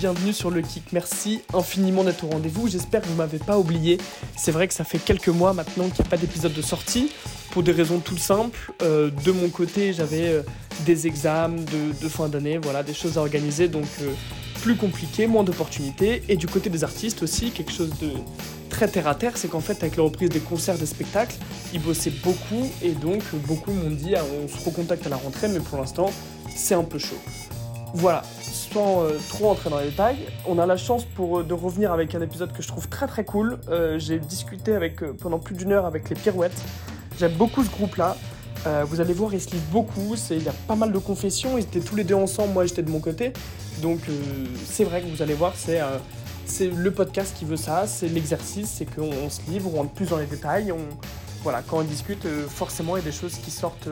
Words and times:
bienvenue 0.00 0.32
sur 0.32 0.50
le 0.50 0.62
Kick. 0.62 0.94
Merci 0.94 1.42
infiniment 1.52 2.02
d'être 2.02 2.24
au 2.24 2.28
rendez-vous. 2.28 2.68
J'espère 2.68 3.02
que 3.02 3.06
vous 3.08 3.16
m'avez 3.16 3.36
pas 3.36 3.58
oublié. 3.58 3.98
C'est 4.34 4.50
vrai 4.50 4.66
que 4.66 4.72
ça 4.72 4.82
fait 4.82 4.98
quelques 4.98 5.28
mois 5.28 5.52
maintenant 5.52 5.90
qu'il 5.90 6.00
n'y 6.02 6.08
a 6.08 6.10
pas 6.10 6.16
d'épisode 6.16 6.54
de 6.54 6.62
sortie 6.62 7.12
pour 7.50 7.62
des 7.62 7.72
raisons 7.72 7.98
toutes 7.98 8.18
simples. 8.18 8.72
Euh, 8.80 9.10
de 9.26 9.30
mon 9.30 9.50
côté, 9.50 9.92
j'avais 9.92 10.28
euh, 10.28 10.42
des 10.86 11.06
examens 11.06 11.60
de, 12.00 12.08
fin 12.08 12.30
d'année, 12.30 12.56
voilà, 12.56 12.82
des 12.82 12.94
choses 12.94 13.18
à 13.18 13.20
organiser, 13.20 13.68
donc 13.68 13.84
euh, 14.00 14.10
plus 14.62 14.74
compliqué, 14.74 15.26
moins 15.26 15.44
d'opportunités. 15.44 16.22
Et 16.30 16.36
du 16.36 16.46
côté 16.46 16.70
des 16.70 16.82
artistes 16.82 17.22
aussi, 17.22 17.50
quelque 17.50 17.72
chose 17.72 17.90
de 18.00 18.12
très 18.70 18.88
terre 18.88 19.06
à 19.06 19.14
terre, 19.14 19.36
c'est 19.36 19.48
qu'en 19.48 19.60
fait, 19.60 19.82
avec 19.82 19.98
la 19.98 20.04
reprise 20.04 20.30
des 20.30 20.40
concerts, 20.40 20.78
des 20.78 20.86
spectacles, 20.86 21.36
ils 21.74 21.80
bossaient 21.82 22.14
beaucoup 22.24 22.70
et 22.80 22.92
donc 22.92 23.22
beaucoup 23.46 23.72
m'ont 23.72 23.90
dit 23.90 24.14
ah, 24.16 24.22
on 24.42 24.48
se 24.48 24.64
recontacte 24.64 25.04
à 25.04 25.10
la 25.10 25.16
rentrée, 25.16 25.48
mais 25.48 25.60
pour 25.60 25.78
l'instant, 25.78 26.10
c'est 26.56 26.74
un 26.74 26.84
peu 26.84 26.98
chaud. 26.98 27.18
Voilà, 27.92 28.22
euh, 28.76 29.18
trop 29.28 29.50
entrer 29.50 29.68
dans 29.68 29.78
les 29.78 29.86
détails, 29.86 30.16
on 30.46 30.58
a 30.58 30.66
la 30.66 30.76
chance 30.76 31.04
pour, 31.04 31.40
euh, 31.40 31.42
de 31.42 31.54
revenir 31.54 31.92
avec 31.92 32.14
un 32.14 32.20
épisode 32.20 32.52
que 32.52 32.62
je 32.62 32.68
trouve 32.68 32.88
très 32.88 33.06
très 33.06 33.24
cool. 33.24 33.58
Euh, 33.68 33.98
j'ai 33.98 34.18
discuté 34.18 34.74
avec, 34.74 35.00
pendant 35.18 35.38
plus 35.38 35.54
d'une 35.54 35.72
heure 35.72 35.86
avec 35.86 36.08
les 36.08 36.14
Pirouettes. 36.14 36.62
J'aime 37.18 37.32
beaucoup 37.32 37.64
ce 37.64 37.70
groupe-là. 37.70 38.16
vous 38.86 39.00
allez 39.00 39.12
voir, 39.12 39.34
ils 39.34 39.40
se 39.40 39.50
livrent 39.50 39.70
beaucoup. 39.72 40.14
Il 40.30 40.42
y 40.42 40.48
a 40.48 40.54
pas 40.68 40.76
mal 40.76 40.92
de 40.92 40.98
confessions. 40.98 41.58
Ils 41.58 41.64
étaient 41.64 41.80
tous 41.80 41.96
les 41.96 42.04
deux 42.04 42.14
ensemble. 42.14 42.52
Moi, 42.52 42.66
j'étais 42.66 42.82
de 42.82 42.90
mon 42.90 43.00
côté. 43.00 43.32
Donc, 43.82 44.00
c'est 44.64 44.84
vrai 44.84 45.02
que 45.02 45.06
vous 45.06 45.20
allez 45.20 45.34
voir, 45.34 45.52
c'est 45.56 46.66
le 46.66 46.90
podcast 46.90 47.36
qui 47.38 47.44
veut 47.44 47.56
ça. 47.56 47.86
C'est 47.86 48.08
l'exercice. 48.08 48.70
C'est 48.70 48.86
qu'on 48.86 49.28
se 49.28 49.40
livre, 49.50 49.70
on 49.74 49.78
rentre 49.78 49.92
plus 49.92 50.08
dans 50.08 50.18
les 50.18 50.26
détails. 50.26 50.72
Voilà, 51.42 51.62
quand 51.62 51.78
on 51.78 51.82
discute, 51.82 52.26
forcément, 52.48 52.96
il 52.96 53.00
y 53.00 53.02
a 53.02 53.10
des 53.10 53.16
choses 53.16 53.34
qui 53.34 53.50
sortent 53.50 53.88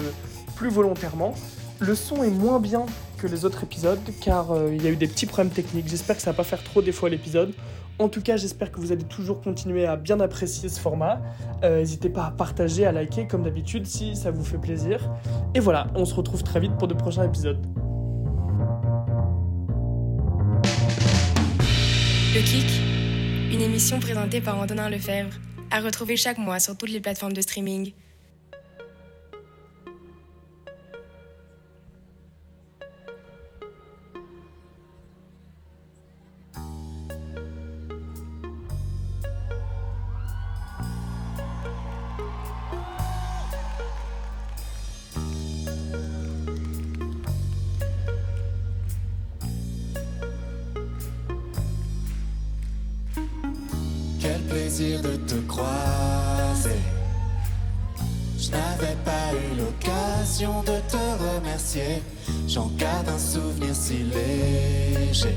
plus 0.57 0.71
volontairement. 0.71 1.35
Le 1.81 1.95
son 1.95 2.23
est 2.23 2.31
moins 2.31 2.61
bien 2.61 2.87
que 3.19 3.27
les 3.27 3.45
autres 3.45 3.65
épisodes 3.65 4.01
car 4.21 4.53
euh, 4.53 4.73
il 4.75 4.83
y 4.83 4.87
a 4.87 4.91
eu 4.91 4.97
des 4.97 5.09
petits 5.09 5.27
problèmes 5.27 5.53
techniques. 5.53 5.89
J'espère 5.89 6.17
que 6.17 6.23
ça 6.23 6.31
va 6.31 6.37
pas 6.37 6.45
faire 6.45 6.63
trop 6.63 6.81
des 6.81 6.93
fois 6.93 7.11
l'épisode. 7.11 7.53
En 7.99 8.09
tout 8.09 8.23
cas, 8.23 8.37
j'espère 8.37 8.71
que 8.71 8.81
vous 8.81 8.93
allez 8.93 9.03
toujours 9.03 9.41
continuer 9.43 9.85
à 9.85 9.97
bien 9.97 10.21
apprécier 10.21 10.69
ce 10.69 10.79
format. 10.79 11.21
Euh, 11.65 11.81
n'hésitez 11.81 12.09
pas 12.09 12.27
à 12.27 12.31
partager, 12.31 12.87
à 12.87 12.93
liker 12.93 13.27
comme 13.27 13.43
d'habitude 13.43 13.87
si 13.87 14.15
ça 14.15 14.31
vous 14.31 14.45
fait 14.45 14.59
plaisir. 14.59 15.11
Et 15.55 15.61
voilà, 15.61 15.89
on 15.97 16.05
se 16.05 16.15
retrouve 16.15 16.45
très 16.45 16.61
vite 16.61 16.77
pour 16.79 16.87
de 16.87 16.95
prochains 16.95 17.25
épisodes. 17.25 17.61
Le 22.35 22.41
Kick, 22.43 23.53
une 23.53 23.63
émission 23.63 23.99
présentée 23.99 24.41
par 24.41 24.61
Antonin 24.61 24.89
Lefebvre, 24.89 25.35
à 25.73 25.81
retrouver 25.81 26.17
chaque 26.17 26.39
mois 26.39 26.61
sur 26.61 26.77
toutes 26.77 26.91
les 26.91 27.01
plateformes 27.01 27.33
de 27.33 27.41
streaming. 27.41 27.93
De 55.03 55.17
te 55.27 55.35
croiser. 55.47 56.81
Je 58.39 58.51
n'avais 58.51 58.97
pas 59.05 59.33
eu 59.33 59.59
l'occasion 59.59 60.63
de 60.63 60.79
te 60.89 61.37
remercier. 61.37 62.03
J'en 62.47 62.71
garde 62.79 63.09
un 63.09 63.19
souvenir 63.19 63.75
si 63.75 64.05
léger. 64.05 65.37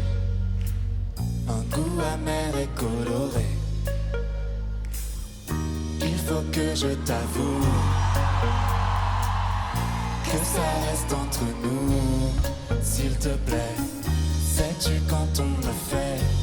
Un 1.47 1.61
goût 1.75 1.99
amer 2.13 2.53
et 2.57 2.69
coloré. 2.79 3.45
Il 6.01 6.17
faut 6.17 6.43
que 6.51 6.75
je 6.75 6.93
t'avoue 7.05 7.65
que 10.25 10.37
ça 10.45 10.67
reste 10.89 11.13
entre 11.13 11.45
nous. 11.63 12.81
S'il 12.83 13.15
te 13.17 13.29
plaît, 13.45 13.75
sais-tu 14.55 15.01
quand 15.09 15.39
on 15.39 15.49
me 15.65 15.73
fait? 15.89 16.40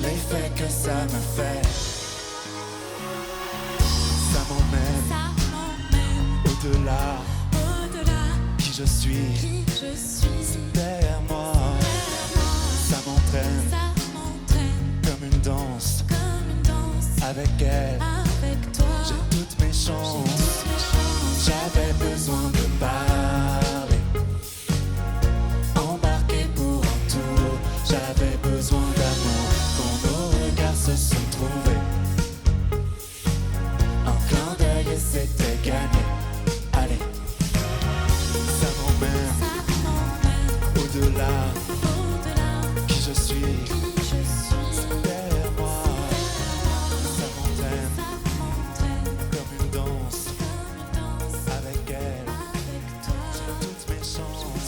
L'effet 0.00 0.50
que 0.56 0.68
ça 0.68 1.04
me 1.04 1.20
fait. 1.36 1.62
Ça 4.32 4.40
m'emmène 4.48 5.10
au-delà. 6.44 7.06
Qui 8.58 8.72
je 8.72 8.84
suis, 8.84 9.64
c'est 10.42 10.72
derrière 10.72 11.20
moi. 11.28 11.52
Ça 12.88 12.96
m'entraîne 13.06 13.70
comme 15.04 15.22
une 15.30 15.40
danse. 15.40 16.04
Avec 17.22 17.50
elle, 17.60 17.97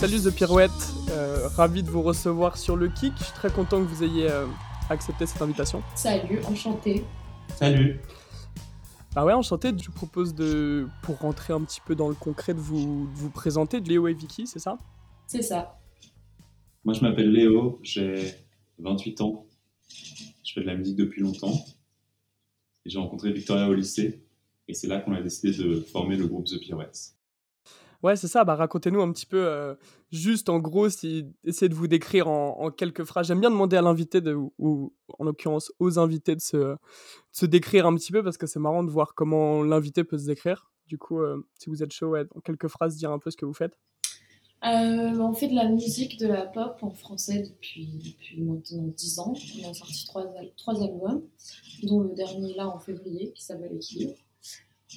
Salut 0.01 0.23
The 0.23 0.35
Pirouette, 0.35 0.71
euh, 1.11 1.47
ravi 1.49 1.83
de 1.83 1.91
vous 1.91 2.01
recevoir 2.01 2.57
sur 2.57 2.75
le 2.75 2.89
Kick. 2.89 3.13
Je 3.19 3.25
suis 3.25 3.35
très 3.35 3.51
content 3.51 3.85
que 3.85 3.87
vous 3.87 4.03
ayez 4.03 4.31
euh, 4.31 4.47
accepté 4.89 5.27
cette 5.27 5.43
invitation. 5.43 5.83
Salut, 5.95 6.41
enchanté. 6.47 7.05
Salut. 7.59 8.01
Bah 9.15 9.27
ouais, 9.27 9.35
enchanté. 9.35 9.73
Je 9.77 9.85
vous 9.89 9.93
propose 9.93 10.35
de, 10.35 10.89
pour 11.03 11.19
rentrer 11.19 11.53
un 11.53 11.61
petit 11.65 11.83
peu 11.85 11.95
dans 11.95 12.09
le 12.09 12.15
concret, 12.15 12.55
de 12.55 12.59
vous, 12.59 13.11
de 13.13 13.19
vous 13.19 13.29
présenter. 13.29 13.79
Léo 13.81 14.09
et 14.09 14.15
Vicky, 14.15 14.47
c'est 14.47 14.59
ça? 14.59 14.79
C'est 15.27 15.43
ça. 15.43 15.79
Moi, 16.83 16.95
je 16.95 17.03
m'appelle 17.03 17.31
Léo, 17.31 17.79
j'ai 17.83 18.33
28 18.79 19.21
ans. 19.21 19.47
Je 20.43 20.55
fais 20.55 20.63
de 20.63 20.67
la 20.67 20.77
musique 20.77 20.97
depuis 20.97 21.21
longtemps. 21.21 21.63
Et 22.87 22.89
j'ai 22.89 22.99
rencontré 22.99 23.33
Victoria 23.33 23.69
au 23.69 23.75
lycée. 23.75 24.25
Et 24.67 24.73
c'est 24.73 24.87
là 24.87 24.99
qu'on 25.01 25.13
a 25.13 25.21
décidé 25.21 25.53
de 25.63 25.79
former 25.83 26.17
le 26.17 26.27
groupe 26.27 26.47
The 26.47 26.59
Pirouettes. 26.59 27.20
Ouais, 28.03 28.17
c'est 28.17 28.29
ça. 28.29 28.45
Bah, 28.45 28.55
racontez-nous 28.55 29.01
un 29.01 29.13
petit 29.13 29.27
peu, 29.27 29.47
euh, 29.47 29.75
juste 30.11 30.49
en 30.49 30.59
gros, 30.59 30.87
essayez 30.87 31.23
de 31.69 31.75
vous 31.75 31.87
décrire 31.87 32.29
en, 32.29 32.71
quelques 32.71 33.05
phrases. 33.05 33.27
J'aime 33.27 33.41
bien 33.41 33.51
demander 33.51 33.77
à 33.77 33.83
l'invité, 33.83 34.23
ou 34.59 34.95
en 35.19 35.25
l'occurrence 35.25 35.73
aux 35.79 35.99
invités, 35.99 36.35
de 36.35 36.41
se, 36.41 36.77
se, 37.33 37.47
décrire 37.47 37.87
un 37.87 37.95
petit 37.95 38.13
peu 38.13 38.23
parce 38.23 38.39
que 38.39 38.47
c'est 38.47 38.61
marrant 38.61 38.85
de 38.85 38.91
voir 38.91 39.15
comment 39.15 39.63
l'invité 39.63 40.05
peut 40.05 40.19
se 40.19 40.27
décrire. 40.27 40.71
Du 40.87 40.99
coup, 40.99 41.21
euh, 41.21 41.47
si 41.59 41.69
vous 41.69 41.83
êtes 41.83 41.93
chaud, 41.93 42.09
ouais, 42.09 42.27
en 42.35 42.41
quelques 42.41 42.69
phrases, 42.69 42.97
dire 42.97 43.13
un 43.13 43.19
peu 43.19 43.31
ce 43.31 43.37
que 43.37 43.45
vous 43.45 43.55
faites. 43.55 43.79
Euh, 44.65 45.19
on 45.19 45.33
fait 45.33 45.49
de 45.49 45.55
la 45.55 45.69
musique, 45.69 46.19
de 46.19 46.27
la 46.27 46.45
pop 46.47 46.77
en 46.83 46.91
français 46.91 47.43
depuis, 47.49 47.87
depuis 48.05 48.43
maintenant 48.43 48.89
10 48.89 49.19
ans. 49.19 49.35
On 49.65 49.71
a 49.71 49.75
sorti 49.75 50.05
trois, 50.07 50.27
trois 50.57 50.83
albums, 50.83 51.23
dont 51.85 52.01
le 52.01 52.15
dernier 52.15 52.55
là 52.55 52.69
en 52.69 52.79
février 52.79 53.33
qui 53.33 53.43
s'appelle 53.43 53.75
Équilibre. 53.75 54.17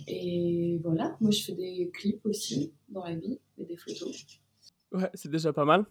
Et 0.07 0.79
voilà, 0.83 1.15
moi 1.19 1.31
je 1.31 1.43
fais 1.43 1.53
des 1.53 1.91
clips 1.93 2.25
aussi 2.25 2.73
dans 2.89 3.03
la 3.03 3.15
vie 3.15 3.39
et 3.57 3.65
des 3.65 3.77
photos. 3.77 4.25
Ouais, 4.91 5.09
c'est 5.13 5.29
déjà 5.29 5.53
pas 5.53 5.65
mal. 5.65 5.85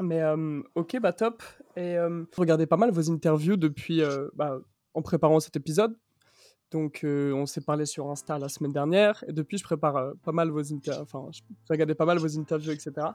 Mais 0.00 0.22
euh, 0.22 0.62
ok, 0.74 0.98
bah 1.00 1.12
top. 1.12 1.42
Et 1.76 1.96
euh, 1.96 2.24
regardez 2.36 2.66
pas 2.66 2.76
mal 2.76 2.90
vos 2.90 3.10
interviews 3.10 3.56
depuis, 3.56 4.02
euh, 4.02 4.28
bah, 4.34 4.58
en 4.94 5.02
préparant 5.02 5.40
cet 5.40 5.56
épisode. 5.56 5.96
Donc 6.70 7.02
on 7.04 7.46
s'est 7.46 7.60
parlé 7.60 7.86
sur 7.86 8.10
Insta 8.10 8.36
la 8.36 8.48
semaine 8.48 8.72
dernière 8.72 9.22
et 9.28 9.32
depuis 9.32 9.58
je 9.58 9.62
prépare 9.62 10.14
pas 10.24 10.32
mal 10.32 10.50
vos 10.50 10.72
interviews, 10.72 11.02
enfin 11.02 11.28
je 11.30 11.40
regardais 11.70 11.94
pas 11.94 12.04
mal 12.04 12.18
vos 12.18 12.36
interviews, 12.36 12.72
etc. 12.72 13.10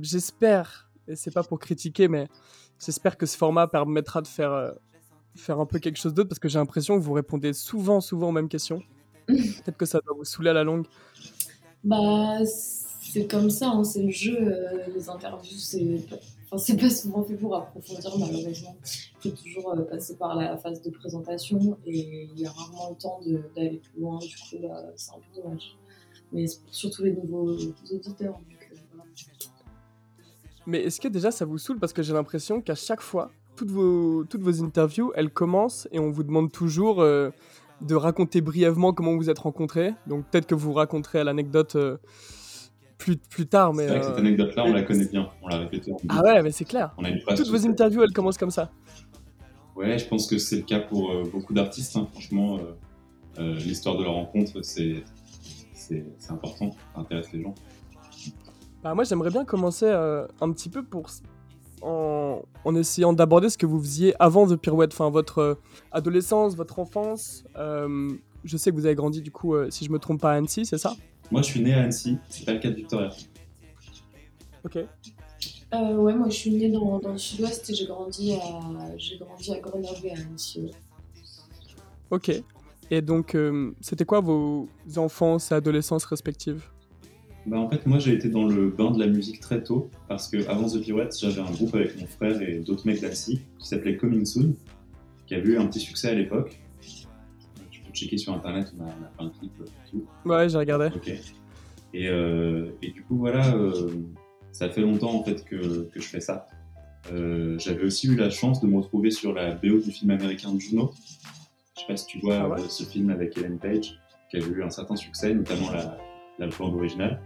j'espère, 0.00 0.90
et 1.06 1.14
c'est 1.14 1.30
pas 1.30 1.42
pour 1.42 1.58
critiquer, 1.58 2.08
mais 2.08 2.26
j'espère 2.82 3.18
que 3.18 3.26
ce 3.26 3.36
format 3.36 3.66
permettra 3.66 4.22
de 4.22 4.26
faire 4.26 4.72
faire 5.36 5.60
un 5.60 5.66
peu 5.66 5.78
quelque 5.78 5.98
chose 5.98 6.14
d'autre 6.14 6.28
parce 6.28 6.38
que 6.38 6.48
j'ai 6.48 6.58
l'impression 6.58 6.98
que 6.98 7.02
vous 7.02 7.12
répondez 7.12 7.52
souvent, 7.52 8.00
souvent 8.00 8.28
aux 8.28 8.32
mêmes 8.32 8.48
questions. 8.48 8.82
Peut-être 9.26 9.76
que 9.76 9.86
ça 9.86 10.00
doit 10.04 10.16
vous 10.16 10.24
saouler 10.24 10.50
à 10.50 10.54
la 10.54 10.64
longue. 10.64 10.86
Bah, 11.84 12.38
c'est 12.44 13.26
comme 13.26 13.50
ça, 13.50 13.68
hein, 13.68 13.84
c'est 13.84 14.02
le 14.02 14.10
jeu. 14.10 14.36
Euh, 14.40 14.86
les 14.94 15.08
interviews, 15.08 15.58
c'est 15.58 16.00
enfin, 16.50 16.76
pas 16.76 16.90
souvent 16.90 17.22
fait 17.22 17.34
pour 17.34 17.54
approfondir, 17.54 18.18
malheureusement. 18.18 18.76
Il 19.24 19.30
faut 19.30 19.36
toujours 19.36 19.72
euh, 19.72 19.82
passer 19.82 20.16
par 20.16 20.34
la 20.34 20.56
phase 20.58 20.82
de 20.82 20.90
présentation 20.90 21.78
et 21.86 22.28
il 22.32 22.40
y 22.40 22.46
a 22.46 22.50
rarement 22.50 22.90
le 22.90 22.96
temps 22.96 23.20
d'aller 23.54 23.78
plus 23.78 24.00
loin. 24.00 24.18
Du 24.18 24.34
coup, 24.34 24.56
bah, 24.62 24.84
c'est 24.96 25.12
un 25.12 25.16
peu 25.16 25.42
dommage. 25.42 25.76
Mais 26.32 26.44
surtout 26.70 27.04
les 27.04 27.12
nouveaux 27.12 27.56
auditeurs. 27.90 28.34
Donc, 28.34 28.68
euh, 28.72 29.04
Mais 30.66 30.82
est-ce 30.82 31.00
que 31.00 31.08
déjà 31.08 31.30
ça 31.30 31.44
vous 31.44 31.58
saoule? 31.58 31.78
Parce 31.78 31.92
que 31.92 32.02
j'ai 32.02 32.12
l'impression 32.12 32.60
qu'à 32.60 32.74
chaque 32.74 33.00
fois, 33.00 33.30
toutes 33.58 33.70
vos, 33.70 34.24
toutes 34.24 34.42
vos 34.42 34.62
interviews, 34.62 35.12
elles 35.16 35.30
commencent 35.30 35.88
et 35.90 35.98
on 35.98 36.10
vous 36.10 36.22
demande 36.22 36.52
toujours 36.52 37.02
euh, 37.02 37.30
de 37.80 37.96
raconter 37.96 38.40
brièvement 38.40 38.92
comment 38.92 39.16
vous 39.16 39.30
êtes 39.30 39.38
rencontrés. 39.40 39.94
Donc 40.06 40.24
peut-être 40.26 40.46
que 40.46 40.54
vous 40.54 40.72
raconterez 40.72 41.24
l'anecdote 41.24 41.74
euh, 41.74 41.96
plus, 42.98 43.16
plus 43.16 43.46
tard. 43.46 43.74
Mais, 43.74 43.88
C'est 43.88 43.88
vrai 43.88 44.00
que 44.00 44.04
euh, 44.04 44.08
cette 44.10 44.18
anecdote-là, 44.18 44.64
on 44.64 44.72
la 44.72 44.82
connaît 44.82 45.06
bien. 45.06 45.28
On 45.42 45.48
l'a 45.48 45.58
répétée. 45.58 45.92
Ah 46.08 46.22
ouais, 46.22 46.42
mais 46.42 46.52
c'est 46.52 46.64
clair. 46.64 46.94
On 46.98 47.04
a 47.04 47.10
une 47.10 47.20
phrase 47.20 47.36
Toutes 47.36 47.48
vos 47.48 47.66
interviews, 47.66 48.02
elles 48.04 48.12
commencent 48.12 48.38
comme 48.38 48.52
ça. 48.52 48.70
Ouais, 49.74 49.98
je 49.98 50.06
pense 50.06 50.28
que 50.28 50.38
c'est 50.38 50.56
le 50.56 50.62
cas 50.62 50.80
pour 50.80 51.12
beaucoup 51.32 51.52
d'artistes. 51.52 51.96
hein. 51.96 52.08
Franchement, 52.12 52.58
l'histoire 53.38 53.96
de 53.96 54.04
leur 54.04 54.14
rencontre, 54.14 54.62
c'est 54.62 55.02
important. 56.28 56.70
Ça 56.94 57.00
intéresse 57.00 57.32
les 57.32 57.42
gens. 57.42 57.54
Bah, 58.82 58.94
moi, 58.94 59.04
j'aimerais 59.04 59.30
bien 59.30 59.44
commencer 59.44 59.86
euh, 59.86 60.26
un 60.40 60.52
petit 60.52 60.68
peu 60.68 60.84
pour 60.84 61.08
en, 61.82 62.42
en 62.64 62.74
essayant 62.74 63.12
d'aborder 63.12 63.48
ce 63.50 63.58
que 63.58 63.66
vous 63.66 63.80
faisiez 63.80 64.14
avant 64.18 64.46
The 64.46 64.56
Pirouette, 64.56 64.92
enfin 64.92 65.10
votre 65.10 65.38
euh, 65.38 65.54
adolescence, 65.92 66.54
votre 66.56 66.78
enfance. 66.78 67.44
Euh, 67.56 68.10
je 68.44 68.56
sais 68.56 68.70
que 68.70 68.76
vous 68.76 68.86
avez 68.86 68.94
grandi 68.94 69.22
du 69.22 69.30
coup, 69.30 69.54
euh, 69.54 69.70
si 69.70 69.84
je 69.84 69.90
me 69.90 69.98
trompe 69.98 70.20
pas, 70.20 70.32
à 70.32 70.34
Annecy, 70.36 70.66
c'est 70.66 70.78
ça? 70.78 70.94
Moi, 71.30 71.42
je 71.42 71.46
suis 71.48 71.60
né 71.60 71.74
à 71.74 71.82
Annecy. 71.82 72.18
C'est 72.28 72.44
pas 72.44 72.52
le 72.52 72.58
cas 72.58 72.70
de 72.70 72.74
Victoria. 72.74 73.10
Ok. 74.64 74.78
Euh, 75.74 75.96
ouais, 75.96 76.14
moi 76.14 76.30
je 76.30 76.34
suis 76.34 76.50
née 76.50 76.70
dans, 76.70 76.98
dans 76.98 77.12
le 77.12 77.18
sud-ouest 77.18 77.68
et 77.68 77.74
j'ai 77.74 77.86
grandi 77.86 78.32
à, 78.32 78.96
j'ai 78.96 79.18
grandi 79.18 79.52
à 79.52 79.60
Grenoble 79.60 79.98
et 80.04 80.12
à 80.12 80.14
Annecy. 80.14 80.70
Ok. 82.10 82.42
Et 82.90 83.02
donc, 83.02 83.34
euh, 83.34 83.72
c'était 83.82 84.06
quoi 84.06 84.20
vos 84.20 84.66
enfances 84.96 85.52
et 85.52 85.54
adolescences 85.54 86.06
respectives? 86.06 86.64
Bah, 87.48 87.58
en 87.58 87.68
fait, 87.70 87.86
moi, 87.86 87.98
j'ai 87.98 88.12
été 88.12 88.28
dans 88.28 88.46
le 88.46 88.68
bain 88.68 88.90
de 88.90 88.98
la 88.98 89.06
musique 89.06 89.40
très 89.40 89.62
tôt 89.62 89.90
parce 90.06 90.28
que 90.28 90.46
avant 90.48 90.68
The 90.68 90.80
Pirouettes, 90.80 91.16
j'avais 91.18 91.40
un 91.40 91.50
groupe 91.50 91.74
avec 91.74 91.98
mon 91.98 92.06
frère 92.06 92.40
et 92.42 92.58
d'autres 92.58 92.86
mecs 92.86 93.00
d'Annecy 93.00 93.40
qui 93.58 93.66
s'appelait 93.66 93.96
Coming 93.96 94.24
Soon, 94.26 94.54
qui 95.26 95.34
avait 95.34 95.48
eu 95.48 95.58
un 95.58 95.66
petit 95.66 95.80
succès 95.80 96.08
à 96.10 96.14
l'époque. 96.14 96.60
Tu 97.70 97.80
peux 97.80 97.92
checker 97.92 98.18
sur 98.18 98.34
internet, 98.34 98.72
on 98.78 98.82
a, 98.82 98.86
on 98.86 98.88
a 98.88 99.08
fait 99.08 99.22
un 99.22 99.38
clip 99.38 99.52
euh, 99.60 99.64
et 99.64 99.90
tout. 99.90 100.06
Ouais, 100.26 100.48
j'ai 100.48 100.58
regardé. 100.58 100.88
Ok. 100.94 101.10
Et, 101.94 102.08
euh, 102.08 102.66
et 102.82 102.90
du 102.90 103.02
coup, 103.02 103.16
voilà, 103.16 103.54
euh, 103.54 103.88
ça 104.52 104.68
fait 104.68 104.82
longtemps 104.82 105.14
en 105.14 105.24
fait 105.24 105.42
que, 105.44 105.84
que 105.84 106.00
je 106.00 106.06
fais 106.06 106.20
ça. 106.20 106.46
Euh, 107.12 107.58
J'avais 107.58 107.84
aussi 107.84 108.08
eu 108.08 108.16
la 108.16 108.28
chance 108.28 108.60
de 108.60 108.66
me 108.66 108.76
retrouver 108.76 109.10
sur 109.10 109.32
la 109.32 109.54
BO 109.54 109.78
du 109.78 109.90
film 109.90 110.10
américain 110.10 110.50
Juno. 110.58 110.92
Je 111.76 111.80
sais 111.80 111.86
pas 111.86 111.96
si 111.96 112.06
tu 112.06 112.18
vois 112.18 112.40
Ah 112.40 112.48
ouais 112.48 112.60
euh, 112.60 112.68
ce 112.68 112.82
film 112.84 113.08
avec 113.08 113.38
Ellen 113.38 113.58
Page, 113.58 113.98
qui 114.30 114.36
a 114.36 114.40
eu 114.40 114.62
un 114.62 114.68
certain 114.68 114.96
succès, 114.96 115.32
notamment 115.32 115.70
la, 115.72 115.96
la 116.38 116.46
bande 116.48 116.74
originale. 116.74 117.22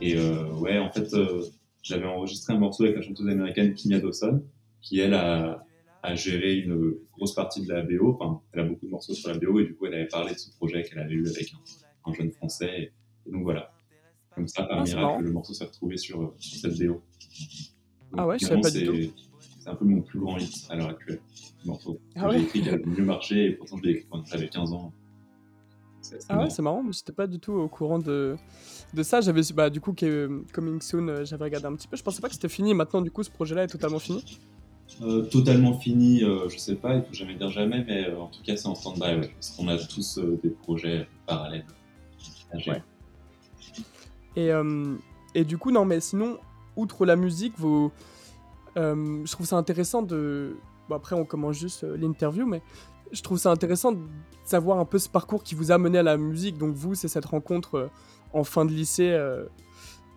Et 0.00 0.16
euh, 0.16 0.52
ouais, 0.54 0.78
en 0.78 0.90
fait, 0.90 1.12
euh, 1.14 1.42
j'avais 1.82 2.06
enregistré 2.06 2.52
un 2.52 2.58
morceau 2.58 2.84
avec 2.84 2.96
la 2.96 3.02
chanteuse 3.02 3.28
américaine 3.28 3.74
Kimia 3.74 4.00
Dawson, 4.00 4.42
qui 4.82 5.00
elle 5.00 5.14
a, 5.14 5.64
a 6.02 6.14
géré 6.14 6.54
une 6.56 6.94
grosse 7.12 7.34
partie 7.34 7.62
de 7.62 7.68
la 7.72 7.82
BO. 7.82 8.16
Enfin, 8.18 8.40
elle 8.52 8.60
a 8.60 8.64
beaucoup 8.64 8.86
de 8.86 8.90
morceaux 8.90 9.14
sur 9.14 9.30
la 9.30 9.38
BO 9.38 9.60
et 9.60 9.64
du 9.64 9.74
coup, 9.74 9.86
elle 9.86 9.94
avait 9.94 10.08
parlé 10.08 10.32
de 10.34 10.38
ce 10.38 10.50
projet 10.56 10.82
qu'elle 10.82 10.98
avait 11.00 11.14
eu 11.14 11.28
avec 11.28 11.52
un, 12.06 12.10
un 12.10 12.14
jeune 12.14 12.30
français. 12.30 12.70
Et, 12.78 12.92
et 13.28 13.32
donc 13.32 13.42
voilà. 13.42 13.72
Comme 14.34 14.46
ça, 14.48 14.62
par 14.64 14.78
Ah, 14.80 14.84
miracle, 14.84 15.22
le 15.24 15.32
morceau 15.32 15.52
s'est 15.54 15.64
retrouvé 15.64 15.96
sur, 15.96 16.34
sur 16.38 16.60
cette 16.60 16.78
BO. 16.78 16.92
Donc, 16.94 17.02
Ah 18.16 18.26
ouais, 18.26 18.38
je 18.38 18.46
savais 18.46 18.60
pas 18.60 18.70
du 18.70 18.78
c'est- 18.86 19.10
C'est 19.60 19.68
un 19.68 19.74
peu 19.74 19.84
mon 19.84 20.00
plus 20.00 20.18
grand 20.18 20.38
hit 20.38 20.66
à 20.70 20.76
l'heure 20.76 20.88
actuelle, 20.88 21.20
ce 21.36 21.66
morceau. 21.66 22.00
Ah 22.16 22.28
ouais 22.28 22.38
J'ai 22.38 22.44
écrit 22.44 22.62
qui 22.62 22.68
a 22.70 22.76
le 22.76 22.84
mieux 22.86 23.04
marché 23.04 23.44
et 23.44 23.50
pourtant 23.52 23.76
je 23.76 23.82
l'ai 23.82 23.90
écrit 23.90 24.06
quand 24.10 24.24
j'avais 24.24 24.48
15 24.48 24.72
ans. 24.72 24.92
Ah 26.28 26.38
ouais, 26.38 26.50
c'est 26.50 26.62
marrant, 26.62 26.82
mais 26.82 26.92
j'étais 26.92 27.12
pas 27.12 27.26
du 27.26 27.38
tout 27.38 27.52
au 27.52 27.68
courant 27.68 27.98
de, 27.98 28.36
de 28.94 29.02
ça. 29.02 29.20
J'avais 29.20 29.42
bah, 29.54 29.70
du 29.70 29.80
coup, 29.80 29.92
que 29.92 30.42
Coming 30.52 30.80
Soon, 30.80 31.08
euh, 31.08 31.24
j'avais 31.24 31.44
regardé 31.44 31.66
un 31.66 31.74
petit 31.74 31.88
peu. 31.88 31.96
Je 31.96 32.02
pensais 32.02 32.20
pas 32.20 32.28
que 32.28 32.34
c'était 32.34 32.48
fini. 32.48 32.74
Maintenant, 32.74 33.00
du 33.00 33.10
coup, 33.10 33.22
ce 33.22 33.30
projet-là 33.30 33.64
est 33.64 33.68
totalement 33.68 33.98
fini. 33.98 34.24
Euh, 35.02 35.22
totalement 35.22 35.74
fini, 35.78 36.24
euh, 36.24 36.48
je 36.48 36.58
sais 36.58 36.74
pas, 36.74 36.96
il 36.96 37.02
faut 37.02 37.14
jamais 37.14 37.34
dire 37.36 37.48
jamais, 37.48 37.84
mais 37.86 38.08
euh, 38.08 38.18
en 38.18 38.26
tout 38.26 38.42
cas 38.42 38.56
c'est 38.56 38.66
en 38.66 38.74
stand-by, 38.74 39.20
ouais, 39.20 39.30
parce 39.34 39.50
qu'on 39.50 39.68
a 39.68 39.78
tous 39.78 40.18
des 40.42 40.50
projets 40.50 41.08
parallèles. 41.26 41.64
Ouais. 42.66 42.82
Et, 44.34 44.50
et 45.34 45.44
du 45.44 45.58
coup, 45.58 45.70
non, 45.70 45.84
mais 45.84 46.00
sinon, 46.00 46.38
outre 46.76 47.06
la 47.06 47.14
musique, 47.14 47.54
vos, 47.56 47.92
je 48.74 49.30
trouve 49.30 49.46
ça 49.46 49.56
intéressant 49.56 50.02
de. 50.02 50.56
Bon, 50.88 50.96
après, 50.96 51.14
on 51.14 51.24
commence 51.24 51.56
juste 51.56 51.84
l'interview, 51.84 52.44
mais 52.46 52.60
je 53.12 53.22
trouve 53.22 53.38
ça 53.38 53.50
intéressant 53.50 53.92
de 53.92 54.00
savoir 54.44 54.78
un 54.78 54.84
peu 54.84 54.98
ce 54.98 55.08
parcours 55.08 55.42
qui 55.42 55.54
vous 55.54 55.70
a 55.72 55.78
mené 55.78 55.98
à 55.98 56.02
la 56.02 56.16
musique. 56.16 56.58
Donc, 56.58 56.74
vous, 56.74 56.94
c'est 56.94 57.08
cette 57.08 57.24
rencontre 57.26 57.74
euh, 57.76 57.88
en 58.32 58.44
fin 58.44 58.64
de 58.64 58.72
lycée. 58.72 59.10
euh, 59.10 59.46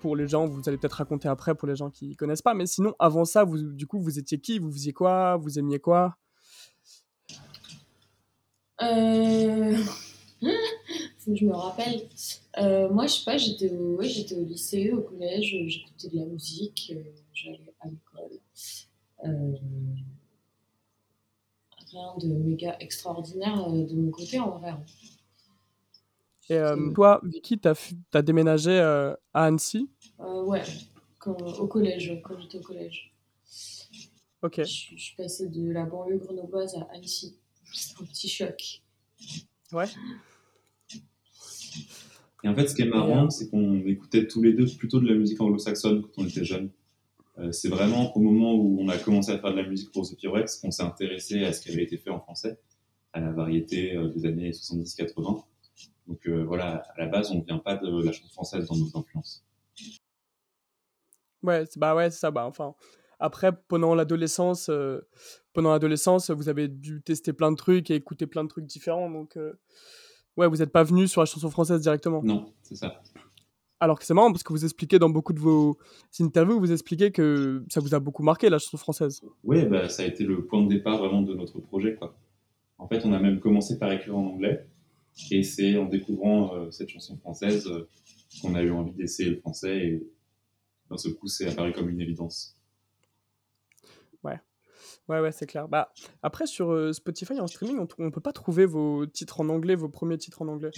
pour 0.02 0.18
les 0.18 0.28
gens, 0.28 0.46
vous 0.46 0.62
allez 0.68 0.78
peut-être 0.78 0.98
raconter 0.98 1.30
après 1.30 1.56
pour 1.56 1.66
les 1.66 1.78
gens 1.78 1.90
qui 1.90 2.18
connaissent 2.18 2.42
pas. 2.42 2.54
Mais 2.54 2.66
sinon, 2.66 2.94
avant 3.00 3.24
ça, 3.24 3.46
vous, 3.46 3.58
du 3.58 3.88
coup, 3.88 4.02
vous 4.02 4.20
étiez 4.20 4.38
qui? 4.38 4.60
Vous 4.60 4.70
faisiez 4.70 4.92
quoi? 4.92 5.38
Vous 5.38 5.58
aimiez 5.58 5.80
quoi? 5.80 6.18
Euh... 8.82 9.78
Je 11.26 11.46
me 11.46 11.54
rappelle. 11.54 12.02
Euh, 12.58 12.90
moi, 12.90 13.08
je 13.08 13.14
sais 13.14 13.24
pas, 13.24 13.38
j'étais 13.38 13.72
au... 13.72 14.02
j'étais 14.02 14.36
au 14.36 14.44
lycée, 14.44 14.92
au 14.92 15.04
collège, 15.04 15.56
j'écoutais 15.68 16.10
de 16.10 16.18
la 16.18 16.26
musique, 16.26 16.94
j'allais 17.34 17.74
à 17.80 17.88
l'école. 17.88 18.40
Rien 21.94 22.16
de 22.18 22.28
méga 22.34 22.76
extraordinaire 22.80 23.68
euh, 23.70 23.86
de 23.86 23.94
mon 23.96 24.10
côté 24.12 24.40
en 24.40 24.58
vrai. 24.58 24.70
hein. 24.72 24.84
Et 26.50 26.56
euh, 26.58 26.92
toi, 26.94 27.22
Vicky, 27.24 27.58
t'as 27.60 27.74
fu- 27.76 27.96
t'as 28.12 28.22
déménagé 28.22 28.72
euh, 28.72 29.14
à 29.34 29.46
Annecy? 29.46 29.88
Euh, 30.20 30.44
ouais, 30.44 30.64
quand- 31.20 31.40
au 31.42 31.68
collège, 31.68 32.20
quand 32.24 32.38
j'étais 32.40 32.58
au 32.58 32.62
collège. 32.62 33.14
Ok. 34.42 34.56
Je, 34.58 34.64
suis- 34.64 34.98
je 34.98 35.04
suis 35.04 35.16
passée 35.16 35.48
de 35.50 35.72
la 35.72 35.86
banlieue 35.86 36.18
grenobloise 36.18 36.76
à 36.76 36.88
Annecy. 36.96 37.38
C'était 37.72 38.02
un 38.02 38.06
petit 38.08 38.28
choc. 38.28 38.82
Ouais. 39.72 39.86
Et 42.44 42.50
en 42.50 42.56
fait, 42.56 42.68
ce 42.68 42.76
qui 42.76 42.82
est 42.82 42.90
marrant, 42.90 43.30
c'est 43.30 43.50
qu'on 43.50 43.76
écoutait 43.88 44.28
tous 44.28 44.42
les 44.42 44.54
deux 44.54 44.66
plutôt 44.78 45.00
de 45.00 45.08
la 45.08 45.16
musique 45.16 45.40
anglo-saxonne 45.40 46.02
quand 46.02 46.10
on 46.24 46.26
était 46.28 46.44
jeunes. 46.44 46.70
Euh, 47.40 47.52
c'est 47.52 47.70
vraiment 47.70 48.16
au 48.16 48.20
moment 48.20 48.54
où 48.54 48.78
on 48.80 48.88
a 48.90 48.98
commencé 48.98 49.32
à 49.32 49.40
faire 49.40 49.52
de 49.52 49.58
la 49.60 49.68
musique 49.68 49.92
pour 49.92 50.08
The 50.08 50.16
Pirouettes 50.16 50.52
qu'on 50.62 50.70
s'est 50.72 50.84
intéressé 50.84 51.44
à 51.46 51.52
ce 51.54 51.62
qui 51.62 51.72
avait 51.72 51.84
été 51.84 51.98
fait 51.98 52.12
en 52.12 52.20
français, 52.20 52.60
à 53.12 53.20
la 53.20 53.32
variété 53.32 53.96
euh, 53.96 54.08
des 54.10 54.26
années 54.28 54.52
70-80. 54.52 55.44
Donc 56.08 56.28
euh, 56.28 56.44
voilà, 56.44 56.84
à 56.96 57.00
la 57.00 57.08
base, 57.08 57.32
on 57.32 57.40
ne 57.40 57.44
vient 57.44 57.58
pas 57.58 57.76
de 57.76 58.04
la 58.04 58.12
chanson 58.12 58.30
française 58.34 58.68
dans 58.68 58.76
nos 58.76 58.96
influences. 58.98 59.44
Ouais, 61.42 61.66
c'est- 61.66 61.80
bah 61.80 61.96
ouais, 61.96 62.10
c'est 62.12 62.20
ça. 62.20 62.32
Bah, 62.32 62.46
enfin, 62.46 62.76
après, 63.20 63.52
pendant 63.68 63.96
l'adolescence, 63.96 64.70
euh, 64.70 65.02
pendant 65.54 65.72
l'adolescence, 65.72 66.30
vous 66.30 66.50
avez 66.50 66.68
dû 66.68 67.02
tester 67.02 67.34
plein 67.34 67.52
de 67.52 67.58
trucs 67.58 67.90
et 67.92 67.96
écouter 67.96 68.28
plein 68.28 68.44
de 68.44 68.50
trucs 68.50 68.66
différents. 68.66 69.10
Donc, 69.10 69.38
euh, 69.38 69.54
ouais, 70.38 70.48
vous 70.48 70.58
n'êtes 70.58 70.72
pas 70.72 70.84
venu 70.84 71.08
sur 71.08 71.22
la 71.22 71.26
chanson 71.26 71.50
française 71.50 71.82
directement. 71.82 72.22
Non, 72.24 72.54
c'est 72.62 72.76
ça. 72.76 73.02
Alors 73.84 74.00
que 74.00 74.06
c'est 74.06 74.14
marrant 74.14 74.32
parce 74.32 74.44
que 74.44 74.54
vous 74.54 74.64
expliquez 74.64 74.98
dans 74.98 75.10
beaucoup 75.10 75.34
de 75.34 75.42
vos 75.42 75.78
interviews, 76.22 76.58
vous 76.58 76.72
expliquez 76.72 77.12
que 77.12 77.66
ça 77.68 77.82
vous 77.82 77.94
a 77.94 78.00
beaucoup 78.00 78.24
marqué 78.24 78.50
la 78.50 78.58
chanson 78.58 78.78
française. 78.78 79.22
Oui, 79.44 79.66
bah, 79.66 79.90
ça 79.90 80.04
a 80.04 80.06
été 80.06 80.24
le 80.24 80.46
point 80.46 80.64
de 80.64 80.70
départ 80.70 81.00
vraiment 81.00 81.22
de 81.22 81.34
notre 81.34 81.60
projet. 81.60 81.96
Quoi. 81.96 82.18
En 82.78 82.88
fait, 82.88 83.04
on 83.04 83.12
a 83.12 83.20
même 83.20 83.42
commencé 83.42 83.78
par 83.78 83.92
écrire 83.92 84.16
en 84.16 84.28
anglais. 84.28 84.66
Et 85.32 85.44
c'est 85.44 85.76
en 85.78 85.84
découvrant 85.84 86.56
euh, 86.56 86.72
cette 86.72 86.88
chanson 86.88 87.18
française 87.18 87.68
euh, 87.68 87.90
qu'on 88.42 88.56
a 88.56 88.64
eu 88.64 88.72
envie 88.72 88.94
d'essayer 88.94 89.32
le 89.32 89.36
français. 89.36 89.78
Et 89.86 90.08
d'un 90.90 90.96
seul 90.96 91.16
coup, 91.16 91.28
c'est 91.28 91.50
apparu 91.50 91.74
comme 91.74 91.90
une 91.90 92.00
évidence. 92.00 92.58
Ouais, 94.24 94.40
ouais, 95.10 95.32
c'est 95.32 95.46
clair. 95.46 95.68
Bah, 95.68 95.92
après, 96.22 96.48
sur 96.48 96.72
euh, 96.72 96.94
Spotify 96.94 97.40
en 97.40 97.48
streaming, 97.48 97.80
on, 97.80 97.88
on 98.00 98.12
peut 98.12 98.22
pas 98.22 98.34
trouver 98.34 98.66
vos 98.66 99.06
titres 99.06 99.42
en 99.42 99.50
anglais, 99.50 99.76
vos 99.76 99.90
premiers 99.90 100.18
titres 100.18 100.42
en 100.42 100.48
anglais. 100.48 100.72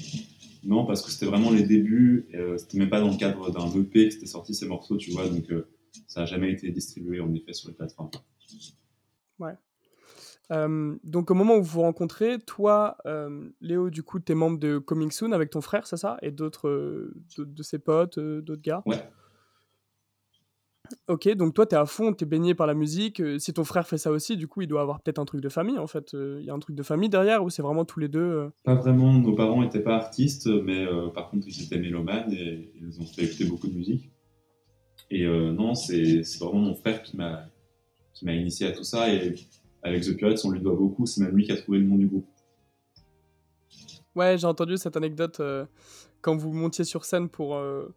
Non, 0.63 0.86
parce 0.86 1.01
que 1.01 1.12
c'était 1.12 1.27
vraiment 1.27 1.51
les 1.51 1.63
débuts. 1.63 2.27
euh, 2.34 2.58
c'était 2.58 2.77
même 2.79 2.89
pas 2.89 3.00
dans 3.00 3.12
le 3.12 3.17
cadre 3.17 3.51
d'un 3.51 3.67
EP 3.79 4.08
que 4.08 4.13
c'était 4.13 4.25
sorti 4.25 4.53
ces 4.53 4.67
morceaux, 4.67 4.98
tu 4.98 5.12
vois. 5.12 5.27
Donc, 5.27 5.51
euh, 5.51 5.67
ça 6.08 6.22
n'a 6.22 6.25
jamais 6.25 6.51
été 6.51 6.70
distribué 6.72 7.20
en 7.22 7.34
effet 7.34 7.53
sur 7.53 7.70
les 7.70 7.75
plateformes. 7.75 8.10
Euh, 10.51 10.96
donc, 11.03 11.32
au 11.32 11.34
moment 11.34 11.55
où 11.55 11.63
vous 11.63 11.72
vous 11.72 11.82
rencontrez, 11.82 12.39
toi, 12.39 12.98
Léo, 13.62 13.89
du 13.89 14.03
coup, 14.03 14.20
t'es 14.20 14.36
membre 14.36 14.60
de 14.60 14.77
Coming 14.77 15.10
Soon 15.12 15.32
avec 15.32 15.50
ton 15.50 15.62
frère, 15.62 15.88
c'est 15.88 15.98
ça? 15.98 16.17
Et 16.22 16.29
d'autres 16.32 16.67
euh, 16.67 17.15
de 17.38 17.63
ses 17.63 17.79
potes, 17.79 18.20
d'autres 18.20 18.62
gars? 18.62 18.84
Ouais. 18.86 19.03
Ok, 21.08 21.30
donc 21.36 21.54
toi, 21.54 21.65
t'es 21.65 21.75
à 21.75 21.86
fond, 21.86 22.13
t'es 22.13 22.25
baigné 22.25 22.56
par 22.56 22.68
la 22.68 22.74
musique. 22.74 23.20
euh, 23.20 23.38
si 23.39 23.54
ton 23.54 23.63
frère 23.63 23.88
fait 23.88 23.98
ça 23.98 24.12
aussi, 24.12 24.38
du 24.38 24.48
coup, 24.48 24.62
il 24.62 24.68
doit 24.68 24.82
avoir 24.82 25.01
peut-être 25.01 25.20
un 25.20 25.25
truc 25.25 25.42
de 25.42 25.50
famille, 25.50 25.77
en 25.77 25.88
fait. 25.88 26.13
euh, 26.13 26.38
Il 26.42 26.46
y 26.46 26.50
a 26.50 26.54
un 26.54 26.60
truc 26.60 26.75
de 26.75 26.84
famille 26.84 27.10
derrière 27.10 27.44
ou 27.44 27.50
c'est 27.50 27.62
vraiment 27.62 27.86
tous 27.86 28.00
les 28.00 28.08
deux 28.08 28.20
euh, 28.20 28.50
Pas 28.63 28.75
vraiment, 28.75 29.13
nos 29.13 29.34
parents 29.36 29.62
n'étaient 29.62 29.84
pas 29.84 29.96
artistes, 29.96 30.48
mais 30.48 30.86
euh, 30.86 31.10
par 31.10 31.30
contre, 31.30 31.48
ils 31.48 31.63
étaient 31.63 31.80
mélomanes 31.80 32.32
et 32.34 32.72
ils 32.82 33.00
ont 33.01 33.06
fait 33.06 33.24
écouter 33.25 33.46
beaucoup 33.46 33.68
de 33.68 33.74
musique. 33.74 34.12
Et 35.12 35.25
euh, 35.25 35.51
non, 35.51 35.75
c'est 35.75 36.24
c'est 36.24 36.39
vraiment 36.44 36.60
mon 36.62 36.75
frère 36.75 37.04
qui 37.04 37.15
m'a 37.15 37.46
qui 38.13 38.25
m'a 38.25 38.34
initié 38.34 38.68
à 38.68 38.72
tout 38.72 38.84
ça. 38.84 39.13
Et 39.13 39.36
avec 39.84 40.04
The 40.04 40.15
Pirates, 40.18 40.44
on 40.46 40.50
lui 40.50 40.62
doit 40.62 40.75
beaucoup. 40.75 41.06
C'est 41.06 41.22
même 41.22 41.36
lui 41.36 41.44
qui 41.46 41.51
a 41.51 41.58
trouvé 41.58 41.77
le 41.80 41.86
nom 41.86 41.96
du 41.98 42.08
groupe. 42.08 42.27
Ouais, 44.15 44.38
j'ai 44.38 44.48
entendu 44.48 44.77
cette 44.77 44.96
anecdote 44.98 45.39
euh, 45.42 45.65
quand 46.22 46.36
vous 46.38 46.51
montiez 46.54 46.86
sur 46.86 47.04
scène 47.06 47.30
pour, 47.30 47.56
euh, 47.56 47.94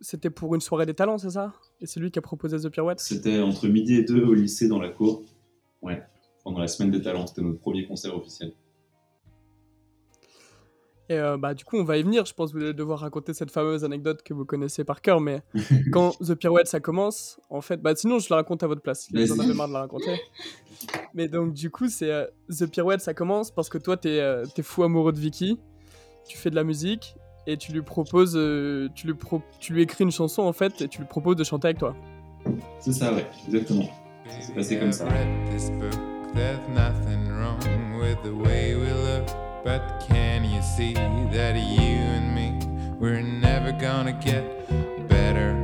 c'était 0.00 0.30
pour 0.30 0.54
une 0.54 0.60
soirée 0.60 0.86
des 0.86 0.94
talents, 0.94 1.18
c'est 1.18 1.30
ça? 1.30 1.52
Et 1.80 1.86
c'est 1.86 2.00
lui 2.00 2.10
qui 2.10 2.18
a 2.18 2.22
proposé 2.22 2.58
The 2.58 2.68
Pirouette? 2.68 3.00
C'était 3.00 3.40
entre 3.40 3.68
midi 3.68 3.94
et 3.94 4.04
deux 4.04 4.24
au 4.24 4.34
lycée 4.34 4.68
dans 4.68 4.80
la 4.80 4.88
cour. 4.88 5.24
Ouais, 5.82 6.02
pendant 6.44 6.60
la 6.60 6.68
semaine 6.68 6.90
des 6.90 7.02
talents, 7.02 7.26
c'était 7.26 7.42
notre 7.42 7.58
premier 7.60 7.86
concert 7.86 8.16
officiel. 8.16 8.52
Et 11.10 11.18
euh, 11.18 11.38
bah, 11.38 11.54
du 11.54 11.64
coup, 11.64 11.78
on 11.78 11.84
va 11.84 11.96
y 11.96 12.02
venir. 12.02 12.26
Je 12.26 12.34
pense 12.34 12.52
que 12.52 12.58
vous 12.58 12.62
allez 12.62 12.74
devoir 12.74 13.00
raconter 13.00 13.32
cette 13.32 13.50
fameuse 13.50 13.82
anecdote 13.82 14.22
que 14.22 14.34
vous 14.34 14.44
connaissez 14.44 14.84
par 14.84 15.00
cœur. 15.00 15.20
Mais 15.20 15.42
quand 15.92 16.18
The 16.18 16.34
Pirouette, 16.34 16.66
ça 16.66 16.80
commence, 16.80 17.40
en 17.48 17.62
fait, 17.62 17.80
bah, 17.80 17.94
sinon, 17.96 18.18
je 18.18 18.26
la 18.28 18.36
raconte 18.36 18.62
à 18.62 18.66
votre 18.66 18.82
place. 18.82 19.08
Vous 19.10 19.32
en 19.32 19.38
avez 19.38 19.54
marre 19.54 19.68
de 19.68 19.72
la 19.72 19.80
raconter. 19.80 20.20
mais 21.14 21.28
donc, 21.28 21.54
du 21.54 21.70
coup, 21.70 21.88
c'est 21.88 22.10
euh, 22.10 22.26
The 22.50 22.66
Pirouette, 22.66 23.00
ça 23.00 23.14
commence 23.14 23.50
parce 23.50 23.70
que 23.70 23.78
toi, 23.78 23.96
t'es 23.96 24.20
euh, 24.20 24.44
t'es 24.54 24.62
fou 24.62 24.82
amoureux 24.82 25.12
de 25.12 25.18
Vicky. 25.18 25.58
Tu 26.28 26.36
fais 26.36 26.50
de 26.50 26.56
la 26.56 26.64
musique 26.64 27.14
et 27.50 27.56
tu 27.56 27.72
lui 27.72 27.80
proposes, 27.80 28.36
euh, 28.36 28.90
tu, 28.94 29.06
lui 29.06 29.14
pro- 29.14 29.40
tu 29.58 29.72
lui 29.72 29.82
écris 29.82 30.04
une 30.04 30.10
chanson, 30.10 30.42
en 30.42 30.52
fait, 30.52 30.82
et 30.82 30.88
tu 30.88 30.98
lui 31.00 31.06
proposes 31.08 31.36
de 31.36 31.44
chanter 31.44 31.68
avec 31.68 31.78
toi. 31.78 31.96
C'est 32.78 32.92
ça, 32.92 33.12
ouais, 33.12 33.26
exactement. 33.46 33.88
Ça 34.28 34.40
s'est 34.42 34.52
passé 34.52 34.78
comme 34.78 34.92
ça. 34.92 35.06
I've 35.06 35.12
read 35.12 35.50
this 35.50 35.70
book, 35.70 35.94
there's 36.34 36.60
nothing 36.74 37.26
wrong 37.32 37.58
with 37.98 38.18
the 38.22 38.34
way 38.34 38.74
we 38.74 38.88
look. 38.90 39.26
But 39.64 39.80
can 40.06 40.44
you 40.44 40.60
see 40.62 40.92
that 40.92 41.56
you 41.56 41.96
and 42.16 42.34
me, 42.34 42.52
we're 43.00 43.22
never 43.22 43.72
gonna 43.72 44.12
get 44.12 44.44
better? 45.08 45.54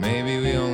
Maybe 0.00 0.38
we 0.42 0.54
all 0.56 0.68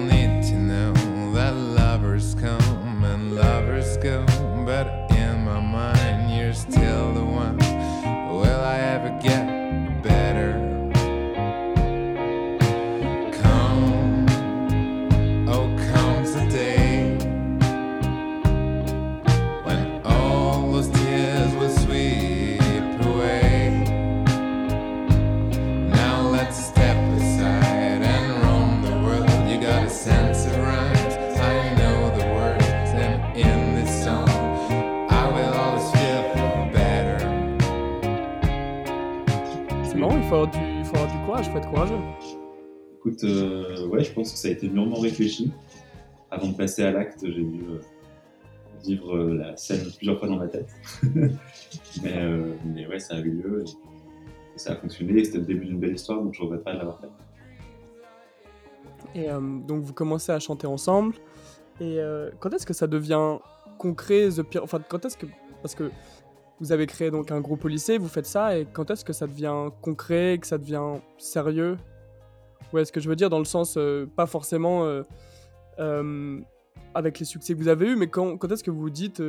été 44.55 44.69
mûrement 44.69 45.01
réfléchi. 45.01 45.53
Avant 46.31 46.49
de 46.49 46.57
passer 46.57 46.83
à 46.83 46.91
l'acte, 46.91 47.21
j'ai 47.23 47.45
dû 47.45 47.63
euh, 47.69 47.81
vivre 48.85 49.17
euh, 49.17 49.35
la 49.35 49.57
scène 49.57 49.85
plusieurs 49.97 50.19
fois 50.19 50.29
dans 50.29 50.37
ma 50.37 50.49
tête. 50.49 50.69
mais, 52.03 52.17
euh, 52.17 52.55
mais 52.65 52.87
ouais, 52.87 52.99
ça 52.99 53.17
a 53.17 53.21
eu 53.21 53.31
lieu 53.31 53.65
et, 53.67 54.59
ça 54.59 54.73
a 54.73 54.77
fonctionné. 54.77 55.25
C'était 55.25 55.39
le 55.39 55.45
début 55.45 55.67
d'une 55.67 55.79
belle 55.79 55.95
histoire, 55.95 56.23
donc 56.23 56.35
je 56.35 56.43
regrette 56.43 56.63
pas 56.63 56.73
de 56.73 56.79
l'avoir 56.79 57.01
fait. 57.01 57.09
Et 59.17 59.29
donc 59.29 59.83
vous 59.83 59.93
commencez 59.93 60.33
à 60.33 60.41
chanter 60.41 60.67
ensemble. 60.67 61.15
Et 61.81 61.99
quand 62.41 62.53
est-ce 62.55 62.67
que 62.67 62.73
ça 62.73 62.87
devient 62.87 63.39
concret, 63.79 64.29
Enfin, 64.63 64.81
quand 64.89 65.05
est-ce 65.05 65.17
que... 65.17 65.27
Parce 65.61 65.75
que 65.75 65.91
vous 66.61 66.71
avez 66.71 66.87
créé 66.87 67.11
donc 67.11 67.33
un 67.33 67.41
groupe 67.41 67.65
au 67.65 67.69
lycée, 67.69 67.99
vous 67.99 68.09
faites 68.09 68.27
ça, 68.27 68.57
et 68.57 68.65
quand 68.65 68.91
est-ce 68.91 69.05
que 69.05 69.13
ça 69.13 69.27
devient 69.27 69.71
concret, 69.83 70.39
que 70.41 70.47
ça 70.47 70.59
devient 70.59 71.01
sérieux? 71.19 71.77
Ouais, 72.75 72.85
ce 72.85 72.91
que 72.91 72.99
je 72.99 73.09
veux 73.09 73.15
dire 73.15 73.31
dans 73.31 73.39
le 73.39 73.45
sens, 73.45 73.77
euh, 73.77 74.05
pas 74.17 74.27
forcément 74.27 74.85
euh, 74.85 75.05
euh, 75.79 76.41
avec 76.93 77.21
les 77.21 77.25
succès 77.25 77.55
que 77.55 77.59
vous 77.61 77.69
avez 77.69 77.87
eus, 77.87 77.95
mais 77.95 78.09
quand, 78.09 78.37
quand 78.37 78.51
est-ce 78.51 78.65
que 78.65 78.73
vous 78.73 78.81
vous 78.81 78.91
dites, 78.91 79.23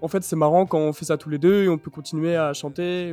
en 0.00 0.06
fait 0.06 0.22
c'est 0.22 0.36
marrant 0.36 0.64
quand 0.64 0.78
on 0.78 0.92
fait 0.92 1.06
ça 1.06 1.16
tous 1.16 1.28
les 1.28 1.38
deux, 1.38 1.64
et 1.64 1.68
on 1.68 1.76
peut 1.76 1.90
continuer 1.90 2.36
à 2.36 2.52
chanter 2.52 3.12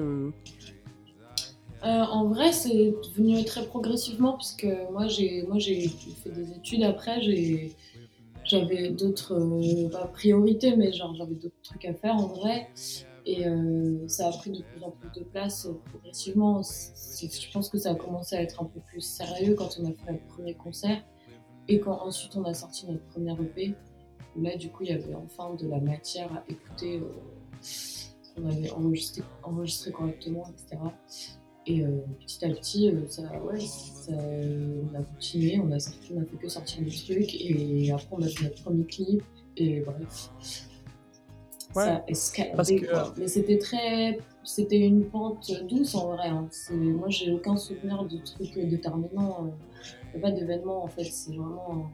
en 1.81 2.25
vrai, 2.27 2.51
c'est 2.51 2.93
venu 3.15 3.43
très 3.43 3.65
progressivement 3.65 4.37
puisque 4.37 4.67
moi 4.91 5.07
j'ai 5.07 5.43
moi 5.47 5.57
j'ai 5.57 5.89
fait 5.89 6.29
des 6.29 6.51
études 6.51 6.83
après, 6.83 7.19
j'avais 8.45 8.91
d'autres 8.91 9.35
priorités 10.13 10.75
mais 10.75 10.93
genre 10.93 11.15
j'avais 11.15 11.33
d'autres 11.33 11.61
trucs 11.63 11.85
à 11.85 11.93
faire 11.95 12.15
en 12.15 12.27
vrai 12.27 12.69
et 13.25 13.47
euh, 13.47 14.07
ça 14.07 14.27
a 14.27 14.31
pris 14.31 14.51
de 14.51 14.61
plus 14.61 14.83
en 14.83 14.91
plus 14.91 15.09
de 15.19 15.23
place 15.25 15.65
euh, 15.65 15.73
progressivement. 15.91 16.61
Je 16.61 17.51
pense 17.51 17.69
que 17.69 17.77
ça 17.77 17.91
a 17.91 17.95
commencé 17.95 18.35
à 18.35 18.41
être 18.41 18.61
un 18.61 18.65
peu 18.65 18.79
plus 18.81 19.01
sérieux 19.01 19.55
quand 19.55 19.77
on 19.79 19.85
a 19.85 19.93
fait 19.93 20.11
notre 20.11 20.27
premier 20.27 20.55
concert 20.55 21.03
et 21.67 21.79
quand 21.79 21.99
ensuite 22.01 22.35
on 22.35 22.43
a 22.43 22.53
sorti 22.53 22.87
notre 22.87 23.05
première 23.07 23.39
EP. 23.41 23.75
Là 24.35 24.57
du 24.57 24.69
coup 24.69 24.83
il 24.83 24.89
y 24.89 24.93
avait 24.93 25.15
enfin 25.15 25.53
de 25.55 25.67
la 25.67 25.79
matière 25.79 26.31
à 26.33 26.43
écouter. 26.49 26.97
euh, 26.97 27.03
on 28.35 28.49
avait 28.49 28.71
enregistré, 28.71 29.21
enregistré 29.43 29.91
correctement, 29.91 30.43
etc. 30.49 30.81
Et 31.65 31.81
euh, 31.81 31.99
petit 32.19 32.43
à 32.43 32.49
petit, 32.49 32.91
ça, 33.07 33.21
ouais, 33.43 33.59
on 34.09 34.95
a 34.95 35.03
continué, 35.03 35.61
on 35.63 35.71
a, 35.71 35.79
sorti, 35.79 36.13
on 36.15 36.21
a 36.21 36.25
fait 36.25 36.37
que 36.37 36.49
sortir 36.49 36.83
des 36.83 36.89
trucs, 36.89 37.35
et 37.35 37.91
après 37.91 38.07
on 38.11 38.21
a 38.23 38.27
fait 38.27 38.45
notre 38.45 38.63
premier 38.63 38.85
clip, 38.85 39.23
et 39.55 39.81
bref. 39.81 40.29
Ouais, 41.75 41.83
ça 41.83 42.03
escalé, 42.07 42.51
parce 42.55 42.69
que- 42.69 42.85
quoi. 42.89 43.13
Mais 43.17 43.27
c'était 43.27 43.57
très. 43.57 44.19
C'était 44.43 44.79
une 44.79 45.05
pente 45.05 45.49
douce 45.69 45.95
en 45.95 46.13
vrai. 46.13 46.27
hein. 46.27 46.47
Moi 46.71 47.07
j'ai 47.09 47.31
aucun 47.31 47.55
souvenir 47.55 48.03
de 48.03 48.17
trucs 48.17 48.53
déterminants. 48.67 49.53
Il 50.13 50.19
n'y 50.19 50.25
a 50.25 50.29
pas 50.29 50.31
d'événement 50.37 50.83
en 50.83 50.87
fait, 50.87 51.05
c'est 51.05 51.31
vraiment 51.35 51.89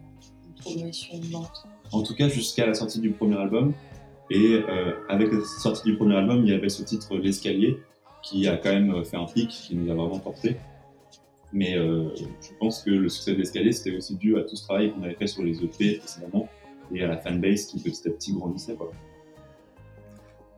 une 0.47 0.53
progression 0.61 1.19
lente. 1.31 1.63
En 1.91 2.01
tout 2.01 2.15
cas, 2.15 2.27
jusqu'à 2.27 2.65
la 2.65 2.73
sortie 2.73 2.99
du 2.99 3.11
premier 3.11 3.37
album. 3.37 3.73
Et 4.31 4.61
euh, 4.67 4.93
avec 5.09 5.31
la 5.31 5.39
sortie 5.43 5.83
du 5.89 5.95
premier 5.97 6.15
album, 6.15 6.43
il 6.43 6.49
y 6.51 6.53
avait 6.53 6.69
ce 6.69 6.83
titre 6.83 7.15
L'escalier, 7.17 7.77
qui 8.23 8.47
a 8.47 8.57
quand 8.57 8.69
même 8.73 9.03
fait 9.03 9.17
un 9.17 9.25
pic, 9.25 9.49
qui 9.49 9.75
nous 9.75 9.91
a 9.91 9.95
vraiment 9.95 10.19
porté. 10.19 10.55
Mais 11.51 11.75
euh, 11.77 12.09
je 12.15 12.49
pense 12.59 12.83
que 12.83 12.91
le 12.91 13.09
succès 13.09 13.31
de 13.33 13.37
l'escalier, 13.37 13.71
c'était 13.71 13.95
aussi 13.95 14.15
dû 14.15 14.37
à 14.37 14.43
tout 14.43 14.55
ce 14.55 14.63
travail 14.65 14.91
qu'on 14.93 15.01
avait 15.03 15.15
fait 15.15 15.25
sur 15.27 15.41
les 15.43 15.63
EP 15.63 15.97
précédemment 15.97 16.47
et 16.93 17.03
à 17.03 17.07
la 17.07 17.17
fanbase 17.17 17.65
qui 17.65 17.79
petit 17.79 18.07
à 18.07 18.11
petit 18.11 18.33
grandissait. 18.33 18.75
Quoi. 18.75 18.91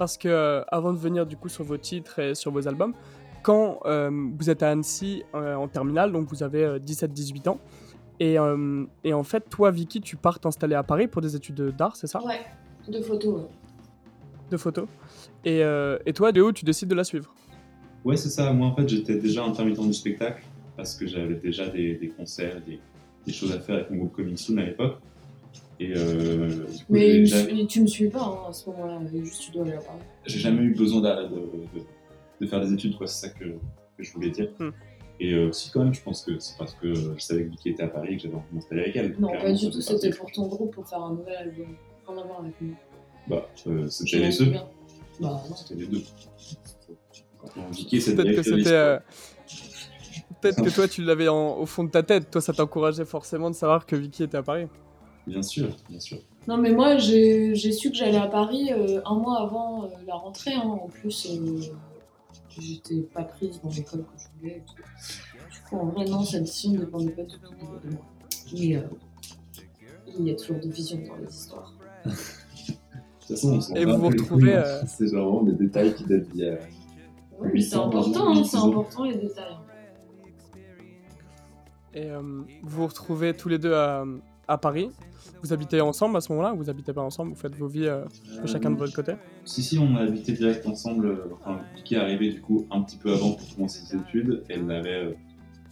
Parce 0.02 0.18
que 0.18 0.28
euh, 0.28 0.64
avant 0.70 0.94
de 0.94 0.98
venir 0.98 1.28
du 1.28 1.38
coup 1.38 1.48
sur 1.48 1.64
vos 1.64 1.78
titres 1.78 2.18
et 2.18 2.34
sur 2.34 2.50
vos 2.52 2.68
albums, 2.68 2.96
quand 3.44 3.82
euh, 3.86 4.10
vous 4.36 4.50
êtes 4.50 4.64
à 4.64 4.72
Annecy 4.72 5.22
euh, 5.36 5.54
en 5.54 5.68
terminale, 5.68 6.12
donc 6.12 6.28
vous 6.28 6.42
avez 6.42 6.80
17-18 6.80 7.50
ans, 7.50 7.60
et, 8.20 8.40
euh, 8.40 8.84
et 9.04 9.14
en 9.14 9.22
fait, 9.22 9.48
toi, 9.48 9.70
Vicky, 9.70 10.02
tu 10.02 10.16
pars 10.16 10.40
t'installer 10.40 10.74
à 10.74 10.82
Paris 10.82 11.08
pour 11.08 11.22
des 11.22 11.36
études 11.36 11.62
d'art, 11.78 11.96
c'est 11.96 12.08
ça? 12.08 12.20
Ouais, 12.26 12.42
de 12.88 13.00
photos. 13.00 13.42
ouais. 13.42 13.48
De 14.50 14.58
photos. 14.58 14.88
Et, 15.46 15.64
euh, 15.64 16.00
et 16.08 16.14
toi, 16.14 16.32
Léo, 16.32 16.52
tu 16.52 16.66
décides 16.66 16.90
de 16.90 16.96
la 16.96 17.04
suivre? 17.04 17.32
Ouais, 18.04 18.18
c'est 18.18 18.30
ça. 18.30 18.52
Moi, 18.54 18.70
en 18.70 18.76
fait, 18.76 18.90
j'étais 18.90 19.18
déjà 19.20 19.44
intermittent 19.46 19.82
du 19.82 19.94
spectacle 19.94 20.42
parce 20.76 20.96
que 20.96 21.06
j'avais 21.06 21.36
déjà 21.36 21.70
des, 21.70 21.94
des 21.94 22.08
concerts, 22.10 22.60
des, 22.66 22.80
des 23.28 23.34
choses 23.34 23.52
à 23.52 23.60
faire 23.60 23.76
avec 23.76 23.92
mon 23.92 23.98
groupe 23.98 24.16
Coming 24.16 24.36
Soon 24.36 24.58
à 24.58 24.64
l'époque. 24.66 24.98
Et 25.84 25.94
euh, 25.96 26.64
coup, 26.66 26.72
Mais 26.90 27.26
jamais- 27.26 27.66
tu 27.66 27.82
me 27.82 27.88
suis 27.88 28.08
pas 28.10 28.22
hein, 28.22 28.50
à 28.50 28.54
ce 28.54 28.70
moment-là, 28.70 29.00
juste 29.24 29.42
tu 29.42 29.52
dois 29.52 29.64
aller 29.64 29.74
à 29.74 29.78
Paris. 29.82 30.00
j'ai 30.26 30.38
jamais 30.40 30.62
eu 30.62 30.76
besoin 30.76 31.02
de, 31.02 31.30
de- 31.30 31.82
de 32.40 32.46
faire 32.48 32.62
des 32.62 32.72
études, 32.74 32.98
quoi. 32.98 33.08
C'est 33.08 33.28
ça 33.28 33.34
que, 33.34 33.46
que 33.46 34.04
je 34.04 34.14
voulais 34.14 34.30
dire. 34.30 34.50
Hmm. 34.60 34.70
Et 35.20 35.34
euh, 35.34 35.52
si, 35.52 35.72
quand 35.72 35.84
même, 35.84 35.94
je 35.94 36.02
pense 36.02 36.24
que 36.24 36.38
c'est 36.40 36.56
parce 36.58 36.74
que 36.76 36.94
je 36.94 37.20
savais 37.20 37.46
que 37.46 37.50
Vicky 37.50 37.70
était 37.70 37.84
à 37.84 37.88
Paris 37.88 38.14
et 38.14 38.18
que 38.18 38.24
j'avais 38.24 38.36
envie 38.36 38.46
de 38.52 38.56
m'installer 38.56 38.82
avec 38.82 38.96
elle. 38.96 39.16
Non, 39.20 39.32
pas 39.32 39.52
du 39.54 39.70
tout, 39.72 39.82
c'était 39.82 40.10
pour 40.12 40.32
ton 40.32 40.48
groupe 40.48 40.74
pour 40.74 40.88
faire 40.88 41.02
un 41.02 41.14
nouvel 41.14 41.36
album. 41.36 41.68
Rien 42.08 42.18
à 42.22 42.24
voir 42.26 42.40
avec 42.42 42.60
moi. 42.62 42.76
Bah, 43.28 43.48
euh, 43.68 43.84
Je 43.86 43.88
c'était 43.90 44.20
m'en 44.20 44.26
les 44.28 44.38
deux. 44.38 44.52
Bah 45.20 45.42
non. 45.50 45.56
C'était 45.56 45.80
les 45.80 45.88
deux. 45.88 46.02
Vicky, 47.72 48.00
Peut-être 48.00 48.36
que 48.36 48.44
c'était. 48.44 48.70
euh, 48.72 49.00
Peut-être 50.42 50.64
que 50.64 50.70
toi, 50.74 50.88
tu 50.88 51.04
l'avais 51.04 51.28
au 51.28 51.66
fond 51.68 51.84
de 51.84 51.92
ta 51.92 52.02
tête. 52.04 52.30
Toi, 52.32 52.42
ça 52.42 52.54
t'encourageait 52.54 53.06
forcément 53.06 53.50
de 53.50 53.56
savoir 53.56 53.86
que 53.86 53.96
Vicky 53.96 54.24
était 54.24 54.38
à 54.38 54.44
Paris. 54.44 54.68
Bien 55.28 55.42
sûr, 55.44 55.70
bien 55.90 56.00
sûr. 56.00 56.18
Non, 56.48 56.58
mais 56.58 56.72
moi, 56.72 56.98
j'ai 56.98 57.54
su 57.72 57.92
que 57.92 57.96
j'allais 57.96 58.18
à 58.18 58.28
Paris 58.28 58.72
euh, 58.74 59.02
un 59.06 59.16
mois 59.16 59.42
avant 59.42 59.84
euh, 59.84 59.88
la 60.08 60.16
rentrée. 60.16 60.54
hein. 60.54 60.62
En 60.66 60.88
plus, 60.88 61.28
euh, 61.30 61.62
j'étais 62.50 63.02
pas 63.02 63.24
prise 63.24 63.62
dans 63.62 63.70
l'école 63.70 64.02
que 64.02 64.18
je 64.18 64.28
voulais. 64.40 64.58
et 64.58 64.64
tout. 64.66 64.82
Du 65.52 65.60
coup, 65.70 65.78
en 65.78 65.86
vrai, 65.86 66.06
non, 66.06 66.24
cette 66.24 66.44
décision 66.44 66.72
ne 66.72 66.86
dépendait 66.86 67.12
pas 67.12 67.24
du 67.24 67.36
tout 67.38 67.52
de 67.52 67.88
de 67.90 67.94
moi. 67.94 68.06
Mais 68.54 68.76
euh, 68.78 68.82
il 70.18 70.28
y 70.28 70.32
a 70.32 70.36
toujours 70.36 70.58
des 70.60 70.70
visions 70.70 70.98
dans 71.08 71.16
les 71.24 71.30
histoires. 71.34 71.74
De 72.06 72.10
toute 72.12 73.28
façon, 73.28 73.54
on 73.54 73.62
s'en 73.62 73.76
Et 73.76 73.86
vous 73.86 74.02
les 74.02 74.08
retrouvez, 74.20 74.56
hein. 74.56 74.64
euh, 74.66 74.82
C'est 74.88 75.08
genre 75.08 75.30
vraiment 75.30 75.44
des 75.44 75.54
détails 75.54 75.94
qui 75.96 76.04
datent 76.06 76.34
mais 76.34 76.60
Huit 77.44 77.64
c'est 77.64 77.76
important, 77.76 78.36
hein, 78.36 78.44
c'est 78.44 78.58
important 78.58 79.04
les 79.06 79.16
détails. 79.16 79.58
Et 81.94 82.10
euh, 82.10 82.22
vous 82.22 82.44
vous 82.64 82.88
retrouvez 82.88 83.34
tous 83.36 83.50
les 83.50 83.58
deux 83.58 83.74
à, 83.74 84.04
à 84.48 84.58
Paris. 84.58 84.90
Vous 85.44 85.54
habitez 85.54 85.82
ensemble 85.82 86.18
à 86.18 86.22
ce 86.22 86.32
moment-là 86.32 86.54
ou 86.54 86.58
vous 86.58 86.70
habitez 86.70 86.94
pas 86.94 87.02
ensemble 87.02 87.32
Vous 87.32 87.40
faites 87.40 87.56
vos 87.56 87.68
vies 87.68 87.88
euh, 87.88 88.04
chacun 88.46 88.72
de 88.72 88.76
votre 88.78 88.94
côté? 88.94 89.14
Si, 89.46 89.64
si, 89.64 89.78
on 89.78 89.96
a 89.96 90.02
habité 90.02 90.34
direct 90.34 90.66
ensemble. 90.68 91.08
euh, 91.08 91.34
Enfin, 91.40 91.60
est 91.90 91.96
arrivée 91.96 92.32
du 92.32 92.42
coup 92.42 92.68
un 92.72 92.82
petit 92.82 92.98
peu 92.98 93.12
avant 93.14 93.32
pour 93.34 93.56
commencer 93.56 93.82
ses 93.86 93.98
études. 93.98 94.44
Elle 94.50 94.70
avait 94.72 94.90
euh, 95.06 95.14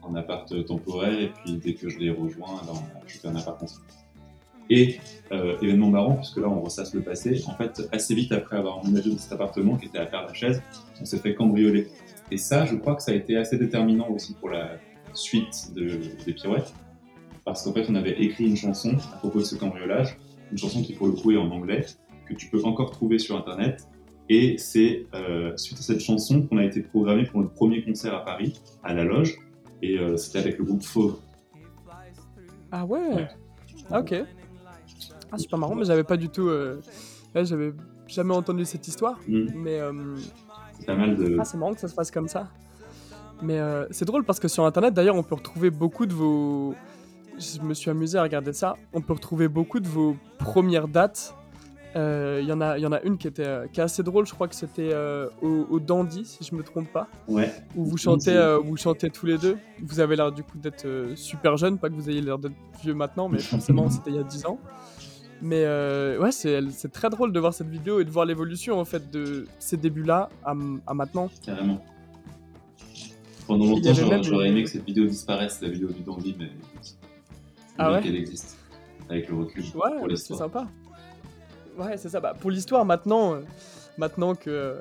en 0.01 0.15
appart 0.15 0.65
temporaire, 0.65 1.13
et 1.19 1.31
puis 1.43 1.57
dès 1.57 1.73
que 1.73 1.89
je 1.89 1.99
l'ai 1.99 2.09
rejoint, 2.09 2.61
ben, 2.65 2.73
on 2.73 3.05
a 3.05 3.07
chopé 3.07 3.27
un 3.27 3.35
appart 3.35 3.61
ensemble. 3.61 3.85
Et 4.71 4.99
euh, 5.31 5.57
événement 5.61 5.89
marrant, 5.89 6.15
puisque 6.15 6.37
là 6.37 6.47
on 6.47 6.61
ressasse 6.61 6.93
le 6.93 7.01
passé, 7.01 7.41
en 7.47 7.53
fait, 7.55 7.87
assez 7.91 8.13
vite 8.13 8.31
après 8.31 8.57
avoir 8.57 8.77
emménagé 8.79 9.09
dans 9.09 9.17
cet 9.17 9.31
appartement 9.33 9.77
qui 9.77 9.87
était 9.87 9.97
à 9.97 10.05
Père 10.05 10.25
Lachaise, 10.27 10.61
on 11.01 11.05
s'est 11.05 11.17
fait 11.17 11.33
cambrioler. 11.33 11.87
Et 12.31 12.37
ça, 12.37 12.65
je 12.65 12.75
crois 12.75 12.95
que 12.95 13.01
ça 13.01 13.11
a 13.11 13.15
été 13.15 13.35
assez 13.35 13.57
déterminant 13.57 14.07
aussi 14.09 14.33
pour 14.35 14.49
la 14.49 14.77
suite 15.13 15.73
de- 15.75 15.99
des 16.25 16.33
pirouettes, 16.33 16.71
parce 17.49 17.63
qu'en 17.63 17.73
fait, 17.73 17.85
on 17.89 17.95
avait 17.95 18.19
écrit 18.21 18.47
une 18.47 18.55
chanson 18.57 18.95
à 19.13 19.17
propos 19.17 19.39
de 19.39 19.43
ce 19.43 19.55
cambriolage, 19.55 20.17
une 20.51 20.57
chanson 20.57 20.81
qui 20.81 20.93
pour 20.93 21.07
le 21.07 21.13
coup 21.13 21.31
est 21.31 21.37
en 21.37 21.49
anglais, 21.51 21.85
que 22.27 22.33
tu 22.33 22.47
peux 22.49 22.63
encore 22.63 22.91
trouver 22.91 23.19
sur 23.19 23.37
internet. 23.37 23.87
Et 24.29 24.57
c'est 24.59 25.07
euh, 25.15 25.57
suite 25.57 25.79
à 25.79 25.81
cette 25.81 26.01
chanson 26.01 26.43
qu'on 26.43 26.57
a 26.57 26.63
été 26.65 26.81
programmé 26.81 27.23
pour 27.25 27.41
notre 27.41 27.53
premier 27.53 27.83
concert 27.83 28.13
à 28.13 28.23
Paris, 28.23 28.59
à 28.83 28.93
la 28.93 29.03
Loge, 29.03 29.37
et 29.81 29.97
euh, 29.97 30.17
c'était 30.17 30.39
avec 30.39 30.57
le 30.59 30.65
groupe 30.65 30.83
Fauve. 30.83 31.17
Ah 32.71 32.85
ouais? 32.85 33.27
Ah 33.89 34.01
ok. 34.01 34.13
Ah 35.31 35.37
super 35.37 35.57
marrant, 35.57 35.75
mais 35.75 35.85
j'avais 35.85 36.03
pas 36.03 36.17
du 36.17 36.29
tout... 36.29 36.47
euh, 36.47 36.79
ouais, 37.33 37.45
j'avais 37.45 37.73
jamais 38.07 38.33
entendu 38.35 38.65
cette 38.65 38.87
histoire, 38.87 39.19
Mm. 39.27 39.45
mais... 39.55 39.79
C'est 40.79 40.85
pas 40.85 40.95
mal 40.95 41.15
de. 41.17 41.35
Ah, 41.39 41.43
c'est 41.43 41.57
marrant 41.57 41.73
que 41.73 41.79
ça 41.81 41.89
se 41.89 41.95
passe 41.95 42.09
comme 42.09 42.29
ça. 42.29 42.47
Mais 43.41 43.59
c'est 43.91 44.05
drôle 44.05 44.23
parce 44.23 44.39
que 44.39 44.47
sur 44.47 44.65
internet, 44.65 44.93
d'ailleurs, 44.93 45.15
on 45.15 45.23
peut 45.23 45.35
retrouver 45.35 45.71
beaucoup 45.71 46.05
de 46.05 46.13
vos. 46.13 46.73
Je 47.39 47.61
me 47.61 47.73
suis 47.73 47.89
amusé 47.89 48.17
à 48.17 48.23
regarder 48.23 48.53
ça. 48.53 48.75
On 48.93 49.01
peut 49.01 49.13
retrouver 49.13 49.47
beaucoup 49.47 49.79
de 49.79 49.87
vos 49.87 50.15
premières 50.37 50.87
dates. 50.87 51.35
Euh, 51.95 52.39
Il 52.43 52.47
y, 52.47 52.53
en 52.53 52.61
a- 52.61 52.77
il 52.77 52.81
y 52.83 52.85
en 52.85 52.91
a 52.91 53.01
une 53.01 53.17
qui, 53.17 53.27
était, 53.27 53.45
euh, 53.45 53.65
qui 53.67 53.79
est 53.79 53.83
assez 53.83 54.03
drôle, 54.03 54.27
je 54.27 54.33
crois 54.33 54.47
que 54.47 54.53
c'était 54.53 54.89
euh, 54.93 55.27
au, 55.41 55.65
au 55.71 55.79
Dandy, 55.79 56.23
si 56.23 56.43
je 56.43 56.53
me 56.53 56.61
trompe 56.61 56.91
pas, 56.93 57.07
Ouais. 57.27 57.51
où 57.75 57.83
vous 57.83 57.97
chantez, 57.97 58.25
c'est- 58.25 58.35
euh, 58.37 58.59
vous 58.59 58.77
chantez 58.77 59.09
tous 59.09 59.25
les 59.25 59.39
deux. 59.39 59.57
Vous 59.81 59.99
avez 59.99 60.15
l'air 60.15 60.31
du 60.31 60.43
coup 60.43 60.57
d'être 60.59 60.85
euh, 60.85 61.15
super 61.15 61.57
jeune, 61.57 61.79
pas 61.79 61.89
que 61.89 61.95
vous 61.95 62.07
ayez 62.09 62.21
l'air 62.21 62.37
d'être 62.37 62.53
vieux 62.83 62.93
maintenant, 62.93 63.27
mais 63.27 63.39
forcément 63.39 63.89
c'était 63.89 64.11
il 64.11 64.17
y 64.17 64.19
a 64.19 64.23
10 64.23 64.45
ans. 64.45 64.59
Mais 65.41 65.63
euh, 65.65 66.19
ouais, 66.19 66.31
c'est 66.31 66.91
très 66.91 67.09
drôle 67.09 67.31
de 67.33 67.39
voir 67.39 67.53
cette 67.55 67.69
vidéo 67.69 67.99
et 68.01 68.05
de 68.05 68.11
voir 68.11 68.25
l'évolution 68.25 68.79
en 68.79 68.85
fait 68.85 69.09
de 69.09 69.47
ces 69.57 69.77
débuts-là 69.77 70.29
à, 70.45 70.53
à 70.85 70.93
maintenant. 70.93 71.29
Carrément. 71.43 71.83
Pendant 73.47 73.65
longtemps, 73.65 74.21
j'aurais 74.21 74.49
aimé 74.49 74.63
que 74.63 74.69
cette 74.69 74.85
vidéo 74.85 75.05
disparaisse, 75.07 75.59
la 75.61 75.69
vidéo 75.69 75.87
du 75.89 76.01
Dandy, 76.03 76.35
mais 76.37 76.51
Ah 77.79 77.91
ouais 77.93 78.01
qu'elle 78.01 78.15
existe, 78.15 78.57
avec 79.09 79.29
le 79.29 79.37
recul 79.37 79.63
pour 79.71 79.83
Ouais, 79.83 79.91
c'est 80.01 80.07
l'histoire. 80.07 80.39
sympa. 80.39 80.67
Ouais, 81.77 81.97
c'est 81.97 82.09
ça. 82.09 82.19
Bah, 82.19 82.33
pour 82.39 82.51
l'histoire, 82.51 82.83
maintenant, 82.85 83.35
euh, 83.35 83.39
maintenant 83.97 84.35
que, 84.35 84.77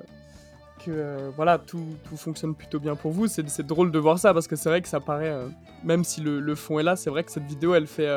que 0.85 0.91
euh, 0.91 1.31
voilà, 1.37 1.59
tout, 1.59 1.85
tout 2.09 2.17
fonctionne 2.17 2.55
plutôt 2.55 2.81
bien 2.81 2.97
pour 2.97 3.13
vous, 3.13 3.27
c'est 3.29 3.49
c'est 3.49 3.67
drôle 3.67 3.93
de 3.93 3.99
voir 3.99 4.19
ça 4.19 4.35
parce 4.35 4.49
que 4.49 4.57
c'est 4.57 4.69
vrai 4.69 4.83
que 4.83 4.89
ça 4.89 4.99
paraît, 5.01 5.31
euh, 5.31 5.47
même 5.85 6.03
si 6.05 6.21
le, 6.21 6.41
le 6.41 6.55
fond 6.55 6.79
est 6.79 6.83
là, 6.83 6.97
c'est 6.97 7.11
vrai 7.11 7.23
que 7.25 7.31
cette 7.31 7.45
vidéo, 7.47 7.75
elle 7.75 7.87
fait, 7.87 8.09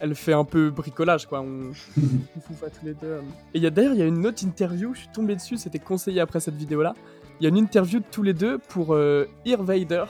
elle 0.00 0.14
fait 0.14 0.32
un 0.32 0.44
peu 0.44 0.70
bricolage, 0.70 1.26
quoi. 1.26 1.40
On, 1.40 1.70
on 2.36 2.40
fout 2.40 2.56
pas 2.60 2.70
tous 2.70 2.84
les 2.84 2.94
deux. 2.94 3.20
Et 3.52 3.58
y 3.58 3.66
a 3.66 3.70
d'ailleurs, 3.70 3.94
il 3.94 3.98
y 3.98 4.02
a 4.02 4.06
une 4.06 4.24
autre 4.26 4.44
interview, 4.44 4.94
je 4.94 5.00
suis 5.00 5.08
tombé 5.08 5.34
dessus, 5.34 5.56
c'était 5.56 5.78
conseillé 5.80 6.20
après 6.20 6.38
cette 6.40 6.56
vidéo-là. 6.56 6.94
Il 7.40 7.42
y 7.42 7.46
a 7.46 7.48
une 7.48 7.58
interview 7.58 7.98
de 7.98 8.04
tous 8.12 8.22
les 8.22 8.32
deux 8.34 8.58
pour 8.58 8.94
euh, 8.94 9.26
Ear 9.44 9.60
Vader, 9.64 10.04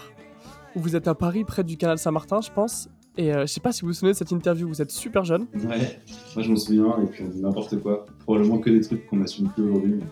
où 0.76 0.80
vous 0.80 0.94
êtes 0.94 1.08
à 1.08 1.14
Paris, 1.14 1.44
près 1.44 1.64
du 1.64 1.78
canal 1.78 1.96
Saint-Martin, 1.98 2.42
je 2.42 2.50
pense. 2.50 2.90
Et 3.16 3.33
euh, 3.33 3.42
je 3.42 3.46
sais 3.46 3.61
pas 3.61 3.70
si 3.72 3.83
vous 3.83 3.88
vous 3.88 3.92
souvenez 3.92 4.12
de 4.12 4.16
cette 4.18 4.33
interview, 4.33 4.66
vous 4.66 4.83
êtes 4.83 4.90
super 4.90 5.24
jeune. 5.24 5.46
Ouais, 5.55 6.00
moi 6.35 6.42
je 6.42 6.50
m'en 6.50 6.57
souviens, 6.57 6.98
et 7.03 7.07
puis 7.07 7.24
on 7.24 7.29
dit 7.29 7.40
n'importe 7.40 7.81
quoi. 7.81 8.07
Probablement 8.20 8.59
que 8.59 8.70
des 8.70 8.81
trucs 8.81 9.07
qu'on 9.07 9.18
n'assume 9.18 9.48
plus 9.50 9.62
aujourd'hui, 9.62 9.94
mais 10.00 10.07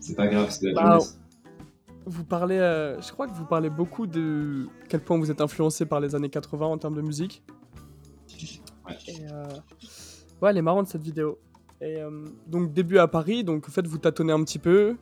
c'est 0.00 0.14
pas 0.14 0.28
grave, 0.28 0.48
c'est 0.50 0.66
la 0.70 0.74
Bah, 0.74 0.90
jeunesse. 0.92 1.18
Vous 2.08 2.22
parlez, 2.22 2.58
euh, 2.58 3.00
je 3.00 3.10
crois 3.10 3.26
que 3.26 3.34
vous 3.34 3.46
parlez 3.46 3.68
beaucoup 3.68 4.06
de 4.06 4.68
quel 4.88 5.00
point 5.00 5.18
vous 5.18 5.32
êtes 5.32 5.40
influencé 5.40 5.86
par 5.86 5.98
les 5.98 6.14
années 6.14 6.28
80 6.28 6.66
en 6.66 6.78
termes 6.78 6.94
de 6.94 7.02
musique. 7.02 7.42
Ouais. 8.86 8.94
Et, 9.08 9.16
euh, 9.32 9.44
ouais, 10.40 10.50
elle 10.50 10.58
est 10.58 10.62
marrante 10.62 10.86
cette 10.86 11.02
vidéo. 11.02 11.38
Et 11.80 11.96
euh, 12.00 12.24
donc 12.46 12.72
début 12.72 12.98
à 12.98 13.08
Paris, 13.08 13.42
donc 13.42 13.68
en 13.68 13.72
fait 13.72 13.86
vous 13.88 13.98
tâtonnez 13.98 14.32
un 14.32 14.44
petit 14.44 14.60
peu. 14.60 14.96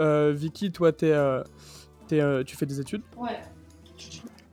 Euh, 0.00 0.32
Vicky, 0.36 0.72
toi 0.72 0.90
t'es, 0.92 1.12
euh, 1.12 1.42
t'es, 2.08 2.20
euh, 2.20 2.42
tu 2.42 2.56
fais 2.56 2.66
des 2.66 2.80
études? 2.80 3.02
Ouais. 3.16 3.38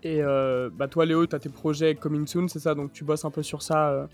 Et 0.03 0.21
euh, 0.21 0.69
bah 0.71 0.87
toi 0.87 1.05
Léo, 1.05 1.25
t'as 1.25 1.39
tes 1.39 1.49
projets 1.49 1.95
coming 1.95 2.27
soon, 2.27 2.47
c'est 2.47 2.59
ça? 2.59 2.75
Donc 2.75 2.93
tu 2.93 3.03
bosses 3.03 3.25
un 3.25 3.31
peu 3.31 3.43
sur 3.43 3.61
ça 3.61 3.89
euh, 3.89 4.07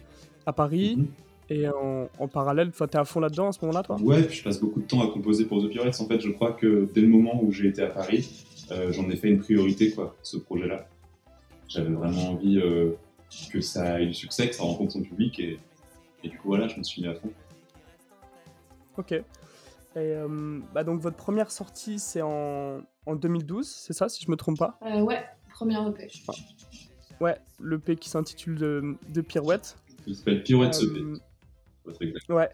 à 0.45 0.53
Paris. 0.53 0.95
Mhm. 0.97 1.07
Et 1.49 1.67
en, 1.67 2.09
en 2.19 2.27
parallèle, 2.27 2.71
toi 2.71 2.87
t'es 2.87 2.97
à 2.97 3.03
fond 3.03 3.19
là-dedans 3.19 3.49
à 3.49 3.51
ce 3.51 3.59
moment-là, 3.65 3.83
toi? 3.83 3.97
Ouais, 4.01 4.23
puis 4.23 4.37
je 4.37 4.43
passe 4.43 4.59
beaucoup 4.61 4.79
de 4.79 4.87
temps 4.87 5.01
à 5.01 5.11
composer 5.11 5.45
pour 5.45 5.61
The 5.61 5.69
Pirates. 5.69 5.99
En 5.99 6.07
fait, 6.07 6.21
je 6.21 6.31
crois 6.31 6.53
que 6.53 6.89
dès 6.93 7.01
le 7.01 7.09
moment 7.09 7.43
où 7.43 7.51
j'ai 7.51 7.67
été 7.67 7.81
à 7.81 7.89
Paris, 7.89 8.45
euh, 8.71 8.91
j'en 8.93 9.09
ai 9.09 9.17
fait 9.17 9.27
une 9.27 9.39
priorité, 9.39 9.91
quoi, 9.91 10.15
ce 10.23 10.37
projet-là. 10.37 10.87
J'avais 11.67 11.91
vraiment 11.91 12.29
envie 12.31 12.59
euh, 12.59 12.91
que 13.51 13.59
ça 13.59 13.99
ait 14.01 14.05
du 14.05 14.13
succès, 14.13 14.47
que 14.47 14.55
ça 14.55 14.63
rencontre 14.63 14.93
son 14.93 15.01
public, 15.01 15.37
et, 15.39 15.59
et 16.23 16.29
du 16.29 16.37
coup, 16.37 16.47
voilà, 16.47 16.69
je 16.69 16.77
me 16.77 16.83
suis 16.83 17.01
mis 17.01 17.09
à 17.09 17.15
fond. 17.15 17.29
Ok. 18.97 19.11
Et 19.11 19.23
euh, 19.97 20.59
bah 20.73 20.83
donc 20.83 21.01
votre 21.01 21.17
première 21.17 21.51
sortie 21.51 21.99
c'est 21.99 22.23
en, 22.23 22.81
en 23.05 23.15
2012, 23.15 23.67
c'est 23.67 23.93
ça 23.93 24.09
si 24.09 24.23
je 24.25 24.31
me 24.31 24.35
trompe 24.35 24.57
pas? 24.57 24.79
Euh, 24.83 25.01
ouais, 25.01 25.23
première 25.53 25.87
EP. 25.87 26.09
Ouais, 27.21 27.37
l'EP 27.61 27.95
qui 27.95 28.09
s'intitule 28.09 28.55
de, 28.57 28.95
de 29.09 29.21
Pirouette. 29.21 29.77
Il 30.07 30.15
s'appelle 30.15 30.43
Pirouette 30.43 30.77
Euh, 30.83 31.15
EP. 32.01 32.13
Ouais. 32.29 32.49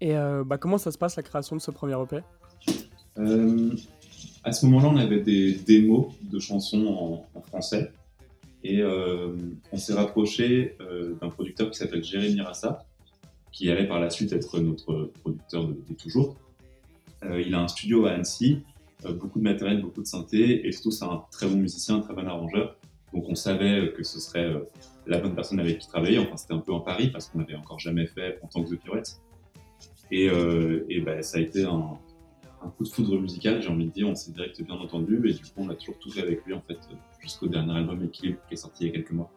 Et 0.00 0.16
euh, 0.16 0.44
bah 0.44 0.56
comment 0.58 0.78
ça 0.78 0.90
se 0.90 0.98
passe 0.98 1.16
la 1.16 1.22
création 1.22 1.56
de 1.56 1.60
ce 1.60 1.70
premier 1.70 1.96
EP 2.02 2.20
Euh, 3.18 3.70
à 4.44 4.52
ce 4.52 4.64
moment-là, 4.66 4.88
on 4.88 4.96
avait 4.96 5.20
des 5.20 5.54
démos 5.54 6.14
de 6.22 6.38
chansons 6.38 6.86
en, 7.34 7.38
en 7.38 7.42
français. 7.42 7.92
Et 8.64 8.80
euh, 8.80 9.36
on 9.72 9.76
s'est 9.76 9.94
rapproché 9.94 10.76
euh, 10.80 11.14
d'un 11.20 11.28
producteur 11.28 11.70
qui 11.70 11.78
s'appelle 11.78 12.04
Jérémy 12.04 12.40
Rassa, 12.40 12.84
qui 13.52 13.70
allait 13.70 13.86
par 13.88 14.00
la 14.00 14.10
suite 14.10 14.32
être 14.32 14.58
notre 14.60 15.10
producteur 15.22 15.66
de, 15.66 15.72
de 15.88 15.94
toujours. 15.94 16.36
Euh, 17.24 17.42
il 17.42 17.54
a 17.54 17.60
un 17.60 17.68
studio 17.68 18.06
à 18.06 18.12
Annecy, 18.12 18.62
beaucoup 19.08 19.38
de 19.38 19.44
matériel, 19.44 19.82
beaucoup 19.82 20.02
de 20.02 20.06
synthé, 20.06 20.66
et 20.66 20.72
surtout 20.72 20.90
c'est 20.90 21.04
un 21.04 21.24
très 21.30 21.46
bon 21.48 21.56
musicien, 21.56 21.96
un 21.96 22.00
très 22.00 22.14
bon 22.14 22.26
arrangeur. 22.26 22.76
Donc 23.12 23.24
on 23.28 23.34
savait 23.34 23.92
que 23.92 24.04
ce 24.04 24.20
serait 24.20 24.44
euh, 24.44 24.60
la 25.06 25.18
bonne 25.18 25.34
personne 25.34 25.58
avec 25.58 25.78
qui 25.78 25.88
travailler. 25.88 26.18
Enfin, 26.18 26.36
c'était 26.36 26.54
un 26.54 26.58
peu 26.58 26.72
en 26.72 26.80
pari 26.80 27.10
parce 27.10 27.28
qu'on 27.28 27.38
n'avait 27.38 27.56
encore 27.56 27.78
jamais 27.78 28.06
fait 28.06 28.38
en 28.42 28.46
tant 28.46 28.62
que 28.62 28.74
The 28.74 28.78
Pirates. 28.78 29.20
Et, 30.12 30.28
euh, 30.28 30.84
et 30.88 31.00
ben, 31.00 31.22
ça 31.22 31.38
a 31.38 31.40
été 31.40 31.64
un, 31.64 31.98
un 32.62 32.68
coup 32.68 32.84
de 32.84 32.88
foudre 32.88 33.18
musical, 33.18 33.62
j'ai 33.62 33.68
envie 33.68 33.86
de 33.86 33.92
dire. 33.92 34.08
On 34.08 34.14
s'est 34.14 34.32
direct 34.32 34.62
bien 34.62 34.76
entendu 34.76 35.20
et 35.28 35.32
du 35.32 35.42
coup, 35.42 35.50
on 35.58 35.70
a 35.70 35.74
toujours 35.74 35.98
tout 35.98 36.10
fait 36.10 36.22
avec 36.22 36.44
lui 36.44 36.54
en 36.54 36.60
fait 36.60 36.78
jusqu'au 37.20 37.48
dernier 37.48 37.72
album 37.72 38.04
Équilibre 38.04 38.38
qui 38.48 38.54
est 38.54 38.56
sorti 38.56 38.84
il 38.84 38.86
y 38.88 38.90
a 38.90 38.92
quelques 38.92 39.12
mois. 39.12 39.30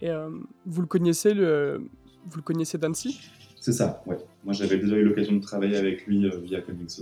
Et 0.00 0.10
euh, 0.10 0.30
vous 0.66 0.82
le 0.82 0.86
connaissez 0.86 1.34
le 1.34 1.82
vous 2.26 2.36
le 2.36 2.42
connaissez 2.42 2.76
d'Annecy? 2.76 3.20
C'est 3.60 3.72
ça, 3.72 4.02
ouais. 4.06 4.18
Moi, 4.44 4.52
j'avais 4.52 4.78
déjà 4.78 4.96
eu 4.96 5.02
l'occasion 5.02 5.34
de 5.34 5.40
travailler 5.40 5.76
avec 5.76 6.06
lui 6.06 6.24
euh, 6.26 6.38
via 6.38 6.60
Comics. 6.60 7.00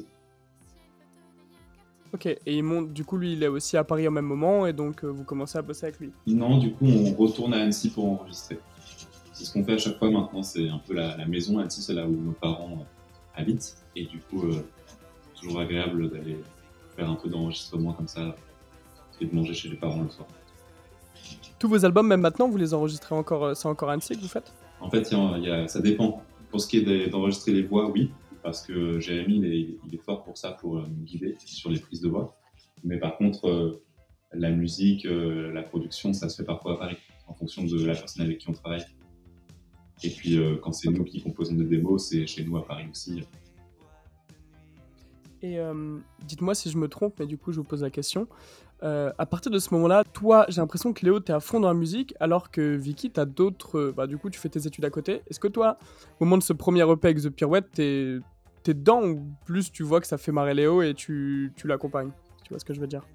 Ok. 2.14 2.26
Et 2.26 2.40
il 2.46 2.62
monte 2.62 2.92
du 2.92 3.04
coup 3.04 3.16
lui 3.18 3.32
il 3.32 3.42
est 3.42 3.48
aussi 3.48 3.76
à 3.76 3.82
Paris 3.84 4.06
au 4.06 4.10
même 4.12 4.24
moment 4.24 4.66
et 4.66 4.72
donc 4.72 5.02
euh, 5.04 5.08
vous 5.08 5.24
commencez 5.24 5.58
à 5.58 5.62
bosser 5.62 5.86
avec 5.86 5.98
lui. 6.00 6.12
Non, 6.26 6.58
du 6.58 6.72
coup, 6.72 6.86
on 6.86 7.12
retourne 7.14 7.52
à 7.54 7.58
Annecy 7.62 7.90
pour 7.90 8.06
enregistrer. 8.08 8.58
C'est 9.32 9.44
ce 9.44 9.52
qu'on 9.52 9.64
fait 9.64 9.72
à 9.74 9.78
chaque 9.78 9.98
fois 9.98 10.10
maintenant. 10.10 10.42
C'est 10.44 10.68
un 10.68 10.78
peu 10.86 10.94
la, 10.94 11.16
la 11.16 11.26
maison. 11.26 11.58
Annecy, 11.58 11.82
c'est 11.82 11.92
là 11.92 12.06
où 12.06 12.12
nos 12.12 12.32
parents 12.32 12.78
euh, 12.80 13.40
habitent. 13.40 13.76
Et 13.96 14.04
du 14.04 14.18
coup, 14.20 14.44
euh, 14.44 14.64
c'est 15.34 15.40
toujours 15.40 15.60
agréable 15.60 16.08
d'aller 16.10 16.38
faire 16.96 17.10
un 17.10 17.16
peu 17.16 17.28
d'enregistrement 17.28 17.92
comme 17.92 18.06
ça 18.08 18.36
et 19.20 19.26
de 19.26 19.34
manger 19.34 19.52
chez 19.54 19.68
les 19.68 19.76
parents 19.76 20.02
le 20.02 20.08
soir. 20.08 20.28
Tous 21.58 21.68
vos 21.68 21.84
albums 21.84 22.06
même 22.06 22.20
maintenant 22.20 22.48
vous 22.48 22.58
les 22.58 22.74
enregistrez 22.74 23.14
encore 23.14 23.44
euh, 23.44 23.54
c'est 23.54 23.66
encore 23.68 23.90
Annecy 23.90 24.14
que 24.16 24.20
vous 24.20 24.28
faites? 24.28 24.52
En 24.80 24.90
fait, 24.90 25.10
il 25.10 25.16
y 25.16 25.20
a- 25.20 25.38
il 25.38 25.44
y 25.44 25.50
a- 25.50 25.66
ça 25.68 25.80
dépend. 25.80 26.22
Pour 26.50 26.60
ce 26.60 26.68
qui 26.68 26.76
est 26.78 27.08
d'enregistrer 27.08 27.50
les 27.52 27.62
voix, 27.62 27.88
oui, 27.90 28.10
parce 28.44 28.60
que 28.60 29.00
Jérémy, 29.00 29.38
il 29.38 29.46
est, 29.46 29.78
il 29.90 29.98
fort 29.98 30.22
pour 30.22 30.36
ça, 30.36 30.52
pour 30.52 30.76
euh, 30.76 30.82
me 30.82 31.04
guider 31.04 31.34
sur 31.44 31.70
les 31.70 31.80
prises 31.80 32.02
de 32.02 32.10
voix. 32.10 32.36
Mais 32.84 32.98
par 32.98 33.16
contre, 33.16 33.48
euh, 33.48 33.82
la 34.32 34.50
musique, 34.50 35.06
euh, 35.06 35.50
la 35.52 35.62
production, 35.62 36.12
ça 36.12 36.28
se 36.28 36.36
fait 36.36 36.44
parfois 36.44 36.74
à 36.74 36.76
Paris, 36.76 36.98
en 37.26 37.32
fonction 37.32 37.64
de 37.64 37.84
la 37.84 37.94
personne 37.94 38.26
avec 38.26 38.38
qui 38.38 38.50
on 38.50 38.52
travaille. 38.52 38.84
Et 40.02 40.10
puis, 40.10 40.38
quand 40.60 40.72
c'est 40.72 40.90
nous 40.90 41.04
qui 41.04 41.22
composons 41.22 41.54
des 41.54 41.64
démos, 41.64 42.08
c'est 42.08 42.26
chez 42.26 42.44
nous 42.44 42.58
à 42.58 42.66
Paris 42.66 42.84
aussi. 42.90 43.22
Et 45.40 45.58
dites-moi 46.26 46.54
si 46.54 46.68
je 46.68 46.76
me 46.76 46.88
trompe, 46.88 47.14
mais 47.20 47.26
du 47.26 47.38
coup 47.38 47.52
je 47.52 47.58
vous 47.58 47.64
pose 47.64 47.82
la 47.82 47.90
question. 47.90 48.26
À 48.82 49.24
partir 49.24 49.52
de 49.52 49.58
ce 49.60 49.72
moment-là, 49.72 50.02
toi, 50.04 50.46
j'ai 50.48 50.60
l'impression 50.60 50.92
que 50.92 51.06
Léo, 51.06 51.20
t'es 51.20 51.32
à 51.32 51.38
fond 51.38 51.60
dans 51.60 51.68
la 51.68 51.74
musique, 51.74 52.12
alors 52.18 52.50
que 52.50 52.74
Vicky, 52.74 53.08
t'as 53.08 53.24
d'autres. 53.24 53.94
Bah, 53.96 54.08
du 54.08 54.18
coup, 54.18 54.28
tu 54.28 54.38
fais 54.38 54.48
tes 54.48 54.66
études 54.66 54.84
à 54.84 54.90
côté. 54.90 55.22
Est-ce 55.30 55.38
que 55.38 55.48
toi, 55.48 55.78
au 56.18 56.24
moment 56.24 56.36
de 56.36 56.42
ce 56.42 56.52
premier 56.52 56.82
EP 56.82 57.08
avec 57.08 57.22
The 57.22 57.30
Pirouette, 57.30 57.70
t'es 57.72 58.18
t'es 58.64 58.74
dedans 58.74 59.04
ou 59.04 59.22
plus 59.44 59.70
tu 59.70 59.84
vois 59.84 60.00
que 60.00 60.06
ça 60.06 60.18
fait 60.18 60.32
marrer 60.32 60.54
Léo 60.54 60.82
et 60.82 60.94
tu, 60.94 61.52
tu 61.54 61.68
l'accompagnes 61.68 62.10
Tu 62.42 62.48
vois 62.48 62.58
ce 62.58 62.64
que 62.64 62.74
je 62.74 62.80
veux 62.80 62.86
dire? 62.88 63.06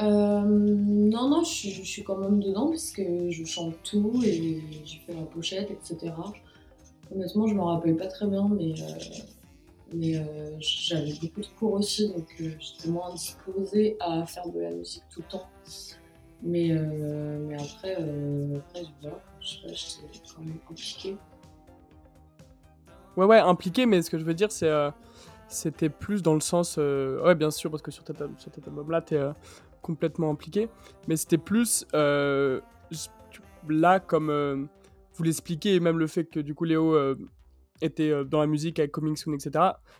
Euh, 0.00 0.40
non, 0.42 1.28
non, 1.28 1.42
je, 1.44 1.68
suis- 1.82 2.04
quand 2.04 2.16
même 2.16 2.40
dedans 2.40 2.68
parce 2.68 2.90
que 2.90 3.30
je 3.30 3.44
chante 3.44 3.76
tout 3.82 4.20
et 4.24 4.62
j'ai 4.84 4.98
fait 5.06 5.14
la 5.14 5.22
pochette, 5.22 5.70
etc. 5.70 6.12
Honnêtement, 7.14 7.46
je 7.46 7.54
me 7.54 7.62
rappelle 7.62 7.96
pas 7.96 8.06
très 8.06 8.26
bien, 8.26 8.48
mais, 8.48 8.72
euh, 8.80 8.94
Mais 9.92 10.16
euh, 10.16 10.56
j'avais 10.60 11.12
beaucoup 11.20 11.40
de 11.40 11.48
cours 11.58 11.72
aussi, 11.74 12.08
donc 12.08 12.26
j'étais 12.38 12.88
moins 12.88 13.12
disposée 13.12 13.96
à 14.00 14.24
faire 14.26 14.48
de 14.48 14.60
la 14.60 14.70
musique 14.70 15.02
tout 15.12 15.20
le 15.20 15.26
temps. 15.26 15.48
Mais, 16.42 16.70
mais 16.70 17.56
après, 17.56 17.94
après, 17.94 18.82
voilà, 19.02 19.22
je 19.40 19.48
sais 19.48 19.60
pas, 19.62 19.72
j'étais 19.74 20.26
quand 20.34 20.42
même 20.42 20.58
impliquée. 20.70 21.16
Ouais, 23.16 23.26
ouais, 23.26 23.38
impliqué, 23.38 23.86
mais 23.86 24.02
ce 24.02 24.10
que 24.10 24.18
je 24.18 24.24
veux 24.24 24.34
dire, 24.34 24.52
c'est. 24.52 24.68
euh, 24.68 24.90
c'était 25.48 25.88
plus 25.88 26.22
dans 26.22 26.34
le 26.34 26.40
sens. 26.40 26.76
euh, 26.78 27.22
ouais, 27.24 27.34
bien 27.34 27.50
sûr, 27.50 27.70
parce 27.70 27.82
que 27.82 27.90
sur 27.90 28.04
cet, 28.06 28.18
sur 28.38 28.50
album-là, 28.66 29.02
t'es 29.02 29.16
euh, 29.16 29.32
complètement 29.82 30.30
impliqué. 30.30 30.68
Mais 31.08 31.16
c'était 31.16 31.38
plus. 31.38 31.86
là, 31.92 32.60
comme 34.00 34.68
vous 35.14 35.22
l'expliquez, 35.22 35.74
et 35.74 35.80
même 35.80 35.98
le 35.98 36.06
fait 36.06 36.24
que 36.24 36.40
du 36.40 36.54
coup 36.54 36.64
Léo 36.64 36.96
était 37.82 38.24
dans 38.24 38.40
la 38.40 38.46
musique 38.46 38.78
avec 38.78 38.92
Coming 38.92 39.16
Soon, 39.16 39.34
etc., 39.34 39.50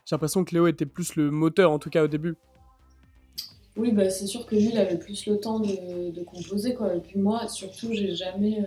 j'ai 0.06 0.14
l'impression 0.14 0.44
que 0.44 0.54
Léo 0.54 0.66
était 0.66 0.86
plus 0.86 1.16
le 1.16 1.30
moteur, 1.30 1.72
en 1.72 1.78
tout 1.78 1.90
cas 1.90 2.04
au 2.04 2.08
début. 2.08 2.36
Oui, 3.76 3.92
bah, 3.92 4.10
c'est 4.10 4.26
sûr 4.26 4.46
que 4.46 4.56
il 4.56 4.76
avait 4.78 4.98
plus 4.98 5.26
le 5.26 5.38
temps 5.38 5.60
de, 5.60 6.24
composer, 6.24 6.74
quoi. 6.74 6.94
Et 6.94 7.00
puis 7.00 7.18
moi, 7.18 7.46
surtout, 7.48 7.92
j'ai 7.92 8.14
jamais, 8.14 8.64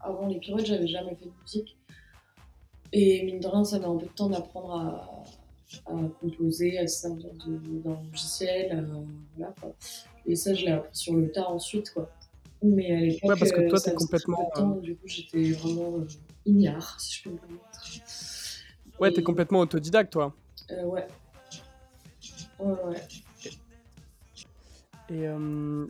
avant 0.00 0.28
les 0.28 0.38
pirouettes, 0.38 0.66
j'avais 0.66 0.86
jamais 0.86 1.16
fait 1.16 1.26
de 1.26 1.32
musique. 1.42 1.76
Et 2.92 3.22
mine 3.24 3.40
de 3.40 3.46
rien, 3.46 3.64
ça 3.64 3.78
met 3.78 3.84
un 3.86 3.96
peu 3.96 4.06
de 4.06 4.10
temps 4.12 4.28
d'apprendre 4.28 4.74
à, 4.74 5.92
à 5.92 5.94
composer, 6.20 6.78
à 6.78 6.86
se 6.86 7.00
servir 7.02 7.28
d'un 7.34 8.02
logiciel, 8.10 8.72
euh, 8.76 9.02
voilà, 9.36 9.54
quoi. 9.60 9.72
Et 10.26 10.34
ça, 10.36 10.54
je 10.54 10.64
l'ai 10.64 10.72
appris 10.72 10.96
sur 10.96 11.14
le 11.14 11.30
tas 11.30 11.48
ensuite, 11.48 11.92
quoi. 11.92 12.10
Mais 12.62 12.92
à 12.94 13.00
l'époque, 13.00 13.30
Ouais, 13.30 13.36
parce 13.38 13.52
que 13.52 13.60
euh, 13.60 13.68
toi, 13.68 13.78
ça 13.78 13.90
t'es 13.90 13.96
complètement, 13.96 14.50
temps, 14.54 14.70
du 14.76 14.94
coup, 14.96 15.06
j'étais 15.06 15.52
vraiment 15.52 15.98
euh, 15.98 16.06
ignare, 16.44 17.00
si 17.00 17.18
je 17.18 17.22
peux 17.24 17.30
me 17.30 17.36
permettre. 17.38 17.64
Ouais, 19.00 19.12
t'es 19.12 19.22
complètement 19.22 19.60
autodidacte, 19.60 20.12
toi. 20.12 20.34
euh, 20.72 20.84
ouais. 20.84 21.06
Ouais, 22.58 22.74
ouais. 22.84 23.00
Et 25.08 25.26
euh, 25.26 25.86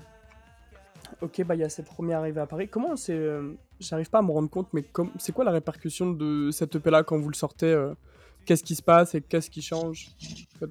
ok, 1.22 1.44
bah 1.44 1.54
il 1.54 1.60
y 1.60 1.64
a 1.64 1.68
cette 1.68 1.86
première 1.86 2.18
arrivée 2.18 2.40
à 2.40 2.46
Paris. 2.46 2.68
Comment 2.68 2.96
c'est 2.96 3.14
euh, 3.14 3.52
J'arrive 3.78 4.10
pas 4.10 4.18
à 4.18 4.22
me 4.22 4.30
rendre 4.30 4.50
compte, 4.50 4.68
mais 4.72 4.84
c'est 5.18 5.32
quoi 5.32 5.44
la 5.44 5.52
répercussion 5.52 6.10
de 6.10 6.50
cette 6.50 6.74
EP 6.74 6.90
là 6.90 7.02
quand 7.02 7.18
vous 7.18 7.28
le 7.28 7.34
sortez 7.34 7.66
euh, 7.66 7.94
Qu'est-ce 8.44 8.64
qui 8.64 8.74
se 8.74 8.82
passe 8.82 9.14
et 9.14 9.20
qu'est-ce 9.20 9.50
qui 9.50 9.62
change 9.62 10.08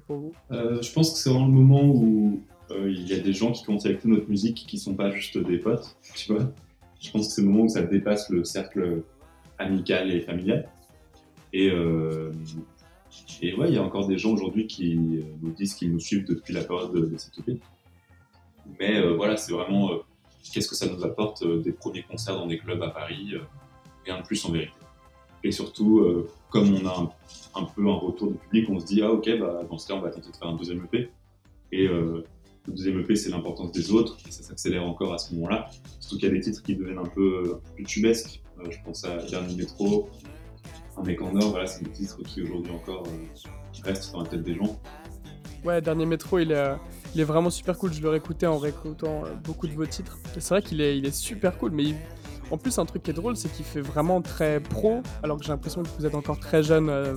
pour 0.06 0.16
vous? 0.16 0.32
Euh, 0.50 0.82
je 0.82 0.92
pense 0.92 1.12
que 1.12 1.18
c'est 1.18 1.30
vraiment 1.30 1.46
le 1.46 1.52
moment 1.52 1.84
où 1.84 2.40
euh, 2.70 2.90
il 2.90 3.08
y 3.08 3.14
a 3.14 3.20
des 3.20 3.32
gens 3.32 3.52
qui 3.52 3.64
commencent 3.64 3.86
à 3.86 3.90
écouter 3.90 4.08
notre 4.08 4.28
musique 4.28 4.66
qui 4.66 4.78
sont 4.78 4.94
pas 4.94 5.10
juste 5.10 5.38
des 5.38 5.58
potes. 5.58 5.96
Je 6.16 7.10
pense 7.10 7.28
que 7.28 7.32
c'est 7.32 7.42
le 7.42 7.48
moment 7.48 7.64
où 7.64 7.68
ça 7.68 7.82
dépasse 7.82 8.28
le 8.30 8.44
cercle 8.44 9.02
amical 9.58 10.10
et 10.10 10.20
familial. 10.20 10.68
Et, 11.52 11.70
euh, 11.70 12.32
ouais, 13.42 13.68
il 13.68 13.74
y 13.74 13.78
a 13.78 13.82
encore 13.82 14.06
des 14.06 14.18
gens 14.18 14.32
aujourd'hui 14.32 14.66
qui 14.66 14.96
nous 14.96 15.52
disent 15.52 15.74
qu'ils 15.74 15.92
nous 15.92 16.00
suivent 16.00 16.26
depuis 16.26 16.52
la 16.52 16.64
période 16.64 16.92
de, 16.92 17.16
cette 17.16 17.38
EP. 17.38 17.58
Mais 18.78 19.00
voilà, 19.14 19.36
c'est 19.36 19.52
vraiment 19.52 19.90
qu'est-ce 20.52 20.68
que 20.68 20.74
ça 20.74 20.86
nous 20.86 21.04
apporte 21.04 21.42
euh, 21.42 21.60
des 21.60 21.72
premiers 21.72 22.02
concerts 22.02 22.36
dans 22.36 22.46
des 22.46 22.58
clubs 22.58 22.82
à 22.82 22.90
Paris, 22.90 23.34
euh, 23.34 23.40
rien 24.04 24.18
de 24.20 24.26
plus 24.26 24.44
en 24.44 24.52
vérité. 24.52 24.72
Et 25.42 25.52
surtout, 25.52 26.00
euh, 26.00 26.28
comme 26.50 26.74
on 26.74 26.86
a 26.86 27.10
un, 27.54 27.64
peu 27.64 27.88
un 27.88 27.94
retour 27.94 28.32
du 28.32 28.38
public, 28.38 28.68
on 28.70 28.78
se 28.78 28.86
dit 28.86 29.02
ah 29.02 29.10
ok, 29.10 29.30
bah, 29.38 29.62
dans 29.68 29.78
ce 29.78 29.88
cas 29.88 29.94
on 29.94 30.00
va 30.00 30.10
tenter 30.10 30.30
de 30.30 30.36
faire 30.36 30.48
un 30.48 30.56
deuxième 30.56 30.84
EP. 30.84 31.10
Et 31.72 31.86
euh, 31.86 32.24
le 32.66 32.72
deuxième 32.72 33.00
EP 33.00 33.16
c'est 33.16 33.30
l'importance 33.30 33.72
des 33.72 33.90
autres, 33.90 34.18
et 34.26 34.30
ça 34.30 34.42
s'accélère 34.42 34.84
encore 34.84 35.14
à 35.14 35.18
ce 35.18 35.34
moment-là. 35.34 35.70
Surtout 36.00 36.16
qu'il 36.18 36.28
y 36.28 36.30
a 36.30 36.34
des 36.34 36.40
titres 36.40 36.62
qui 36.62 36.76
deviennent 36.76 36.98
un 36.98 37.04
peu, 37.04 37.54
un 37.54 37.68
peu 37.68 37.74
plus 37.74 37.84
tubesques. 37.84 38.42
Euh, 38.58 38.70
je 38.70 38.78
pense 38.84 39.04
à 39.04 39.16
Dernier 39.30 39.54
Métro, 39.54 40.08
Un 40.96 41.02
mec 41.02 41.22
en 41.22 41.34
or, 41.36 41.50
voilà, 41.50 41.66
c'est 41.66 41.82
des 41.84 41.90
titres 41.90 42.18
qui 42.22 42.42
aujourd'hui 42.42 42.72
encore 42.72 43.04
euh, 43.06 43.82
restent 43.84 44.12
dans 44.12 44.22
la 44.22 44.28
tête 44.28 44.42
des 44.42 44.54
gens. 44.54 44.78
Ouais, 45.64 45.80
dernier 45.80 46.06
métro, 46.06 46.38
il 46.38 46.52
est, 46.52 46.56
euh, 46.56 46.74
il 47.14 47.20
est 47.20 47.24
vraiment 47.24 47.50
super 47.50 47.76
cool. 47.78 47.92
Je 47.92 48.00
le 48.02 48.08
réécoutais 48.08 48.46
en 48.46 48.58
réécoutant 48.58 49.24
euh, 49.24 49.30
beaucoup 49.44 49.66
de 49.66 49.72
vos 49.74 49.86
titres. 49.86 50.18
C'est 50.38 50.48
vrai 50.48 50.62
qu'il 50.62 50.80
est, 50.80 50.96
il 50.98 51.06
est 51.06 51.14
super 51.14 51.56
cool, 51.58 51.70
mais 51.72 51.84
il- 51.84 51.96
en 52.50 52.58
plus 52.58 52.78
un 52.80 52.84
truc 52.86 53.02
qui 53.04 53.10
est 53.12 53.14
drôle, 53.14 53.36
c'est 53.36 53.48
qu'il 53.52 53.64
fait 53.64 53.80
vraiment 53.80 54.20
très 54.22 54.58
pro, 54.58 55.02
alors 55.22 55.38
que 55.38 55.44
j'ai 55.44 55.50
l'impression 55.52 55.82
que 55.84 55.88
vous 55.98 56.04
êtes 56.06 56.16
encore 56.16 56.38
très 56.40 56.62
jeune 56.64 56.88
euh, 56.88 57.16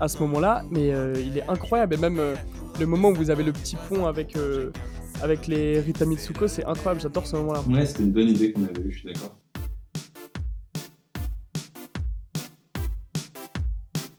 à 0.00 0.06
ce 0.08 0.18
moment-là. 0.18 0.64
Mais 0.70 0.92
euh, 0.92 1.14
il 1.18 1.38
est 1.38 1.48
incroyable 1.48 1.94
et 1.94 1.96
même 1.96 2.18
euh, 2.18 2.34
le 2.78 2.84
moment 2.86 3.08
où 3.08 3.14
vous 3.14 3.30
avez 3.30 3.42
le 3.42 3.52
petit 3.52 3.76
pont 3.88 4.06
avec 4.06 4.36
euh, 4.36 4.70
avec 5.22 5.46
les 5.46 5.80
Rita 5.80 6.04
Mitsuko, 6.06 6.46
c'est 6.48 6.64
incroyable. 6.64 7.00
J'adore 7.00 7.26
ce 7.26 7.36
moment-là. 7.36 7.60
Ouais, 7.68 7.84
c'était 7.86 8.02
une 8.04 8.12
bonne 8.12 8.28
idée 8.28 8.52
qu'on 8.52 8.64
avait 8.64 8.80
eue, 8.82 8.92
je 8.92 8.98
suis 9.00 9.06
d'accord. 9.12 9.36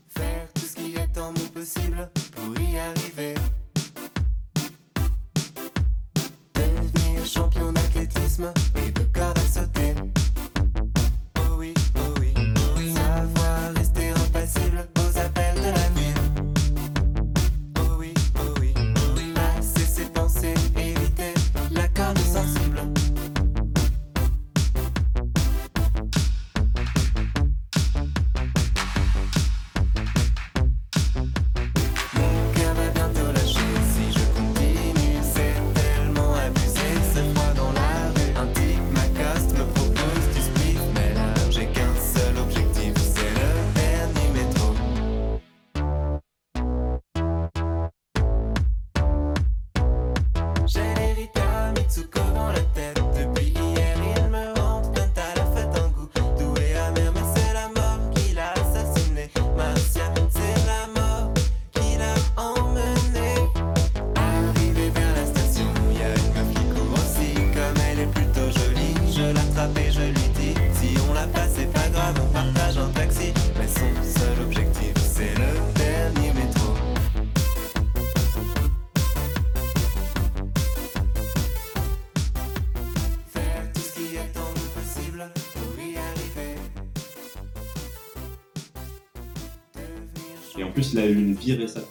Faire 0.10 0.48
tout 0.54 0.62
ce 0.62 0.76
qui 0.76 0.94
est 0.96 1.18
en 1.20 1.32
nous 1.34 1.48
possible 1.54 2.10
pour 2.36 2.60
y 2.62 2.78
arriver. 2.78 3.36
asthma. 8.46 8.71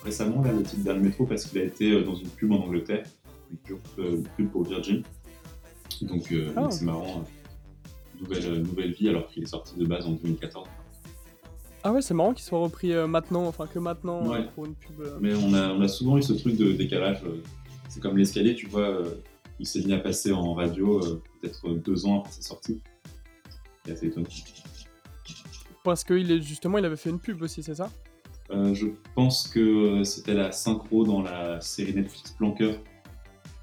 Récemment, 0.04 0.42
là, 0.42 0.52
le 0.52 0.62
titre 0.62 0.84
d'un 0.84 0.94
métro, 0.94 1.26
parce 1.26 1.44
qu'il 1.44 1.58
a 1.60 1.64
été 1.64 1.92
euh, 1.92 2.04
dans 2.04 2.14
une 2.14 2.28
pub 2.28 2.52
en 2.52 2.56
Angleterre, 2.64 3.04
une 3.50 3.56
pub, 3.58 3.78
euh, 3.98 4.22
pour 4.52 4.64
Virgin. 4.64 5.02
Donc, 6.02 6.32
euh, 6.32 6.52
donc 6.54 6.72
c'est 6.72 6.84
marrant. 6.84 7.24
Nouvelle, 8.20 8.62
nouvelle 8.62 8.92
vie, 8.92 9.08
alors 9.08 9.28
qu'il 9.28 9.42
est 9.42 9.46
sorti 9.46 9.76
de 9.78 9.86
base 9.86 10.06
en 10.06 10.12
2014. 10.12 10.68
Ah 11.82 11.92
ouais, 11.92 12.02
c'est 12.02 12.12
marrant 12.12 12.34
qu'il 12.34 12.44
soit 12.44 12.58
repris 12.58 12.92
maintenant, 13.08 13.46
enfin 13.46 13.66
que 13.66 13.78
maintenant 13.78 14.26
Ouais. 14.28 14.46
pour 14.54 14.66
une 14.66 14.74
pub. 14.74 15.02
Mais 15.20 15.34
on 15.34 15.54
a, 15.54 15.72
on 15.72 15.80
a 15.80 15.88
souvent 15.88 16.18
eu 16.18 16.22
ce 16.22 16.34
truc 16.34 16.56
de 16.56 16.72
décalage. 16.72 17.22
C'est 17.88 18.00
comme 18.00 18.18
l'escalier, 18.18 18.54
tu 18.54 18.66
vois, 18.66 18.98
il 19.58 19.66
s'est 19.66 19.80
mis 19.80 19.94
à 19.94 19.98
passer 19.98 20.32
en 20.32 20.52
radio 20.52 21.00
peut-être 21.40 21.70
deux 21.70 22.04
ans 22.04 22.20
après 22.20 22.32
sa 22.32 22.42
sortie. 22.42 22.82
C'est 23.86 23.92
assez 23.92 24.06
étonnant. 24.08 24.26
Parce 25.82 26.04
que 26.04 26.12
il 26.12 26.30
est 26.30 26.42
justement, 26.42 26.76
il 26.76 26.84
avait 26.84 26.96
fait 26.96 27.08
une 27.08 27.18
pub 27.20 27.40
aussi, 27.40 27.62
c'est 27.62 27.74
ça? 27.76 27.90
Euh, 28.52 28.74
je 28.74 28.86
pense 29.14 29.46
que 29.48 30.02
c'était 30.04 30.34
la 30.34 30.50
synchro 30.52 31.04
dans 31.04 31.22
la 31.22 31.60
série 31.60 31.94
Netflix 31.94 32.32
Planqueur. 32.32 32.74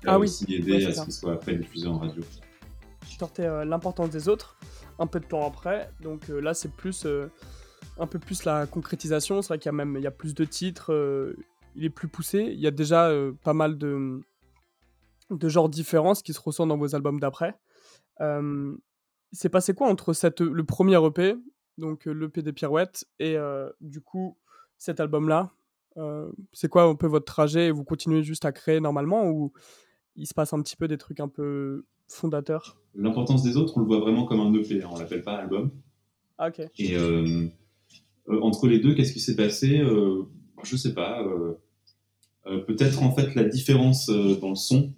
qui 0.01 0.07
a 0.07 0.13
Ah 0.13 0.19
oui. 0.19 0.25
aussi 0.25 0.53
aidé 0.55 0.73
Ouais, 0.73 0.85
à 0.85 0.93
ce 0.93 1.03
qu'il 1.03 1.13
soit 1.13 1.33
après 1.33 1.55
diffusé 1.55 1.87
en 1.87 1.97
radio. 1.99 2.23
sortait 3.17 3.45
euh, 3.45 3.65
l'importance 3.65 4.09
des 4.11 4.29
autres 4.29 4.57
un 4.99 5.07
peu 5.07 5.19
de 5.19 5.25
temps 5.25 5.45
après. 5.45 5.89
Donc 6.01 6.29
euh, 6.29 6.39
là, 6.39 6.53
c'est 6.53 6.71
plus 6.71 7.05
euh, 7.05 7.27
un 7.99 8.07
peu 8.07 8.19
plus 8.19 8.45
la 8.45 8.65
concrétisation. 8.67 9.41
C'est 9.41 9.49
vrai 9.49 9.59
qu'il 9.59 9.67
y 9.67 9.69
a 9.69 9.73
même 9.73 9.95
il 9.97 10.03
y 10.03 10.07
a 10.07 10.11
plus 10.11 10.33
de 10.33 10.45
titres. 10.45 10.93
euh, 10.93 11.35
il 11.75 11.83
est 11.85 11.89
plus 11.91 12.07
poussé. 12.07 12.39
Il 12.53 12.59
y 12.59 12.65
a 12.67 12.71
déjà 12.71 13.07
euh, 13.09 13.33
pas 13.43 13.53
mal 13.53 13.77
de 13.77 14.21
de 15.29 15.49
genres 15.49 15.67
différents 15.69 16.13
qui 16.13 16.31
se 16.33 16.39
ressent 16.39 16.65
dans 16.65 16.77
vos 16.77 16.95
albums 16.95 17.19
d'après. 17.19 17.55
Euh, 18.21 18.73
c'est 19.33 19.49
passé 19.49 19.73
quoi 19.73 19.89
entre 19.89 20.13
cette, 20.13 20.39
le 20.39 20.63
premier 20.63 20.95
EP, 21.05 21.35
donc 21.77 22.07
euh, 22.07 22.13
l'EP 22.13 22.41
des 22.41 22.53
Pirouettes, 22.53 23.03
et 23.19 23.35
euh, 23.35 23.69
du 23.81 23.99
coup 23.99 24.37
cet 24.77 24.99
album-là 24.99 25.51
Euh, 25.97 26.29
c'est 26.53 26.69
quoi 26.69 26.83
un 26.83 26.93
peu 26.95 27.07
votre 27.07 27.25
trajet 27.25 27.71
Vous 27.71 27.83
continuez 27.83 28.21
juste 28.21 28.45
à 28.45 28.51
créer 28.51 28.79
normalement 28.79 29.29
ou 29.31 29.51
il 30.15 30.27
se 30.27 30.33
passe 30.35 30.53
un 30.53 30.61
petit 30.61 30.75
peu 30.75 30.87
des 30.87 30.97
trucs 30.99 31.19
un 31.19 31.27
peu 31.27 31.85
fondateurs? 32.07 32.77
L'importance 32.93 33.41
des 33.41 33.57
autres, 33.57 33.77
on 33.77 33.79
le 33.79 33.87
voit 33.87 33.99
vraiment 33.99 34.25
comme 34.25 34.39
un 34.39 34.53
EP, 34.53 34.83
hein, 34.83 34.89
on 34.91 34.99
l'appelle 34.99 35.23
pas 35.23 35.37
album. 35.37 35.71
Ah, 36.37 36.49
ok. 36.49 36.59
Et 36.77 36.95
euh, 36.95 37.47
euh, 38.29 38.39
entre 38.41 38.67
les 38.67 38.79
deux, 38.79 38.93
qu'est-ce 38.93 39.11
qui 39.13 39.19
s'est 39.19 39.35
passé? 39.35 39.79
Euh, 39.79 40.23
Je 40.63 40.75
sais 40.75 40.93
pas. 40.93 41.23
Peut-être 42.67 43.03
en 43.03 43.11
fait 43.13 43.35
la 43.35 43.43
différence 43.43 44.07
dans 44.07 44.49
le 44.49 44.55
son 44.55 44.93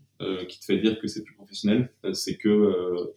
qui 0.48 0.60
te 0.60 0.66
fait 0.66 0.78
dire 0.80 1.00
que 1.00 1.08
c'est 1.08 1.24
plus 1.24 1.34
professionnel, 1.34 1.92
c'est 2.14 2.38
que 2.38 3.14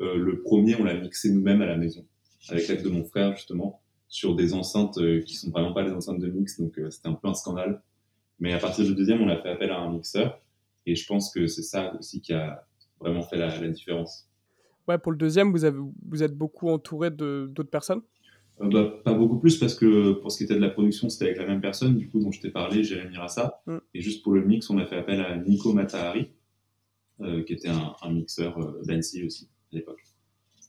le 0.00 0.40
premier, 0.42 0.76
on 0.76 0.84
l'a 0.84 0.94
mixé 0.94 1.30
nous-mêmes 1.30 1.62
à 1.62 1.66
la 1.66 1.76
maison, 1.76 2.04
avec 2.48 2.68
l'aide 2.68 2.82
de 2.82 2.88
mon 2.88 3.04
frère 3.04 3.34
justement, 3.34 3.82
sur 4.08 4.36
des 4.36 4.54
enceintes 4.54 4.98
euh, 4.98 5.20
qui 5.20 5.34
sont 5.34 5.50
vraiment 5.50 5.72
pas 5.72 5.84
des 5.84 5.92
enceintes 5.92 6.20
de 6.20 6.28
mix, 6.28 6.60
donc 6.60 6.78
euh, 6.78 6.90
c'était 6.90 7.08
un 7.08 7.14
peu 7.14 7.28
un 7.28 7.34
scandale. 7.34 7.82
Mais 8.38 8.52
à 8.52 8.58
partir 8.58 8.84
du 8.84 8.94
deuxième, 8.94 9.22
on 9.22 9.28
a 9.28 9.36
fait 9.36 9.50
appel 9.50 9.70
à 9.70 9.78
un 9.78 9.92
mixeur, 9.92 10.40
et 10.86 10.94
je 10.94 11.06
pense 11.06 11.32
que 11.32 11.46
c'est 11.46 11.62
ça 11.62 11.94
aussi 11.98 12.20
qui 12.20 12.32
a 12.32 12.66
vraiment 13.00 13.22
fait 13.22 13.36
la, 13.36 13.58
la 13.60 13.68
différence. 13.68 14.28
Ouais, 14.86 14.98
pour 14.98 15.12
le 15.12 15.18
deuxième, 15.18 15.50
vous, 15.50 15.64
avez, 15.64 15.78
vous 16.08 16.22
êtes 16.22 16.36
beaucoup 16.36 16.68
entouré 16.68 17.10
d'autres 17.10 17.70
personnes? 17.70 18.02
Euh, 18.60 18.68
bah, 18.68 19.00
pas 19.04 19.14
beaucoup 19.14 19.38
plus 19.38 19.58
parce 19.58 19.74
que 19.74 20.12
pour 20.12 20.30
ce 20.30 20.38
qui 20.38 20.44
était 20.44 20.54
de 20.54 20.60
la 20.60 20.70
production, 20.70 21.08
c'était 21.08 21.24
avec 21.24 21.38
la 21.38 21.46
même 21.46 21.60
personne, 21.60 21.96
du 21.96 22.08
coup, 22.08 22.20
dont 22.20 22.30
je 22.30 22.40
t'ai 22.40 22.50
parlé, 22.50 22.84
Jérémy 22.84 23.16
Rassa. 23.16 23.62
Mm. 23.66 23.78
Et 23.94 24.00
juste 24.00 24.22
pour 24.22 24.32
le 24.32 24.44
mix, 24.44 24.68
on 24.70 24.78
a 24.78 24.86
fait 24.86 24.96
appel 24.96 25.20
à 25.20 25.36
Nico 25.36 25.72
Matahari, 25.72 26.30
euh, 27.20 27.42
qui 27.42 27.54
était 27.54 27.68
un, 27.68 27.94
un 28.02 28.12
mixeur 28.12 28.58
euh, 28.58 28.82
d'Annecy 28.84 29.24
aussi 29.24 29.48
à 29.72 29.76
l'époque. 29.76 30.04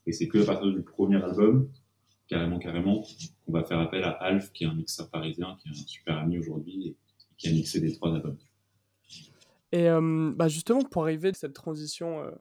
Et 0.08 0.14
c'est 0.14 0.28
que 0.28 0.42
à 0.42 0.46
partir 0.46 0.72
du 0.72 0.82
premier 0.82 1.22
album, 1.22 1.68
carrément, 2.28 2.60
carrément, 2.60 3.04
qu'on 3.46 3.52
va 3.52 3.64
faire 3.64 3.80
appel 3.80 4.04
à 4.04 4.12
Alf, 4.12 4.52
qui 4.52 4.64
est 4.64 4.68
un 4.68 4.74
mixeur 4.74 5.10
parisien, 5.10 5.58
qui 5.62 5.70
est 5.70 5.72
un 5.72 5.74
super 5.74 6.18
ami 6.18 6.38
aujourd'hui 6.38 6.88
et 6.88 6.96
qui 7.38 7.50
a 7.50 7.52
mixé 7.52 7.80
les 7.80 7.94
trois 7.94 8.14
albums. 8.14 8.38
Et 9.72 9.90
euh, 9.90 10.32
bah 10.36 10.48
justement, 10.48 10.84
pour 10.84 11.04
arriver 11.04 11.30
à 11.30 11.34
cette 11.34 11.54
transition 11.54 12.22
euh, 12.22 12.32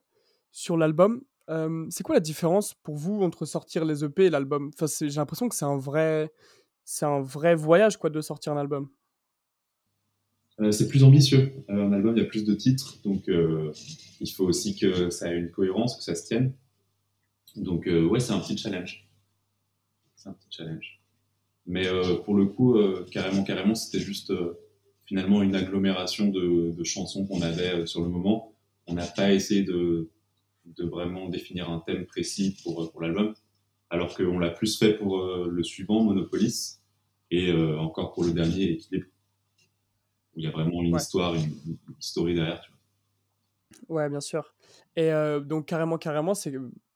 sur 0.53 0.77
l'album, 0.77 1.23
euh, 1.51 1.87
c'est 1.91 2.03
quoi 2.03 2.15
la 2.15 2.21
différence 2.21 2.75
pour 2.75 2.97
vous 2.97 3.23
entre 3.23 3.45
sortir 3.45 3.85
les 3.85 4.05
EP 4.05 4.27
et 4.27 4.31
l'album? 4.31 4.71
Enfin, 4.73 4.87
J'ai 4.87 5.17
l'impression 5.17 5.49
que 5.49 5.55
c'est 5.55 5.65
un 5.65 5.77
vrai, 5.77 6.33
c'est 6.85 7.07
un 7.07 7.21
vrai 7.21 7.55
voyage 7.55 7.97
quoi 7.97 8.11
de 8.11 8.21
sortir 8.21 8.53
un 8.53 8.57
album. 8.57 8.89
C'est 10.71 10.87
plus 10.87 11.03
ambitieux. 11.03 11.53
Un 11.69 11.93
album, 11.93 12.17
il 12.17 12.23
y 12.23 12.25
a 12.25 12.29
plus 12.29 12.45
de 12.45 12.55
titres, 12.55 13.03
donc 13.03 13.25
il 13.27 14.31
faut 14.31 14.45
aussi 14.45 14.79
que 14.79 15.11
ça 15.11 15.35
ait 15.35 15.37
une 15.37 15.51
cohérence, 15.51 15.97
que 15.97 16.05
ça 16.05 16.15
se 16.15 16.29
tienne. 16.29 16.55
Donc 17.57 17.87
ouais, 17.87 18.21
c'est 18.21 18.33
un 18.33 18.39
petit 18.39 18.57
challenge. 18.57 19.05
C'est 20.25 20.31
un 20.31 20.33
petit 20.33 20.49
challenge. 20.51 21.01
Mais 21.67 21.87
euh, 21.87 22.17
pour 22.17 22.35
le 22.35 22.47
coup, 22.47 22.77
euh, 22.79 23.07
carrément, 23.11 23.45
carrément, 23.45 23.75
c'était 23.75 24.03
juste 24.03 24.31
euh, 24.31 24.59
finalement 25.05 25.43
une 25.43 25.55
agglomération 25.55 26.29
de, 26.29 26.71
de 26.71 26.85
chansons 26.85 27.27
qu'on 27.27 27.43
avait 27.43 27.85
sur 27.87 28.01
le 28.01 28.09
moment. 28.09 28.55
On 28.87 28.95
n'a 28.95 29.07
pas 29.07 29.33
essayé 29.35 29.65
de, 29.65 30.09
de 30.65 30.85
vraiment 30.85 31.29
définir 31.29 31.69
un 31.71 31.81
thème 31.81 32.07
précis 32.07 32.57
pour, 32.63 32.91
pour 32.91 33.03
l'album, 33.03 33.35
alors 33.91 34.17
qu'on 34.17 34.39
l'a 34.39 34.49
plus 34.51 34.79
fait 34.79 34.95
pour 34.95 35.23
le 35.27 35.63
suivant, 35.63 36.03
Monopolis, 36.03 36.81
et 37.31 37.53
encore 37.53 38.13
pour 38.13 38.25
le 38.25 38.33
dernier, 38.33 38.67
L'équilibre 38.69 39.07
où 40.35 40.41
il 40.41 40.45
y 40.45 40.47
a 40.49 40.51
vraiment 40.51 40.83
une 40.83 40.93
Ouais. 40.95 41.01
histoire, 41.01 41.35
une, 41.35 41.43
une 41.67 41.77
story 42.01 42.35
derrière. 42.35 42.61
Tu 42.63 42.71
vois. 43.89 43.97
Ouais, 43.97 44.09
bien 44.11 44.21
sûr. 44.21 44.55
Et 44.97 45.11
donc 45.45 45.67
carrément, 45.67 45.97
carrément, 45.97 46.35
c'est 46.35 46.53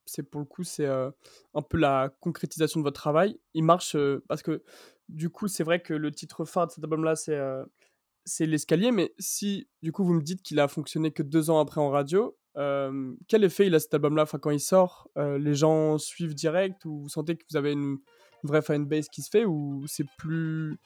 c'est 0.09 0.23
pour 0.23 0.41
le 0.41 0.47
coup, 0.47 0.65
c'est 0.65 0.87
euh, 0.87 1.11
un 1.55 1.63
peu 1.63 1.77
la 1.79 2.11
concrétisation 2.21 2.81
de 2.81 2.85
votre 2.85 3.01
travail. 3.01 3.39
Il 3.55 3.65
marche 3.65 3.95
euh, 3.95 4.25
parce 4.29 4.43
que 4.43 4.63
du 5.09 5.31
coup, 5.31 5.49
c'est 5.49 5.65
vrai 5.65 5.81
que 5.81 5.95
le 5.95 6.11
titre 6.11 6.45
phare 6.45 6.67
de 6.67 6.73
cet 6.73 6.83
album-là, 6.85 7.17
c'est 7.17 7.37
euh, 7.37 7.65
c'est 8.25 8.47
l'escalier. 8.47 8.91
Mais 8.91 9.15
si 9.19 9.69
du 9.83 9.93
coup 9.93 10.05
vous 10.05 10.15
me 10.15 10.23
dites 10.23 10.43
qu'il 10.43 10.61
a 10.61 10.69
fonctionné 10.69 11.13
que 11.13 11.23
deux 11.23 11.51
ans 11.51 11.61
après 11.61 11.81
en 11.81 11.91
radio, 11.91 12.37
quel 13.29 13.45
effet 13.45 13.69
il 13.69 13.75
a 13.77 13.79
cet 13.79 13.95
album-là? 13.95 14.23
Enfin, 14.23 14.39
quand 14.41 14.51
il 14.51 14.59
sort, 14.59 15.09
les 15.17 15.55
gens 15.55 15.97
suivent 15.97 16.35
direct 16.35 16.85
ou 16.87 17.03
vous 17.03 17.09
sentez 17.09 17.37
que 17.37 17.45
vous 17.49 17.57
avez 17.57 17.71
une, 17.71 17.99
une 18.43 18.49
vraie 18.49 18.63
fanbase 18.63 19.09
qui 19.09 19.23
se 19.23 19.31
fait 19.31 19.45
ou 19.45 19.85
c'est 19.87 20.07
plus 20.19 20.77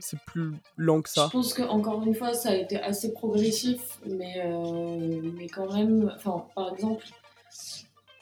c'est 0.00 0.18
plus 0.26 0.54
lent 0.76 1.02
que 1.02 1.08
ça? 1.08 1.26
Je 1.26 1.32
pense 1.32 1.54
que 1.54 1.62
encore 1.62 2.02
une 2.02 2.14
fois, 2.16 2.34
ça 2.34 2.50
a 2.50 2.54
été 2.56 2.80
assez 2.80 3.12
progressif, 3.12 4.00
mais, 4.06 4.42
mais 5.34 5.46
quand 5.46 5.72
même, 5.72 6.12
par 6.54 6.72
exemple, 6.72 7.04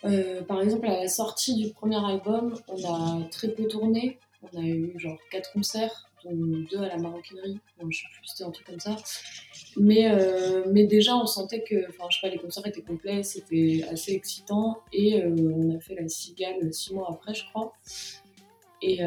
euh, 0.05 0.43
par 0.43 0.61
exemple, 0.63 0.87
à 0.87 1.01
la 1.01 1.09
sortie 1.09 1.55
du 1.55 1.71
premier 1.71 2.05
album, 2.05 2.55
on 2.69 2.85
a 2.85 3.25
très 3.31 3.49
peu 3.49 3.67
tourné. 3.67 4.19
On 4.53 4.59
a 4.59 4.63
eu 4.63 4.93
genre 4.99 5.19
quatre 5.31 5.53
concerts, 5.53 6.11
dont 6.25 6.65
deux 6.71 6.79
à 6.79 6.89
la 6.89 6.99
maroquinerie. 6.99 7.59
Bon, 7.81 7.91
je 7.91 7.99
sais 7.99 8.07
plus, 8.13 8.27
c'était 8.27 8.45
un 8.45 8.51
truc 8.51 8.67
comme 8.67 8.81
ça. 8.81 8.97
Mais, 9.77 10.11
euh, 10.11 10.65
mais 10.71 10.85
déjà, 10.85 11.17
on 11.17 11.27
sentait 11.27 11.63
que, 11.63 11.89
enfin, 11.89 12.05
je 12.11 12.17
sais 12.17 12.29
pas, 12.29 12.33
les 12.33 12.39
concerts 12.39 12.67
étaient 12.67 12.83
complets, 12.83 13.23
c'était 13.23 13.85
assez 13.91 14.13
excitant. 14.13 14.79
Et 14.93 15.23
euh, 15.23 15.35
on 15.35 15.77
a 15.77 15.81
fait 15.81 15.95
la 15.95 16.09
cigale 16.09 16.73
six 16.73 16.93
mois 16.93 17.09
après, 17.11 17.33
je 17.35 17.45
crois. 17.49 17.73
Et, 18.83 19.01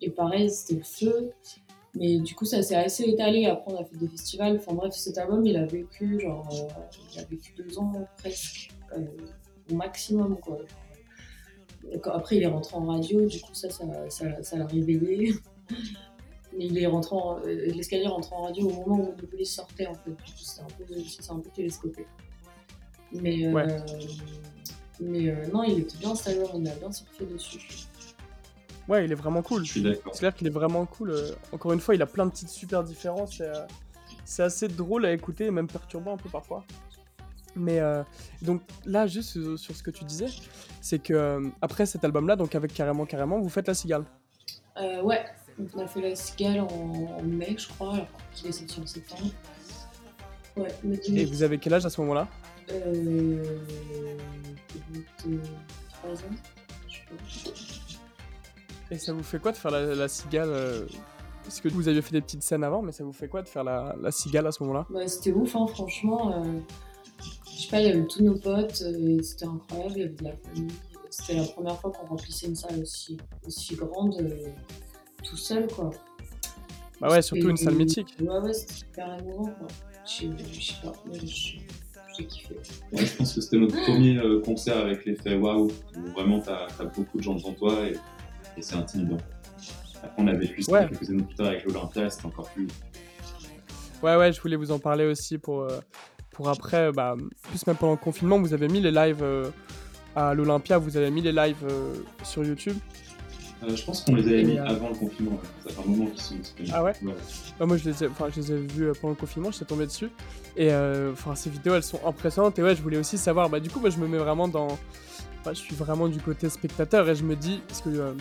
et 0.00 0.10
pareil, 0.10 0.48
c'était 0.48 0.76
le 0.76 0.84
feu. 0.84 1.32
Mais 1.94 2.18
du 2.18 2.34
coup, 2.34 2.44
ça 2.44 2.62
s'est 2.62 2.76
assez 2.76 3.04
étalé. 3.04 3.46
Après, 3.46 3.72
on 3.72 3.76
a 3.80 3.84
fait 3.84 3.96
des 3.96 4.08
festivals. 4.08 4.56
Enfin 4.56 4.74
bref, 4.74 4.94
cet 4.94 5.18
album, 5.18 5.44
il 5.46 5.56
a 5.56 5.66
vécu 5.66 6.20
genre, 6.20 6.48
il 7.12 7.18
a 7.18 7.24
vécu 7.24 7.52
deux 7.56 7.78
ans 7.78 7.92
presque, 8.18 8.70
au 9.70 9.74
maximum 9.74 10.38
quoi. 10.38 10.58
Donc, 11.92 12.06
après, 12.08 12.36
il 12.36 12.42
est 12.42 12.46
rentré 12.48 12.76
en 12.76 12.84
radio. 12.86 13.26
Du 13.26 13.40
coup, 13.40 13.54
ça, 13.54 13.70
ça, 13.70 13.84
ça, 14.10 14.42
ça 14.42 14.56
l'a 14.56 14.66
réveillé. 14.66 15.34
Mais 16.56 16.66
il 16.66 16.78
est 16.78 16.86
rentré 16.86 17.14
en, 17.14 17.38
euh, 17.38 17.44
l'escalier 17.66 18.04
est 18.04 18.08
rentré 18.08 18.34
en 18.34 18.42
radio 18.42 18.68
au 18.68 18.72
moment 18.72 19.10
où 19.10 19.14
le 19.20 19.26
police 19.26 19.54
sortait 19.54 19.86
en 19.86 19.94
fait. 19.94 20.10
C'est 20.36 20.62
un 20.62 20.66
peu, 20.66 20.84
c'est 21.06 21.30
un 21.30 21.38
peu 21.38 21.50
télescopé. 21.50 22.06
Mais, 23.12 23.46
euh, 23.46 23.52
Ouais. 23.52 23.66
mais 25.00 25.28
euh, 25.28 25.46
non, 25.52 25.62
il 25.62 25.78
était 25.80 25.96
bien 25.98 26.12
album. 26.26 26.48
On 26.54 26.66
a 26.66 26.74
bien 26.74 26.90
surfé 26.90 27.24
dessus. 27.26 27.60
Ouais, 28.88 29.04
il 29.04 29.12
est 29.12 29.16
vraiment 29.16 29.42
cool. 29.42 29.64
Je 29.64 29.70
suis 29.72 29.82
d'accord. 29.82 30.12
C'est 30.14 30.20
clair 30.20 30.34
qu'il 30.34 30.46
est 30.48 30.50
vraiment 30.50 30.86
cool. 30.86 31.10
euh, 31.10 31.30
Encore 31.52 31.72
une 31.72 31.80
fois, 31.80 31.94
il 31.94 32.02
a 32.02 32.06
plein 32.06 32.26
de 32.26 32.30
petites 32.32 32.48
super 32.48 32.82
différences. 32.82 33.40
et, 33.40 33.44
euh, 33.44 33.64
C'est 34.24 34.42
assez 34.42 34.66
drôle 34.66 35.06
à 35.06 35.12
écouter, 35.12 35.46
et 35.46 35.50
même 35.52 35.68
perturbant 35.68 36.14
un 36.14 36.16
peu 36.16 36.28
parfois. 36.28 36.64
Mais 37.56 37.80
euh, 37.80 38.02
donc 38.42 38.60
là, 38.84 39.06
juste 39.06 39.30
sur, 39.30 39.58
sur 39.58 39.74
ce 39.74 39.82
que 39.82 39.90
tu 39.90 40.04
disais, 40.04 40.26
c'est 40.80 40.98
que 40.98 41.14
euh, 41.14 41.48
après 41.62 41.86
cet 41.86 42.04
album-là, 42.04 42.36
donc 42.36 42.54
avec 42.54 42.72
Carrément 42.74 43.06
Carrément, 43.06 43.40
vous 43.40 43.48
faites 43.48 43.66
la 43.66 43.74
cigale. 43.74 44.04
Euh, 44.76 45.02
ouais, 45.02 45.24
donc 45.58 45.68
on 45.74 45.80
a 45.80 45.86
fait 45.86 46.02
la 46.02 46.14
cigale 46.14 46.60
en, 46.60 46.66
en 47.18 47.22
mai, 47.22 47.56
je 47.58 47.66
crois, 47.68 47.94
alors 47.94 48.06
qu'il 48.34 48.48
est 48.48 48.52
sorti 48.52 48.80
en 48.80 48.86
septembre. 48.86 49.30
Ouais, 50.56 50.68
le 50.84 50.94
Et 50.94 50.98
10 50.98 51.24
vous 51.24 51.42
avez 51.42 51.58
quel 51.58 51.74
âge 51.74 51.86
à 51.86 51.90
ce 51.90 52.00
moment-là? 52.02 52.28
Euh. 52.70 53.42
3 56.02 56.10
ans, 56.10 56.16
je 56.88 56.98
pas. 57.50 57.54
Et 58.90 58.98
ça 58.98 59.12
vous 59.12 59.22
fait 59.22 59.38
quoi 59.40 59.52
de 59.52 59.56
faire 59.56 59.70
la, 59.70 59.94
la 59.94 60.08
cigale 60.08 60.48
euh, 60.50 60.86
Parce 61.42 61.60
que 61.60 61.68
vous 61.68 61.88
aviez 61.88 62.02
fait 62.02 62.12
des 62.12 62.20
petites 62.20 62.42
scènes 62.42 62.62
avant, 62.64 62.82
mais 62.82 62.92
ça 62.92 63.02
vous 63.04 63.12
fait 63.12 63.28
quoi 63.28 63.42
de 63.42 63.48
faire 63.48 63.64
la, 63.64 63.96
la 64.00 64.10
cigale 64.10 64.46
à 64.46 64.52
ce 64.52 64.62
moment-là? 64.62 64.86
Bah, 64.90 65.06
c'était 65.08 65.32
ouf, 65.32 65.56
hein, 65.56 65.66
franchement. 65.66 66.32
euh, 66.44 66.60
je 67.56 67.62
sais 67.62 67.68
pas, 67.68 67.80
il 67.80 67.86
y 67.88 67.90
avait 67.90 68.06
tous 68.06 68.22
nos 68.22 68.34
potes, 68.36 68.82
euh, 68.82 69.18
et 69.18 69.22
c'était 69.22 69.46
incroyable, 69.46 69.92
il 69.96 70.00
y 70.00 70.04
avait 70.04 70.14
de 70.14 70.24
la 70.24 70.32
famille. 70.36 70.72
C'était 71.10 71.34
la 71.40 71.44
première 71.46 71.80
fois 71.80 71.90
qu'on 71.92 72.06
remplissait 72.06 72.46
une 72.48 72.56
salle 72.56 72.80
aussi, 72.82 73.16
aussi 73.46 73.74
grande, 73.76 74.14
euh, 74.20 74.48
tout 75.22 75.36
seul, 75.36 75.66
quoi. 75.68 75.90
Bah 77.00 77.08
ouais, 77.10 77.22
surtout 77.22 77.48
une 77.48 77.56
salle 77.56 77.74
mythique. 77.76 78.14
Ouais, 78.20 78.38
ouais, 78.38 78.52
c'était 78.52 78.74
super 78.74 79.18
émouvant, 79.18 79.46
quoi. 79.58 79.66
Je 80.04 80.26
je 80.52 80.60
sais 80.60 80.74
pas, 80.82 80.92
mais 81.06 81.18
je- 81.26 81.58
j'ai 82.16 82.26
kiffé. 82.26 82.54
Ouais, 82.92 83.04
je 83.06 83.16
pense 83.16 83.34
que 83.34 83.40
c'était 83.40 83.56
notre 83.58 83.80
premier 83.84 84.18
euh, 84.18 84.40
concert 84.42 84.76
avec 84.78 85.04
l'effet 85.06 85.36
waouh, 85.36 85.68
où 85.96 86.00
vraiment 86.12 86.40
t'as 86.40 86.66
as 86.78 86.84
beaucoup 86.84 87.18
de 87.18 87.22
gens 87.22 87.34
devant 87.34 87.52
toi 87.52 87.86
et, 87.86 87.92
et 88.56 88.62
c'est 88.62 88.76
intimidant. 88.76 89.18
Après, 90.02 90.10
on 90.22 90.26
a 90.28 90.34
vécu 90.34 90.62
ça 90.62 90.72
Ouais. 90.72 90.88
quelques 90.88 91.08
années 91.10 91.22
plus 91.22 91.34
tard 91.34 91.46
avec 91.46 91.64
l'Olympia, 91.64 92.10
c'était 92.10 92.26
encore 92.26 92.48
plus. 92.50 92.68
Ouais, 94.02 94.16
ouais, 94.16 94.32
je 94.32 94.40
voulais 94.40 94.56
vous 94.56 94.70
en 94.70 94.78
parler 94.78 95.04
aussi 95.06 95.38
pour, 95.38 95.62
euh, 95.62 95.80
pour 96.36 96.50
après, 96.50 96.92
bah, 96.92 97.16
plus 97.48 97.66
même 97.66 97.76
pendant 97.76 97.92
le 97.92 97.98
confinement, 97.98 98.38
vous 98.38 98.52
avez 98.52 98.68
mis 98.68 98.80
les 98.80 98.90
lives 98.90 99.22
euh, 99.22 99.48
à 100.14 100.34
l'Olympia, 100.34 100.76
vous 100.76 100.96
avez 100.98 101.10
mis 101.10 101.22
les 101.22 101.32
lives 101.32 101.64
euh, 101.68 101.94
sur 102.22 102.44
YouTube. 102.44 102.76
Euh, 103.62 103.74
je 103.74 103.82
pense 103.84 104.02
qu'on 104.02 104.14
les 104.14 104.26
avait 104.28 104.44
mis 104.44 104.58
euh, 104.58 104.66
avant 104.66 104.90
le 104.90 104.96
confinement, 104.96 105.32
ouais. 105.32 105.38
ça 105.66 105.70
fait 105.74 105.80
un 105.80 105.90
moment 105.90 106.06
qu'ils 106.10 106.20
sont 106.20 106.34
disponibles. 106.34 106.74
Ah 106.76 106.84
ouais 106.84 106.92
Bah, 107.58 107.64
moi, 107.64 107.78
je 107.78 107.88
les, 107.88 108.04
ai, 108.04 108.08
je 108.34 108.40
les 108.40 108.52
ai 108.52 108.56
vus 108.58 108.84
euh, 108.84 108.92
pendant 109.00 109.14
le 109.14 109.18
confinement, 109.18 109.50
je 109.50 109.56
suis 109.56 109.64
tombé 109.64 109.86
dessus. 109.86 110.10
Et 110.58 110.70
euh, 110.72 111.12
enfin, 111.12 111.34
ces 111.34 111.48
vidéos, 111.48 111.74
elles 111.74 111.82
sont 111.82 112.00
impressionnantes. 112.06 112.58
Et 112.58 112.62
ouais, 112.62 112.76
je 112.76 112.82
voulais 112.82 112.98
aussi 112.98 113.16
savoir, 113.16 113.48
bah, 113.48 113.58
du 113.58 113.70
coup, 113.70 113.80
moi, 113.80 113.88
je 113.88 113.96
me 113.96 114.06
mets 114.06 114.18
vraiment 114.18 114.46
dans. 114.46 114.68
bah, 115.42 115.54
je 115.54 115.60
suis 115.60 115.74
vraiment 115.74 116.06
du 116.06 116.18
côté 116.20 116.50
spectateur 116.50 117.08
et 117.08 117.14
je 117.14 117.24
me 117.24 117.34
dis, 117.34 117.62
parce 117.66 117.80
que 117.80 117.88
euh, 117.88 118.12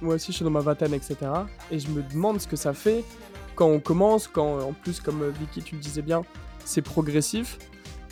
moi 0.00 0.14
aussi, 0.14 0.32
je 0.32 0.36
suis 0.36 0.44
dans 0.44 0.50
ma 0.50 0.60
vingtaine, 0.60 0.94
etc. 0.94 1.16
Et 1.70 1.78
je 1.78 1.88
me 1.88 2.02
demande 2.02 2.40
ce 2.40 2.46
que 2.46 2.56
ça 2.56 2.72
fait 2.72 3.04
quand 3.54 3.66
on 3.68 3.80
commence, 3.80 4.26
quand 4.26 4.60
en 4.60 4.72
plus, 4.72 5.00
comme 5.00 5.20
euh, 5.20 5.30
Vicky, 5.38 5.62
tu 5.62 5.74
le 5.74 5.82
disais 5.82 6.00
bien, 6.02 6.22
c'est 6.64 6.82
progressif. 6.82 7.58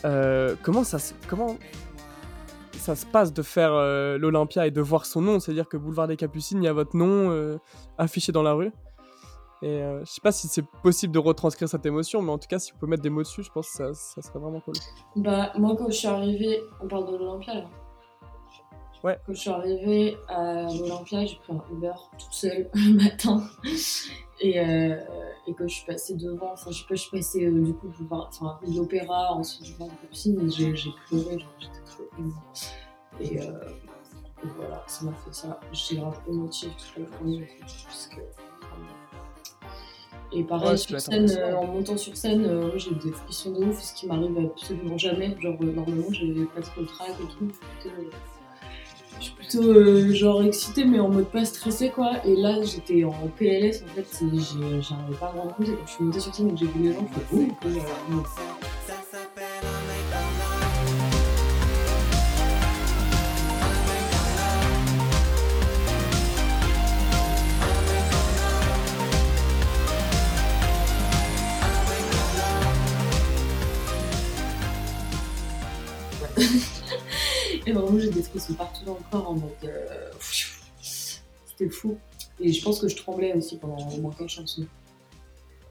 Euh, 0.04 0.56
comment 0.62 0.84
ça 0.84 0.98
se. 0.98 1.14
Comment 1.28 1.56
ça 2.76 2.96
se 2.96 3.04
passe 3.04 3.32
de 3.34 3.42
faire 3.42 3.74
euh, 3.74 4.16
l'Olympia 4.16 4.66
et 4.66 4.70
de 4.70 4.80
voir 4.80 5.04
son 5.04 5.20
nom? 5.20 5.38
C'est-à-dire 5.40 5.68
que 5.68 5.76
Boulevard 5.76 6.08
des 6.08 6.16
Capucines, 6.16 6.62
il 6.62 6.64
y 6.64 6.68
a 6.68 6.72
votre 6.72 6.96
nom 6.96 7.30
euh, 7.30 7.58
affiché 7.98 8.32
dans 8.32 8.42
la 8.42 8.52
rue. 8.52 8.72
Et 9.62 9.82
je 9.82 10.10
sais 10.10 10.22
pas 10.22 10.32
si 10.32 10.48
c'est 10.48 10.64
possible 10.82 11.12
de 11.12 11.18
retranscrire 11.18 11.68
cette 11.68 11.84
émotion, 11.84 12.22
mais 12.22 12.32
en 12.32 12.38
tout 12.38 12.48
cas, 12.48 12.58
si 12.58 12.72
vous 12.72 12.78
pouvez 12.78 12.92
mettre 12.92 13.02
des 13.02 13.10
mots 13.10 13.20
dessus, 13.20 13.42
je 13.42 13.50
pense 13.50 13.68
que 13.68 13.76
ça, 13.76 13.92
ça 13.92 14.22
serait 14.22 14.38
vraiment 14.38 14.60
cool. 14.60 14.72
Bah, 15.16 15.52
moi, 15.58 15.76
quand 15.76 15.90
je 15.90 15.96
suis 15.96 16.08
arrivée, 16.08 16.62
on 16.80 16.88
parle 16.88 17.12
de 17.12 17.18
l'Olympia 17.18 17.52
là. 17.52 17.64
Ouais. 19.04 19.18
Quand 19.26 19.34
je 19.34 19.38
suis 19.38 19.50
arrivée 19.50 20.16
à 20.28 20.62
l'Olympia, 20.62 21.26
j'ai 21.26 21.36
pris 21.36 21.52
un 21.52 21.62
Uber 21.74 21.92
toute 22.18 22.32
seule 22.32 22.70
le 22.74 22.94
matin. 23.04 23.42
Et, 24.40 24.58
euh, 24.58 24.96
et 25.46 25.54
quand 25.54 25.68
je 25.68 25.74
suis 25.74 25.86
passée 25.86 26.14
devant, 26.16 26.52
enfin, 26.52 26.70
je 26.70 26.78
sais 26.78 26.86
pas, 26.88 26.94
je 26.94 27.02
suis 27.02 27.10
passée 27.10 27.44
euh, 27.46 27.60
du 27.62 27.74
coup 27.74 27.88
boulevard, 27.88 28.30
enfin, 28.32 28.58
de 28.66 28.74
l'Opéra, 28.76 29.34
ensuite 29.34 29.62
du 29.62 29.72
boulevard 29.72 29.96
de 29.96 30.00
Capucine, 30.02 30.46
et 30.46 30.50
j'ai 30.50 30.74
j'ai 30.74 30.90
pleuré, 31.08 31.38
genre, 31.38 31.52
j'étais 31.58 31.84
trop 31.84 32.04
émue. 32.18 32.32
Et, 33.20 33.40
euh, 33.40 33.52
et 34.42 34.46
voilà, 34.56 34.82
ça 34.86 35.04
m'a 35.04 35.12
fait 35.12 35.34
ça. 35.34 35.60
J'étais 35.72 36.00
grave 36.00 36.18
émotive 36.26 36.70
toute 36.70 37.04
la 37.04 37.18
journée, 37.18 37.48
parce 37.60 38.06
que. 38.06 38.20
Et 40.32 40.44
pareil, 40.44 40.70
Ouais, 40.70 40.76
sur 40.76 41.00
scène, 41.00 41.28
euh, 41.28 41.56
en 41.56 41.66
montant 41.66 41.96
sur 41.96 42.16
scène, 42.16 42.44
euh, 42.46 42.78
j'ai 42.78 42.94
des 42.94 43.10
frissons 43.10 43.50
de 43.50 43.64
ouf, 43.66 43.80
ce 43.80 43.94
qui 43.94 44.06
m'arrive 44.06 44.38
absolument 44.38 44.96
jamais. 44.96 45.36
Genre, 45.40 45.56
euh, 45.60 45.72
normalement, 45.72 46.06
j'avais 46.12 46.44
pas 46.46 46.60
trop 46.62 46.82
le 46.82 46.86
trac 46.86 47.10
et 47.10 47.36
tout. 47.36 47.50
Je 49.20 49.26
suis 49.26 49.34
plutôt 49.34 49.62
euh, 49.62 50.14
genre 50.14 50.42
excitée, 50.42 50.86
mais 50.86 50.98
en 50.98 51.10
mode 51.10 51.26
pas 51.26 51.44
stressée, 51.44 51.90
quoi. 51.90 52.12
Et 52.24 52.34
là, 52.36 52.62
j'étais 52.62 53.04
en 53.04 53.12
PLS, 53.38 53.82
en 53.82 53.94
fait, 53.94 54.06
j'arrivais 54.80 55.16
pas 55.20 55.26
à 55.26 55.32
me 55.34 55.40
rendre 55.40 55.54
compte. 55.56 55.68
Et 55.68 55.72
quand 55.72 55.86
je 55.86 55.92
suis 55.92 56.04
montée 56.04 56.20
sur 56.20 56.34
scène 56.34 56.48
et 56.48 56.52
que 56.52 56.58
j'ai 56.58 56.66
vu 56.66 56.84
les 56.84 56.94
gens, 56.94 57.06
je 57.12 57.20
fais 57.20 57.26
oh, 57.34 57.68
et 57.68 57.80
Vraiment, 77.72 77.98
j'ai 77.98 78.10
des 78.10 78.22
frissons 78.22 78.54
partout 78.54 78.84
dans 78.84 78.94
le 78.94 79.00
corps 79.10 79.30
en 79.30 79.34
mode. 79.34 79.50
euh, 79.64 80.10
C'était 80.80 81.68
fou. 81.70 81.98
Et 82.38 82.52
je 82.52 82.62
pense 82.64 82.80
que 82.80 82.88
je 82.88 82.96
tremblais 82.96 83.34
aussi 83.34 83.56
pendant 83.58 83.76
au 83.88 83.96
moins 84.00 84.12
4 84.12 84.28
chansons. 84.28 84.66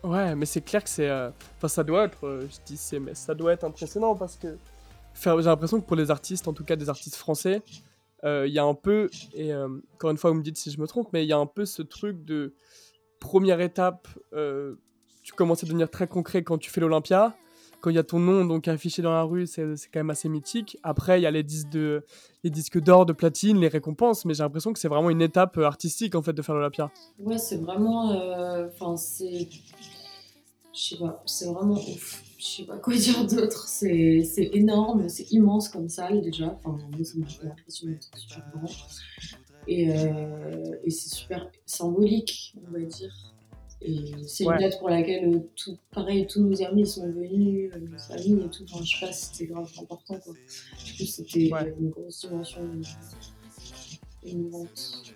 Ouais, 0.03 0.35
mais 0.35 0.45
c'est 0.45 0.61
clair 0.61 0.83
que 0.83 0.89
c'est. 0.89 1.09
euh, 1.09 1.29
Enfin, 1.57 1.67
ça 1.67 1.83
doit 1.83 2.05
être. 2.05 2.25
euh, 2.25 2.47
je 2.49 2.57
dis 2.65 2.77
c'est, 2.77 2.99
mais 2.99 3.15
ça 3.15 3.33
doit 3.35 3.53
être 3.53 3.63
impressionnant 3.63 4.15
parce 4.15 4.35
que. 4.35 4.57
J'ai 5.21 5.29
l'impression 5.41 5.81
que 5.81 5.85
pour 5.85 5.97
les 5.97 6.11
artistes, 6.11 6.47
en 6.47 6.53
tout 6.53 6.63
cas 6.63 6.75
des 6.77 6.87
artistes 6.87 7.15
français, 7.15 7.61
il 8.23 8.47
y 8.51 8.59
a 8.59 8.63
un 8.63 8.73
peu. 8.75 9.09
Et 9.33 9.53
encore 9.53 10.11
une 10.11 10.17
fois, 10.17 10.29
vous 10.29 10.37
me 10.37 10.43
dites 10.43 10.55
si 10.57 10.71
je 10.71 10.79
me 10.79 10.87
trompe, 10.87 11.09
mais 11.11 11.25
il 11.25 11.27
y 11.27 11.33
a 11.33 11.37
un 11.37 11.45
peu 11.47 11.65
ce 11.65 11.81
truc 11.81 12.23
de. 12.23 12.53
Première 13.19 13.59
étape, 13.59 14.07
tu 15.23 15.33
commences 15.33 15.63
à 15.63 15.65
devenir 15.67 15.89
très 15.89 16.07
concret 16.07 16.43
quand 16.43 16.57
tu 16.57 16.69
fais 16.69 16.79
l'Olympia. 16.79 17.35
Quand 17.81 17.89
il 17.89 17.95
y 17.95 17.99
a 17.99 18.03
ton 18.03 18.19
nom 18.19 18.45
donc 18.45 18.67
affiché 18.67 19.01
dans 19.01 19.11
la 19.13 19.23
rue, 19.23 19.47
c'est, 19.47 19.63
quand 19.91 19.99
même 19.99 20.09
assez 20.09 20.27
mythique. 20.29 20.77
Après, 20.83 21.19
il 21.19 21.23
y 21.23 21.25
a 21.25 21.31
les 21.31 21.43
disques, 21.43 22.79
d'or, 22.79 23.05
de 23.05 23.13
platine, 23.13 23.57
les 23.59 23.67
récompenses, 23.69 24.25
mais 24.25 24.33
j'ai 24.33 24.43
l'impression 24.43 24.73
que 24.73 24.79
c'est 24.79 24.87
vraiment 24.89 25.09
une 25.09 25.21
étape 25.21 25.57
euh, 25.57 25.63
artistique 25.65 26.15
en 26.15 26.21
fait 26.21 26.33
de 26.33 26.41
faire 26.41 26.55
l'Olympia. 26.55 26.91
Ouais, 27.19 27.37
c'est 27.37 27.57
vraiment. 27.57 28.11
euh, 28.11 28.67
Enfin, 28.67 28.97
c'est. 28.97 29.47
Je 30.73 30.79
sais 30.79 30.97
pas, 30.97 31.21
c'est 31.25 31.45
vraiment 31.51 31.73
ouf. 31.73 32.23
Je 32.37 32.45
sais 32.45 32.63
pas 32.63 32.77
quoi 32.77 32.93
dire 32.97 33.25
d'autre. 33.25 33.67
C'est 33.67 34.23
énorme, 34.53 35.09
c'est 35.09 35.31
immense 35.31 35.69
comme 35.69 35.89
salle 35.89 36.21
déjà. 36.21 36.57
Enfin, 36.63 36.77
moi, 36.91 37.03
ça 37.03 37.17
m'a 37.17 37.27
super 37.27 38.43
grand. 38.53 38.69
Et, 39.67 39.91
euh, 39.91 40.75
et 40.83 40.89
c'est 40.89 41.09
super 41.13 41.49
symbolique, 41.65 42.55
on 42.67 42.71
va 42.71 42.79
dire. 42.79 43.13
Et 43.81 43.97
c'est 44.27 44.45
Ouais. 44.45 44.55
une 44.55 44.61
date 44.61 44.77
pour 44.79 44.89
laquelle, 44.89 45.33
euh, 45.35 45.39
tout, 45.55 45.77
pareil, 45.93 46.27
tous 46.27 46.41
nos 46.41 46.61
amis 46.61 46.85
sont 46.85 47.09
venus, 47.11 47.71
euh, 47.73 47.79
nos 47.79 47.97
familles 47.97 48.43
et 48.45 48.49
tout. 48.49 48.63
Enfin, 48.71 48.83
je 48.83 48.97
sais 48.97 49.05
pas, 49.05 49.11
c'était 49.13 49.45
grave 49.45 49.71
important 49.81 50.19
quoi. 50.19 50.33
Du 50.33 50.91
coup, 50.97 51.05
c'était 51.05 51.51
Ouais. 51.53 51.73
une 51.79 51.89
grosse 51.89 52.19
dimension 52.27 52.61
émouvante. 54.25 55.15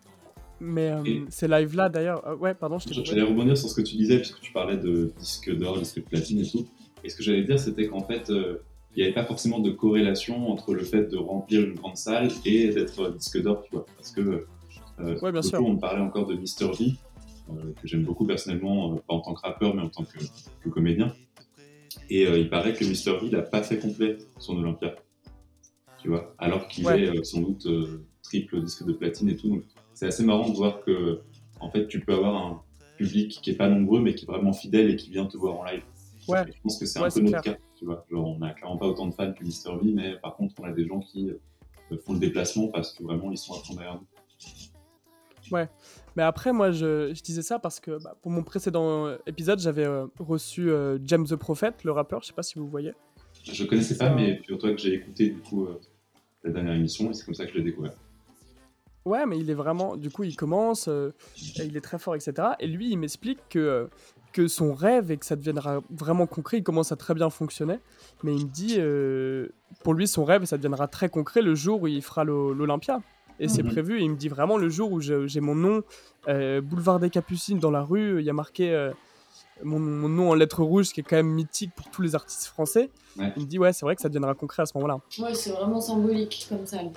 Mais 0.59 0.91
euh, 0.91 1.03
Et- 1.03 1.23
ces 1.29 1.47
lives-là 1.47 1.89
d'ailleurs. 1.89 2.25
euh, 2.27 2.35
ouais, 2.37 2.53
pardon, 2.53 2.79
je 2.79 2.87
t'ai. 2.87 3.03
J'allais 3.03 3.21
rebondir 3.23 3.57
sur 3.57 3.69
ce 3.69 3.75
que 3.75 3.81
tu 3.81 3.97
disais, 3.97 4.17
puisque 4.17 4.39
tu 4.39 4.53
parlais 4.53 4.77
de 4.77 5.11
disque 5.19 5.53
d'or, 5.57 5.77
disque 5.79 5.97
de 5.97 6.01
platine 6.05 6.39
et 6.39 6.47
tout. 6.49 6.65
Et 7.03 7.09
ce 7.09 7.15
que 7.17 7.23
j'allais 7.23 7.43
dire, 7.43 7.59
c'était 7.59 7.87
qu'en 7.87 8.01
fait, 8.03 8.29
euh, 8.29 8.59
il 8.95 8.99
n'y 8.99 9.03
avait 9.03 9.13
pas 9.13 9.25
forcément 9.25 9.59
de 9.59 9.71
corrélation 9.71 10.49
entre 10.49 10.73
le 10.73 10.83
fait 10.85 11.03
de 11.11 11.17
remplir 11.17 11.63
une 11.63 11.73
grande 11.73 11.97
salle 11.97 12.29
et 12.45 12.69
d'être 12.69 13.13
disque 13.15 13.41
d'or, 13.41 13.63
tu 13.63 13.71
vois. 13.75 13.85
Parce 13.97 14.11
que, 14.11 14.45
euh, 15.01 15.19
Ouais, 15.19 15.31
bien 15.33 15.41
sûr. 15.41 15.59
on 15.65 15.75
parlait 15.75 16.01
encore 16.01 16.27
de 16.27 16.35
Mr. 16.35 16.71
V, 16.79 16.93
que 17.47 17.87
j'aime 17.87 18.03
beaucoup 18.03 18.25
personnellement, 18.25 18.93
euh, 18.93 18.95
pas 19.07 19.13
en 19.15 19.19
tant 19.21 19.33
que 19.33 19.41
rappeur, 19.41 19.75
mais 19.75 19.81
en 19.81 19.89
tant 19.89 20.03
que, 20.03 20.17
que 20.61 20.69
comédien. 20.69 21.13
Et 22.09 22.25
euh, 22.25 22.37
il 22.39 22.49
paraît 22.49 22.73
que 22.73 22.83
Mr. 22.85 23.19
V 23.23 23.29
n'a 23.29 23.41
pas 23.41 23.61
fait 23.63 23.79
complet 23.79 24.17
son 24.39 24.57
Olympia, 24.57 24.95
tu 26.01 26.09
vois? 26.09 26.33
Alors 26.39 26.67
qu'il 26.67 26.85
Ouais. 26.85 27.03
est 27.03 27.09
euh, 27.09 27.23
sans 27.23 27.41
doute 27.41 27.65
euh, 27.67 28.03
triple 28.23 28.61
disque 28.61 28.85
de 28.85 28.93
platine 28.93 29.29
et 29.29 29.35
tout. 29.35 29.49
Donc, 29.49 29.63
c'est 29.93 30.07
assez 30.07 30.23
marrant 30.23 30.49
de 30.49 30.55
voir 30.55 30.81
que, 30.81 31.21
en 31.59 31.69
fait, 31.69 31.87
tu 31.87 31.99
peux 31.99 32.13
avoir 32.13 32.35
un 32.35 32.61
public 32.97 33.39
qui 33.41 33.51
est 33.51 33.55
pas 33.55 33.69
nombreux, 33.69 34.01
mais 34.01 34.15
qui 34.15 34.25
est 34.25 34.27
vraiment 34.27 34.53
fidèle 34.53 34.89
et 34.89 34.95
qui 34.95 35.09
vient 35.11 35.25
te 35.25 35.37
voir 35.37 35.55
en 35.59 35.63
live. 35.65 35.83
Ouais. 36.27 36.41
Et 36.47 36.51
je 36.53 36.61
pense 36.61 36.79
que 36.79 36.85
c'est 36.85 36.99
Ouais, 36.99 37.07
un 37.07 37.11
peu 37.11 37.19
notre 37.21 37.41
clair. 37.41 37.55
cas, 37.57 37.61
tu 37.77 37.85
vois. 37.85 38.05
Genre, 38.09 38.27
on 38.27 38.39
n'a 38.39 38.53
clairement 38.53 38.77
pas 38.77 38.87
autant 38.87 39.07
de 39.07 39.13
fans 39.13 39.33
que 39.33 39.43
Mr. 39.43 39.77
V, 39.83 39.91
mais 39.93 40.15
par 40.19 40.35
contre, 40.35 40.55
on 40.59 40.63
a 40.63 40.71
des 40.71 40.87
gens 40.87 40.99
qui 41.01 41.29
euh, 41.29 41.97
font 42.05 42.13
le 42.13 42.19
déplacement 42.19 42.67
parce 42.69 42.93
que 42.93 43.03
vraiment, 43.03 43.31
ils 43.31 43.37
sont 43.37 43.53
à 43.53 43.57
fond 43.57 43.73
derrière 43.75 43.95
nous. 43.95 44.07
Mais 46.15 46.23
après, 46.23 46.51
moi, 46.53 46.71
je, 46.71 47.13
je 47.13 47.21
disais 47.21 47.41
ça 47.41 47.59
parce 47.59 47.79
que 47.79 48.01
bah, 48.03 48.15
pour 48.21 48.31
mon 48.31 48.43
précédent 48.43 49.07
euh, 49.07 49.17
épisode, 49.27 49.59
j'avais 49.59 49.85
euh, 49.85 50.05
reçu 50.19 50.69
euh, 50.69 50.97
James 51.05 51.25
the 51.25 51.35
Prophet, 51.35 51.71
le 51.83 51.91
rappeur. 51.91 52.21
Je 52.21 52.27
sais 52.27 52.33
pas 52.33 52.43
si 52.43 52.59
vous 52.59 52.67
voyez. 52.67 52.93
Je 53.43 53.63
connaissais 53.65 53.97
pas, 53.97 54.09
mais 54.09 54.37
figure-toi 54.37 54.71
que 54.71 54.77
j'ai 54.77 54.93
écouté 54.93 55.29
du 55.29 55.39
coup 55.41 55.65
euh, 55.65 55.79
la 56.43 56.51
dernière 56.51 56.73
émission 56.75 57.09
et 57.09 57.13
c'est 57.13 57.25
comme 57.25 57.33
ça 57.33 57.45
que 57.45 57.51
je 57.51 57.57
l'ai 57.57 57.63
découvert. 57.63 57.93
Ouais, 59.05 59.25
mais 59.25 59.37
il 59.37 59.49
est 59.49 59.53
vraiment. 59.55 59.97
Du 59.97 60.09
coup, 60.09 60.23
il 60.23 60.35
commence, 60.37 60.89
il 61.57 61.75
est 61.75 61.81
très 61.81 61.99
fort, 61.99 62.15
etc. 62.15 62.33
Et 62.61 62.67
lui, 62.67 62.89
il 62.91 62.97
m'explique 62.97 63.39
que, 63.49 63.89
que 64.31 64.47
son 64.47 64.73
rêve 64.73 65.11
et 65.11 65.17
que 65.17 65.25
ça 65.25 65.35
deviendra 65.35 65.81
vraiment 65.89 66.25
concret, 66.25 66.59
il 66.59 66.63
commence 66.63 66.93
à 66.93 66.95
très 66.95 67.13
bien 67.13 67.29
fonctionner. 67.29 67.79
Mais 68.23 68.33
il 68.33 68.45
me 68.45 68.49
dit, 68.49 68.75
euh, 68.77 69.49
pour 69.83 69.93
lui, 69.93 70.07
son 70.07 70.23
rêve, 70.23 70.45
ça 70.45 70.55
deviendra 70.55 70.87
très 70.87 71.09
concret 71.09 71.41
le 71.41 71.53
jour 71.53 71.81
où 71.81 71.87
il 71.87 72.01
fera 72.01 72.23
l'O- 72.23 72.53
l'Olympia. 72.53 73.01
Et 73.39 73.47
c'est 73.47 73.63
Mhm. 73.63 73.71
prévu. 73.71 73.99
Et 73.99 74.03
il 74.03 74.11
me 74.11 74.15
dit 74.15 74.27
vraiment 74.29 74.57
le 74.57 74.69
jour 74.69 74.91
où 74.91 75.01
j'ai 75.01 75.39
mon 75.41 75.55
nom, 75.55 75.81
euh, 76.27 76.61
boulevard 76.61 76.99
des 76.99 77.09
Capucines 77.09 77.59
dans 77.59 77.71
la 77.71 77.81
rue, 77.81 78.19
il 78.19 78.25
y 78.25 78.29
a 78.29 78.33
marqué. 78.33 78.71
euh, 78.73 78.91
mon, 79.63 79.77
mon 79.79 80.09
nom 80.09 80.31
en 80.31 80.33
lettres 80.33 80.63
rouges, 80.63 80.89
qui 80.91 81.01
est 81.01 81.03
quand 81.03 81.15
même 81.15 81.27
mythique 81.29 81.71
pour 81.75 81.87
tous 81.91 82.01
les 82.01 82.15
artistes 82.15 82.45
français. 82.47 82.89
Ouais. 83.17 83.31
Il 83.37 83.43
me 83.43 83.47
dit, 83.47 83.59
ouais, 83.59 83.71
c'est 83.71 83.85
vrai 83.85 83.95
que 83.95 84.01
ça 84.01 84.09
deviendra 84.09 84.33
concret 84.33 84.63
à 84.63 84.65
ce 84.65 84.71
moment-là. 84.75 84.97
Ouais, 85.19 85.33
c'est 85.35 85.51
vraiment 85.51 85.79
symbolique 85.79 86.47
comme 86.49 86.65
salle. 86.65 86.89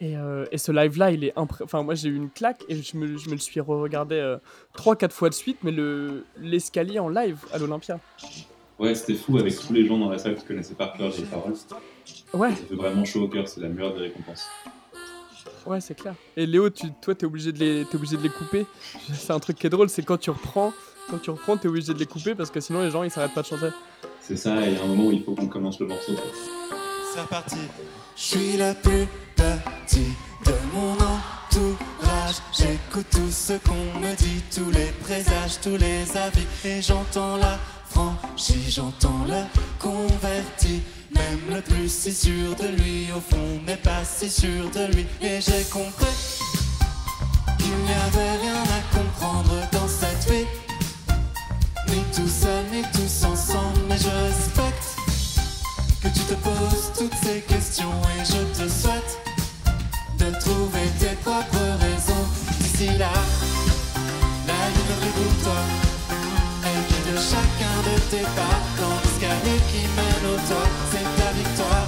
Et, 0.00 0.16
euh, 0.16 0.46
et 0.50 0.58
ce 0.58 0.72
live-là, 0.72 1.10
il 1.12 1.24
est 1.24 1.32
impré... 1.38 1.62
Enfin, 1.62 1.82
moi, 1.82 1.94
j'ai 1.94 2.08
eu 2.08 2.16
une 2.16 2.28
claque 2.30 2.64
et 2.68 2.74
je 2.82 2.96
me, 2.96 3.16
je 3.16 3.26
me 3.28 3.34
le 3.34 3.38
suis 3.38 3.60
regardé 3.60 4.36
3-4 4.76 5.12
fois 5.12 5.28
de 5.28 5.34
suite, 5.34 5.58
mais 5.62 5.70
le 5.72 6.24
l'escalier 6.38 6.98
en 6.98 7.08
live 7.08 7.38
à 7.52 7.58
l'Olympia. 7.58 8.00
Ouais, 8.78 8.94
c'était 8.94 9.14
fou 9.14 9.36
avec 9.38 9.56
tous 9.58 9.72
les 9.74 9.86
gens 9.86 9.98
dans 9.98 10.10
la 10.10 10.18
salle 10.18 10.36
qui 10.36 10.44
connaissaient 10.44 10.74
par 10.74 10.94
cœur 10.94 11.12
les 11.16 11.24
paroles. 11.24 11.54
Ouais, 12.32 12.50
Ça 12.50 12.56
fait 12.68 12.74
vraiment 12.74 13.04
chaud 13.04 13.22
au 13.22 13.28
cœur, 13.28 13.48
c'est 13.48 13.60
la 13.60 13.68
meilleure 13.68 13.94
des 13.94 14.02
récompenses. 14.02 14.46
ouais, 15.66 15.80
c'est 15.80 15.94
clair. 15.94 16.14
Et 16.36 16.46
Léo, 16.46 16.70
tu, 16.70 16.86
toi, 17.02 17.14
t'es 17.14 17.26
obligé, 17.26 17.52
de 17.52 17.58
les- 17.58 17.84
t'es 17.84 17.96
obligé 17.96 18.16
de 18.16 18.22
les 18.22 18.28
couper. 18.28 18.66
C'est 19.14 19.32
un 19.32 19.40
truc 19.40 19.58
qui 19.58 19.66
est 19.66 19.70
drôle, 19.70 19.88
c'est 19.88 20.02
quand 20.02 20.16
tu 20.18 20.30
reprends, 20.30 20.72
quand 21.10 21.18
tu 21.18 21.30
reprends, 21.30 21.56
t'es 21.56 21.66
obligé 21.68 21.92
de 21.92 21.98
les 21.98 22.06
couper 22.06 22.34
parce 22.36 22.50
que 22.50 22.60
sinon 22.60 22.82
les 22.82 22.90
gens 22.90 23.02
ils 23.02 23.10
s'arrêtent 23.10 23.34
pas 23.34 23.42
de 23.42 23.46
chanter. 23.46 23.70
C'est 24.20 24.36
ça, 24.36 24.60
et 24.64 24.70
il 24.72 24.74
y 24.74 24.80
a 24.80 24.84
un 24.84 24.86
moment 24.86 25.06
où 25.08 25.12
il 25.12 25.22
faut 25.24 25.34
qu'on 25.34 25.48
commence 25.48 25.80
le 25.80 25.86
morceau. 25.86 26.12
C'est 27.12 27.20
reparti. 27.20 27.56
Je 28.16 28.22
suis 28.22 28.56
le 28.56 28.72
plus 28.80 29.06
petit 29.34 30.06
de 30.46 30.52
mon 30.72 30.92
entourage. 30.92 32.36
J'écoute 32.56 33.06
tout 33.10 33.30
ce 33.30 33.54
qu'on 33.66 33.98
me 34.00 34.14
dit, 34.16 34.42
tous 34.54 34.70
les 34.70 34.92
présages, 35.02 35.60
tous 35.60 35.76
les 35.76 36.16
avis. 36.16 36.46
Et 36.64 36.80
j'entends 36.80 37.36
la 37.38 37.58
franchise, 37.88 38.74
j'entends 38.76 39.24
le 39.26 39.42
converti. 39.80 40.80
Même 41.14 41.56
le 41.56 41.60
plus 41.60 41.88
si 41.88 42.12
sûr 42.12 42.54
de 42.56 42.68
lui, 42.82 43.08
au 43.14 43.20
fond, 43.20 43.60
n'est 43.66 43.76
pas 43.76 44.04
si 44.04 44.30
sûr 44.30 44.70
de 44.70 44.92
lui. 44.94 45.06
Et 45.20 45.40
j'ai 45.40 45.64
compris 45.70 46.06
qu'il 47.58 47.76
n'y 47.76 47.92
avait 47.92 48.36
rien 48.42 48.62
à 48.62 48.96
comprendre 48.96 49.54
dans 49.72 49.88
cette 49.88 50.30
vie. 50.30 50.46
Ni 51.88 52.02
tout 52.14 52.28
seul, 52.28 52.64
ni 52.72 52.82
tous 52.92 53.24
ensemble, 53.24 53.80
mais 53.88 53.98
je 53.98 54.08
respecte 54.08 55.00
que 56.02 56.08
tu 56.08 56.20
te 56.20 56.34
poses 56.34 56.92
toutes 56.96 57.14
ces 57.22 57.40
questions 57.40 57.92
et 58.16 58.24
je 58.24 58.62
te 58.62 58.68
souhaite 58.68 59.18
de 60.18 60.30
trouver 60.38 60.86
tes 60.98 61.14
propres 61.24 61.78
raisons. 61.80 62.26
D'ici 62.58 62.86
là, 62.98 63.12
la 64.46 64.54
est 64.54 65.12
pour 65.18 65.42
toi. 65.44 65.60
Elle 66.64 66.82
guide 66.88 67.20
chacun 67.20 67.76
de 67.88 68.00
tes 68.10 68.26
pas 68.36 68.60
dans 68.80 68.96
l'escalier 69.02 69.60
qui 69.70 69.82
C'est 70.90 71.22
ta 71.22 71.30
victoire, 71.32 71.86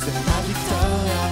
c'est 0.00 0.18
ma 0.26 0.38
victoire. 0.46 1.30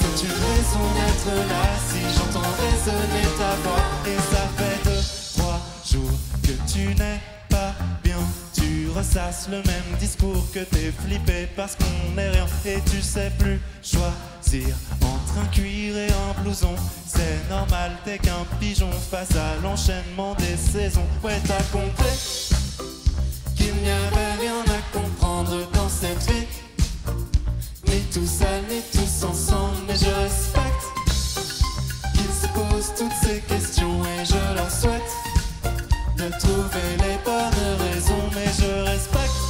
C'est 0.00 0.24
une 0.24 0.32
raison 0.32 0.84
d'être 0.96 1.48
là 1.48 1.64
si 1.88 2.00
j'entends 2.16 2.50
résonner 2.58 3.26
ta 3.38 3.54
voix. 3.62 3.84
Et 4.06 4.16
ça 4.16 4.42
fait 4.56 4.78
deux, 4.84 5.02
trois 5.36 5.60
jours 5.84 6.18
que 6.42 6.72
tu 6.72 6.94
n'es 6.96 7.20
pas 7.48 7.72
bien. 8.02 8.18
Tu 8.52 8.88
ressasses 8.96 9.48
le 9.48 9.58
même 9.58 9.98
discours 10.00 10.44
que 10.52 10.60
t'es 10.60 10.92
flippé 11.04 11.48
parce 11.54 11.76
qu'on 11.76 12.14
n'est 12.16 12.30
rien. 12.30 12.46
Et 12.64 12.80
tu 12.90 13.00
sais 13.00 13.30
plus 13.38 13.60
choisir 13.82 14.74
entre 15.02 15.38
un 15.40 15.46
cuir 15.46 15.96
et 15.96 16.08
un 16.10 16.42
blouson. 16.42 16.74
C'est 17.06 17.48
normal, 17.48 17.92
t'es 18.04 18.18
qu'un 18.18 18.44
pigeon 18.58 18.90
face 19.10 19.36
à 19.36 19.62
l'enchaînement 19.62 20.34
des 20.34 20.56
saisons. 20.56 21.06
Ouais, 21.22 21.40
t'as 21.46 21.62
compris 21.70 22.50
qu'il 23.56 23.74
n'y 23.74 23.90
avait 23.90 24.32
rien 24.40 24.60
à 24.66 24.75
comprendre 25.36 25.70
dans 25.72 25.88
cette 25.88 26.30
vie. 26.30 26.46
Ni 27.86 28.00
tout 28.12 28.26
seul, 28.26 28.62
ni 28.70 28.80
tous 28.92 29.24
ensemble, 29.24 29.76
mais 29.86 29.94
je 29.94 30.10
respecte 30.22 30.84
qu'ils 32.12 32.34
se 32.40 32.46
posent 32.48 32.92
toutes 32.96 33.18
ces 33.22 33.40
questions 33.40 34.02
et 34.04 34.24
je 34.24 34.54
leur 34.54 34.70
souhaite 34.70 35.12
de 36.16 36.28
trouver 36.38 36.88
les 36.98 37.18
bonnes 37.24 37.88
raisons, 37.88 38.26
mais 38.34 38.50
je 38.58 38.90
respecte 38.90 39.40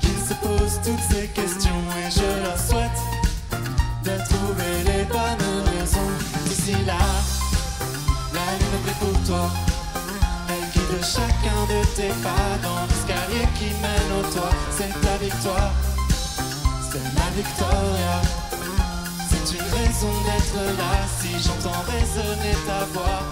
qu'ils 0.00 0.22
se 0.28 0.34
posent 0.34 0.80
toutes 0.84 1.06
ces 1.10 1.28
questions 1.28 1.82
et 1.98 2.10
je 2.10 2.42
leur 2.42 2.58
souhaite 2.58 3.00
de 4.04 4.16
trouver 4.28 4.74
les 4.84 5.04
bonnes 5.04 5.78
raisons. 5.78 6.12
D'ici 6.46 6.76
là, 6.86 6.98
la 8.34 8.46
lune 8.58 8.80
brille 8.82 8.94
pour 9.00 9.24
toi. 9.26 9.50
Elle 10.48 10.70
guide 10.72 11.04
chacun 11.04 11.60
de 11.68 11.84
tes 11.96 12.14
pas 12.22 12.58
dans 12.62 12.95
qui 13.54 13.70
mène 13.80 14.12
au 14.18 14.22
toit. 14.32 14.50
C'est 14.70 14.92
ta 15.00 15.16
victoire, 15.16 15.72
c'est 16.90 17.04
ma 17.14 17.30
victoria. 17.34 18.22
C'est 19.28 19.54
une 19.54 19.62
raison 19.62 20.12
d'être 20.24 20.78
là 20.78 21.06
si 21.20 21.30
j'entends 21.42 21.82
résonner 21.86 22.54
ta 22.66 22.84
voix. 22.92 23.22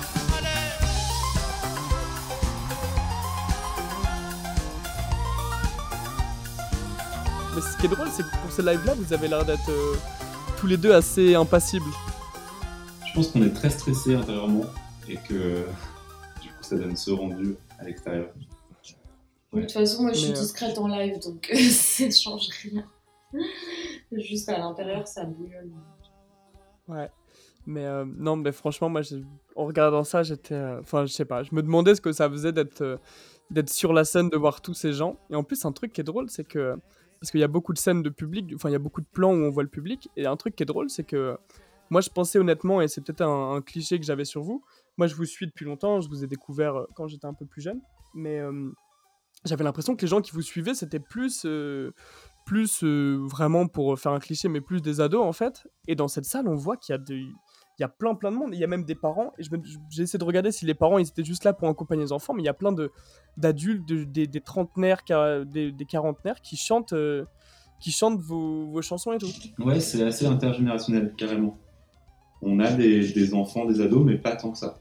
Mais 7.54 7.60
ce 7.60 7.76
qui 7.76 7.86
est 7.86 7.88
drôle, 7.88 8.08
c'est 8.12 8.22
que 8.22 8.36
pour 8.42 8.50
ce 8.50 8.62
live-là, 8.62 8.94
vous 8.94 9.12
avez 9.12 9.28
l'air 9.28 9.44
d'être 9.44 9.68
euh, 9.68 9.94
tous 10.58 10.66
les 10.66 10.76
deux 10.76 10.92
assez 10.92 11.34
impassibles. 11.34 11.90
Je 13.06 13.12
pense 13.14 13.28
qu'on 13.28 13.42
est 13.42 13.54
très 13.54 13.70
stressé 13.70 14.16
intérieurement 14.16 14.64
et 15.08 15.16
que 15.16 15.64
du 16.42 16.48
coup 16.48 16.62
ça 16.62 16.76
donne 16.76 16.96
ce 16.96 17.12
rendu 17.12 17.54
à 17.78 17.84
l'extérieur. 17.84 18.26
De 19.54 19.60
toute 19.62 19.72
façon, 19.72 20.02
moi 20.02 20.12
je 20.12 20.18
suis 20.18 20.30
euh, 20.30 20.34
discrète 20.34 20.78
en 20.78 20.88
live 20.88 21.18
donc 21.20 21.48
euh, 21.52 21.56
ça 21.70 22.06
ne 22.06 22.10
change 22.10 22.48
rien. 22.62 22.84
Juste 24.12 24.48
à 24.48 24.58
l'intérieur, 24.58 25.06
ça 25.08 25.24
bouillonne. 25.24 25.72
Ouais. 26.88 27.10
Mais 27.66 27.84
euh, 27.86 28.04
non, 28.04 28.36
mais 28.36 28.52
franchement, 28.52 28.88
moi, 28.90 29.02
j'ai- 29.02 29.24
en 29.56 29.64
regardant 29.64 30.04
ça, 30.04 30.22
j'étais. 30.22 30.54
euh, 30.54 30.80
Enfin, 30.80 31.06
je 31.06 31.12
sais 31.12 31.24
pas, 31.24 31.42
je 31.42 31.54
me 31.54 31.62
demandais 31.62 31.94
ce 31.94 32.00
que 32.00 32.12
ça 32.12 32.28
faisait 32.28 32.52
d'être 32.52 32.82
euh, 32.82 32.96
d'être 33.50 33.70
sur 33.70 33.92
la 33.92 34.04
scène, 34.04 34.28
de 34.28 34.36
voir 34.36 34.60
tous 34.60 34.74
ces 34.74 34.92
gens. 34.92 35.16
Et 35.30 35.34
en 35.36 35.42
plus, 35.42 35.64
un 35.64 35.72
truc 35.72 35.92
qui 35.92 36.00
est 36.00 36.04
drôle, 36.04 36.28
c'est 36.30 36.44
que. 36.44 36.76
Parce 37.20 37.30
qu'il 37.30 37.40
y 37.40 37.44
a 37.44 37.48
beaucoup 37.48 37.72
de 37.72 37.78
scènes 37.78 38.02
de 38.02 38.10
public, 38.10 38.52
enfin, 38.54 38.68
il 38.68 38.72
y 38.72 38.76
a 38.76 38.78
beaucoup 38.80 39.00
de 39.00 39.06
plans 39.10 39.30
où 39.32 39.36
on 39.36 39.50
voit 39.50 39.62
le 39.62 39.68
public. 39.70 40.10
Et 40.16 40.26
un 40.26 40.36
truc 40.36 40.54
qui 40.56 40.62
est 40.62 40.66
drôle, 40.66 40.90
c'est 40.90 41.04
que. 41.04 41.36
Moi, 41.90 42.00
je 42.00 42.08
pensais 42.10 42.38
honnêtement, 42.38 42.80
et 42.82 42.88
c'est 42.88 43.00
peut-être 43.02 43.22
un, 43.22 43.54
un 43.56 43.62
cliché 43.62 43.98
que 43.98 44.04
j'avais 44.06 44.24
sur 44.24 44.42
vous. 44.42 44.62
Moi, 44.98 45.06
je 45.06 45.14
vous 45.14 45.24
suis 45.24 45.46
depuis 45.46 45.64
longtemps, 45.64 46.00
je 46.00 46.08
vous 46.08 46.22
ai 46.24 46.26
découvert 46.26 46.86
quand 46.94 47.06
j'étais 47.08 47.26
un 47.26 47.34
peu 47.34 47.46
plus 47.46 47.62
jeune. 47.62 47.80
Mais 48.14 48.38
euh, 48.40 48.70
j'avais 49.44 49.64
l'impression 49.64 49.94
que 49.96 50.02
les 50.02 50.08
gens 50.08 50.20
qui 50.20 50.32
vous 50.32 50.42
suivaient, 50.42 50.74
c'était 50.74 51.00
plus. 51.00 51.42
euh, 51.44 51.92
plus 52.46 52.84
euh, 52.84 53.16
vraiment 53.22 53.66
pour 53.68 53.98
faire 53.98 54.12
un 54.12 54.18
cliché, 54.18 54.48
mais 54.50 54.60
plus 54.60 54.82
des 54.82 55.00
ados 55.00 55.24
en 55.24 55.32
fait. 55.32 55.66
Et 55.88 55.94
dans 55.94 56.08
cette 56.08 56.26
salle, 56.26 56.46
on 56.46 56.54
voit 56.54 56.76
qu'il 56.76 56.92
y 56.92 56.94
a 56.94 56.98
des, 56.98 57.14
il 57.16 57.80
y 57.80 57.84
a 57.84 57.88
plein 57.88 58.14
plein 58.14 58.30
de 58.30 58.36
monde. 58.36 58.50
Il 58.52 58.58
y 58.60 58.64
a 58.64 58.66
même 58.66 58.84
des 58.84 58.94
parents. 58.94 59.32
Et 59.38 59.44
j'ai 59.88 60.02
essayé 60.02 60.18
de 60.18 60.24
regarder 60.24 60.52
si 60.52 60.66
les 60.66 60.74
parents 60.74 60.98
ils 60.98 61.08
étaient 61.08 61.24
juste 61.24 61.44
là 61.44 61.54
pour 61.54 61.68
accompagner 61.70 62.02
les 62.02 62.12
enfants, 62.12 62.34
mais 62.34 62.42
il 62.42 62.44
y 62.44 62.50
a 62.50 62.52
plein 62.52 62.72
de 62.72 62.92
d'adultes, 63.38 63.88
de- 63.88 64.04
des, 64.04 64.26
des 64.26 64.40
trentenaires, 64.42 65.00
des, 65.46 65.72
des 65.72 65.84
quarantenaires 65.86 66.42
qui 66.42 66.58
chantent, 66.58 66.92
euh, 66.92 67.24
qui 67.80 67.92
chantent 67.92 68.20
vos, 68.20 68.66
vos 68.70 68.82
chansons 68.82 69.14
et 69.14 69.18
tout. 69.18 69.30
Ouais, 69.60 69.80
c'est 69.80 70.02
assez 70.02 70.26
intergénérationnel, 70.26 71.14
carrément. 71.16 71.58
On 72.42 72.60
a 72.60 72.70
des, 72.74 73.10
des 73.10 73.32
enfants, 73.32 73.64
des 73.64 73.80
ados, 73.80 74.04
mais 74.04 74.18
pas 74.18 74.36
tant 74.36 74.52
que 74.52 74.58
ça. 74.58 74.80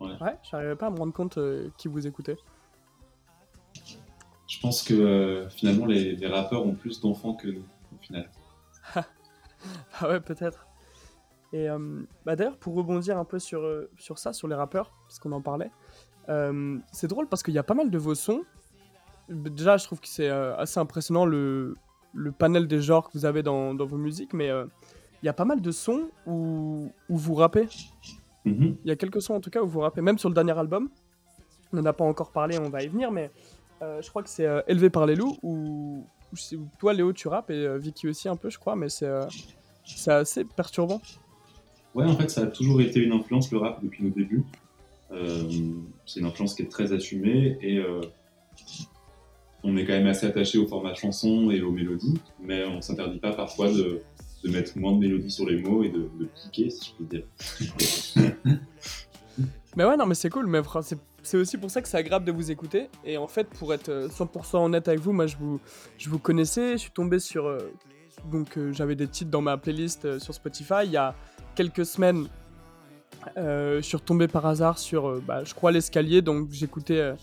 Ouais, 0.00 0.38
j'arrivais 0.50 0.76
pas 0.76 0.86
à 0.86 0.90
me 0.90 0.96
rendre 0.96 1.12
compte 1.12 1.36
euh, 1.36 1.68
qui 1.76 1.88
vous 1.88 2.06
écoutait. 2.06 2.38
Je 4.50 4.58
pense 4.58 4.82
que 4.82 4.94
euh, 4.94 5.48
finalement 5.48 5.86
les, 5.86 6.16
les 6.16 6.26
rappeurs 6.26 6.66
ont 6.66 6.74
plus 6.74 7.00
d'enfants 7.00 7.34
que 7.34 7.46
nous, 7.46 7.64
au 7.94 8.02
final. 8.02 8.28
Ah 10.00 10.08
ouais, 10.08 10.20
peut-être. 10.20 10.66
Et 11.52 11.68
euh, 11.68 12.00
bah 12.24 12.34
d'ailleurs, 12.34 12.56
pour 12.56 12.74
rebondir 12.74 13.18
un 13.18 13.26
peu 13.26 13.38
sur, 13.38 13.60
euh, 13.60 13.90
sur 13.98 14.18
ça, 14.18 14.32
sur 14.32 14.48
les 14.48 14.54
rappeurs, 14.54 14.90
parce 15.06 15.18
qu'on 15.18 15.32
en 15.32 15.42
parlait, 15.42 15.70
euh, 16.30 16.78
c'est 16.92 17.08
drôle 17.08 17.28
parce 17.28 17.42
qu'il 17.42 17.52
y 17.52 17.58
a 17.58 17.62
pas 17.62 17.74
mal 17.74 17.90
de 17.90 17.98
vos 17.98 18.14
sons. 18.14 18.42
Déjà, 19.28 19.76
je 19.76 19.84
trouve 19.84 20.00
que 20.00 20.08
c'est 20.08 20.30
assez 20.30 20.80
impressionnant 20.80 21.26
le, 21.26 21.76
le 22.14 22.32
panel 22.32 22.66
des 22.66 22.80
genres 22.80 23.08
que 23.08 23.18
vous 23.18 23.26
avez 23.26 23.42
dans, 23.42 23.74
dans 23.74 23.84
vos 23.84 23.98
musiques, 23.98 24.32
mais 24.32 24.48
il 25.22 25.26
y 25.26 25.28
a 25.28 25.34
pas 25.34 25.44
mal 25.44 25.60
de 25.60 25.70
sons 25.70 26.08
où, 26.26 26.90
où 27.10 27.16
vous 27.16 27.34
rappez. 27.34 27.68
Mhm. 28.46 28.78
Il 28.82 28.88
y 28.88 28.90
a 28.90 28.96
quelques 28.96 29.20
sons 29.20 29.34
en 29.34 29.40
tout 29.40 29.50
cas 29.50 29.62
où 29.62 29.68
vous 29.68 29.80
rappez, 29.80 30.00
même 30.00 30.18
sur 30.18 30.30
le 30.30 30.34
dernier 30.34 30.58
album. 30.58 30.88
On 31.72 31.76
n'en 31.76 31.84
a 31.84 31.92
pas 31.92 32.04
encore 32.04 32.32
parlé, 32.32 32.58
on 32.58 32.70
va 32.70 32.82
y 32.82 32.88
venir, 32.88 33.12
mais 33.12 33.30
je 33.80 34.08
crois 34.08 34.22
que 34.22 34.28
c'est 34.28 34.46
euh, 34.46 34.62
Élevé 34.66 34.90
par 34.90 35.06
les 35.06 35.16
loups, 35.16 35.36
où, 35.42 36.04
toi 36.78 36.92
Léo 36.92 37.12
tu 37.12 37.28
rappes 37.28 37.50
et 37.50 37.66
euh, 37.66 37.78
Vicky 37.78 38.08
aussi 38.08 38.28
un 38.28 38.36
peu, 38.36 38.50
je 38.50 38.58
crois, 38.58 38.76
mais 38.76 38.88
c'est 38.88 39.06
euh, 39.06 39.26
c'est 39.84 40.12
assez 40.12 40.44
perturbant. 40.44 41.00
Ouais, 41.94 42.04
en 42.04 42.16
fait, 42.16 42.30
ça 42.30 42.42
a 42.42 42.46
toujours 42.46 42.80
été 42.80 43.00
une 43.00 43.12
influence, 43.12 43.50
le 43.50 43.58
rap, 43.58 43.82
depuis 43.82 44.04
nos 44.04 44.10
débuts. 44.10 44.44
Euh, 45.10 45.42
c'est 46.06 46.20
une 46.20 46.26
influence 46.26 46.54
qui 46.54 46.62
est 46.62 46.70
très 46.70 46.92
assumée 46.92 47.58
et 47.60 47.78
euh, 47.78 48.00
on 49.64 49.76
est 49.76 49.84
quand 49.84 49.94
même 49.94 50.06
assez 50.06 50.26
attaché 50.26 50.56
au 50.58 50.68
format 50.68 50.94
chanson 50.94 51.50
et 51.50 51.60
aux 51.62 51.72
mélodies, 51.72 52.20
mais 52.40 52.64
on 52.64 52.80
s'interdit 52.80 53.18
pas 53.18 53.32
parfois 53.32 53.72
de, 53.72 54.02
de 54.44 54.50
mettre 54.50 54.78
moins 54.78 54.92
de 54.92 54.98
mélodies 54.98 55.32
sur 55.32 55.48
les 55.48 55.60
mots 55.60 55.82
et 55.82 55.88
de, 55.88 56.08
de 56.18 56.26
piquer, 56.26 56.70
si 56.70 56.90
je 56.90 56.94
puis 56.94 57.06
dire. 57.06 58.56
Mais 59.76 59.84
ouais, 59.84 59.96
non, 59.96 60.04
mais 60.04 60.14
c'est 60.14 60.30
cool, 60.30 60.46
mais 60.46 60.60
c'est 60.82 60.98
c'est 61.22 61.36
aussi 61.36 61.58
pour 61.58 61.70
ça 61.70 61.82
que 61.82 61.88
c'est 61.88 61.96
agréable 61.96 62.24
de 62.24 62.32
vous 62.32 62.50
écouter. 62.50 62.88
Et 63.04 63.16
en 63.16 63.26
fait, 63.28 63.48
pour 63.48 63.72
être 63.74 63.88
euh, 63.88 64.08
100% 64.08 64.64
honnête 64.64 64.88
avec 64.88 65.00
vous, 65.00 65.12
moi 65.12 65.26
je 65.26 65.36
vous, 65.36 65.60
je 65.98 66.08
vous 66.10 66.18
connaissais, 66.18 66.72
je 66.72 66.78
suis 66.78 66.90
tombé 66.90 67.18
sur. 67.18 67.46
euh, 67.46 67.58
donc 68.30 68.58
euh, 68.58 68.72
j'avais 68.72 68.96
des 68.96 69.08
titres 69.08 69.30
dans 69.30 69.40
ma 69.40 69.56
playlist 69.56 70.04
euh, 70.04 70.18
sur 70.18 70.34
Spotify. 70.34 70.84
Il 70.84 70.90
y 70.92 70.96
a 70.96 71.14
quelques 71.54 71.86
semaines, 71.86 72.26
euh, 73.36 73.76
je 73.76 73.80
suis 73.82 73.96
retombé 73.96 74.28
par 74.28 74.46
hasard 74.46 74.78
sur, 74.78 75.08
euh, 75.08 75.22
bah, 75.26 75.44
je 75.44 75.54
crois, 75.54 75.72
l'escalier. 75.72 76.22
Donc 76.22 76.48
j'écoutais. 76.50 76.98
euh, 76.98 77.14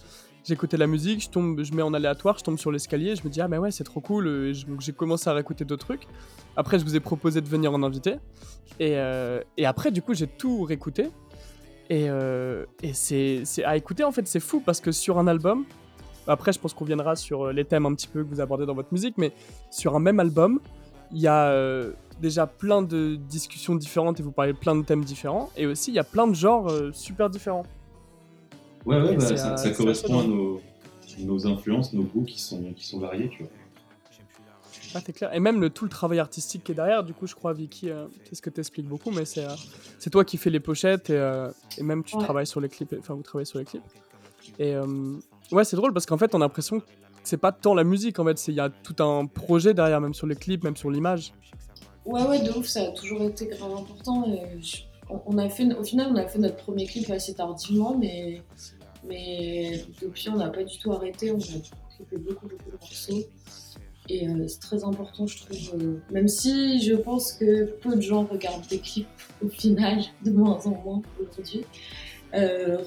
J'écoutais 0.44 0.78
la 0.78 0.88
musique, 0.88 1.22
je, 1.22 1.30
tombe, 1.30 1.62
je 1.62 1.74
mets 1.74 1.82
en 1.82 1.94
aléatoire, 1.94 2.38
je 2.38 2.44
tombe 2.46 2.58
sur 2.58 2.72
l'escalier, 2.72 3.18
je 3.18 3.24
me 3.26 3.30
dis 3.30 3.42
ah 3.42 3.50
mais 3.50 3.58
ouais 3.58 3.70
c'est 3.70 3.84
trop 3.84 4.00
cool, 4.00 4.28
euh, 4.28 4.54
donc 4.70 4.80
j'ai 4.80 4.94
commencé 4.94 5.30
à 5.30 5.34
réécouter 5.34 5.66
d'autres 5.66 5.86
trucs. 5.86 6.08
Après 6.56 6.80
je 6.80 6.86
vous 6.86 6.96
ai 6.96 7.02
proposé 7.02 7.42
de 7.42 7.48
venir 7.50 7.74
en 7.74 7.84
invité, 7.84 8.12
et, 8.80 8.94
euh, 8.96 9.42
et 9.58 9.66
après 9.66 9.92
du 9.92 10.02
coup 10.02 10.14
j'ai 10.14 10.26
tout 10.26 10.64
réécouté, 10.64 11.10
et, 11.90 12.10
euh, 12.10 12.66
et 12.84 12.94
c'est 12.94 13.44
à 13.64 13.78
écouter 13.78 14.04
en 14.04 14.12
fait, 14.12 14.28
c'est 14.28 14.40
fou 14.40 14.62
parce 14.66 14.82
que 14.82 14.92
sur 14.92 15.18
un 15.20 15.28
album, 15.28 15.66
après 16.28 16.52
je 16.52 16.60
pense 16.60 16.74
qu'on 16.74 16.86
viendra 16.86 17.16
sur 17.16 17.48
euh, 17.48 17.54
les 17.54 17.66
thèmes 17.66 17.86
un 17.86 17.94
petit 17.94 18.08
peu 18.08 18.24
que 18.24 18.30
vous 18.30 18.42
abordez 18.42 18.66
dans 18.66 18.74
votre 18.74 18.92
musique, 18.92 19.18
mais 19.18 19.32
sur 19.72 19.96
un 19.96 20.00
même 20.00 20.20
album, 20.20 20.60
il 21.12 21.20
y 21.20 21.28
a 21.28 21.50
euh, 21.50 21.94
déjà 22.22 22.48
plein 22.48 22.82
de 22.82 23.16
discussions 23.16 23.76
différentes 23.76 24.20
et 24.20 24.24
vous 24.24 24.32
parlez 24.32 24.54
de 24.54 24.58
plein 24.58 24.76
de 24.76 24.84
thèmes 24.84 25.04
différents, 25.04 25.50
et 25.56 25.66
aussi 25.66 25.92
il 25.92 25.96
y 25.96 26.00
a 26.00 26.04
plein 26.04 26.28
de 26.28 26.36
genres 26.36 26.70
euh, 26.70 26.92
super 26.94 27.30
différents. 27.30 27.66
Ouais, 28.86 29.02
ouais, 29.02 29.16
bah, 29.16 29.38
ça, 29.38 29.70
correspond 29.72 30.20
à 30.20 30.24
nos 31.24 31.48
influences, 31.48 31.94
nos 31.94 32.04
goûts 32.04 32.24
qui 32.24 32.40
sont, 32.40 32.74
qui 32.74 32.86
sont 32.86 33.00
variés, 33.00 33.30
tu 33.30 33.44
vois. 33.44 33.52
Ah, 34.96 35.00
c'est 35.06 35.14
clair. 35.14 35.34
Et 35.34 35.40
même 35.40 35.60
le, 35.62 35.70
tout 35.70 35.84
le 35.84 35.90
travail 35.90 36.20
artistique 36.20 36.64
qui 36.64 36.72
est 36.72 36.76
derrière, 36.76 37.04
du 37.04 37.14
coup, 37.14 37.28
je 37.28 37.36
crois, 37.36 37.54
Vicky, 37.54 37.90
euh, 37.90 38.06
c'est 38.24 38.36
ce 38.36 38.42
que 38.42 38.50
tu 38.50 38.60
expliques 38.60 38.88
beaucoup, 38.88 39.12
mais 39.12 39.26
c'est 39.26 39.44
euh, 39.44 39.56
c'est 40.00 40.10
toi 40.10 40.24
qui 40.26 40.38
fais 40.38 40.50
les 40.50 40.60
pochettes 40.60 41.10
et, 41.10 41.14
euh, 41.18 41.50
et 41.78 41.84
même 41.84 42.04
tu 42.04 42.16
Ouais. 42.16 42.24
travailles 42.24 42.48
sur 42.48 42.62
les 42.62 42.70
clips, 42.70 42.96
enfin, 43.00 43.14
vous 43.14 43.22
travaillez 43.24 43.46
sur 43.46 43.60
les 43.60 43.66
clips. 43.66 43.84
Et 44.60 44.76
ouais, 45.52 45.64
c'est 45.66 45.76
drôle 45.76 45.94
parce 45.94 46.06
qu'en 46.06 46.18
fait, 46.18 46.34
on 46.34 46.38
a 46.38 46.46
l'impression 46.46 46.80
que 46.80 46.86
c'est 47.24 47.38
pas 47.38 47.52
tant 47.52 47.74
la 47.76 47.84
musique, 47.84 48.18
en 48.20 48.26
fait, 48.26 48.48
il 48.48 48.54
y 48.56 48.60
a 48.60 48.70
tout 48.70 48.96
un 49.04 49.26
projet 49.26 49.74
derrière, 49.74 50.00
même 50.02 50.14
sur 50.14 50.26
les 50.28 50.36
clips, 50.36 50.64
même 50.64 50.78
sur 50.78 50.90
l'image. 50.90 51.34
Ouais, 52.06 52.24
ouais, 52.24 52.40
de 52.42 52.52
ouf, 52.52 52.66
ça 52.68 52.84
a 52.84 52.92
toujours 52.92 53.22
été 53.24 53.48
grave 53.48 53.74
important. 53.74 54.26
et 54.28 54.62
je- 54.62 54.84
on, 55.10 55.22
on 55.26 55.38
a 55.38 55.50
fait, 55.50 55.66
au 55.76 55.84
final, 55.84 56.08
on 56.12 56.16
a 56.16 56.26
fait 56.26 56.40
notre 56.40 56.56
premier 56.56 56.86
clip 56.86 57.10
assez 57.12 57.34
tardivement, 57.34 57.98
mais, 57.98 58.42
mais 59.06 59.84
depuis, 60.02 60.30
on 60.30 60.38
n'a 60.38 60.50
pas 60.50 60.64
du 60.64 60.78
tout 60.80 60.92
arrêté. 60.94 61.32
On 61.32 61.38
a 61.38 61.40
clippé 61.96 62.18
beaucoup, 62.18 62.48
beaucoup 62.48 62.72
de 62.72 62.78
morceaux. 62.80 63.24
Et 64.10 64.28
euh, 64.28 64.48
c'est 64.48 64.60
très 64.60 64.84
important, 64.84 65.28
je 65.28 65.44
trouve. 65.44 65.82
euh, 65.82 66.00
même 66.12 66.28
si 66.28 66.82
je 66.82 66.96
pense 66.96 67.34
que 67.34 67.66
peu 67.66 67.96
de 67.96 68.02
gens 68.02 68.26
regardent 68.26 68.68
des 68.68 68.80
clips 68.80 69.08
au 69.44 69.50
final, 69.50 70.02
de 70.26 70.32
moins 70.32 70.60
en 70.66 70.82
moins 70.82 71.02
aujourd'hui. 71.20 71.66
Euh, 72.34 72.78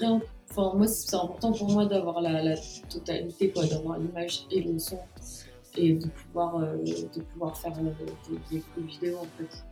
enfin, 0.51 0.75
moi, 0.77 0.87
c'est 0.87 1.17
important 1.17 1.53
pour 1.53 1.71
moi 1.71 1.87
d'avoir 1.87 2.21
la, 2.21 2.57
totalité, 2.89 3.51
quoi, 3.51 3.67
d'avoir 3.67 3.99
l'image 3.99 4.47
et 4.51 4.63
le 4.63 4.79
son 4.79 4.99
et 5.77 5.93
de 5.93 6.09
pouvoir, 6.09 6.59
de 6.59 7.21
pouvoir 7.33 7.57
faire 7.57 7.73
des, 7.73 8.63
vidéos 8.83 9.19
en 9.19 9.27
fait. 9.39 9.65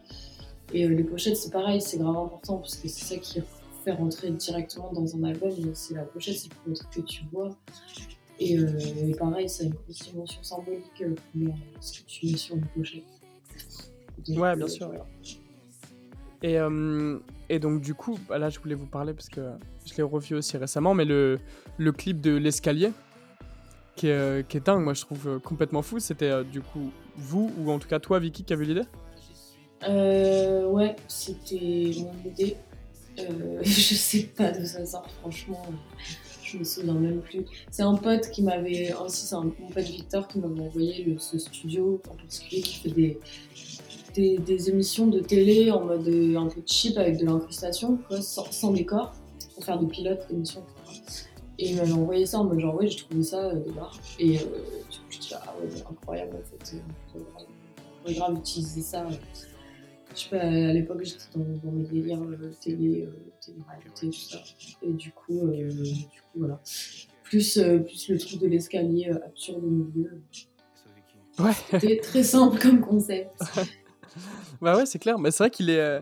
Et 0.73 0.87
les 0.87 1.03
pochettes, 1.03 1.37
c'est 1.37 1.51
pareil, 1.51 1.81
c'est 1.81 1.99
grave 1.99 2.17
important 2.17 2.59
parce 2.59 2.77
que 2.77 2.87
c'est 2.87 3.15
ça 3.15 3.17
qui 3.17 3.41
fait 3.85 3.93
rentrer 3.93 4.31
directement 4.31 4.93
dans 4.93 5.17
un 5.17 5.25
album. 5.25 5.51
C'est 5.75 5.95
la 5.95 6.05
pochette, 6.05 6.37
c'est 6.37 6.51
le 6.67 6.75
truc 6.75 6.91
que 6.91 7.01
tu 7.01 7.25
vois. 7.33 7.51
Et, 8.41 8.57
euh, 8.59 8.69
et 9.09 9.15
pareil, 9.17 9.49
ça 9.49 9.65
a 9.65 9.67
une 9.67 9.75
grosse 9.75 9.99
dimension 10.11 10.43
symbolique 10.43 11.03
euh, 11.03 11.15
pour 11.33 11.55
ce 11.81 12.01
que 12.01 12.07
tu 12.07 12.27
mets 12.27 12.37
sur 12.37 12.55
une 12.57 12.67
pochette. 12.67 13.03
Donc, 14.27 14.39
Ouais, 14.39 14.49
euh, 14.51 14.57
bien 14.57 14.69
sûr. 14.69 14.87
voilà. 14.89 15.07
Et, 16.43 16.57
euh, 16.59 17.19
et 17.49 17.59
donc, 17.59 17.81
du 17.81 17.95
coup, 17.95 18.17
bah 18.29 18.39
là, 18.39 18.49
je 18.49 18.61
voulais 18.61 18.77
vous 18.77 18.87
parler 18.87 19.13
parce 19.13 19.29
que 19.29 19.41
je 19.87 19.95
l'ai 19.97 20.03
revu 20.05 20.37
aussi 20.37 20.57
récemment, 20.57 20.95
mais 20.95 21.05
le, 21.05 21.41
le 21.79 21.91
clip 21.93 22.21
de 22.21 22.37
L'escalier, 22.37 22.93
qui 23.97 24.07
est, 24.07 24.13
euh, 24.13 24.43
qui 24.43 24.57
est 24.59 24.65
dingue, 24.65 24.85
moi 24.85 24.95
je 24.95 25.01
trouve 25.01 25.27
euh, 25.29 25.39
complètement 25.41 25.83
fou. 25.83 25.99
C'était 25.99 26.31
euh, 26.31 26.45
du 26.45 26.61
coup 26.61 26.93
vous, 27.17 27.53
ou 27.59 27.73
en 27.73 27.81
tout 27.81 27.89
cas 27.89 27.99
toi, 27.99 28.21
Vicky, 28.21 28.45
qui 28.45 28.53
a 28.53 28.57
vu 28.57 28.65
l'idée? 28.67 28.85
Euh, 29.89 30.67
ouais, 30.69 30.95
c'était 31.09 31.91
mon 31.99 32.31
idée. 32.31 32.57
Euh, 33.19 33.59
je 33.63 33.95
sais 33.95 34.23
pas 34.37 34.53
d'où 34.53 34.65
ça 34.65 34.87
sort, 34.87 35.09
franchement. 35.21 35.65
Je 36.51 36.59
me 36.59 36.65
souviens 36.65 36.95
même 36.95 37.21
plus. 37.21 37.45
C'est 37.71 37.83
un 37.83 37.95
pote 37.95 38.31
qui 38.31 38.43
m'avait. 38.43 38.93
Aussi, 38.95 39.27
c'est 39.27 39.35
mon 39.37 39.51
pote 39.51 39.85
Victor 39.85 40.27
qui 40.29 40.39
m'avait 40.39 40.61
envoyé 40.61 41.05
le- 41.05 41.19
ce 41.19 41.39
studio 41.39 42.01
en 42.11 42.15
particulier 42.17 42.63
qui 42.63 42.75
fait 42.77 42.91
des, 42.91 44.39
des, 44.39 44.69
émissions 44.71 45.07
de 45.09 45.21
télé 45.21 45.71
en 45.71 45.85
mode 45.85 46.09
euh, 46.09 46.37
un 46.39 46.47
peu 46.49 46.63
cheap 46.67 46.97
avec 46.97 47.19
de 47.19 47.27
l'incrustation, 47.27 47.99
sans, 48.21 48.51
sans 48.51 48.73
décor, 48.73 49.13
pour 49.55 49.65
faire 49.65 49.79
des 49.79 49.87
pilotes 49.87 50.27
d'émissions, 50.31 50.63
etc. 50.93 51.25
Et 51.59 51.71
il 51.71 51.77
m'avait 51.77 51.93
envoyé 51.93 52.25
ça 52.25 52.39
en 52.39 52.45
mode 52.45 52.61
genre, 52.61 52.77
ouais, 52.77 52.89
j'ai 52.89 52.99
trouvé 52.99 53.23
ça 53.23 53.45
euh, 53.49 53.55
de 53.55 53.75
l'art. 53.77 53.99
Et 54.19 54.39
euh, 54.39 54.41
du 54.41 54.99
coup, 54.99 55.05
je 55.11 55.19
dis, 55.19 55.31
ah 55.35 55.55
ouais, 55.61 55.69
incroyable 55.91 56.37
en 56.37 56.65
fait. 56.65 56.77
euh, 56.77 56.81
On 57.15 57.19
pourrait 57.19 58.15
grave- 58.15 58.17
grave 58.17 58.39
utiliser 58.39 58.81
ça. 58.83 59.03
euh, 59.07 59.11
je 60.19 60.25
sais 60.25 60.31
pas, 60.31 60.43
à 60.43 60.73
l'époque 60.73 61.01
j'étais 61.03 61.25
dans, 61.35 61.45
dans 61.63 61.73
mes 61.73 61.85
délires 61.85 62.21
euh, 62.23 62.51
télé, 62.61 63.03
euh, 63.07 63.11
télé-réalité, 63.45 64.07
tout 64.09 64.13
ça. 64.13 64.39
Et 64.83 64.93
du 64.93 65.13
coup, 65.13 65.47
euh, 65.49 65.69
du 65.71 65.93
coup 66.33 66.39
voilà. 66.39 66.61
Plus, 67.23 67.59
euh, 67.59 67.79
plus 67.79 68.09
le 68.09 68.19
truc 68.19 68.41
de 68.41 68.47
l'escalier 68.47 69.11
euh, 69.11 69.25
absurde 69.27 69.63
au 69.65 69.69
milieu. 69.71 70.23
Ouais. 71.39 71.53
C'était 71.71 71.99
très 71.99 72.23
simple 72.25 72.59
comme 72.59 72.81
concept. 72.81 73.33
Bah 74.61 74.77
ouais, 74.77 74.87
c'est 74.87 74.99
clair. 74.99 75.19
Mais 75.19 75.31
c'est 75.31 75.45
vrai 75.45 75.51
qu'il 75.51 75.71
est. 75.71 75.79
euh, 75.79 76.01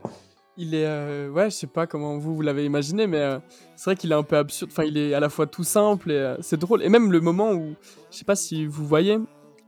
il 0.56 0.74
est. 0.74 0.86
euh, 0.86 1.28
ouais, 1.28 1.50
je 1.50 1.56
sais 1.56 1.66
pas 1.66 1.86
comment 1.86 2.16
vous, 2.16 2.34
vous 2.34 2.40
l'avez 2.40 2.64
imaginé, 2.64 3.06
mais 3.06 3.18
euh, 3.18 3.38
c'est 3.74 3.90
vrai 3.90 3.96
qu'il 3.96 4.10
est 4.10 4.14
un 4.14 4.22
peu 4.22 4.36
absurde. 4.38 4.70
Enfin, 4.72 4.84
il 4.84 4.96
est 4.96 5.12
à 5.12 5.20
la 5.20 5.28
fois 5.28 5.46
tout 5.46 5.64
simple 5.64 6.10
et 6.10 6.14
euh, 6.14 6.36
c'est 6.40 6.58
drôle. 6.58 6.82
Et 6.82 6.88
même 6.88 7.12
le 7.12 7.20
moment 7.20 7.52
où. 7.52 7.74
Je 8.10 8.16
sais 8.16 8.24
pas 8.24 8.36
si 8.36 8.64
vous 8.64 8.86
voyez, 8.86 9.18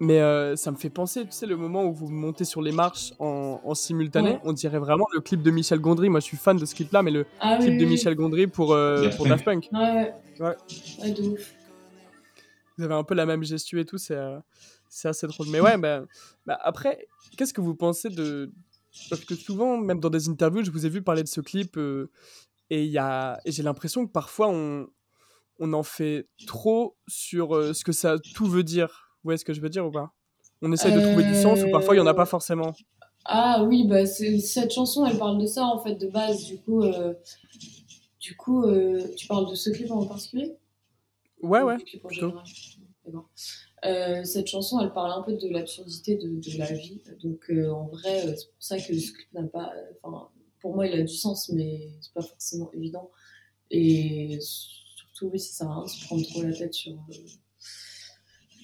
mais 0.01 0.21
euh, 0.21 0.57
ça 0.57 0.71
me 0.71 0.77
fait 0.77 0.91
penser, 0.91 1.25
tu 1.25 1.33
sais, 1.33 1.47
le 1.47 1.57
moment 1.57 1.85
où 1.85 1.93
vous 1.93 2.09
montez 2.09 2.45
sur 2.45 2.63
les 2.63 2.73
marches 2.73 3.13
en, 3.19 3.61
en 3.65 3.75
simultané. 3.75 4.31
Ouais. 4.31 4.41
On 4.45 4.53
dirait 4.53 4.79
vraiment 4.79 5.07
le 5.13 5.21
clip 5.21 5.43
de 5.43 5.51
Michel 5.51 5.81
Gondry. 5.81 6.09
Moi, 6.09 6.21
je 6.21 6.25
suis 6.27 6.37
fan 6.37 6.57
de 6.57 6.65
ce 6.65 6.75
clip-là, 6.75 7.03
mais 7.03 7.11
le 7.11 7.27
Ah 7.41 7.57
clip 7.59 7.71
oui, 7.71 7.79
de 7.79 7.85
oui. 7.85 7.91
Michel 7.91 8.15
Gondry 8.15 8.47
pour, 8.47 8.73
euh, 8.73 9.03
Daft 9.03 9.17
pour 9.17 9.27
Punk. 9.27 9.35
Daft 9.37 9.45
Punk. 9.45 9.69
Ouais, 9.73 10.15
ouais. 10.41 10.57
Ouais. 11.03 11.11
De 11.11 11.23
ouf. 11.23 11.55
Vous 12.77 12.85
avez 12.85 12.95
un 12.95 13.03
peu 13.05 13.15
la 13.15 13.27
même 13.27 13.43
gestu 13.43 13.81
et 13.81 13.85
tout, 13.85 13.99
c'est 13.99 14.15
euh, 14.15 14.39
c'est 14.89 15.09
assez 15.09 15.27
drôle. 15.27 15.49
Mais 15.51 15.61
ouais, 15.61 15.77
bah, 15.77 16.05
bah, 16.47 16.59
après, 16.63 17.09
qu'est-ce 17.37 17.53
que 17.53 17.61
vous 17.61 17.75
pensez 17.75 18.09
de. 18.09 18.53
Parce 19.11 19.25
que 19.25 19.35
souvent, 19.35 19.77
même 19.77 20.01
dans 20.01 20.11
des 20.11 20.29
interviews, 20.29 20.65
je 20.65 20.71
vous 20.71 20.87
ai 20.87 20.89
vu 20.89 21.03
parler 21.03 21.23
de 21.23 21.29
ce 21.29 21.41
clip 21.41 21.77
euh, 21.77 22.11
et, 22.71 22.85
il 22.85 22.91
y 22.91 22.99
a... 22.99 23.41
et 23.45 23.53
j'ai 23.53 23.63
l'impression 23.63 24.07
que 24.07 24.13
parfois 24.13 24.49
on... 24.49 24.87
on 25.59 25.73
en 25.73 25.83
fait 25.83 26.29
trop 26.47 26.97
sur 27.07 27.57
euh, 27.57 27.73
ce 27.73 27.85
que 27.85 27.93
ça 27.93 28.17
tout 28.35 28.47
veut 28.47 28.63
dire. 28.63 29.08
Vous 29.23 29.29
voyez 29.29 29.39
ce 29.39 29.45
que 29.45 29.53
je 29.53 29.61
veux 29.61 29.69
dire 29.69 29.87
ou 29.87 29.91
pas? 29.91 30.13
On 30.63 30.73
essaye 30.73 30.93
de 30.93 31.01
trouver 31.01 31.25
du 31.25 31.35
sens 31.35 31.63
ou 31.63 31.71
parfois 31.71 31.95
il 31.95 31.99
n'y 31.99 32.03
en 32.03 32.07
a 32.07 32.15
pas 32.15 32.23
Euh, 32.23 32.27
forcément. 32.27 32.73
Ah 33.25 33.65
oui, 33.65 33.87
bah 33.87 34.07
cette 34.07 34.73
chanson, 34.73 35.05
elle 35.07 35.19
parle 35.19 35.41
de 35.41 35.47
ça 35.47 35.65
en 35.65 35.79
fait 35.83 35.95
de 35.97 36.07
base. 36.09 36.45
Du 36.45 36.59
coup, 36.59 36.83
euh, 36.83 37.15
du 38.21 38.37
coup, 38.37 38.65
euh, 38.65 39.03
tu 39.17 39.27
parles 39.27 39.49
de 39.51 39.55
ce 39.55 39.71
clip 39.71 39.91
en 39.91 40.05
particulier? 40.07 40.57
Ouais, 41.43 41.63
Ou 41.63 41.67
ouais. 41.67 41.77
D'accord. 43.05 43.29
Euh, 43.85 44.25
cette 44.25 44.49
chanson, 44.49 44.81
elle 44.81 44.93
parle 44.93 45.13
un 45.13 45.23
peu 45.23 45.35
de 45.35 45.49
l'absurdité 45.49 46.17
de, 46.17 46.29
de 46.29 46.59
la 46.59 46.73
vie. 46.73 47.01
Donc 47.23 47.51
euh, 47.51 47.71
en 47.71 47.87
vrai, 47.87 48.27
euh, 48.27 48.35
c'est 48.37 48.47
pour 48.49 48.63
ça 48.63 48.77
que 48.79 48.83
ce 48.99 49.13
clip 49.13 49.33
n'a 49.33 49.45
pas. 49.45 49.73
Enfin, 50.03 50.29
pour 50.61 50.75
moi, 50.75 50.87
il 50.87 50.99
a 50.99 51.03
du 51.03 51.15
sens, 51.15 51.49
mais 51.51 51.91
c'est 52.01 52.13
pas 52.13 52.23
forcément 52.23 52.71
évident. 52.73 53.11
Et 53.71 54.39
surtout, 54.41 55.31
oui, 55.33 55.39
ça 55.41 55.53
sert 55.53 55.71
à 55.71 55.75
rien 55.77 55.85
de 55.85 55.89
se 55.89 56.05
prendre 56.07 56.27
trop 56.27 56.43
la 56.43 56.53
tête 56.53 56.75
sur. 56.75 56.93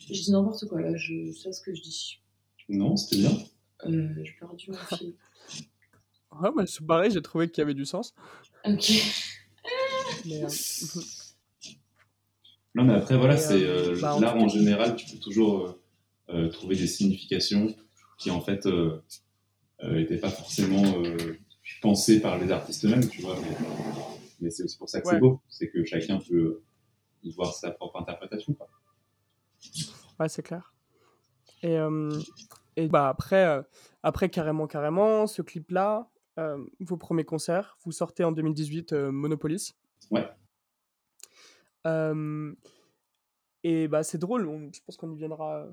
Je 0.08 0.12
dis 0.12 0.30
n'importe 0.32 0.66
quoi 0.68 0.80
là, 0.80 0.96
je 0.96 1.32
sais 1.32 1.52
ce 1.52 1.60
que 1.62 1.74
je 1.74 1.80
dis. 1.82 2.20
Non, 2.68 2.96
c'était 2.96 3.16
bien. 3.22 3.32
Euh, 3.86 4.08
J'ai 4.22 4.32
perdu 4.38 4.70
mon 4.70 4.96
fil. 4.96 5.14
Ouais, 6.40 6.50
moi, 6.52 6.66
c'est 6.66 6.84
pareil, 6.86 7.10
j'ai 7.10 7.22
trouvé 7.22 7.48
qu'il 7.50 7.60
y 7.60 7.62
avait 7.62 7.74
du 7.74 7.84
sens. 7.84 8.14
Ok. 8.64 8.90
Mais, 10.26 10.42
euh, 10.44 10.48
Non, 12.74 12.84
mais 12.84 12.94
après, 12.94 13.16
voilà, 13.16 13.36
c'est 13.36 13.62
euh, 13.62 13.94
euh, 13.94 14.00
bah, 14.00 14.14
en 14.16 14.20
l'art 14.20 14.36
en 14.36 14.48
général, 14.48 14.96
tu 14.96 15.06
peux 15.12 15.18
toujours 15.20 15.66
euh, 15.66 15.82
euh, 16.30 16.48
trouver 16.48 16.76
des 16.76 16.86
significations 16.86 17.74
qui, 18.18 18.30
en 18.30 18.40
fait, 18.40 18.66
n'étaient 19.82 20.18
pas 20.18 20.30
forcément 20.30 20.82
euh, 21.04 21.38
pensées 21.82 22.20
par 22.20 22.38
les 22.38 22.50
artistes 22.50 22.84
eux-mêmes, 22.84 23.08
tu 23.08 23.22
vois. 23.22 23.38
Mais, 23.40 23.56
mais 24.40 24.50
c'est 24.50 24.64
aussi 24.64 24.76
pour 24.78 24.88
ça 24.88 25.00
que 25.00 25.06
Ouais. 25.08 25.14
c'est 25.14 25.20
beau, 25.20 25.40
c'est 25.48 25.68
que 25.70 25.84
chacun 25.84 26.18
peut 26.18 26.62
y 27.22 27.30
voir 27.32 27.54
sa 27.54 27.70
propre 27.70 28.00
interprétation. 28.00 28.54
quoi. 28.54 28.68
Ouais, 30.20 30.28
c'est 30.28 30.42
clair. 30.42 30.72
Et, 31.62 31.78
euh, 31.78 32.10
et 32.76 32.88
bah 32.88 33.08
après, 33.08 33.44
euh, 33.46 33.62
après 34.02 34.28
carrément, 34.28 34.66
carrément, 34.66 35.26
ce 35.26 35.42
clip-là, 35.42 36.08
euh, 36.38 36.58
vos 36.80 36.96
premiers 36.96 37.24
concerts, 37.24 37.76
vous 37.84 37.92
sortez 37.92 38.24
en 38.24 38.32
2018 38.32 38.92
euh, 38.92 39.10
Monopolis. 39.12 39.74
Ouais. 40.10 40.28
Et 43.66 43.88
bah 43.88 44.02
c'est 44.02 44.18
drôle, 44.18 44.46
on- 44.46 44.70
je 44.72 44.80
pense 44.84 44.96
qu'on 44.96 45.10
y 45.12 45.16
viendra 45.16 45.66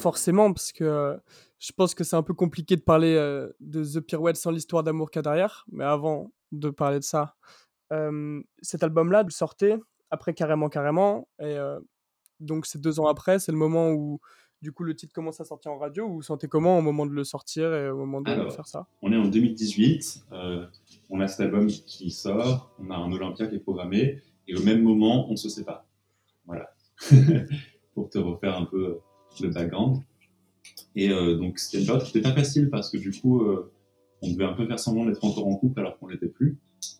forcément, 0.00 0.52
parce 0.52 0.72
que 0.72 1.18
je 1.58 1.72
pense 1.72 1.94
que 1.94 2.02
c'est 2.02 2.16
un 2.16 2.22
peu 2.22 2.34
compliqué 2.34 2.76
de 2.76 2.80
parler 2.82 3.14
de 3.60 3.84
The 3.84 4.00
Pirouette 4.00 4.36
sans 4.36 4.50
l'histoire 4.50 4.82
d'amour 4.82 5.10
qu'il 5.10 5.18
y 5.18 5.20
a 5.20 5.22
derrière. 5.22 5.64
Mais 5.70 5.84
avant 5.84 6.32
de 6.52 6.70
parler 6.70 6.98
de 6.98 7.04
ça, 7.04 7.36
cet 8.62 8.82
album-là, 8.82 9.22
vous 9.22 9.28
le 9.28 9.32
sortez 9.32 9.76
après 10.10 10.32
carrément, 10.34 10.68
carrément. 10.70 11.28
Et 11.40 11.56
donc 12.40 12.66
c'est 12.66 12.80
deux 12.80 13.00
ans 13.00 13.06
après, 13.06 13.38
c'est 13.38 13.52
le 13.52 13.58
moment 13.58 13.90
où 13.90 14.20
du 14.62 14.72
coup 14.72 14.82
le 14.82 14.94
titre 14.94 15.12
commence 15.12 15.40
à 15.40 15.44
sortir 15.44 15.72
en 15.72 15.78
radio. 15.78 16.06
Vous 16.08 16.16
vous 16.16 16.22
sentez 16.22 16.48
comment 16.48 16.78
au 16.78 16.82
moment 16.82 17.06
de 17.06 17.12
le 17.12 17.24
sortir 17.24 17.72
et 17.74 17.90
au 17.90 17.96
moment 17.96 18.20
de 18.20 18.30
Alors. 18.30 18.52
faire 18.52 18.66
ça? 18.66 18.86
On 19.02 19.12
est 19.12 19.16
en 19.16 19.28
2018, 19.28 20.24
euh, 20.32 20.66
on 21.08 21.20
a 21.20 21.28
cet 21.28 21.40
album 21.40 21.66
qui 21.68 22.10
sort, 22.10 22.74
on 22.78 22.90
a 22.90 22.96
un 22.96 23.12
Olympia 23.12 23.46
qui 23.46 23.56
est 23.56 23.60
programmé, 23.60 24.22
et 24.48 24.56
au 24.56 24.62
même 24.62 24.82
moment, 24.82 25.30
on 25.30 25.36
se 25.36 25.48
sépare. 25.48 25.84
Voilà. 26.44 26.74
Pour 27.94 28.10
te 28.10 28.18
refaire 28.18 28.56
un 28.56 28.64
peu 28.64 28.84
euh, 28.84 29.02
le 29.40 29.48
background. 29.50 30.02
Et 30.96 31.10
euh, 31.10 31.36
donc, 31.36 31.58
c'était 31.58 31.78
une 31.78 31.86
période 31.86 32.04
qui 32.04 32.18
était 32.18 32.28
pas 32.28 32.34
facile 32.34 32.68
parce 32.68 32.90
que 32.90 32.98
du 32.98 33.12
coup, 33.12 33.42
euh, 33.42 33.72
on 34.22 34.30
devait 34.32 34.44
un 34.44 34.52
peu 34.52 34.66
faire 34.66 34.78
semblant 34.78 35.06
d'être 35.06 35.24
encore 35.24 35.46
en 35.46 35.56
couple 35.56 35.80
alors 35.80 35.98
qu'on 35.98 36.08
l'était 36.08 36.28
plus. 36.28 36.58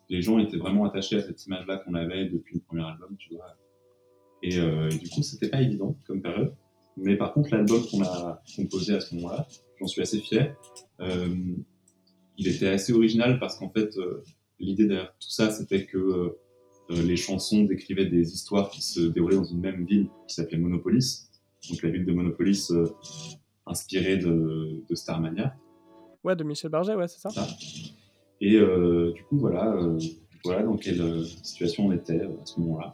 Les 0.08 0.22
gens 0.22 0.38
étaient 0.38 0.58
vraiment 0.58 0.84
attachés 0.84 1.16
à 1.16 1.22
cette 1.22 1.44
image-là 1.46 1.78
qu'on 1.78 1.94
avait 1.94 2.26
depuis 2.26 2.56
le 2.56 2.60
premier 2.60 2.84
album, 2.84 3.16
tu 3.18 3.34
vois. 3.34 3.56
Et, 4.42 4.58
euh, 4.58 4.88
et 4.90 4.96
du 4.96 5.08
coup, 5.08 5.22
c'était 5.22 5.48
pas 5.48 5.60
évident 5.60 5.96
comme 6.06 6.22
période. 6.22 6.54
Mais 6.96 7.16
par 7.16 7.32
contre, 7.32 7.50
l'album 7.50 7.82
qu'on 7.90 8.02
a 8.02 8.42
composé 8.56 8.94
à 8.94 9.00
ce 9.00 9.14
moment-là, 9.16 9.46
j'en 9.78 9.86
suis 9.86 10.02
assez 10.02 10.18
fier. 10.18 10.56
Euh, 11.00 11.34
il 12.36 12.48
était 12.48 12.68
assez 12.68 12.92
original 12.92 13.38
parce 13.38 13.56
qu'en 13.56 13.70
fait, 13.70 13.96
euh, 13.96 14.22
l'idée 14.58 14.86
derrière 14.86 15.14
tout 15.18 15.30
ça, 15.30 15.50
c'était 15.50 15.86
que 15.86 16.36
les 16.88 17.16
chansons 17.16 17.62
décrivaient 17.64 18.06
des 18.06 18.34
histoires 18.34 18.68
qui 18.68 18.82
se 18.82 19.00
déroulaient 19.00 19.36
dans 19.36 19.44
une 19.44 19.60
même 19.60 19.86
ville 19.86 20.08
qui 20.26 20.34
s'appelait 20.34 20.58
Monopolis. 20.58 21.30
Donc 21.68 21.82
la 21.82 21.90
ville 21.90 22.04
de 22.04 22.12
Monopolis, 22.12 22.70
euh, 22.70 22.86
inspirée 23.66 24.16
de, 24.16 24.82
de 24.88 24.94
Starmania. 24.94 25.54
Ouais, 26.24 26.34
de 26.36 26.44
Michel 26.44 26.70
Barget, 26.70 26.94
ouais, 26.94 27.08
c'est 27.08 27.20
ça. 27.20 27.30
Et 28.40 28.56
euh, 28.56 29.12
du 29.12 29.22
coup, 29.24 29.38
voilà, 29.38 29.74
euh, 29.74 29.98
voilà 30.44 30.62
dans 30.62 30.76
quelle 30.76 31.24
situation 31.42 31.86
on 31.86 31.92
était 31.92 32.20
à 32.20 32.46
ce 32.46 32.60
moment-là. 32.60 32.92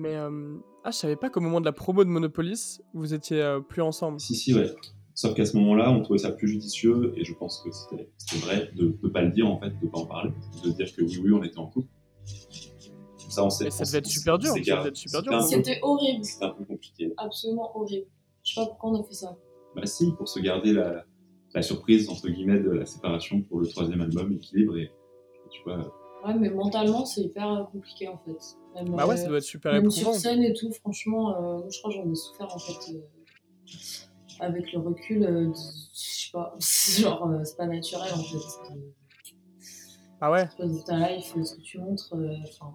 Mais 0.00 0.14
euh, 0.16 0.56
ah, 0.84 0.90
je 0.90 0.96
savais 0.96 1.16
pas 1.16 1.28
qu'au 1.30 1.40
moment 1.40 1.60
de 1.60 1.66
la 1.66 1.72
promo 1.72 2.04
de 2.04 2.08
Monopolis, 2.08 2.80
vous 2.94 3.12
étiez 3.14 3.42
euh, 3.42 3.60
plus 3.60 3.82
ensemble. 3.82 4.18
Si, 4.20 4.34
si, 4.34 4.54
ouais. 4.54 4.70
Sauf 5.14 5.34
qu'à 5.34 5.44
ce 5.44 5.56
moment-là, 5.58 5.90
on 5.90 6.00
trouvait 6.02 6.18
ça 6.18 6.30
plus 6.32 6.48
judicieux, 6.48 7.12
et 7.16 7.24
je 7.24 7.34
pense 7.34 7.60
que 7.62 7.70
c'était 7.70 8.08
c'était 8.16 8.40
vrai 8.46 8.70
de 8.74 8.96
ne 9.02 9.08
pas 9.08 9.20
le 9.22 9.30
dire, 9.30 9.46
en 9.46 9.60
fait, 9.60 9.68
de 9.70 9.84
ne 9.84 9.90
pas 9.90 9.98
en 9.98 10.06
parler, 10.06 10.30
de 10.64 10.70
dire 10.70 10.90
que 10.94 11.02
oui, 11.02 11.18
oui, 11.22 11.32
on 11.34 11.42
était 11.42 11.58
en 11.58 11.66
couple. 11.66 11.88
Ça, 13.28 13.44
on 13.44 13.50
sait. 13.50 13.66
Et 13.66 13.70
ça 13.70 13.82
on 13.82 13.86
devait 13.86 13.98
être 13.98 14.06
s'est- 14.06 14.20
ça 14.20 14.76
devait 14.78 14.88
être 14.88 14.96
super 14.96 15.20
c'était 15.20 15.30
dur. 15.30 15.42
C'était 15.42 15.78
horrible, 15.82 16.24
C'était 16.24 16.44
un 16.46 16.50
peu 16.50 16.64
compliqué. 16.64 17.12
absolument 17.18 17.76
horrible. 17.76 18.06
Je 18.42 18.54
sais 18.54 18.60
pas 18.60 18.66
pourquoi 18.66 18.90
on 18.90 19.00
a 19.00 19.04
fait 19.04 19.14
ça. 19.14 19.36
Bah 19.76 19.86
si, 19.86 20.10
pour 20.16 20.28
se 20.28 20.40
garder 20.40 20.72
la, 20.72 21.04
la 21.54 21.62
surprise, 21.62 22.08
entre 22.08 22.28
guillemets, 22.28 22.58
de 22.60 22.70
la 22.70 22.86
séparation 22.86 23.42
pour 23.42 23.60
le 23.60 23.66
troisième 23.68 24.00
album, 24.00 24.32
Équilibre, 24.32 24.76
et 24.78 24.90
tu 25.50 25.60
vois, 25.64 25.92
Ouais, 26.24 26.34
mais 26.34 26.50
mentalement, 26.50 27.04
c'est 27.06 27.22
hyper 27.22 27.50
euh, 27.50 27.64
compliqué 27.64 28.08
en 28.08 28.18
fait. 28.18 28.36
Même, 28.74 28.94
Bah 28.94 29.06
ouais, 29.06 29.14
euh, 29.14 29.16
ça 29.16 29.28
doit 29.28 29.38
être 29.38 29.44
super 29.44 29.72
même 29.72 29.86
éprouvant. 29.86 30.12
sur 30.12 30.20
scène 30.20 30.42
et 30.42 30.52
tout, 30.52 30.70
franchement, 30.72 31.30
euh, 31.30 31.60
je 31.70 31.78
crois 31.78 31.90
que 31.90 31.96
j'en 31.96 32.10
ai 32.10 32.14
souffert 32.14 32.54
en 32.54 32.58
fait. 32.58 33.00
avec 34.40 34.72
le 34.72 34.80
recul, 34.80 35.52
je 35.54 35.58
sais 35.92 36.30
pas, 36.32 36.54
c'est 36.60 37.02
genre, 37.02 37.30
c'est 37.44 37.56
pas 37.56 37.66
naturel 37.66 38.12
en 38.12 38.22
fait. 38.22 38.74
Ah 40.20 40.30
ouais? 40.30 40.48
ta 40.86 40.96
life, 41.08 41.34
ce 41.42 41.54
que 41.56 41.60
tu 41.62 41.78
montres, 41.78 42.14
euh, 42.14 42.28
Bah, 42.60 42.66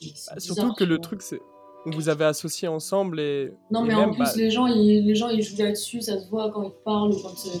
bizarre, 0.00 0.40
Surtout 0.40 0.72
que 0.74 0.84
le 0.84 0.98
truc, 0.98 1.22
c'est. 1.22 1.40
Vous 1.86 2.08
avez 2.08 2.24
associé 2.24 2.66
ensemble 2.66 3.20
et. 3.20 3.52
Non, 3.70 3.84
et 3.84 3.88
mais 3.88 3.94
même, 3.94 4.10
en 4.10 4.12
plus, 4.12 4.24
bah, 4.24 4.32
les, 4.36 4.50
gens, 4.50 4.66
ils, 4.66 5.06
les 5.06 5.14
gens, 5.14 5.28
ils 5.28 5.42
jouent 5.42 5.62
là-dessus, 5.62 6.00
ça 6.02 6.18
se 6.18 6.28
voit 6.28 6.50
quand 6.50 6.62
ils 6.62 6.82
parlent, 6.84 7.12
ou 7.12 7.22
quand 7.22 7.28
euh, 7.28 7.58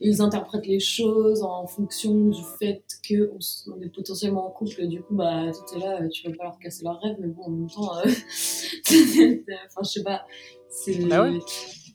ils 0.00 0.20
interprètent 0.20 0.66
les 0.66 0.80
choses 0.80 1.42
en 1.42 1.66
fonction 1.66 2.28
du 2.28 2.42
fait 2.58 2.82
qu'on 3.08 3.38
on 3.74 3.80
est 3.80 3.88
potentiellement 3.88 4.46
en 4.46 4.50
couple. 4.50 4.86
Du 4.86 5.02
coup, 5.02 5.14
bah, 5.14 5.44
tout 5.52 5.76
est 5.76 5.80
là, 5.80 6.06
tu 6.08 6.28
vas 6.28 6.36
pas 6.36 6.44
leur 6.44 6.58
casser 6.58 6.84
leur 6.84 7.00
rêve, 7.00 7.16
mais 7.20 7.28
bon, 7.28 7.42
en 7.44 7.50
même 7.50 7.70
temps, 7.70 7.96
euh, 7.98 8.02
enfin, 9.66 9.82
je 9.82 9.88
sais 9.88 10.02
pas. 10.02 10.24
c'est- 10.68 10.98
Ah 11.10 11.22
ouais? 11.22 11.38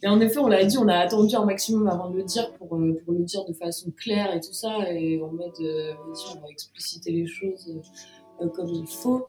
Et 0.04 0.08
en 0.08 0.20
effet, 0.20 0.40
on 0.40 0.48
l'a 0.48 0.66
dit, 0.66 0.78
on 0.80 0.88
a 0.88 0.96
attendu 0.96 1.36
un 1.36 1.46
maximum 1.46 1.88
avant 1.88 2.10
de 2.10 2.18
le 2.18 2.24
dire 2.24 2.52
pour, 2.56 2.76
euh, 2.76 3.00
pour 3.06 3.14
le 3.14 3.24
dire 3.24 3.46
de 3.46 3.54
façon 3.54 3.92
claire 3.92 4.36
et 4.36 4.40
tout 4.40 4.52
ça, 4.54 4.92
et 4.92 5.22
en 5.22 5.32
mode, 5.32 5.52
euh, 5.62 5.94
on 6.36 6.40
va 6.42 6.48
expliciter 6.50 7.12
les 7.12 7.28
choses 7.28 7.72
euh, 8.42 8.48
comme 8.50 8.70
il 8.70 8.88
faut. 8.88 9.28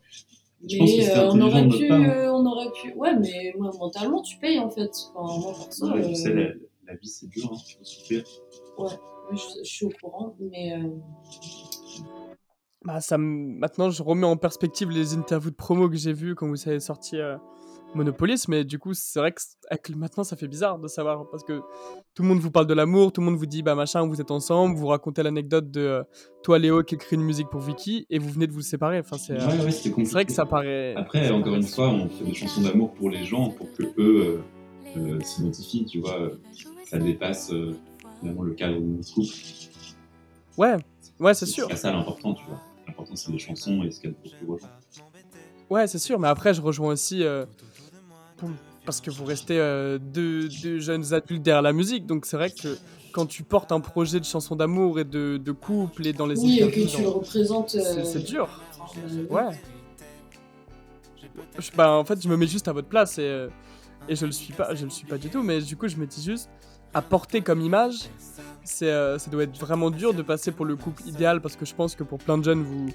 Mais 0.70 1.10
euh, 1.10 1.28
on 1.30 1.40
aurait 1.42 1.68
pu, 1.68 1.88
part, 1.88 2.00
hein. 2.00 2.08
euh, 2.08 2.30
on 2.32 2.46
aurait 2.46 2.70
pu. 2.70 2.94
Ouais, 2.94 3.14
mais 3.18 3.52
moi 3.58 3.70
mentalement, 3.78 4.22
tu 4.22 4.38
payes 4.38 4.60
en 4.60 4.70
fait. 4.70 4.90
Enfin, 5.14 5.38
moi 5.40 5.52
perso, 5.58 5.86
Ouais, 5.92 6.04
euh, 6.04 6.08
tu 6.08 6.14
sais, 6.14 6.32
la, 6.32 6.48
la 6.86 6.94
vie 6.94 7.08
c'est 7.08 7.26
dur, 7.28 7.50
hein, 7.52 7.56
faut 7.78 7.84
souffrir. 7.84 8.24
Je, 8.78 9.36
je 9.62 9.68
suis 9.68 9.86
au 9.86 9.90
courant, 10.00 10.34
mais 10.40 10.74
euh, 10.76 10.88
Bah, 12.84 13.00
ça 13.00 13.16
Maintenant, 13.18 13.90
je 13.90 14.02
remets 14.02 14.26
en 14.26 14.36
perspective 14.36 14.90
les 14.90 15.14
interviews 15.14 15.50
de 15.50 15.56
promo 15.56 15.88
que 15.88 15.96
j'ai 15.96 16.12
vues 16.12 16.34
quand 16.34 16.48
vous 16.48 16.68
avez 16.68 16.80
sorti 16.80 17.18
euh, 17.18 17.36
Monopolis, 17.94 18.48
mais 18.48 18.64
du 18.64 18.78
coup, 18.78 18.94
c'est 18.94 19.18
vrai 19.18 19.32
que 19.32 19.40
avec 19.70 19.90
maintenant, 19.90 20.24
ça 20.24 20.34
fait 20.36 20.48
bizarre 20.48 20.78
de 20.78 20.88
savoir 20.88 21.28
parce 21.30 21.44
que 21.44 21.60
tout 22.14 22.22
le 22.22 22.28
monde 22.28 22.38
vous 22.38 22.50
parle 22.50 22.66
de 22.66 22.74
l'amour, 22.74 23.12
tout 23.12 23.20
le 23.20 23.26
monde 23.26 23.36
vous 23.36 23.46
dit, 23.46 23.62
bah 23.62 23.74
machin, 23.74 24.06
vous 24.06 24.20
êtes 24.20 24.30
ensemble, 24.30 24.76
vous 24.76 24.86
racontez 24.86 25.22
l'anecdote 25.22 25.70
de 25.70 25.80
euh, 25.80 26.02
toi, 26.42 26.58
Léo, 26.58 26.82
qui 26.82 26.94
écrit 26.94 27.16
une 27.16 27.22
musique 27.22 27.48
pour 27.50 27.60
Vicky 27.60 28.06
et 28.08 28.18
vous 28.18 28.30
venez 28.30 28.46
de 28.46 28.52
vous 28.52 28.62
séparer. 28.62 28.98
Enfin, 28.98 29.18
c'est 29.18 29.34
euh, 29.34 29.46
Ouais, 29.46 29.64
ouais, 29.64 29.70
c'est 29.70 29.90
vrai 29.90 30.24
que 30.24 30.32
ça 30.32 30.46
paraît. 30.46 30.94
Après, 30.96 31.30
encore 31.30 31.54
une 31.54 31.62
fois, 31.62 31.88
on 31.88 32.08
fait 32.08 32.24
des 32.24 32.34
chansons 32.34 32.62
d'amour 32.62 32.92
pour 32.94 33.10
les 33.10 33.24
gens, 33.24 33.50
pour 33.50 33.70
que 33.74 33.82
eux 33.98 34.42
euh, 34.96 34.96
euh, 34.96 35.20
s'identifient, 35.20 35.84
tu 35.84 36.00
vois. 36.00 36.30
Ça 36.86 36.98
dépasse 36.98 37.52
euh, 37.52 37.74
finalement 38.22 38.42
le 38.42 38.54
cadre 38.54 38.76
de 38.76 38.80
notre 38.80 39.12
couple. 39.12 39.28
Ouais, 40.56 40.76
ouais, 41.20 41.34
c'est 41.34 41.46
sûr. 41.46 41.64
C'est 41.64 41.70
pas 41.70 41.76
ça 41.76 41.92
l'important, 41.92 42.34
tu 42.34 42.44
vois. 42.46 42.60
L'important, 42.86 43.16
c'est 43.16 43.32
les 43.32 43.38
chansons 43.38 43.82
et 43.82 43.90
ce 43.90 44.00
qu'elles 44.00 44.14
proposent 44.14 44.48
aux 44.48 44.58
gens. 44.58 44.68
Ouais, 45.70 45.86
c'est 45.86 45.98
sûr, 45.98 46.18
mais 46.18 46.28
après, 46.28 46.54
je 46.54 46.60
rejoins 46.62 46.92
aussi. 46.92 47.22
euh, 47.22 47.44
pour- 48.36 48.50
Parce 48.84 49.00
que 49.00 49.10
vous 49.10 49.24
restez 49.24 49.58
euh, 49.58 49.98
deux, 49.98 50.48
deux 50.62 50.78
jeunes 50.80 51.14
adultes 51.14 51.42
derrière 51.42 51.62
la 51.62 51.72
musique, 51.72 52.04
donc 52.04 52.26
c'est 52.26 52.36
vrai 52.36 52.50
que 52.50 52.76
quand 53.12 53.26
tu 53.26 53.44
portes 53.44 53.70
un 53.72 53.78
projet 53.80 54.18
de 54.18 54.24
chanson 54.24 54.56
d'amour 54.56 54.98
et 54.98 55.04
de, 55.04 55.36
de 55.42 55.52
couple 55.52 56.06
et 56.06 56.12
dans 56.12 56.26
les 56.26 56.38
oui, 56.40 56.58
et 56.60 56.68
que 56.70 56.80
tu 56.88 57.02
le 57.02 57.08
représentes. 57.08 57.70
c'est 57.70 57.78
euh, 57.98 58.04
c'est 58.04 58.24
dur. 58.24 58.48
euh, 58.96 59.26
Ouais. 59.30 59.56
Je- 61.58 61.70
bah, 61.76 61.92
en 61.92 62.04
fait, 62.04 62.20
je 62.20 62.28
me 62.28 62.36
mets 62.36 62.46
juste 62.48 62.66
à 62.68 62.72
votre 62.72 62.88
place 62.88 63.18
et, 63.18 63.22
euh, 63.22 63.48
et 64.08 64.16
je 64.16 64.26
le 64.26 64.32
suis 64.32 64.52
pas, 64.52 64.74
je 64.74 64.84
le 64.84 64.90
suis 64.90 65.06
pas 65.06 65.16
du 65.18 65.28
tout, 65.30 65.42
mais 65.42 65.60
du 65.60 65.76
coup, 65.76 65.86
je 65.86 65.96
me 65.96 66.06
dis 66.06 66.22
juste, 66.22 66.50
à 66.94 67.02
porter 67.02 67.40
comme 67.40 67.60
image, 67.60 68.08
c'est, 68.64 68.90
euh, 68.90 69.18
ça 69.18 69.30
doit 69.30 69.42
être 69.44 69.58
vraiment 69.58 69.90
dur 69.90 70.14
de 70.14 70.22
passer 70.22 70.52
pour 70.52 70.64
le 70.64 70.76
couple 70.76 71.02
idéal 71.08 71.40
parce 71.40 71.56
que 71.56 71.64
je 71.66 71.74
pense 71.74 71.94
que 71.96 72.04
pour 72.04 72.18
plein 72.18 72.38
de 72.38 72.44
jeunes, 72.44 72.62
vous, 72.62 72.86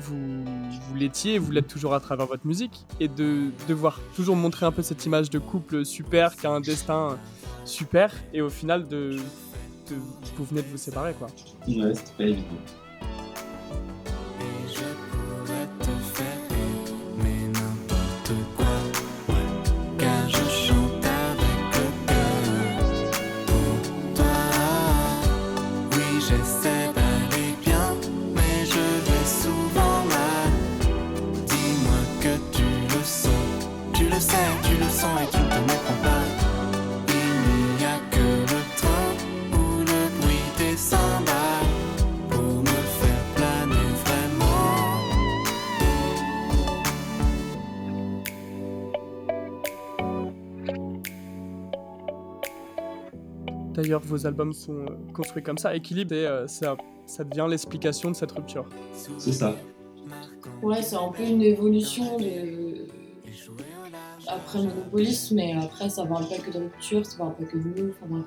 vous, 0.00 0.44
vous 0.44 0.94
l'étiez, 0.96 1.38
vous 1.38 1.52
l'êtes 1.52 1.68
toujours 1.68 1.94
à 1.94 2.00
travers 2.00 2.26
votre 2.26 2.46
musique 2.46 2.84
et 3.00 3.08
de 3.08 3.50
devoir 3.68 4.00
toujours 4.16 4.34
montrer 4.36 4.66
un 4.66 4.72
peu 4.72 4.82
cette 4.82 5.04
image 5.06 5.30
de 5.30 5.38
couple 5.38 5.84
super 5.84 6.34
qui 6.34 6.46
a 6.46 6.50
un 6.50 6.60
destin 6.60 7.18
super 7.64 8.12
et 8.32 8.40
au 8.42 8.50
final 8.50 8.88
de, 8.88 9.10
de- 9.90 9.96
vous 10.36 10.44
venez 10.44 10.62
de 10.62 10.68
vous 10.68 10.76
séparer 10.78 11.14
quoi. 11.14 11.28
Ouais, 11.68 11.94
c'était 11.94 12.12
pas 12.16 12.24
évident. 12.24 12.48
D'ailleurs, 53.74 54.00
vos 54.00 54.26
albums 54.26 54.52
sont 54.52 54.72
euh, 54.78 54.86
construits 55.12 55.42
comme 55.42 55.58
ça, 55.58 55.74
équilibre, 55.74 56.14
et 56.14 56.26
euh, 56.26 56.46
ça, 56.46 56.76
ça 57.06 57.24
devient 57.24 57.46
l'explication 57.50 58.10
de 58.10 58.16
cette 58.16 58.32
rupture. 58.32 58.66
C'est 59.18 59.32
ça. 59.32 59.54
Ouais, 60.62 60.80
c'est 60.82 60.96
un 60.96 61.08
peu 61.10 61.22
une 61.24 61.42
évolution 61.42 62.16
de. 62.18 62.86
Après 64.26 64.58
Monopolis, 64.62 65.32
mais 65.32 65.52
après 65.52 65.90
ça 65.90 66.06
parle 66.06 66.26
pas 66.28 66.38
que 66.38 66.50
de 66.50 66.58
rupture, 66.58 67.04
ça 67.04 67.18
parle 67.18 67.34
pas 67.36 67.44
que 67.44 67.58
de 67.58 67.62
nous. 67.82 67.90
Enfin 68.00 68.24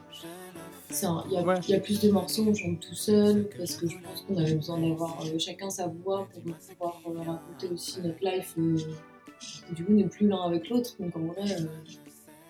Il 1.27 1.33
y, 1.33 1.37
a- 1.37 1.43
Ouais. 1.43 1.55
il 1.67 1.69
y 1.71 1.75
a 1.75 1.79
plus 1.79 1.99
de 2.01 2.11
morceaux, 2.11 2.45
on 2.47 2.53
chante 2.53 2.79
tout 2.79 2.93
seul, 2.93 3.49
parce 3.57 3.75
que 3.77 3.87
je 3.89 3.95
pense 3.97 4.21
qu'on 4.21 4.37
avait 4.37 4.53
besoin 4.55 4.79
d'avoir 4.79 5.19
euh, 5.25 5.39
chacun 5.39 5.69
sa 5.69 5.87
voix 5.87 6.27
pour 6.31 6.41
pouvoir 6.43 7.01
euh, 7.07 7.19
raconter 7.31 7.69
aussi 7.73 7.99
notre 8.01 8.19
life. 8.23 8.53
euh, 8.59 8.77
du 9.75 9.83
coup, 9.83 9.91
on 9.91 9.95
n'est 9.95 10.03
plus 10.07 10.27
l'un 10.27 10.43
avec 10.43 10.69
l'autre, 10.69 10.95
donc 10.99 11.15
en 11.15 11.21
vrai, 11.33 11.51
euh, 11.51 11.65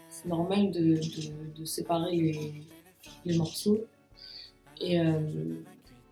c'est 0.10 0.28
normal 0.28 0.72
de, 0.72 0.95
de- 0.95 1.60
de 1.60 1.66
séparer 1.66 2.12
les, 2.16 2.34
les 3.26 3.38
morceaux. 3.38 3.80
Et, 4.82 4.99
euh, 4.99 5.20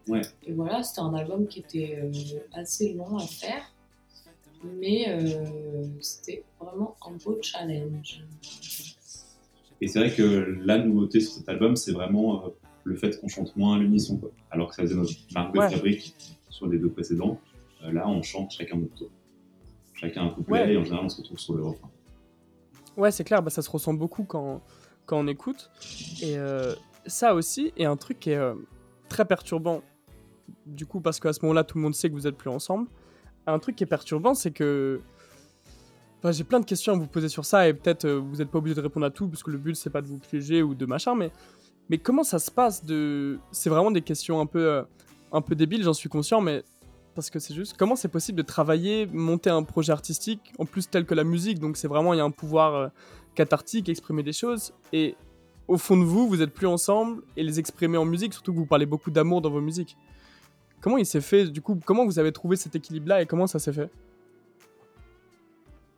Ouais. 0.08 0.22
et 0.46 0.52
voilà, 0.54 0.84
c'était 0.84 1.02
un 1.02 1.14
album 1.16 1.48
qui 1.48 1.60
était 1.60 2.00
euh, 2.04 2.12
assez 2.54 2.94
long 2.94 3.18
à 3.18 3.26
faire, 3.26 3.74
mais 4.80 5.06
euh, 5.10 5.46
c'était 6.02 6.44
vraiment 6.60 6.96
un 7.08 7.12
beau 7.24 7.38
challenge. 7.42 8.24
Et 9.82 9.88
c'est 9.88 10.00
vrai 10.00 10.14
que 10.14 10.58
la 10.64 10.78
nouveauté 10.78 11.20
sur 11.20 11.34
cet 11.34 11.50
album, 11.50 11.76
c'est 11.76 11.92
vraiment 11.92 12.46
euh, 12.46 12.50
le 12.84 12.96
fait 12.96 13.20
qu'on 13.20 13.28
chante 13.28 13.56
moins 13.56 13.76
à 13.76 13.80
l'unisson. 13.80 14.18
quoi. 14.18 14.32
Alors 14.52 14.70
que 14.70 14.76
ça 14.76 14.84
faisait 14.84 14.96
notre 14.96 15.12
marque 15.34 15.54
de 15.54 15.60
Ouais. 15.60 15.70
fabrique 15.72 16.14
sur 16.50 16.68
les 16.68 16.78
deux 16.78 16.90
précédents. 16.90 17.40
Euh, 17.84 17.92
là, 17.92 18.08
on 18.08 18.22
chante 18.22 18.52
chacun 18.52 18.78
notre 18.78 18.94
tour. 18.96 19.10
Chacun 19.94 20.26
un 20.26 20.30
couplet 20.30 20.62
Ouais. 20.66 20.74
et 20.74 20.78
en 20.78 20.84
général, 20.84 21.06
on 21.06 21.10
se 21.10 21.18
retrouve 21.18 21.40
sur 21.40 21.56
le 21.56 21.64
refrain. 21.64 21.90
Ouais, 22.96 23.12
c'est 23.12 23.24
clair, 23.24 23.42
bah, 23.42 23.50
ça 23.50 23.62
se 23.62 23.70
ressent 23.70 23.94
beaucoup 23.94 24.24
quand, 24.24 24.62
quand 25.06 25.20
on 25.20 25.28
écoute. 25.28 25.70
Et 26.22 26.38
euh, 26.38 26.74
ça 27.06 27.36
aussi, 27.36 27.74
et 27.78 27.86
un 27.86 27.96
truc 27.96 28.20
qui 28.20 28.32
est 28.32 28.38
euh, 28.38 28.56
très 29.10 29.26
perturbant, 29.26 29.82
du 30.66 30.86
coup, 30.86 31.00
parce 31.00 31.20
qu'à 31.20 31.34
ce 31.34 31.40
moment-là, 31.44 31.64
tout 31.64 31.78
le 31.78 31.84
monde 31.84 31.96
sait 31.96 32.10
que 32.10 32.14
vous 32.14 32.28
êtes 32.28 32.38
plus 32.38 32.50
ensemble. 32.50 32.88
Un 33.48 33.60
truc 33.60 33.76
qui 33.76 33.84
est 33.84 33.88
perturbant, 33.88 34.34
c'est 34.34 34.52
que. 34.52 35.02
Enfin, 36.20 36.32
j'ai 36.32 36.44
plein 36.44 36.60
de 36.60 36.66
questions 36.66 36.94
à 36.94 36.96
vous 36.96 37.08
poser 37.08 37.30
sur 37.30 37.46
ça, 37.46 37.68
et 37.68 37.74
peut-être 37.74 38.06
euh, 38.06 38.20
vous 38.20 38.38
n'êtes 38.38 38.50
pas 38.50 38.58
obligé 38.58 38.76
de 38.76 38.82
répondre 38.82 39.06
à 39.06 39.12
tout, 39.12 39.28
parce 39.28 39.44
que 39.44 39.52
le 39.52 39.58
but, 39.58 39.76
c'est 39.76 39.90
pas 39.90 40.02
de 40.02 40.08
vous 40.08 40.18
piéger 40.18 40.64
ou 40.64 40.74
de 40.74 40.86
machin, 40.86 41.16
mais, 41.16 41.32
mais 41.90 41.98
comment 41.98 42.24
ça 42.24 42.40
se 42.40 42.50
passe 42.50 42.84
de. 42.84 43.40
C'est 43.52 43.70
vraiment 43.70 43.92
des 43.92 44.02
questions 44.02 44.40
un 44.40 44.46
peu, 44.46 44.84
un 45.32 45.42
peu 45.42 45.56
débiles, 45.56 45.84
j'en 45.84 45.94
suis 45.94 46.10
conscient, 46.10 46.42
mais. 46.42 46.64
Parce 47.16 47.30
que 47.30 47.40
c'est 47.40 47.54
juste, 47.54 47.78
comment 47.78 47.96
c'est 47.96 48.10
possible 48.10 48.40
de 48.40 48.44
travailler, 48.44 49.06
monter 49.06 49.50
un 49.50 49.64
projet 49.64 49.94
artistique, 49.94 50.52
en 50.60 50.66
plus 50.66 50.90
tel 50.90 51.06
que 51.06 51.16
la 51.16 51.24
musique, 51.24 51.60
donc 51.60 51.78
c'est 51.78 51.88
vraiment, 51.88 52.14
il 52.14 52.18
y 52.18 52.20
a 52.20 52.26
un 52.26 52.30
pouvoir 52.30 52.76
euh, 52.76 52.88
cathartique, 53.36 53.88
exprimer 53.88 54.22
des 54.22 54.34
choses, 54.34 54.74
et 54.92 55.16
au 55.70 55.78
fond 55.78 55.96
de 55.96 56.04
vous, 56.04 56.28
vous 56.28 56.42
êtes 56.42 56.54
plus 56.54 56.68
ensemble, 56.68 57.24
et 57.38 57.44
les 57.44 57.58
exprimer 57.58 57.98
en 57.98 58.04
musique, 58.04 58.34
surtout 58.34 58.52
que 58.52 58.58
vous 58.58 58.66
parlez 58.66 58.86
beaucoup 58.86 59.12
d'amour 59.12 59.40
dans 59.40 59.50
vos 59.50 59.62
musiques. 59.62 59.96
Comment 60.82 60.98
il 60.98 61.06
s'est 61.06 61.22
fait, 61.22 61.46
du 61.46 61.62
coup, 61.62 61.80
comment 61.86 62.06
vous 62.06 62.20
avez 62.20 62.34
trouvé 62.34 62.58
cet 62.58 62.76
équilibre-là, 62.76 63.22
et 63.22 63.26
comment 63.26 63.48
ça 63.48 63.60
s'est 63.60 63.72
fait? 63.72 63.90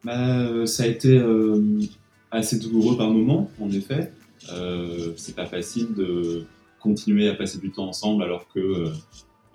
Bah, 0.03 0.67
ça 0.67 0.83
a 0.83 0.85
été 0.85 1.17
euh, 1.17 1.79
assez 2.29 2.59
douloureux 2.59 2.95
par 2.95 3.09
moments, 3.09 3.49
en 3.59 3.71
effet. 3.71 4.13
C'est 5.17 5.35
pas 5.35 5.47
facile 5.47 5.95
de 5.95 6.45
continuer 6.79 7.27
à 7.27 7.33
passer 7.33 7.57
du 7.57 7.71
temps 7.71 7.87
ensemble 7.87 8.21
alors 8.21 8.47
que 8.49 8.91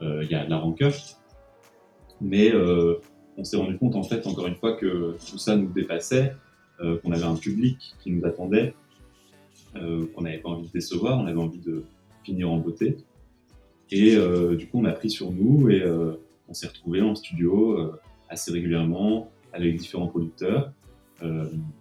il 0.01 0.29
y 0.29 0.35
a 0.35 0.45
de 0.45 0.51
la 0.51 0.59
rancœur. 0.59 0.93
Mais 2.23 2.55
euh, 2.55 2.95
on 3.37 3.45
s'est 3.45 3.57
rendu 3.57 3.77
compte, 3.77 3.97
en 3.97 4.05
fait, 4.05 4.27
encore 4.27 4.47
une 4.47 4.55
fois, 4.55 4.75
que 4.75 5.17
tout 5.29 5.39
ça 5.39 5.57
nous 5.57 5.71
dépassait, 5.71 6.35
euh, 6.81 6.99
qu'on 6.99 7.11
avait 7.13 7.25
un 7.25 7.35
public 7.35 7.95
qui 8.01 8.13
nous 8.13 8.25
attendait, 8.25 8.75
euh, 9.77 10.07
qu'on 10.15 10.23
n'avait 10.23 10.39
pas 10.39 10.51
envie 10.51 10.69
de 10.69 10.73
décevoir, 10.73 11.19
on 11.19 11.27
avait 11.27 11.41
envie 11.41 11.59
de 11.59 11.83
finir 12.25 12.51
en 12.51 12.59
beauté. 12.59 12.97
Et 13.91 14.17
du 14.57 14.69
coup, 14.69 14.81
on 14.81 14.87
a 14.87 14.93
pris 14.93 15.11
sur 15.11 15.31
nous 15.31 15.69
et 15.69 15.85
on 16.49 16.55
s'est 16.55 16.69
retrouvés 16.69 17.03
en 17.03 17.15
studio 17.15 17.93
assez 18.31 18.51
régulièrement 18.51 19.31
avec 19.53 19.77
différents 19.77 20.07
producteurs. 20.07 20.73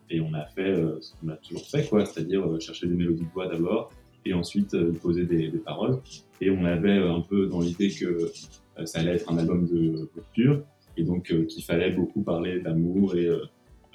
Et 0.10 0.20
on 0.20 0.34
a 0.34 0.44
fait 0.48 0.76
ce 1.00 1.14
qu'on 1.16 1.30
a 1.30 1.38
toujours 1.38 1.66
fait, 1.66 1.88
quoi, 1.88 2.06
c'est-à-dire 2.06 2.60
chercher 2.60 2.88
des 2.88 2.96
mélodies 2.96 3.24
de 3.24 3.30
voix 3.34 3.48
d'abord, 3.48 3.94
et 4.26 4.34
ensuite 4.34 4.74
euh, 4.74 4.92
poser 4.94 5.26
des, 5.26 5.50
paroles. 5.50 6.00
Et 6.40 6.50
on 6.50 6.66
avait 6.66 6.98
euh, 6.98 7.14
un 7.14 7.22
peu 7.22 7.48
dans 7.48 7.60
l'idée 7.60 7.90
que 7.90 8.06
euh, 8.06 8.86
ça 8.86 9.00
allait 9.00 9.16
être 9.16 9.32
un 9.32 9.38
album 9.38 9.68
de 9.68 10.10
rupture, 10.16 10.64
et 10.98 11.04
donc 11.04 11.32
euh, 11.32 11.46
qu'il 11.46 11.64
fallait 11.64 11.92
beaucoup 11.92 12.22
parler 12.22 12.60
d'amour 12.60 13.16
et 13.16 13.26
euh, 13.26 13.46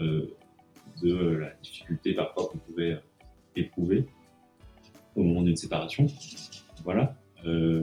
euh, 0.01 0.27
de 1.03 1.13
euh, 1.13 1.41
la 1.41 1.51
difficulté 1.63 2.15
parfois 2.15 2.47
qu'on 2.47 2.59
pouvait 2.59 2.93
euh, 2.93 3.01
éprouver 3.55 4.07
au 5.15 5.23
moment 5.23 5.43
d'une 5.43 5.57
séparation. 5.57 6.07
Voilà. 6.85 7.17
Euh, 7.47 7.83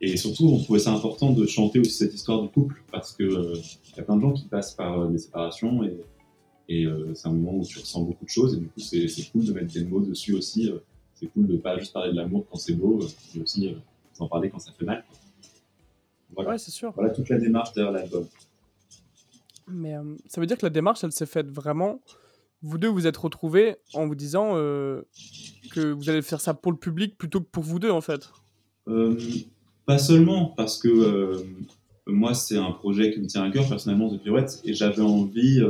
et 0.00 0.16
surtout, 0.16 0.46
on 0.46 0.58
trouvait 0.58 0.80
ça 0.80 0.92
important 0.92 1.32
de 1.32 1.46
chanter 1.46 1.78
aussi 1.78 1.92
cette 1.92 2.14
histoire 2.14 2.42
du 2.42 2.48
couple 2.48 2.82
parce 2.90 3.12
que 3.12 3.22
euh, 3.22 3.54
il 3.54 3.96
y 3.96 4.00
a 4.00 4.02
plein 4.02 4.16
de 4.16 4.20
gens 4.20 4.32
qui 4.32 4.46
passent 4.46 4.74
par 4.74 5.00
euh, 5.00 5.10
des 5.10 5.18
séparations 5.18 5.82
et, 5.84 6.86
euh, 6.86 7.12
c'est 7.14 7.28
un 7.28 7.32
moment 7.32 7.58
où 7.58 7.64
tu 7.64 7.78
ressens 7.78 8.02
beaucoup 8.02 8.24
de 8.24 8.30
choses 8.30 8.54
et 8.54 8.56
du 8.58 8.66
coup, 8.66 8.80
c'est 8.80 9.06
cool 9.30 9.44
de 9.44 9.52
mettre 9.52 9.72
des 9.72 9.84
mots 9.84 10.00
dessus 10.00 10.32
aussi. 10.32 10.72
C'est 11.22 11.28
cool 11.28 11.46
de 11.46 11.56
pas 11.56 11.78
juste 11.78 11.92
parler 11.92 12.10
de 12.10 12.16
l'amour 12.16 12.44
quand 12.50 12.58
c'est 12.58 12.74
beau, 12.74 12.98
mais 13.34 13.42
aussi 13.42 13.68
euh, 13.68 13.74
d'en 14.18 14.26
parler 14.26 14.50
quand 14.50 14.58
ça 14.58 14.72
fait 14.72 14.84
mal. 14.84 15.04
quoi. 15.08 15.18
Voilà. 16.34 16.50
Ouais, 16.50 16.58
c'est 16.58 16.70
sûr. 16.70 16.92
Voilà 16.92 17.10
toute 17.10 17.28
la 17.28 17.38
démarche 17.38 17.72
derrière 17.72 17.92
l'album. 17.92 18.26
Mais 19.68 19.94
euh, 19.94 20.16
ça 20.26 20.40
veut 20.40 20.46
dire 20.46 20.58
que 20.58 20.66
la 20.66 20.70
démarche, 20.70 21.04
elle 21.04 21.12
s'est 21.12 21.26
faite 21.26 21.48
vraiment. 21.48 22.00
Vous 22.62 22.78
deux 22.78 22.88
vous 22.88 23.06
êtes 23.06 23.16
retrouvés 23.16 23.76
en 23.94 24.06
vous 24.06 24.14
disant 24.14 24.52
euh, 24.54 25.02
que 25.72 25.92
vous 25.92 26.10
allez 26.10 26.22
faire 26.22 26.40
ça 26.40 26.54
pour 26.54 26.72
le 26.72 26.78
public 26.78 27.18
plutôt 27.18 27.40
que 27.40 27.48
pour 27.50 27.62
vous 27.62 27.78
deux, 27.78 27.90
en 27.90 28.00
fait. 28.00 28.30
Euh, 28.88 29.16
pas 29.86 29.98
seulement 29.98 30.46
parce 30.56 30.78
que 30.78 31.44
moi 32.06 32.34
c'est 32.34 32.56
un 32.56 32.72
projet 32.72 33.12
qui 33.12 33.20
me 33.20 33.26
tient 33.26 33.44
à 33.44 33.50
cœur 33.50 33.68
personnellement 33.68 34.12
The 34.12 34.20
Pirouette 34.20 34.60
et 34.64 34.74
j'avais 34.74 35.02
envie 35.02 35.60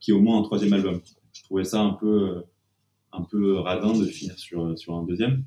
qu'il 0.00 0.14
y 0.14 0.16
ait 0.16 0.20
au 0.20 0.22
moins 0.22 0.40
un 0.40 0.42
troisième 0.42 0.72
album. 0.72 1.00
Je 1.32 1.42
trouvais 1.44 1.64
ça 1.64 1.80
un 1.80 1.92
peu 1.92 2.42
un 3.14 3.22
peu 3.22 3.58
radin 3.58 3.98
de 3.98 4.06
finir 4.06 4.38
sur 4.38 4.78
sur 4.78 4.94
un 4.94 5.04
deuxième. 5.04 5.44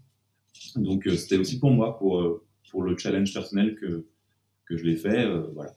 Donc 0.75 1.05
euh, 1.05 1.15
c'était 1.15 1.37
aussi 1.37 1.59
pour 1.59 1.71
moi 1.71 1.97
pour 1.99 2.19
euh, 2.21 2.43
pour 2.71 2.81
le 2.83 2.97
challenge 2.97 3.33
personnel 3.33 3.75
que 3.75 4.07
que 4.65 4.77
je 4.77 4.83
l'ai 4.83 4.97
fait 4.97 5.25
euh, 5.25 5.47
voilà. 5.53 5.73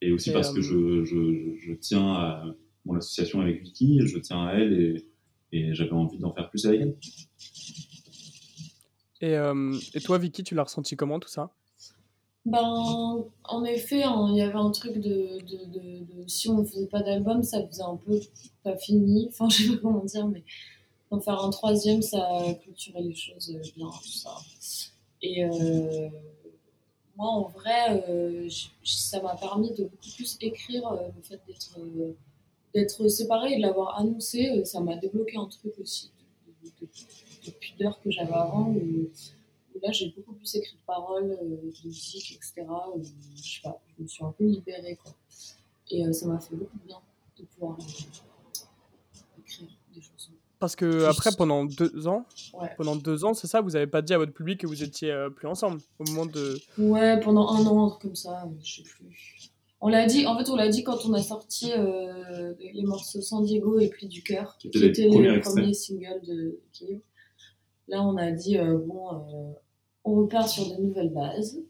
Et 0.00 0.12
aussi 0.12 0.30
Et, 0.30 0.32
parce 0.32 0.50
euh, 0.50 0.56
que 0.56 0.60
je, 0.60 1.04
je, 1.04 1.56
je 1.56 1.72
tiens 1.74 2.06
à 2.12 2.44
mon 2.84 2.96
association 2.96 3.40
avec 3.40 3.62
Vicky, 3.62 4.06
je 4.06 4.18
tiens 4.18 4.44
à 4.46 4.52
elle 4.52 4.72
et, 4.72 5.08
et 5.52 5.74
j'avais 5.74 5.92
envie 5.92 6.18
d'en 6.18 6.32
faire 6.34 6.50
plus 6.50 6.66
avec 6.66 6.80
elle. 6.82 6.96
Et, 9.20 9.36
euh, 9.38 9.72
et 9.94 10.00
toi, 10.00 10.18
Vicky, 10.18 10.42
tu 10.44 10.54
l'as 10.54 10.64
ressenti 10.64 10.96
comment 10.96 11.18
tout 11.18 11.30
ça? 11.30 11.54
Ben, 12.44 13.24
en 13.44 13.64
effet, 13.64 14.02
hein, 14.02 14.28
il 14.30 14.36
y 14.36 14.42
avait 14.42 14.54
un 14.58 14.70
truc 14.70 14.98
de, 14.98 15.38
de, 15.40 15.64
de, 15.66 16.28
si 16.28 16.48
on 16.50 16.58
ne 16.58 16.64
faisait 16.64 16.86
pas 16.86 17.02
d'album, 17.02 17.42
ça 17.42 17.66
faisait 17.66 17.82
un 17.82 17.96
peu 17.96 18.20
pas 18.62 18.76
fini. 18.76 19.28
Enfin, 19.30 19.48
je 19.48 19.62
sais 19.64 19.70
pas 19.76 19.78
comment 19.82 20.04
dire, 20.04 20.26
mais 20.28 20.44
en 21.10 21.20
faire 21.20 21.42
un 21.42 21.50
troisième, 21.50 22.02
ça 22.02 22.20
clôturait 22.62 23.02
les 23.02 23.14
choses 23.14 23.50
bien, 23.76 23.88
tout 23.90 24.08
ça. 24.08 24.36
Et 25.22 25.44
euh, 25.44 26.08
moi, 27.16 27.28
en 27.28 27.42
vrai, 27.48 28.04
euh, 28.08 28.48
ça 28.84 29.22
m'a 29.22 29.36
permis 29.36 29.72
de 29.72 29.84
beaucoup 29.84 30.10
plus 30.16 30.36
écrire 30.40 30.86
euh, 30.92 31.08
le 31.16 31.22
fait 31.22 31.40
d'être 31.46 31.78
d'être 32.74 33.08
séparé 33.08 33.52
et 33.52 33.56
de 33.56 33.62
l'avoir 33.62 33.98
annoncé. 33.98 34.64
ça 34.64 34.80
m'a 34.80 34.96
débloqué 34.96 35.36
un 35.36 35.46
truc 35.46 35.72
aussi 35.80 36.10
de, 36.64 36.68
de- 36.68 36.86
de- 36.86 37.46
de 37.46 37.50
pudeur 37.52 38.00
que 38.02 38.10
j'avais 38.10 38.32
avant. 38.32 38.74
Là, 39.82 39.92
j'ai 39.92 40.10
beaucoup 40.16 40.34
plus 40.34 40.54
écrit 40.56 40.76
de 40.76 40.82
paroles, 40.86 41.30
euh, 41.42 41.46
de 41.46 41.86
musique, 41.88 42.32
etc. 42.36 42.66
où, 42.94 43.02
je 43.36 43.42
sais 43.54 43.60
pas, 43.62 43.80
je 43.96 44.02
me 44.02 44.08
suis 44.08 44.24
un 44.24 44.32
peu 44.32 44.44
libérée, 44.44 44.96
quoi. 45.02 45.12
Et 45.90 46.06
euh, 46.06 46.12
ça 46.12 46.26
m'a 46.26 46.38
fait 46.38 46.54
beaucoup 46.54 46.78
de 46.78 46.86
bien 46.86 46.98
de 47.38 47.44
pouvoir 47.44 47.76
euh, 47.78 47.82
écrire 49.38 49.68
des 49.94 50.00
chansons. 50.00 50.32
Parce 50.58 50.76
que 50.76 51.04
après, 51.04 51.30
pendant 51.36 51.64
deux 51.64 52.06
ans, 52.06 52.24
Ouais. 52.54 52.70
pendant 52.78 52.96
deux 52.96 53.24
ans, 53.24 53.34
c'est 53.34 53.46
ça, 53.48 53.60
vous 53.60 53.70
n'avez 53.70 53.86
pas 53.86 54.00
dit 54.02 54.14
à 54.14 54.18
votre 54.18 54.32
public 54.32 54.60
que 54.60 54.66
vous 54.66 54.82
étiez 54.82 55.10
euh, 55.10 55.28
plus 55.28 55.46
ensemble 55.48 55.80
au 55.98 56.04
moment 56.10 56.26
de. 56.26 56.58
Ouais, 56.78 57.20
pendant 57.20 57.48
un 57.48 57.66
an, 57.66 57.90
comme 58.00 58.14
ça, 58.14 58.44
euh, 58.44 58.48
je 58.62 58.76
sais 58.76 58.82
plus. 58.82 59.50
On 59.82 59.88
l'a 59.88 60.06
dit, 60.06 60.26
en 60.26 60.38
fait, 60.38 60.48
on 60.48 60.56
l'a 60.56 60.68
dit 60.70 60.82
quand 60.82 61.04
on 61.04 61.12
a 61.12 61.20
sorti 61.22 61.70
euh, 61.72 62.54
les 62.58 62.84
morceaux 62.84 63.20
San 63.20 63.44
Diego 63.44 63.78
et 63.78 63.88
Pli 63.88 64.08
du 64.08 64.22
cœur, 64.22 64.56
Qui 64.58 64.68
étaient 64.68 64.78
les 65.02 65.08
premiers 65.08 65.40
premiers 65.40 65.74
singles 65.74 66.22
de 66.26 66.58
Kid. 66.72 67.00
Là, 67.88 68.02
on 68.02 68.16
a 68.16 68.30
dit, 68.30 68.58
euh, 68.58 68.78
bon, 68.78 69.12
euh, 69.12 69.52
on 70.04 70.14
repart 70.16 70.48
sur 70.48 70.68
de 70.74 70.82
nouvelles 70.82 71.12
bases. 71.12 71.60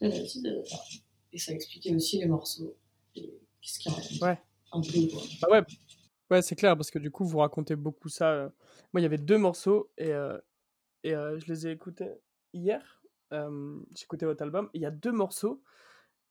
Et 0.00 1.38
ça 1.38 1.52
expliquait 1.52 1.94
aussi 1.94 2.18
les 2.18 2.26
morceaux. 2.26 2.76
Qu'est-ce 3.14 3.78
qu'il 3.78 3.92
y 3.92 3.94
a 4.22 4.26
Ouais. 4.26 4.38
Un 4.72 4.80
peu, 4.80 5.08
quoi. 5.10 5.22
Bah 5.40 5.48
ouais, 5.50 5.62
ouais 6.30 6.42
c'est 6.42 6.56
clair, 6.56 6.76
parce 6.76 6.90
que 6.90 6.98
du 6.98 7.10
coup, 7.10 7.24
vous 7.24 7.38
racontez 7.38 7.76
beaucoup 7.76 8.08
ça. 8.08 8.30
euh. 8.32 8.48
Moi, 8.92 9.00
il 9.00 9.02
y 9.02 9.06
avait 9.06 9.18
deux 9.18 9.38
morceaux 9.38 9.90
et, 9.98 10.10
et 11.04 11.10
je 11.12 11.46
les 11.46 11.66
ai 11.66 11.70
écoutés 11.70 12.10
hier. 12.52 13.02
J'ai 13.32 14.02
écouté 14.04 14.26
votre 14.26 14.42
album. 14.42 14.68
Il 14.74 14.82
y 14.82 14.86
a 14.86 14.90
deux 14.90 15.12
morceaux 15.12 15.62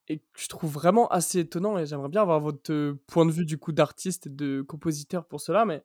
et 0.09 0.19
que 0.19 0.23
je 0.37 0.47
trouve 0.47 0.71
vraiment 0.71 1.07
assez 1.07 1.39
étonnant 1.39 1.77
et 1.77 1.85
j'aimerais 1.85 2.09
bien 2.09 2.21
avoir 2.21 2.39
votre 2.41 2.91
point 3.07 3.25
de 3.25 3.31
vue 3.31 3.45
du 3.45 3.57
coup 3.57 3.71
d'artiste 3.71 4.27
et 4.27 4.29
de 4.29 4.61
compositeur 4.61 5.25
pour 5.25 5.41
cela. 5.41 5.65
Mais 5.65 5.83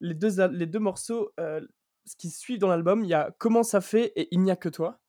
les 0.00 0.14
deux, 0.14 0.46
les 0.48 0.66
deux 0.66 0.78
morceaux, 0.78 1.32
euh, 1.40 1.60
ce 1.60 1.66
qui 2.14 2.30
suit 2.30 2.58
dans 2.58 2.68
l'album, 2.68 3.02
il 3.02 3.08
y 3.08 3.14
a 3.14 3.34
Comment 3.38 3.62
ça 3.64 3.80
fait 3.80 4.12
et 4.16 4.28
Il 4.30 4.40
n'y 4.42 4.50
a 4.50 4.56
que 4.56 4.68
toi. 4.68 5.00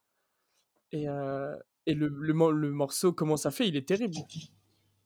Et, 0.91 1.07
euh, 1.07 1.55
et 1.85 1.93
le, 1.93 2.07
le, 2.07 2.33
mo- 2.33 2.51
le 2.51 2.71
morceau 2.71 3.11
Comment 3.13 3.37
ça 3.37 3.51
fait, 3.51 3.67
il 3.67 3.75
est 3.75 3.87
terrible. 3.87 4.15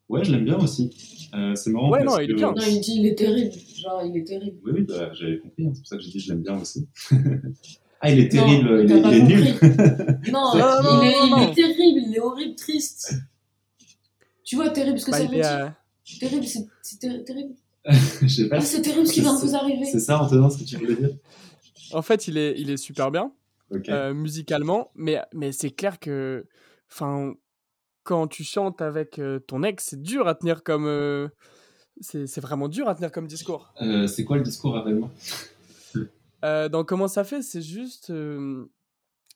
Ouais, 0.10 0.24
je 0.24 0.32
l'aime 0.32 0.46
bien 0.46 0.58
aussi. 0.60 1.30
Euh, 1.34 1.56
c'est 1.56 1.70
marrant 1.72 1.90
Ouais, 1.90 2.04
parce 2.04 2.16
non, 2.18 2.20
il 2.22 2.32
est 2.32 2.34
bien. 2.36 2.52
Non, 2.54 2.62
il 2.68 2.82
dit, 2.82 2.96
il 3.00 3.06
est 3.08 3.16
terrible. 3.16 3.52
Genre, 3.76 4.04
il 4.06 4.18
est 4.18 4.24
terrible. 4.26 4.58
Oui, 4.66 4.72
oui, 4.76 4.82
bah, 4.84 5.12
j'avais 5.14 5.40
compris, 5.40 5.66
hein, 5.66 5.72
c'est 5.74 5.80
pour 5.80 5.88
ça 5.88 5.96
que 5.98 6.02
j'ai 6.04 6.12
dit 6.12 6.20
je 6.20 6.34
l'aime 6.34 6.42
bien 6.44 6.60
aussi. 6.60 6.88
ah, 8.02 8.12
il 8.12 8.20
est 8.20 8.30
terrible, 8.30 8.70
Non, 8.70 8.84
il, 8.84 8.92
est, 8.92 9.02
pas 9.02 9.12
il 9.14 9.18
est 9.18 9.24
nul. 9.24 9.46
Non, 10.32 10.54
Non, 10.54 10.66
il, 10.82 11.08
est, 11.08 11.12
non, 11.20 11.26
il 11.26 11.30
non. 11.32 11.52
est 11.52 11.54
terrible, 11.56 12.00
il 12.08 12.14
est 12.16 12.20
horrible, 12.20 12.56
triste. 12.56 13.14
Tu 14.44 14.56
vois, 14.58 14.70
terrible, 14.70 15.00
ce 15.00 15.06
que 15.06 15.12
Bah, 15.12 15.18
ça 15.18 15.24
veut 15.24 15.30
dire. 15.30 15.46
euh, 15.46 15.70
Terrible, 16.20 16.46
c'est 16.46 16.68
c'est 16.82 17.00
ter- 17.00 17.24
terrible. 17.24 17.54
je 18.22 18.28
sais 18.28 18.50
pas. 18.50 18.58
Ah, 18.58 18.62
c'est 18.62 18.82
terrible 18.82 19.08
ce 19.08 19.14
qui 19.14 19.22
vient 19.22 19.34
de 19.34 19.40
vous 19.40 19.56
arriver. 19.56 19.86
C'est 19.86 20.00
ça, 20.00 20.22
Antonin, 20.22 20.50
ce 20.50 20.58
que 20.58 20.64
tu 20.66 20.76
voulais 20.78 20.96
dire? 20.96 21.16
En 21.94 22.02
fait, 22.02 22.28
il 22.28 22.38
est, 22.38 22.56
il 22.58 22.70
est 22.70 22.78
super 22.78 23.12
bien. 23.12 23.32
Euh, 23.90 24.14
musicalement, 24.14 24.92
mais, 24.96 25.22
mais 25.34 25.52
c'est 25.52 25.72
clair 25.72 26.00
que 26.00 26.46
enfin, 26.92 27.34
quand 28.04 28.28
tu 28.28 28.44
chantes 28.44 28.82
avec 28.82 29.18
euh, 29.18 29.40
ton 29.40 29.64
ex, 29.64 29.86
c'est 29.92 30.02
dur 30.02 30.28
à 30.28 30.36
tenir 30.36 30.64
comme. 30.64 30.86
euh, 30.88 31.30
c'est 32.02 32.40
vraiment 32.40 32.68
dur 32.68 32.90
à 32.90 32.96
tenir 32.96 33.12
comme 33.12 33.28
discours. 33.28 33.74
C'est 34.08 34.26
quoi 34.26 34.38
le 34.38 34.44
discours, 34.44 34.74
rappelle-moi? 34.74 35.10
Dans 36.44 36.84
Comment 36.84 37.08
ça 37.08 37.24
fait, 37.24 37.42
c'est 37.42 37.62
juste. 37.62 38.12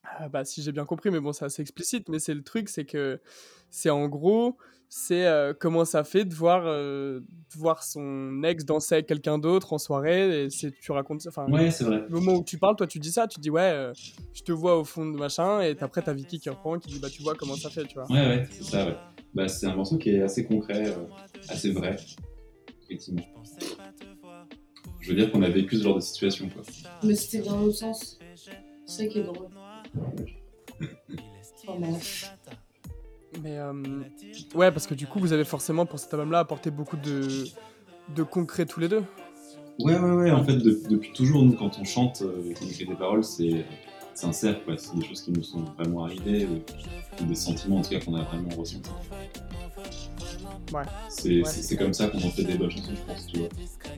Euh, 0.06 0.24
ah, 0.26 0.30
bah, 0.30 0.45
si 0.45 0.62
j'ai 0.62 0.72
bien 0.72 0.86
compris, 0.86 1.10
mais 1.12 1.20
bon, 1.20 1.34
c'est 1.34 1.45
assez 1.45 1.62
explicite, 1.62 2.10
mais 2.10 2.20
c'est 2.20 2.34
le 2.34 2.43
truc, 2.43 2.70
c'est 2.70 2.86
que 2.86 3.20
c'est 3.70 3.89
en 3.89 4.08
gros, 4.08 4.58
c'est 4.88 5.26
euh, 5.26 5.53
comment 5.60 5.84
ça 5.84 6.03
fait 6.03 6.26
de 6.26 6.34
voir, 6.34 6.64
euh, 6.66 7.20
de 7.20 7.58
voir 7.60 7.84
son 7.84 8.43
ex 8.43 8.64
danser 8.66 8.95
avec 8.95 9.08
quelqu'un 9.08 9.38
d'autre 9.39 9.74
en 9.74 9.78
soirée, 9.78 10.45
et 10.45 10.49
c'est, 10.49 10.72
tu 10.80 10.91
racontes 10.91 11.22
ça. 11.22 11.30
Enfin, 11.30 11.47
Ouais, 11.51 11.72
c'est 11.72 11.84
vrai. 11.84 12.03
le 12.08 12.20
moment 12.20 12.34
où 12.36 12.43
tu 12.43 12.58
parles, 12.58 12.76
toi, 12.76 12.88
tu 12.88 12.99
dis 12.99 13.12
ça, 13.12 13.28
tu 13.28 13.39
dis 13.39 13.49
ouais, 13.49 13.62
euh, 13.62 13.93
je 14.34 14.43
te 14.43 14.51
vois 14.51 14.78
au 14.80 14.84
fond 14.84 15.06
de 15.06 15.18
machin, 15.18 15.62
et 15.62 15.76
après, 15.82 16.01
t'as 16.01 16.14
Vicky 16.14 16.39
qui 16.39 16.49
reprend, 16.49 16.78
qui 16.80 16.89
dit 16.89 16.99
bah, 16.99 17.10
tu 17.10 17.24
vois 17.24 17.36
comment 17.36 17.56
ça 17.56 17.70
fait, 17.70 17.86
tu 17.86 17.95
vois. 17.95 18.06
Ouais, 18.10 18.28
ouais, 18.28 18.47
c'est 18.51 18.64
ça, 18.64 18.86
ouais. 18.86 18.95
Bah, 19.34 19.47
c'est 19.49 19.66
un 19.66 19.76
morceau 19.76 19.97
qui 19.97 20.12
est 20.12 20.22
assez 20.22 20.45
concret, 20.45 20.88
euh, 20.89 21.06
assez 21.49 21.72
vrai, 21.72 21.97
effectivement. 22.84 23.24
Je 25.01 25.10
veux 25.12 25.18
dire 25.18 25.32
qu'on 25.32 25.41
a 25.43 25.49
vécu 25.49 25.78
ce 25.78 25.84
genre 25.84 25.95
de 25.95 25.99
situation, 25.99 26.49
quoi. 26.49 26.64
Mais 27.03 27.16
c'était 27.16 27.39
dans 27.45 27.60
l'autre 27.60 27.78
sens. 27.78 28.18
C'est 28.88 29.03
ça 29.03 29.08
qui 29.08 29.20
est 29.20 29.24
drôle. 29.24 29.49
Bref. 31.67 32.31
Mais 33.41 33.57
euh, 33.57 33.73
ouais, 34.53 34.71
parce 34.71 34.88
que 34.88 34.93
du 34.93 35.07
coup, 35.07 35.19
vous 35.19 35.33
avez 35.33 35.43
forcément 35.43 35.86
pour 35.86 35.99
cet 35.99 36.13
album-là 36.13 36.39
apporté 36.39 36.71
beaucoup 36.71 36.95
de, 36.97 37.45
de 38.15 38.23
concret 38.23 38.65
tous 38.65 38.79
les 38.79 38.88
deux. 38.88 39.03
Ouais, 39.79 39.97
ouais, 39.97 40.11
ouais. 40.11 40.31
En 40.31 40.43
fait, 40.43 40.55
de- 40.57 40.79
depuis 40.89 41.11
toujours, 41.11 41.43
nous, 41.43 41.53
quand 41.53 41.77
on 41.79 41.83
chante 41.83 42.21
euh, 42.21 42.49
et 42.49 42.53
qu'on 42.53 42.65
écrit 42.65 42.86
des 42.86 42.95
paroles, 42.95 43.23
c'est 43.25 43.65
sincère, 44.13 44.63
quoi. 44.63 44.77
C'est 44.77 44.95
des 44.95 45.05
choses 45.05 45.21
qui 45.21 45.31
nous 45.31 45.43
sont 45.43 45.63
vraiment 45.77 46.05
arrivées, 46.05 46.47
ou, 46.47 47.25
des 47.25 47.36
sentiments, 47.36 47.77
en 47.77 47.81
tout 47.81 47.89
cas, 47.89 47.99
qu'on 47.99 48.15
a 48.15 48.23
vraiment 48.23 48.49
ressentis. 48.55 48.89
Ouais. 50.73 50.83
C'est 51.09 51.41
Ouais. 51.41 51.77
comme 51.77 51.93
ça 51.93 52.07
qu'on 52.07 52.17
en 52.19 52.29
fait 52.29 52.43
des 52.43 52.57
bonnes 52.57 52.71
chansons, 52.71 52.91
je 52.95 53.01
pense, 53.13 53.27
tu 53.27 53.39
vois. 53.39 53.49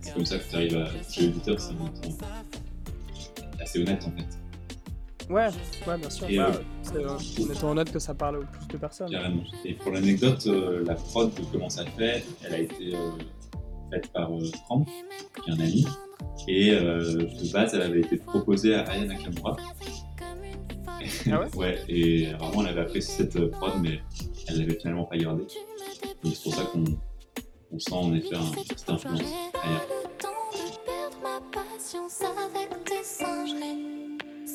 C'est 0.02 0.14
comme 0.16 0.26
ça 0.26 0.40
que 0.40 0.50
tu 0.50 0.56
arrives 0.56 0.78
à 0.78 0.90
toucher 0.90 1.28
l'auditeur, 1.28 1.60
c'est 1.60 1.74
étant 1.74 2.18
assez 3.62 3.80
honnête, 3.82 4.04
en 4.08 4.12
fait. 4.18 4.26
Ouais, 5.30 5.48
ouais, 5.88 5.98
bien 5.98 6.10
sûr. 6.10 6.30
Et, 6.30 6.38
Bah, 6.38 6.52
euh, 6.54 6.62
c'est, 6.82 6.96
euh, 6.96 7.46
en 7.50 7.54
étant 7.54 7.70
honnête 7.72 7.92
que 7.92 8.00
ça 8.00 8.14
parle 8.14 8.38
au 8.38 8.44
plus 8.44 8.68
de 8.68 8.78
personnes. 8.78 9.10
Carrément. 9.12 9.44
Et 9.66 9.74
pour 9.74 9.92
l'anecdote, 9.92 10.44
euh, 10.48 10.84
la 10.86 10.96
prod 10.96 11.34
de 11.34 11.42
Comment 11.52 11.70
ça 11.70 11.86
fait, 11.86 12.24
elle 12.46 12.54
a 12.54 12.60
été 12.60 12.96
euh, 12.96 13.12
faite 13.92 14.12
par 14.14 14.34
euh, 14.34 14.44
Franck, 14.66 14.88
qui 15.44 15.50
est 15.50 15.54
un 15.54 15.60
ami. 15.60 15.86
Et 16.48 16.72
euh, 16.72 17.02
de 17.26 17.52
base, 17.52 17.74
elle 17.74 17.82
avait 17.82 18.00
été 18.02 18.18
proposée 18.18 18.76
à 18.76 18.84
Aya 18.90 19.06
Nakamura. 19.06 19.58
Ah 21.30 21.40
ouais? 21.42 21.48
Ouais, 21.56 21.80
et 21.90 22.28
vraiment, 22.34 22.62
elle 22.64 22.70
avait 22.70 22.82
apprécié 22.82 23.26
cette 23.26 23.52
prod, 23.52 23.74
mais 23.82 24.00
elle 24.48 24.60
l'avait 24.60 24.80
finalement 24.80 25.06
pas 25.06 25.18
gardée. 25.18 25.46
Donc 26.24 26.34
c'est 26.36 26.44
pour 26.44 26.56
ça 26.56 26.64
qu'on 26.64 26.86
on 27.72 27.80
sent 27.80 27.94
en 27.94 28.14
effet 28.14 28.36
un, 28.36 28.46
cette 28.76 28.90
influence. 28.90 29.20
Aya. 29.22 29.82
perdre 30.86 31.18
ma 31.22 31.42
patience 31.52 32.22
avec 32.22 32.84
tes 32.86 33.04
singerai. 33.04 33.97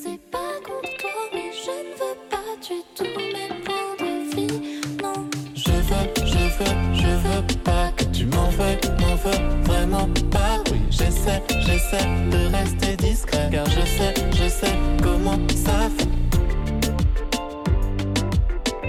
C'est 0.05 0.19
pas 0.29 0.59
contre 0.65 0.97
toi, 0.97 1.11
mais 1.33 1.49
je 1.53 1.71
ne 1.71 1.93
veux 1.95 2.17
pas 2.29 2.49
du 2.61 2.81
tout 2.93 3.05
mes 3.05 3.47
points 3.63 3.95
de 4.01 4.35
vie. 4.35 4.81
Non, 5.01 5.29
Je 5.55 5.71
veux, 5.71 6.25
je 6.25 6.43
veux, 6.57 6.75
je 6.93 7.07
veux 7.07 7.43
pas 7.63 7.89
que 7.95 8.03
tu 8.11 8.25
m'en 8.25 8.49
veuilles, 8.49 8.79
m'en 8.99 9.15
veux 9.15 9.63
vraiment 9.63 10.09
pas. 10.29 10.61
Oui, 10.71 10.81
j'essaie, 10.89 11.41
j'essaie 11.61 12.05
de 12.29 12.53
rester 12.53 12.97
discret, 12.97 13.47
car 13.49 13.65
je 13.67 13.79
sais, 13.79 14.13
je 14.33 14.49
sais 14.49 14.75
comment 15.01 15.39
ça 15.55 15.89
fait. 15.97 16.09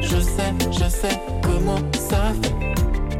Je 0.01 0.19
sais, 0.19 0.53
je 0.73 0.89
sais 0.89 1.21
comment 1.45 1.79
ça 1.97 2.33
fait. 2.43 2.55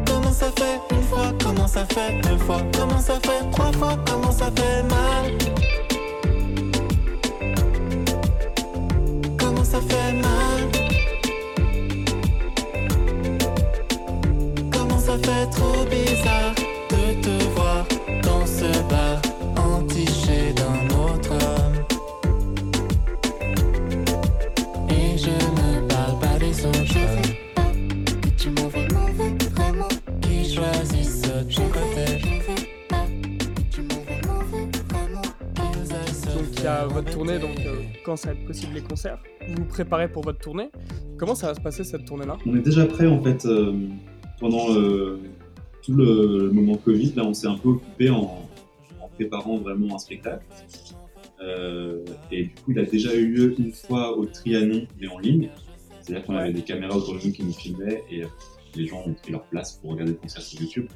Comment 0.05 0.33
ça 0.33 0.51
fait 0.59 0.81
une 0.91 1.03
fois, 1.05 1.33
comment 1.41 1.69
ça 1.69 1.87
fait 1.87 2.21
deux 2.23 2.39
fois, 2.39 2.61
comment 2.77 2.99
ça 2.99 3.21
fait 3.21 3.49
trois 3.53 3.71
fois, 3.73 3.97
comment 4.05 4.33
ça 4.33 4.51
fait 4.57 4.83
mal. 4.83 5.55
Ça 9.75 9.81
fait 9.81 10.13
mal. 10.13 10.71
Comment 14.71 14.99
ça 14.99 15.19
fait 15.19 15.47
trop 15.51 15.85
bizarre 15.91 16.55
de 16.91 17.03
te 17.23 17.45
voir 17.55 17.85
dans 18.23 18.47
ce 18.47 18.71
bar 18.89 19.21
entiché 19.57 20.53
d'un 20.59 20.79
autre 21.05 21.33
homme. 21.33 21.77
Et 24.91 25.19
je 25.19 25.31
ne 25.31 25.89
parle 25.89 26.19
pas 26.21 26.39
des 26.39 26.67
autres 26.67 26.85
je 26.85 26.99
veux 26.99 27.35
pas 27.57 27.71
que 28.23 28.29
tu 28.37 28.51
m'en 28.51 28.69
veux, 28.69 28.89
m'en 28.95 29.07
veux 29.19 29.37
vraiment. 29.57 29.89
qui 30.23 30.55
choisissent 30.55 31.27
Je 31.49 31.57
ton 31.57 31.63
veux, 31.65 31.71
côté. 31.71 32.05
je 32.21 32.27
veux 32.47 32.65
pas 32.89 33.07
que 33.17 33.75
tu 33.75 33.81
m'en 33.83 34.01
veux, 34.09 34.21
m'en 34.29 34.39
veux 34.51 34.69
vraiment. 34.91 35.29
Qu'ils 35.57 35.93
aillent 35.97 36.15
se 36.15 36.27
Donc 36.39 36.47
il 36.59 36.63
y 36.63 36.67
a 36.69 36.87
votre 36.87 37.11
tournée, 37.11 37.39
donc 37.41 37.59
euh, 37.67 37.74
quand 38.05 38.17
ça 38.17 38.29
va 38.29 38.35
être 38.39 38.47
possible 38.47 38.75
les 38.75 38.83
concerts, 38.83 39.19
vous 39.49 39.63
vous 39.63 39.65
préparez 39.65 40.09
pour 40.09 40.23
votre 40.23 40.39
tournée. 40.39 40.71
Comment 41.17 41.35
ça 41.35 41.49
va 41.49 41.55
se 41.55 41.61
passer 41.61 41.83
cette 41.83 42.05
tournée-là? 42.05 42.37
On 42.47 42.55
est 42.55 42.61
déjà 42.61 42.85
prêt 42.85 43.07
en 43.07 43.21
fait 43.23 43.45
euh, 43.47 43.73
pendant 44.39 44.73
euh, 44.73 45.21
tout 45.83 45.95
le 45.95 46.51
moment 46.53 46.77
Covid. 46.77 47.15
Là, 47.17 47.25
on 47.25 47.35
s'est 47.35 47.47
un 47.47 47.57
peu 47.57 47.71
occupé 47.71 48.11
en, 48.11 48.49
préparant 49.15 49.59
vraiment 49.59 49.95
un 49.95 49.99
spectacle. 49.99 50.45
Euh, 51.41 52.05
et 52.33 52.45
du 52.45 52.51
coup, 52.51 52.73
il 52.73 52.79
a 52.79 52.85
déjà 52.85 53.15
eu 53.15 53.27
lieu 53.29 53.55
une 53.59 53.73
fois 53.73 54.17
au 54.17 54.27
Trianon, 54.27 54.87
mais 55.01 55.09
en 55.09 55.19
ligne. 55.19 55.51
C'est-à-dire 56.01 56.27
qu'on 56.27 56.35
avait 56.35 56.53
des 56.53 56.63
caméras 56.63 56.97
autour 56.97 57.15
de 57.15 57.25
nous 57.25 57.33
qui 57.33 57.45
nous 57.45 57.53
filmaient 57.53 58.03
et 58.11 58.23
les 58.75 58.87
gens 58.87 59.05
ont 59.07 59.15
pris 59.15 59.33
leur 59.33 59.45
place 59.45 59.75
pour 59.75 59.93
regarder 59.93 60.13
le 60.13 60.19
concert 60.19 60.43
sur 60.43 60.61
YouTube. 60.61 60.87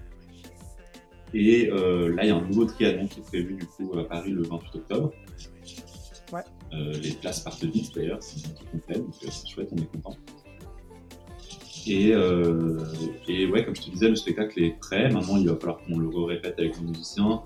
Et 1.33 1.67
là, 1.69 2.25
il 2.25 2.29
y 2.29 2.31
a 2.31 2.37
un 2.37 2.47
nouveau 2.47 2.65
Trianon 2.65 3.07
qui 3.07 3.21
est 3.21 3.23
prévu 3.23 3.55
du 3.55 3.67
coup 3.67 3.97
à 3.97 4.05
Paris 4.05 4.33
le 4.33 4.43
28 4.43 4.79
octobre. 4.79 5.13
Euh, 6.73 6.93
les 6.99 7.13
places 7.13 7.41
partent 7.41 7.65
vite 7.65 7.95
d'ailleurs, 7.95 8.23
c'est 8.23 8.55
complet, 8.71 8.99
donc 8.99 9.15
euh, 9.25 9.29
c'est 9.31 9.49
chouette, 9.49 9.71
on 9.73 9.77
est 9.77 9.87
content. 9.87 10.17
Et, 11.87 12.13
euh, 12.13 12.85
et 13.29 13.47
ouais, 13.47 13.65
comme 13.65 13.75
je 13.75 13.83
te 13.83 13.91
disais, 13.91 14.09
le 14.11 14.17
spectacle 14.17 14.63
est 14.63 14.79
prêt. 14.79 15.11
Maintenant, 15.11 15.39
il 15.39 15.49
va 15.49 15.57
falloir 15.57 15.79
qu'on 15.79 15.99
le 15.99 16.09
répète 16.25 16.59
avec 16.59 16.77
les 16.77 16.85
musiciens, 16.85 17.45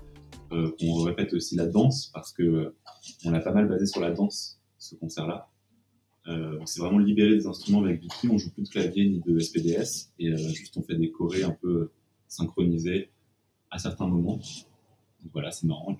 euh, 0.51 0.71
qu'on 0.77 1.03
répète 1.03 1.33
aussi 1.33 1.55
la 1.55 1.65
danse, 1.65 2.11
parce 2.13 2.33
que 2.33 2.43
euh, 2.43 2.75
on 3.23 3.33
a 3.33 3.39
pas 3.39 3.53
mal 3.53 3.69
basé 3.69 3.85
sur 3.85 4.01
la 4.01 4.11
danse, 4.11 4.59
ce 4.77 4.95
concert-là. 4.95 5.49
On 6.25 6.65
s'est 6.65 6.79
vraiment 6.79 6.99
libéré 6.99 7.35
des 7.35 7.47
instruments 7.47 7.83
avec 7.83 8.01
Vicky, 8.01 8.29
on 8.29 8.37
joue 8.37 8.49
plus 8.51 8.63
de 8.63 8.69
clavier 8.69 9.09
ni 9.09 9.19
de 9.19 9.39
SPDS, 9.39 10.13
et 10.19 10.35
juste 10.37 10.77
on 10.77 10.81
fait 10.81 10.95
des 10.95 11.11
chorés 11.11 11.43
un 11.43 11.51
peu 11.51 11.91
synchronisés 12.29 13.11
à 13.71 13.77
certains 13.77 14.07
moments. 14.07 14.37
Donc 14.37 15.31
voilà, 15.33 15.51
c'est 15.51 15.67
marrant. 15.67 15.97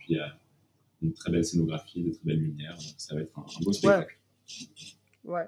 Une 1.04 1.14
très 1.14 1.32
belle 1.32 1.46
scénographie, 1.46 2.02
des 2.02 2.12
très 2.12 2.24
belles 2.26 2.40
lumières, 2.40 2.76
donc 2.76 2.94
ça 2.98 3.16
va 3.16 3.22
être 3.22 3.38
un, 3.38 3.42
un 3.42 3.64
beau 3.64 3.72
spectacle. 3.74 4.18
Ouais. 5.24 5.46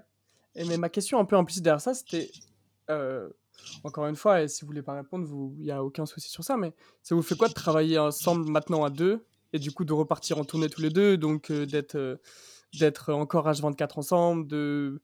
Et 0.56 0.64
mais 0.66 0.78
ma 0.78 0.90
question 0.90 1.20
un 1.20 1.26
peu 1.26 1.36
implicite 1.36 1.64
derrière 1.64 1.82
ça, 1.82 1.94
c'était 1.94 2.30
euh, 2.90 3.30
encore 3.84 4.08
une 4.08 4.16
fois, 4.16 4.42
et 4.42 4.48
si 4.48 4.62
vous 4.62 4.68
voulez 4.68 4.82
pas 4.82 4.94
répondre, 4.96 5.28
il 5.60 5.66
y 5.66 5.72
a 5.72 5.84
aucun 5.84 6.06
souci 6.06 6.30
sur 6.30 6.44
ça, 6.44 6.56
mais 6.58 6.74
ça 7.02 7.16
vous 7.16 7.22
fait 7.22 7.36
quoi 7.36 7.48
de 7.50 7.54
travailler 7.54 7.98
ensemble 8.00 8.50
maintenant 8.50 8.84
à 8.84 8.90
deux 8.90 9.26
et 9.54 9.60
du 9.60 9.72
coup 9.72 9.86
de 9.86 9.94
repartir 9.94 10.38
en 10.38 10.46
tournée 10.46 10.70
tous 10.70 10.82
les 10.82 10.90
deux, 10.90 11.18
donc 11.18 11.52
euh, 11.52 11.66
d'être 11.66 11.96
euh, 11.96 12.16
d'être 12.80 13.14
encore 13.14 13.48
H24 13.50 14.00
ensemble, 14.00 14.48
de 14.48 15.02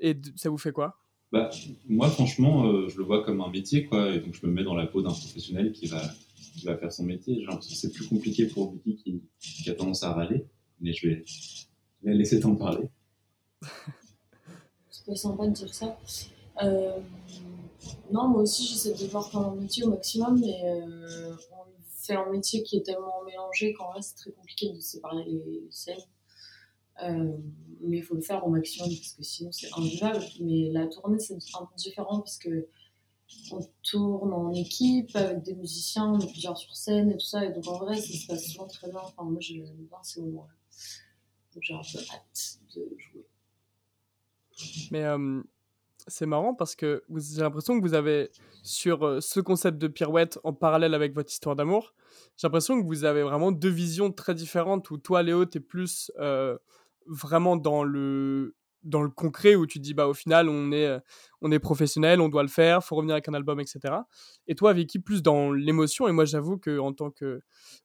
et 0.00 0.14
de- 0.14 0.32
ça 0.36 0.50
vous 0.50 0.58
fait 0.58 0.72
quoi? 0.72 0.98
Bah, 1.32 1.48
moi, 1.88 2.10
franchement, 2.10 2.86
je 2.88 2.98
le 2.98 3.04
vois 3.04 3.24
comme 3.24 3.40
un 3.40 3.48
métier, 3.48 3.86
quoi. 3.86 4.10
Et 4.10 4.20
donc, 4.20 4.34
je 4.34 4.46
me 4.46 4.52
mets 4.52 4.64
dans 4.64 4.74
la 4.74 4.86
peau 4.86 5.00
d'un 5.00 5.12
professionnel 5.12 5.72
qui 5.72 5.86
va, 5.86 6.02
qui 6.52 6.66
va 6.66 6.76
faire 6.76 6.92
son 6.92 7.04
métier. 7.04 7.44
Que 7.46 7.64
c'est 7.64 7.92
plus 7.92 8.06
compliqué 8.06 8.46
pour 8.46 8.74
Vicky 8.84 9.22
qui, 9.38 9.70
a 9.70 9.74
tendance 9.74 10.02
à 10.02 10.12
râler. 10.12 10.46
Mais 10.80 10.92
je 10.92 11.08
vais 11.08 11.24
la 12.02 12.14
laisser 12.14 12.40
t'en 12.40 12.54
parler. 12.56 12.88
C'est 14.90 15.06
pas 15.06 15.16
sympa 15.16 15.46
de 15.46 15.52
dire 15.52 15.74
ça. 15.74 15.98
Euh, 16.62 17.00
non, 18.12 18.28
moi 18.28 18.42
aussi, 18.42 18.66
j'essaie 18.66 18.92
de 18.92 19.10
voir 19.10 19.30
comme 19.30 19.44
un 19.44 19.54
métier 19.54 19.84
au 19.84 19.90
maximum, 19.90 20.38
mais 20.38 20.60
euh, 20.64 21.34
on 21.52 21.64
fait 21.88 22.14
un 22.14 22.30
métier 22.30 22.62
qui 22.62 22.76
est 22.76 22.82
tellement 22.82 23.24
mélangé 23.24 23.72
qu'en 23.72 23.90
vrai, 23.90 24.02
c'est 24.02 24.14
très 24.14 24.32
compliqué 24.32 24.70
de 24.70 24.78
séparer 24.80 25.24
les 25.24 25.66
scènes. 25.70 25.96
Euh, 27.02 27.36
mais 27.80 27.98
il 27.98 28.02
faut 28.02 28.14
le 28.14 28.20
faire 28.20 28.46
au 28.46 28.50
maximum 28.50 28.88
parce 28.88 29.14
que 29.14 29.22
sinon, 29.22 29.50
c'est 29.50 29.68
invivable. 29.76 30.24
Mais 30.40 30.70
la 30.70 30.86
tournée, 30.86 31.18
c'est 31.18 31.34
un 31.34 31.64
peu 31.64 31.74
différent 31.76 32.20
puisque 32.20 32.50
on 33.50 33.60
tourne 33.82 34.32
en 34.32 34.52
équipe 34.52 35.14
avec 35.14 35.42
des 35.42 35.54
musiciens, 35.54 36.06
on 36.06 36.20
est 36.20 36.30
plusieurs 36.30 36.56
sur 36.56 36.74
scène 36.74 37.10
et 37.10 37.16
tout 37.16 37.26
ça. 37.26 37.44
Et 37.44 37.52
donc, 37.52 37.66
en 37.66 37.78
vrai, 37.78 37.96
ça 37.96 38.12
se 38.12 38.26
passe 38.26 38.46
souvent 38.46 38.66
très 38.66 38.88
bien. 38.88 39.00
Enfin, 39.02 39.24
moi, 39.24 39.40
j'aime 39.40 39.64
bien 39.64 39.98
ces 40.02 40.20
moments-là. 40.22 40.54
Donc, 41.54 41.62
j'ai 41.62 41.74
un 41.74 41.80
peu 41.80 41.98
hâte 41.98 42.58
de 42.74 42.96
jouer. 42.98 43.26
Mais 44.90 45.04
euh, 45.04 45.42
c'est 46.06 46.26
marrant 46.26 46.54
parce 46.54 46.74
que 46.74 47.04
j'ai 47.14 47.42
l'impression 47.42 47.78
que 47.78 47.86
vous 47.86 47.94
avez, 47.94 48.30
sur 48.62 49.04
euh, 49.04 49.20
ce 49.20 49.40
concept 49.40 49.78
de 49.78 49.88
pirouette 49.88 50.38
en 50.44 50.52
parallèle 50.52 50.94
avec 50.94 51.14
votre 51.14 51.30
histoire 51.30 51.56
d'amour, 51.56 51.94
j'ai 52.36 52.46
l'impression 52.46 52.80
que 52.80 52.86
vous 52.86 53.04
avez 53.04 53.22
vraiment 53.22 53.52
deux 53.52 53.70
visions 53.70 54.12
très 54.12 54.34
différentes 54.34 54.90
où 54.90 54.98
toi, 54.98 55.22
Léo, 55.22 55.44
t'es 55.44 55.60
plus 55.60 56.10
euh, 56.18 56.56
vraiment 57.06 57.56
dans 57.56 57.84
le, 57.84 58.54
dans 58.82 59.02
le 59.02 59.08
concret 59.08 59.54
où 59.54 59.66
tu 59.66 59.78
dis, 59.78 59.94
bah, 59.94 60.08
au 60.08 60.14
final, 60.14 60.48
on 60.48 60.72
est, 60.72 60.86
euh, 60.86 60.98
on 61.40 61.50
est 61.52 61.58
professionnel, 61.58 62.20
on 62.20 62.28
doit 62.28 62.42
le 62.42 62.48
faire, 62.48 62.82
faut 62.82 62.96
revenir 62.96 63.14
avec 63.14 63.28
un 63.28 63.34
album, 63.34 63.60
etc. 63.60 63.94
Et 64.46 64.54
toi, 64.54 64.72
Vicky, 64.72 64.98
plus 64.98 65.22
dans 65.22 65.52
l'émotion. 65.52 66.08
Et 66.08 66.12
moi, 66.12 66.24
j'avoue 66.24 66.58
que 66.58 66.78
en 66.78 66.92
tant 66.92 67.10
que 67.10 67.40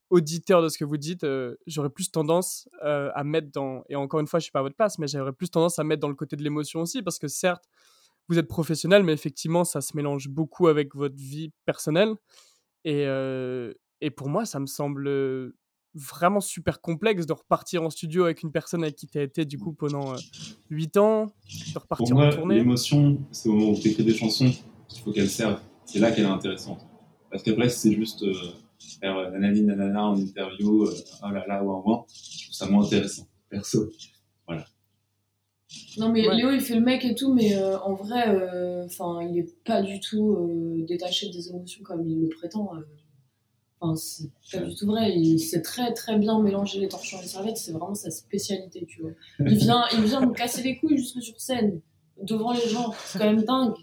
auditeur 0.10 0.62
de 0.62 0.70
ce 0.70 0.78
que 0.78 0.86
vous 0.86 0.98
dites, 0.98 1.24
euh, 1.24 1.56
j'aurais 1.68 1.90
plus 1.90 2.12
tendance 2.12 2.70
euh, 2.84 3.12
à 3.14 3.24
mettre 3.24 3.52
dans, 3.52 3.84
et 3.90 3.96
encore 3.96 4.20
une 4.20 4.28
fois, 4.28 4.40
je 4.40 4.44
suis 4.44 4.52
pas 4.52 4.60
à 4.60 4.64
votre 4.64 4.76
place, 4.76 4.98
mais 5.00 5.08
j'aurais 5.08 5.34
plus 5.34 5.50
tendance 5.50 5.80
à 5.80 5.84
mettre 5.84 6.02
dans 6.02 6.10
le 6.10 6.16
côté 6.16 6.36
de 6.36 6.44
l'émotion 6.44 6.82
aussi, 6.82 7.02
parce 7.02 7.20
que 7.20 7.28
certes, 7.28 7.66
vous 8.30 8.38
êtes 8.38 8.48
professionnel, 8.48 9.04
mais 9.04 9.14
effectivement, 9.14 9.64
ça 9.64 9.82
se 9.82 9.96
mélange 9.96 10.28
beaucoup 10.28 10.68
avec 10.68 10.96
votre 10.96 11.16
vie 11.16 11.52
personnelle. 11.66 12.14
Et, 12.84 13.06
et 14.02 14.12
pour 14.12 14.28
moi, 14.28 14.46
ça 14.46 14.60
me 14.60 14.66
semble 14.66 15.54
vraiment 15.98 16.40
super 16.40 16.80
complexe 16.82 17.26
de 17.26 17.34
repartir 17.34 17.84
en 17.84 17.90
studio 17.90 18.24
avec 18.26 18.44
une 18.44 18.52
personne 18.52 18.84
avec 18.84 18.96
qui 18.96 19.08
tu 19.08 19.18
as 19.18 19.24
été 19.24 19.46
du 19.46 19.58
coup 19.58 19.74
pendant 19.74 20.14
8 20.70 20.98
ans, 20.98 21.26
de 21.26 21.74
Pour 21.74 21.82
repartir 21.84 22.16
moi, 22.16 22.28
en 22.28 22.30
tournée. 22.32 22.56
l'émotion, 22.56 23.18
c'est 23.32 23.50
au 23.50 23.54
moment 23.54 23.72
où 23.72 23.80
tu 23.80 23.90
écris 23.90 24.04
des 24.04 24.14
chansons 24.16 24.52
qu'il 24.88 25.02
faut 25.04 25.12
qu'elles 25.12 25.30
servent. 25.30 25.60
C'est 25.86 26.00
là 26.00 26.12
qu'elle 26.12 26.26
est 26.26 26.30
intéressante. 26.30 26.86
Parce 27.30 27.44
qu'après, 27.44 27.70
si 27.70 27.80
c'est 27.80 27.94
juste 27.94 28.24
euh, 28.24 28.34
faire 29.02 29.18
euh, 29.18 29.32
nanani 29.32 29.62
nanana 29.64 30.08
en 30.08 30.16
interview, 30.18 30.84
euh, 30.86 30.94
oh 31.24 31.30
là 31.32 31.46
là, 31.48 31.64
ouin 31.64 31.82
ouin, 31.86 32.06
je 32.10 32.44
trouve 32.44 32.54
ça 32.56 32.68
moins 32.68 32.86
intéressant, 32.86 33.28
perso. 33.50 33.90
Non 35.98 36.12
mais 36.12 36.26
Ouais. 36.26 36.36
Léo 36.36 36.52
il 36.52 36.62
fait 36.62 36.76
le 36.76 36.82
mec 36.82 37.04
et 37.04 37.14
tout 37.14 37.34
mais 37.34 37.56
euh, 37.58 37.78
en 37.80 37.94
vrai 37.94 38.30
euh, 38.30 38.86
enfin 38.86 39.20
il 39.22 39.38
est 39.40 39.64
pas 39.66 39.82
du 39.82 40.00
tout 40.00 40.36
euh, 40.36 40.86
détaché 40.88 41.30
des 41.30 41.50
émotions 41.50 41.84
comme 41.84 42.08
il 42.08 42.22
le 42.22 42.30
prétend 42.30 42.72
euh. 42.76 42.80
Enfin 43.80 43.96
c'est 43.96 44.30
pas 44.52 44.66
du 44.66 44.76
tout 44.76 44.88
vrai. 44.88 45.14
Il 45.16 45.40
sait 45.40 45.62
très 45.62 45.94
très 45.94 46.18
bien 46.18 46.40
mélanger 46.40 46.80
les 46.80 46.88
torchons 46.88 47.20
et 47.20 47.24
les 47.24 47.28
serviettes. 47.28 47.58
C'est 47.58 47.72
vraiment 47.72 47.96
sa 47.96 48.12
spécialité 48.12 48.86
tu 48.88 49.02
vois. 49.02 49.12
Il 49.40 49.58
vient 49.58 49.84
il 49.94 50.04
vient 50.04 50.22
me 50.22 50.34
casser 50.34 50.64
les 50.64 50.78
couilles 50.78 50.98
jusque 50.98 51.22
sur 51.22 51.40
scène 51.40 51.82
devant 52.22 52.52
les 52.52 52.68
gens. 52.68 52.94
C'est 53.06 53.20
quand 53.20 53.26
même 53.26 53.44
dingue. 53.44 53.76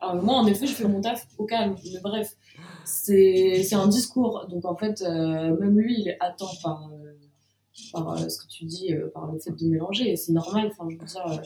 Alors 0.00 0.22
moi 0.22 0.34
en 0.36 0.46
effet 0.46 0.66
je 0.66 0.74
fais 0.74 0.88
mon 0.88 1.00
taf 1.00 1.26
au 1.38 1.44
calme. 1.44 1.76
Mais 1.84 2.00
bref 2.02 2.36
c'est 2.84 3.62
c'est 3.62 3.76
un 3.76 3.88
discours. 3.88 4.46
Donc 4.48 4.64
en 4.64 4.76
fait 4.76 5.02
euh, 5.02 5.56
même 5.58 5.78
lui 5.78 6.00
il 6.00 6.16
atteint 6.20 6.46
par 6.62 6.90
euh, 6.92 7.12
par 7.92 8.10
euh, 8.10 8.28
ce 8.28 8.38
que 8.38 8.46
tu 8.48 8.64
dis, 8.64 8.92
euh, 8.92 9.08
par 9.12 9.30
le 9.30 9.38
fait 9.38 9.50
de 9.50 9.66
mélanger. 9.66 10.12
Et 10.12 10.16
c'est 10.16 10.32
normal. 10.32 10.70
Enfin, 10.72 10.88
je 10.90 10.96
veux 10.96 11.04
dire, 11.04 11.26
euh, 11.26 11.36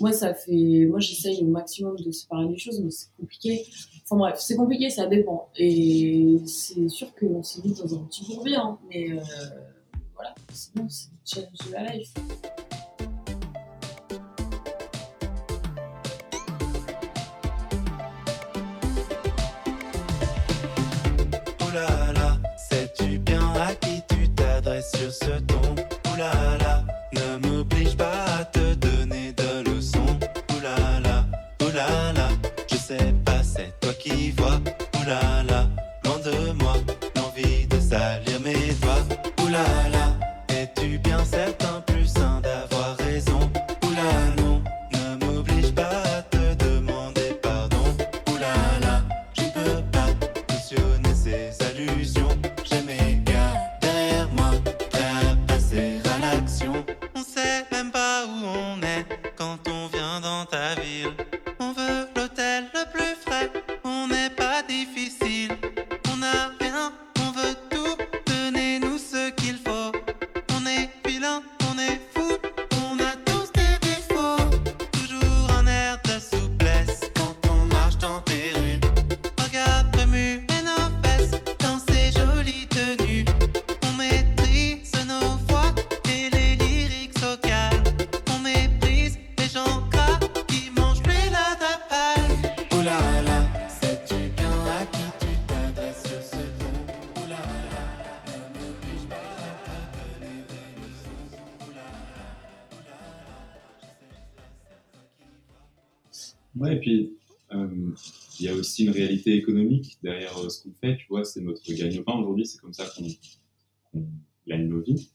moi, 0.00 0.12
ça 0.12 0.34
fait. 0.34 0.86
Moi, 0.86 1.00
j'essaye 1.00 1.42
au 1.42 1.46
maximum 1.46 1.96
de 1.98 2.10
séparer 2.10 2.48
les 2.48 2.58
choses, 2.58 2.80
mais 2.80 2.90
c'est 2.90 3.08
compliqué. 3.18 3.66
Enfin, 4.04 4.16
bref, 4.16 4.36
c'est 4.38 4.56
compliqué, 4.56 4.90
ça 4.90 5.06
dépend. 5.06 5.48
Et 5.56 6.38
c'est 6.46 6.88
sûr 6.88 7.14
qu'on 7.14 7.42
s'est 7.42 7.62
mis 7.64 7.74
dans 7.74 7.94
un 7.94 8.04
petit 8.04 8.24
bourbier, 8.26 8.56
hein, 8.56 8.78
mais 8.88 9.12
euh, 9.12 9.20
voilà, 10.14 10.34
sinon, 10.52 10.88
c'est 10.88 11.08
le 11.10 11.18
challenge 11.24 11.68
de 11.68 11.72
la 11.72 11.94
life. 11.94 12.14
Ouais, 106.56 106.76
et 106.76 106.80
puis 106.80 107.16
euh, 107.52 107.68
il 108.38 108.46
y 108.46 108.48
a 108.48 108.54
aussi 108.54 108.84
une 108.84 108.90
réalité 108.92 109.34
économique 109.34 109.98
derrière 110.02 110.36
euh, 110.38 110.48
ce 110.48 110.62
qu'on 110.62 110.72
fait, 110.80 110.96
tu 110.96 111.06
vois, 111.08 111.24
c'est 111.24 111.40
notre 111.40 111.62
gagne-pain 111.72 112.14
aujourd'hui, 112.18 112.46
c'est 112.46 112.58
comme 112.60 112.72
ça 112.72 112.86
qu'on 113.92 114.06
gagne 114.46 114.68
nos 114.68 114.80
vies. 114.80 115.10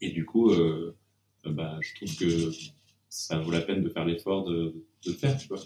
Et 0.00 0.10
du 0.10 0.24
coup, 0.24 0.50
euh, 0.50 0.94
bah, 1.44 1.78
je 1.80 1.94
trouve 1.94 2.16
que 2.16 2.50
ça 3.08 3.38
vaut 3.40 3.50
la 3.50 3.60
peine 3.60 3.82
de 3.82 3.88
faire 3.88 4.04
l'effort 4.04 4.44
de, 4.44 4.74
de 5.04 5.10
le 5.10 5.12
faire, 5.12 5.36
tu 5.38 5.48
vois. 5.48 5.60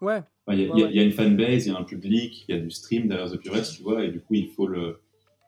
Ouais, 0.00 0.22
Enfin, 0.46 0.58
Il 0.58 0.60
y, 0.60 0.64
a- 0.64 0.74
Ouais, 0.86 0.92
y 0.94 0.98
y 0.98 1.02
une 1.04 1.12
fanbase, 1.12 1.66
il 1.66 1.72
y 1.72 1.74
a 1.74 1.78
un 1.78 1.84
public, 1.84 2.44
il 2.48 2.54
y 2.54 2.58
a 2.58 2.60
du 2.60 2.70
stream 2.70 3.06
derrière 3.08 3.30
The 3.30 3.36
Purettes, 3.38 3.70
tu 3.76 3.82
vois, 3.82 4.04
et 4.04 4.10
du 4.10 4.20
coup, 4.20 4.34
il 4.34 4.48
faut 4.48 4.66
le, 4.66 5.00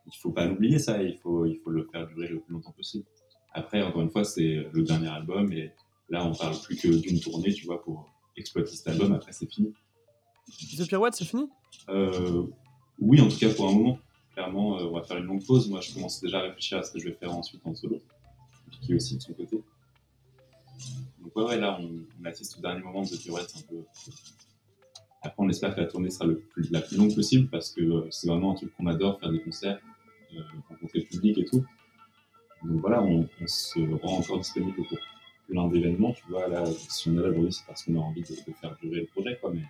il 0.07 0.17
faut 0.21 0.31
pas 0.31 0.47
l'oublier 0.47 0.79
ça, 0.79 1.03
il 1.03 1.17
faut, 1.19 1.45
il 1.47 1.57
faut 1.57 1.71
le 1.71 1.89
faire 1.91 2.07
durer 2.07 2.29
le 2.29 2.39
plus 2.41 2.53
longtemps 2.53 2.73
possible. 2.73 3.05
Après, 3.53 3.83
encore 3.83 4.03
une 4.03 4.11
fois, 4.11 4.25
c'est 4.25 4.67
le 4.73 4.83
dernier 4.85 5.09
album, 5.09 5.53
et 5.53 5.73
là, 6.15 6.25
on 6.25 6.35
parle 6.35 6.59
plus 6.61 6.77
que 6.77 6.89
d'une 6.89 7.21
tournée, 7.21 7.53
tu 7.53 7.67
vois, 7.67 7.83
pour 7.83 8.11
exploiter 8.37 8.75
cet 8.75 8.89
album. 8.89 9.13
Après, 9.13 9.33
c'est 9.33 9.51
fini. 9.51 9.73
The 10.79 10.87
Pirouette, 10.87 11.15
c'est 11.15 11.25
fini? 11.25 11.49
Euh, 11.89 12.47
oui, 12.99 13.21
en 13.21 13.29
tout 13.29 13.39
cas 13.39 13.53
pour 13.53 13.69
un 13.69 13.73
moment. 13.73 13.99
Clairement, 14.33 14.79
euh, 14.79 14.85
on 14.85 14.95
va 14.95 15.03
faire 15.03 15.19
une 15.19 15.27
longue 15.27 15.45
pause. 15.45 15.69
Moi, 15.69 15.81
je 15.81 15.93
commence 15.95 16.21
déjà 16.21 16.39
à 16.39 16.43
réfléchir 16.43 16.79
à 16.79 16.83
ce 16.83 16.91
que 16.93 16.99
je 16.99 17.09
vais 17.09 17.15
faire 17.15 17.33
ensuite 17.37 17.61
en 17.65 17.75
solo, 17.75 18.01
qui 18.81 18.95
aussi 18.95 19.17
de 19.17 19.23
son 19.23 19.33
côté. 19.35 19.63
Donc 21.21 21.37
ouais, 21.37 21.45
ouais 21.45 21.61
là, 21.61 21.79
on, 21.81 22.01
on 22.21 22.25
assiste 22.25 22.59
au 22.59 22.61
dernier 22.61 22.83
moment 22.83 23.03
de 23.03 23.09
The 23.09 23.19
Pirouette. 23.21 23.55
Un 23.57 23.63
peu... 23.69 23.85
Après, 25.23 25.35
on 25.39 25.49
espère 25.49 25.75
que 25.75 25.81
la 25.81 25.87
tournée 25.87 26.11
sera 26.11 26.27
le 26.27 26.39
plus- 26.39 26.71
la 26.71 26.81
plus 26.81 26.97
longue 26.97 27.15
possible 27.15 27.49
parce 27.49 27.71
que 27.71 27.81
euh, 27.81 28.11
c'est 28.11 28.27
vraiment 28.27 28.53
un 28.53 28.55
truc 28.57 28.75
qu'on 28.77 28.87
adore, 28.87 29.19
faire 29.21 29.31
des 29.31 29.41
concerts, 29.41 29.81
rencontrer 30.69 31.01
le 31.01 31.07
public 31.07 31.39
et 31.39 31.45
tout. 31.45 31.65
Donc 32.65 32.81
voilà, 32.81 33.03
on, 33.03 33.29
on 33.41 33.47
se 33.47 33.79
rend 34.03 34.19
encore 34.19 34.39
disponible 34.39 34.75
pour 34.75 34.87
plein 35.49 35.69
d'événements. 35.69 36.13
Tu 36.13 36.25
vois, 36.29 36.49
là, 36.49 36.65
si 36.67 37.09
on 37.09 37.15
est 37.15 37.23
là 37.23 37.29
aujourd'hui, 37.29 37.53
c'est 37.53 37.67
parce 37.67 37.85
qu'on 37.85 37.97
a 37.97 38.01
envie 38.01 38.23
de, 38.23 38.27
faire 38.61 38.77
durer 38.83 39.01
le 39.01 39.07
projet, 39.07 39.39
quoi. 39.41 39.53
Mais 39.53 39.63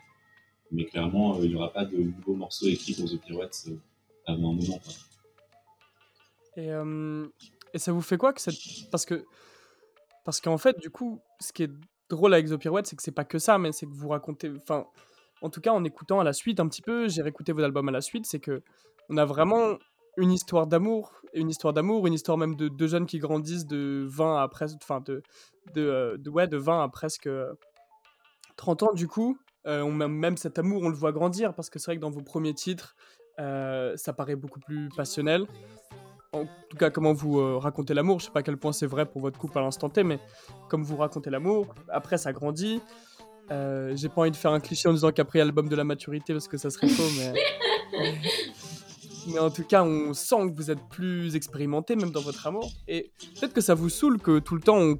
mais 0.74 0.84
clairement, 0.86 1.36
euh, 1.36 1.44
il 1.44 1.50
n'y 1.50 1.54
aura 1.54 1.72
pas 1.72 1.84
de 1.84 1.96
nouveaux 1.96 2.34
morceaux 2.34 2.66
écrits 2.66 2.94
pour 2.94 3.08
The 3.08 3.20
Pirouettes 3.20 3.66
euh, 3.68 3.76
avant 4.26 4.50
un 4.50 4.54
moment. 4.54 4.80
Et, 6.56 6.70
euh, 6.70 7.26
et 7.72 7.78
ça 7.78 7.92
vous 7.92 8.00
fait 8.00 8.16
quoi 8.16 8.32
que 8.32 8.40
cette... 8.40 8.54
Parce 8.90 9.06
que... 9.06 9.24
Parce 10.24 10.40
qu'en 10.40 10.58
fait, 10.58 10.78
du 10.80 10.90
coup, 10.90 11.20
ce 11.38 11.52
qui 11.52 11.64
est 11.64 11.70
drôle 12.08 12.32
avec 12.32 12.48
The 12.48 12.56
Pirouette, 12.56 12.86
c'est 12.86 12.96
que 12.96 13.02
c'est 13.02 13.12
pas 13.12 13.24
que 13.24 13.38
ça, 13.38 13.58
mais 13.58 13.72
c'est 13.72 13.86
que 13.86 13.92
vous 13.92 14.08
racontez... 14.08 14.50
Enfin, 14.56 14.86
en 15.42 15.50
tout 15.50 15.60
cas, 15.60 15.72
en 15.72 15.84
écoutant 15.84 16.20
à 16.20 16.24
la 16.24 16.32
suite 16.32 16.60
un 16.60 16.68
petit 16.68 16.82
peu, 16.82 17.08
j'ai 17.08 17.22
réécouté 17.22 17.52
vos 17.52 17.60
albums 17.60 17.88
à 17.88 17.92
la 17.92 18.00
suite, 18.00 18.26
c'est 18.26 18.40
que 18.40 18.62
on 19.10 19.18
a 19.18 19.26
vraiment 19.26 19.78
une 20.16 20.32
histoire 20.32 20.66
d'amour, 20.66 21.12
une 21.32 21.50
histoire 21.50 21.72
d'amour, 21.72 22.06
une 22.06 22.14
histoire 22.14 22.38
même 22.38 22.56
de 22.56 22.68
deux 22.68 22.86
jeunes 22.86 23.06
qui 23.06 23.18
grandissent 23.18 23.66
de 23.66 24.04
20 24.08 24.42
à 24.42 24.48
presque... 24.48 24.76
Enfin, 24.82 25.00
de, 25.00 25.22
de, 25.74 25.82
euh, 25.82 26.16
de, 26.18 26.30
ouais, 26.30 26.46
de 26.46 26.56
20 26.56 26.82
à 26.82 26.88
presque 26.88 27.26
euh, 27.26 27.52
30 28.56 28.82
ans, 28.84 28.92
du 28.92 29.08
coup. 29.08 29.38
Euh, 29.66 29.86
même, 29.90 30.36
cet 30.36 30.58
amour, 30.58 30.82
on 30.82 30.88
le 30.88 30.94
voit 30.94 31.12
grandir, 31.12 31.54
parce 31.54 31.70
que 31.70 31.78
c'est 31.78 31.86
vrai 31.86 31.96
que 31.96 32.02
dans 32.02 32.10
vos 32.10 32.22
premiers 32.22 32.54
titres, 32.54 32.94
euh, 33.40 33.96
ça 33.96 34.12
paraît 34.12 34.36
beaucoup 34.36 34.60
plus 34.60 34.88
passionnel 34.90 35.46
en 36.34 36.46
tout 36.68 36.76
cas 36.76 36.90
comment 36.90 37.12
vous 37.12 37.38
euh, 37.38 37.58
racontez 37.58 37.94
l'amour, 37.94 38.20
je 38.20 38.26
sais 38.26 38.30
pas 38.30 38.40
à 38.40 38.42
quel 38.42 38.56
point 38.56 38.72
c'est 38.72 38.86
vrai 38.86 39.06
pour 39.06 39.20
votre 39.22 39.38
couple 39.38 39.58
à 39.58 39.62
l'instant 39.62 39.88
T, 39.88 40.02
mais 40.02 40.18
comme 40.68 40.82
vous 40.82 40.96
racontez 40.96 41.30
l'amour, 41.30 41.74
après 41.88 42.18
ça 42.18 42.32
grandit. 42.32 42.80
Euh, 43.50 43.94
J'ai 43.94 44.08
pas 44.08 44.22
envie 44.22 44.30
de 44.30 44.36
faire 44.36 44.52
un 44.52 44.60
cliché 44.60 44.88
en 44.88 44.92
disant 44.92 45.12
qu'après 45.12 45.38
il 45.38 45.40
y 45.40 45.42
a 45.42 45.44
l'album 45.44 45.68
de 45.68 45.76
la 45.76 45.84
maturité 45.84 46.32
parce 46.32 46.48
que 46.48 46.56
ça 46.56 46.70
serait 46.70 46.88
faux, 46.88 47.02
mais... 47.18 47.34
mais 49.28 49.38
en 49.38 49.50
tout 49.50 49.64
cas 49.64 49.82
on 49.82 50.14
sent 50.14 50.50
que 50.50 50.56
vous 50.56 50.70
êtes 50.70 50.82
plus 50.90 51.34
expérimenté 51.36 51.96
même 51.96 52.10
dans 52.10 52.20
votre 52.20 52.46
amour. 52.46 52.70
Et 52.88 53.10
peut-être 53.38 53.52
que 53.52 53.60
ça 53.60 53.74
vous 53.74 53.88
saoule 53.88 54.18
que 54.18 54.38
tout 54.38 54.54
le 54.54 54.60
temps 54.60 54.78
on, 54.78 54.98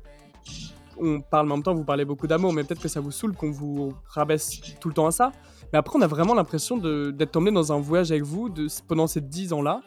on 0.99 1.21
parle, 1.21 1.51
en 1.51 1.57
même 1.57 1.63
temps 1.63 1.75
vous 1.75 1.85
parlez 1.85 2.05
beaucoup 2.05 2.27
d'amour, 2.27 2.53
mais 2.53 2.65
peut-être 2.65 2.81
que 2.81 2.89
ça 2.89 3.01
vous 3.01 3.11
saoule 3.11 3.35
qu'on 3.35 3.51
vous 3.51 3.93
rabaisse 4.07 4.61
tout 4.81 4.89
le 4.89 4.95
temps 4.95 5.07
à 5.07 5.11
ça. 5.11 5.33
Mais 5.73 5.79
après 5.79 5.99
on 5.99 6.03
a 6.03 6.07
vraiment 6.07 6.35
l'impression 6.35 6.77
d'être 6.77 7.37
emmené 7.37 7.53
dans 7.53 7.73
un 7.73 7.81
voyage 7.81 8.11
avec 8.11 8.23
vous 8.23 8.49
de, 8.49 8.67
pendant 8.87 9.07
ces 9.07 9.21
10 9.21 9.53
ans-là 9.53 9.81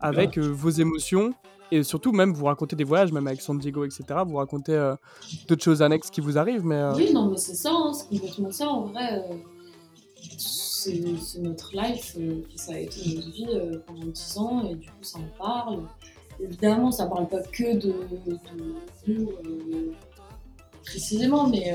avec 0.00 0.38
euh, 0.38 0.42
vos 0.42 0.70
émotions 0.70 1.34
et 1.70 1.82
surtout 1.82 2.12
même 2.12 2.32
vous 2.32 2.46
racontez 2.46 2.76
des 2.76 2.84
voyages 2.84 3.12
même 3.12 3.26
avec 3.26 3.40
San 3.40 3.58
Diego 3.58 3.84
etc 3.84 4.04
vous 4.26 4.36
racontez 4.36 4.72
euh, 4.72 4.94
d'autres 5.48 5.62
choses 5.62 5.82
annexes 5.82 6.08
qui 6.08 6.20
vous 6.20 6.38
arrivent 6.38 6.64
mais 6.64 6.76
euh, 6.76 6.94
Oui, 6.94 7.12
non, 7.12 7.30
mais 7.30 7.36
c'est 7.36 7.56
ça, 7.56 7.72
hein, 7.72 7.92
c'est 7.92 8.08
complètement 8.08 8.52
ça. 8.52 8.68
En 8.68 8.86
vrai, 8.86 9.22
c'est 10.78 11.38
notre 11.40 11.74
life, 11.74 12.14
euh, 12.18 12.42
ça 12.56 12.74
a 12.74 12.78
été 12.78 13.14
notre 13.14 13.30
vie 13.30 13.46
euh, 13.48 13.78
pendant 13.86 14.06
10 14.06 14.38
ans, 14.38 14.68
et 14.68 14.74
du 14.74 14.88
coup, 14.88 15.02
ça 15.02 15.18
en 15.18 15.38
parle. 15.38 15.82
Évidemment, 16.40 16.92
ça 16.92 17.06
parle 17.06 17.28
pas 17.28 17.42
que 17.42 17.76
de, 17.76 17.94
nous 19.06 19.30
euh, 19.44 19.92
précisément, 20.84 21.48
mais, 21.48 21.74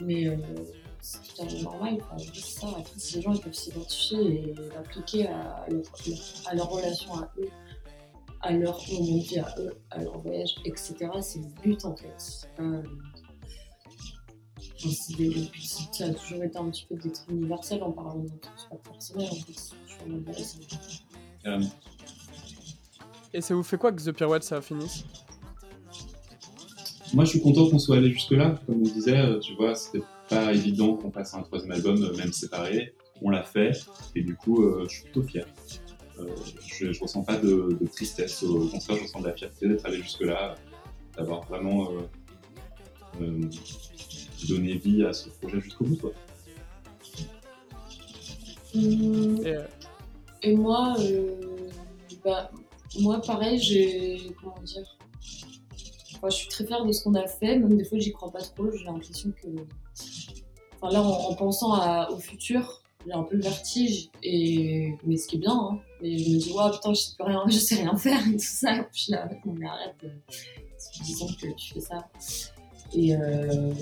mais 0.00 0.38
c'est 1.00 1.20
tout 1.22 1.42
à 1.42 1.48
fait 1.48 1.62
normal. 1.62 1.98
Ça. 2.34 2.68
Après, 2.68 2.84
si 2.96 3.16
les 3.16 3.22
gens 3.22 3.32
ils 3.32 3.40
peuvent 3.40 3.52
s'identifier 3.52 4.20
et 4.20 4.54
l'appliquer 4.74 5.26
à, 5.26 5.66
leur, 6.54 6.70
relation 6.70 7.14
à 7.14 7.28
eux, 7.38 7.48
à 8.42 8.52
leur 8.52 8.80
moment 8.92 9.20
à 9.44 9.60
eux, 9.60 9.76
à 9.90 10.02
leur 10.02 10.18
voyage, 10.18 10.54
etc., 10.64 10.94
c'est 11.20 11.40
le 11.40 11.62
but 11.62 11.84
en 11.84 11.96
fait. 11.96 12.48
Ça 14.88 16.04
a 16.06 16.10
toujours 16.14 16.42
été 16.42 16.58
un 16.58 16.70
petit 16.70 16.86
peu 16.88 16.96
d'être 16.96 17.24
universel 17.28 17.82
en 17.82 17.92
parlant 17.92 18.16
de 18.16 18.28
notre 18.30 18.48
histoire 18.56 18.80
personnelle. 18.80 19.28
En 19.30 19.34
fait, 19.34 19.52
c'est 19.54 19.74
toujours 19.94 20.18
intéressant. 20.18 20.58
Carrément. 21.42 21.70
et 23.32 23.40
ça 23.40 23.54
vous 23.54 23.62
fait 23.62 23.78
quoi 23.78 23.92
que 23.92 24.02
The 24.02 24.12
Pirouette 24.12 24.42
ça 24.44 24.60
finisse 24.60 25.04
Moi, 27.14 27.24
je 27.24 27.30
suis 27.30 27.40
content 27.40 27.68
qu'on 27.68 27.78
soit 27.78 27.96
allé 27.96 28.10
jusque-là. 28.12 28.58
Comme 28.66 28.76
on 28.76 28.82
disait, 28.82 29.18
euh, 29.18 29.38
tu 29.38 29.54
vois, 29.54 29.74
c'était 29.74 30.04
pas 30.28 30.52
évident 30.52 30.96
qu'on 30.96 31.10
fasse 31.10 31.34
un 31.34 31.42
troisième 31.42 31.72
album, 31.72 32.02
euh, 32.02 32.16
même 32.16 32.32
séparé. 32.32 32.94
On 33.22 33.30
l'a 33.30 33.42
fait, 33.42 33.72
et 34.14 34.22
du 34.22 34.34
coup, 34.34 34.62
euh, 34.62 34.86
je 34.88 34.94
suis 34.94 35.02
plutôt 35.04 35.22
fier. 35.22 35.46
Euh, 36.18 36.26
je, 36.66 36.92
je 36.92 37.00
ressens 37.00 37.22
pas 37.22 37.36
de, 37.36 37.76
de 37.78 37.86
tristesse. 37.86 38.42
Au 38.42 38.66
contraire, 38.68 38.96
je 38.96 39.02
ressens 39.02 39.20
de 39.20 39.26
la 39.26 39.34
fierté 39.34 39.68
d'être 39.68 39.84
allé 39.86 39.98
jusque-là, 39.98 40.54
d'avoir 41.16 41.42
vraiment 41.46 41.90
euh, 43.20 43.40
donné 44.48 44.74
vie 44.74 45.04
à 45.04 45.12
ce 45.12 45.28
projet 45.28 45.60
jusqu'au 45.60 45.84
bout. 45.84 45.96
Quoi. 45.96 46.12
Hum, 48.74 49.40
et, 49.44 49.54
euh, 49.56 49.64
Et 50.42 50.54
moi, 50.54 50.94
euh, 51.00 51.68
bah, 52.24 52.50
moi 53.00 53.20
pareil, 53.20 53.58
j'ai. 53.58 54.32
Comment 54.40 54.54
dire 54.62 54.96
Enfin, 56.16 56.28
Je 56.30 56.36
suis 56.36 56.48
très 56.48 56.66
fière 56.66 56.84
de 56.84 56.92
ce 56.92 57.02
qu'on 57.02 57.14
a 57.14 57.26
fait, 57.26 57.58
même 57.58 57.76
des 57.76 57.84
fois 57.84 57.98
j'y 57.98 58.12
crois 58.12 58.30
pas 58.30 58.40
trop, 58.42 58.70
j'ai 58.70 58.84
l'impression 58.84 59.32
que. 59.42 59.48
Enfin 60.80 60.92
là, 60.92 61.02
en, 61.02 61.30
en 61.30 61.34
pensant 61.34 61.72
à- 61.74 62.10
au 62.10 62.18
futur, 62.18 62.82
j'ai 63.06 63.12
un 63.12 63.22
peu 63.22 63.36
le 63.36 63.42
vertige, 63.42 64.08
et... 64.22 64.94
mais 65.04 65.16
ce 65.16 65.26
qui 65.28 65.36
est 65.36 65.38
bien, 65.40 65.52
hein. 65.54 65.78
Mais 66.02 66.16
je 66.18 66.30
me 66.30 66.38
dis, 66.38 66.52
ouais, 66.52 66.70
putain, 66.72 66.92
je 66.94 67.00
sais 67.00 67.14
plus 67.16 67.24
rien, 67.24 67.42
je 67.48 67.58
sais 67.58 67.74
rien 67.76 67.96
faire 67.96 68.20
et 68.28 68.32
tout 68.32 68.38
ça, 68.38 68.76
et 68.76 68.82
puis 68.92 69.06
là, 69.08 69.28
on 69.46 69.52
mais 69.52 69.66
arrête, 69.66 69.94
euh, 70.04 70.08
ça 70.78 70.90
fait 70.92 71.04
10 71.04 71.22
ans 71.22 71.26
que 71.40 71.54
tu 71.56 71.74
fais 71.74 71.80
ça. 71.80 72.08
Et 72.94 73.14
euh, 73.16 73.72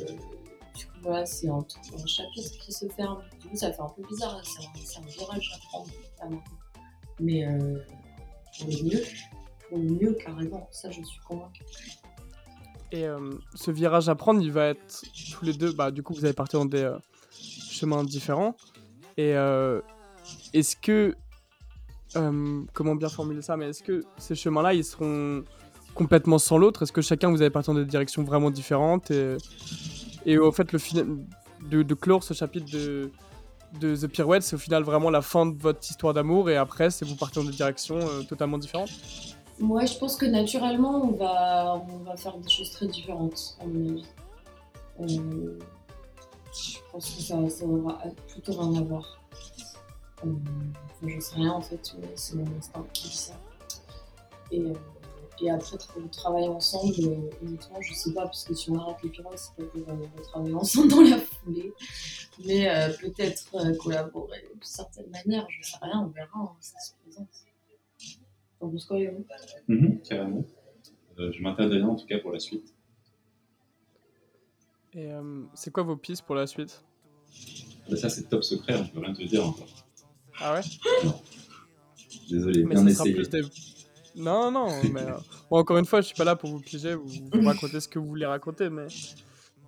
voilà, 1.09 1.25
c'est 1.25 1.49
un, 1.49 1.57
un 1.57 2.07
chapitre 2.07 2.59
qui 2.61 2.71
se 2.71 2.87
ferme. 2.89 3.23
Du 3.41 3.49
coup, 3.49 3.57
ça 3.57 3.73
fait 3.73 3.81
un 3.81 3.89
peu 3.89 4.03
bizarre, 4.07 4.37
là, 4.37 4.43
c'est 4.45 4.99
un, 4.99 5.07
virage 5.07 5.51
à 5.55 5.59
prendre. 5.69 6.43
Mais 7.19 7.47
euh, 7.47 7.79
pour 8.59 8.69
le 8.69 8.85
mieux, 8.85 9.03
pour 9.69 9.79
le 9.79 9.85
mieux, 9.85 10.13
carrément, 10.23 10.69
ça, 10.71 10.91
je 10.91 11.03
suis 11.03 11.21
convaincue. 11.27 11.65
et, 12.93 13.07
euh, 13.07 13.33
ce 13.55 13.71
virage 13.71 14.11
à 14.11 14.15
prendre 14.15 14.43
il 14.43 14.53
va 14.53 14.67
être 14.67 15.03
tous 15.33 15.45
les 15.45 15.53
deux 15.53 15.73
bah 15.73 15.91
du 15.91 16.03
coup 16.03 16.15
vous 16.15 16.25
allez 16.25 16.33
partir 16.33 16.59
dans 16.61 16.65
des 16.65 16.85
euh, 16.85 16.97
chemins 17.31 18.03
différents 18.03 18.57
et 19.19 19.35
est-ce 20.55 20.77
que 20.77 21.15
comment 22.73 22.95
bien 22.95 23.09
formuler 23.09 23.43
ça 23.43 23.57
mais 23.57 23.69
est-ce 23.71 23.83
que 23.83 24.05
ces 24.17 24.35
chemins 24.35 24.63
là 24.63 24.73
ils 24.73 24.85
seront 24.85 25.45
complètement 25.95 26.39
sans 26.39 26.59
l'autre? 26.59 26.83
Est-ce 26.85 26.93
que 26.93 27.03
chacun 27.03 27.31
vous 27.31 27.43
allez 27.43 27.51
partir 27.51 27.75
dans 27.75 27.81
des 27.81 27.87
directions 27.87 28.23
vraiment 28.23 28.51
différentes 28.51 29.11
Et 30.29 30.37
au 30.37 30.53
fait, 30.53 30.77
final 30.77 31.07
de, 31.71 31.95
clore 31.95 32.23
ce 32.23 32.35
chapitre 32.35 32.67
de, 32.71 33.11
The 33.81 34.07
Pirouette, 34.07 34.43
c'est 34.43 34.57
au 34.57 34.59
final 34.59 34.83
vraiment 34.83 35.09
la 35.09 35.23
fin 35.23 35.47
de 35.47 35.59
votre 35.59 35.81
histoire 35.91 36.13
d'amour 36.13 36.51
et 36.51 36.57
après, 36.59 36.91
c'est 36.91 37.07
vous 37.07 37.17
partez 37.17 37.41
dans 37.41 37.47
des 37.47 37.57
directions 37.57 37.97
euh, 37.97 38.23
totalement 38.25 38.59
différentes. 38.59 38.91
Moi, 39.59 39.87
je 39.87 39.97
pense 39.97 40.17
que 40.17 40.27
naturellement, 40.27 41.03
on 41.03 41.13
va, 41.13 42.17
faire 42.19 42.37
des 42.37 42.51
choses 42.51 42.71
très 42.73 42.89
différentes, 42.89 43.57
à 43.59 43.65
mon 43.65 43.89
avis. 43.89 44.05
Euh, 45.01 45.59
je 46.53 46.79
pense 46.93 47.11
que 47.11 47.23
ça, 47.23 47.49
ça 47.49 47.65
aura 47.65 47.99
plutôt 48.27 48.53
rien 48.53 48.83
à 48.83 48.85
voir. 48.85 49.19
Euh, 50.27 50.29
je 51.07 51.21
sais 51.21 51.37
rien 51.37 51.53
en 51.53 51.63
fait, 51.63 51.97
mais 51.99 52.09
c'est 52.17 52.37
mon 52.37 52.45
instinct 52.59 52.85
qui 52.93 53.09
dit 53.09 53.17
ça. 53.17 53.33
Et, 54.51 54.61
euh, 54.61 54.75
et 55.43 55.51
après, 55.51 55.77
tra- 55.77 56.11
travailler 56.11 56.49
ensemble, 56.49 56.93
honnêtement, 57.43 57.81
je 57.81 57.95
sais 57.95 58.13
pas, 58.13 58.23
parce 58.25 58.45
que 58.45 58.55
si 58.55 58.71
on 58.71 58.79
arrête 58.79 58.97
les 59.03 59.11
pirates, 59.11 59.39
c'est 59.39 59.55
pas 59.57 59.71
qu'on 59.71 59.95
va 59.95 60.23
travailler 60.23 60.55
ensemble 60.55 60.89
dans 60.91 61.01
la 61.03 61.19
foulée. 61.19 61.73
Mais 62.45 62.69
euh, 62.69 62.93
peut-être 63.01 63.45
euh, 63.55 63.75
collaborer 63.77 64.43
d'une 64.53 64.63
certaine 64.63 65.11
manière, 65.11 65.47
je 65.51 65.69
sais 65.69 65.77
rien, 65.83 66.01
on 66.01 66.09
verra, 66.09 66.39
hein, 66.41 66.51
ça 66.61 66.79
se 66.81 66.93
présente. 67.03 67.29
T'en 68.61 68.69
penses 68.71 68.87
quoi, 68.87 68.99
Léo 68.99 69.25
Mhm, 69.69 70.01
carrément. 70.03 70.45
Euh, 71.19 71.33
je 71.33 71.43
m'interdis 71.43 71.77
rien 71.77 71.89
en 71.89 71.97
tout 71.97 72.07
cas 72.07 72.19
pour 72.19 72.33
la 72.33 72.39
suite. 72.39 72.73
Et 74.95 75.13
euh, 75.13 75.43
c'est 75.55 75.71
quoi 75.73 75.83
vos 75.83 75.97
pistes 75.97 76.23
pour 76.23 76.35
la 76.35 76.47
suite? 76.47 76.83
Bah, 77.91 77.97
ça, 77.97 78.09
c'est 78.09 78.29
top 78.29 78.43
secret, 78.45 78.75
on 78.77 78.87
peut 78.87 79.01
rien 79.01 79.13
te 79.15 79.23
dire 79.23 79.47
encore. 79.47 79.69
Ah 80.41 80.55
ouais? 80.55 80.61
Désolé, 82.31 82.65
Mais 82.65 82.75
bien 82.75 82.87
essayé. 82.87 83.15
Non, 84.19 84.51
non, 84.51 84.69
mais 84.93 85.03
euh, 85.03 85.17
bon, 85.51 85.59
encore 85.59 85.79
une 85.79 85.85
fois, 85.85 86.01
je 86.01 86.09
suis 86.09 86.17
pas 86.17 86.25
là 86.25 86.37
pour 86.37 86.51
vous 86.51 86.61
piéger, 86.61 86.95
vous, 86.95 87.07
vous 87.07 87.47
raconter 87.47 87.81
ce 87.81 87.89
que 87.89 87.99
vous 87.99 88.07
voulez 88.07 88.27
raconter, 88.27 88.69
mais... 88.69 88.87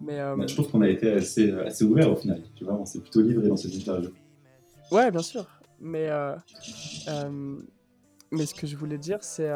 Mais 0.02 0.18
euh, 0.18 0.34
Bah, 0.34 0.46
je 0.46 0.54
trouve 0.54 0.70
qu'on 0.70 0.80
a 0.80 0.88
été 0.88 1.12
assez, 1.12 1.52
assez 1.52 1.84
ouvert 1.84 2.10
au 2.10 2.16
final. 2.16 2.42
Tu 2.56 2.64
vois, 2.64 2.74
on 2.74 2.86
s'est 2.86 3.00
plutôt 3.00 3.20
livré 3.20 3.48
dans 3.48 3.56
cette 3.56 3.74
interview. 3.74 4.10
Ouais, 4.90 5.10
bien 5.10 5.20
sûr. 5.20 5.46
Mais, 5.78 6.08
euh, 6.08 6.34
mais 8.30 8.46
ce 8.46 8.54
que 8.54 8.66
je 8.66 8.76
voulais 8.76 8.96
dire, 8.96 9.18
c'est 9.20 9.50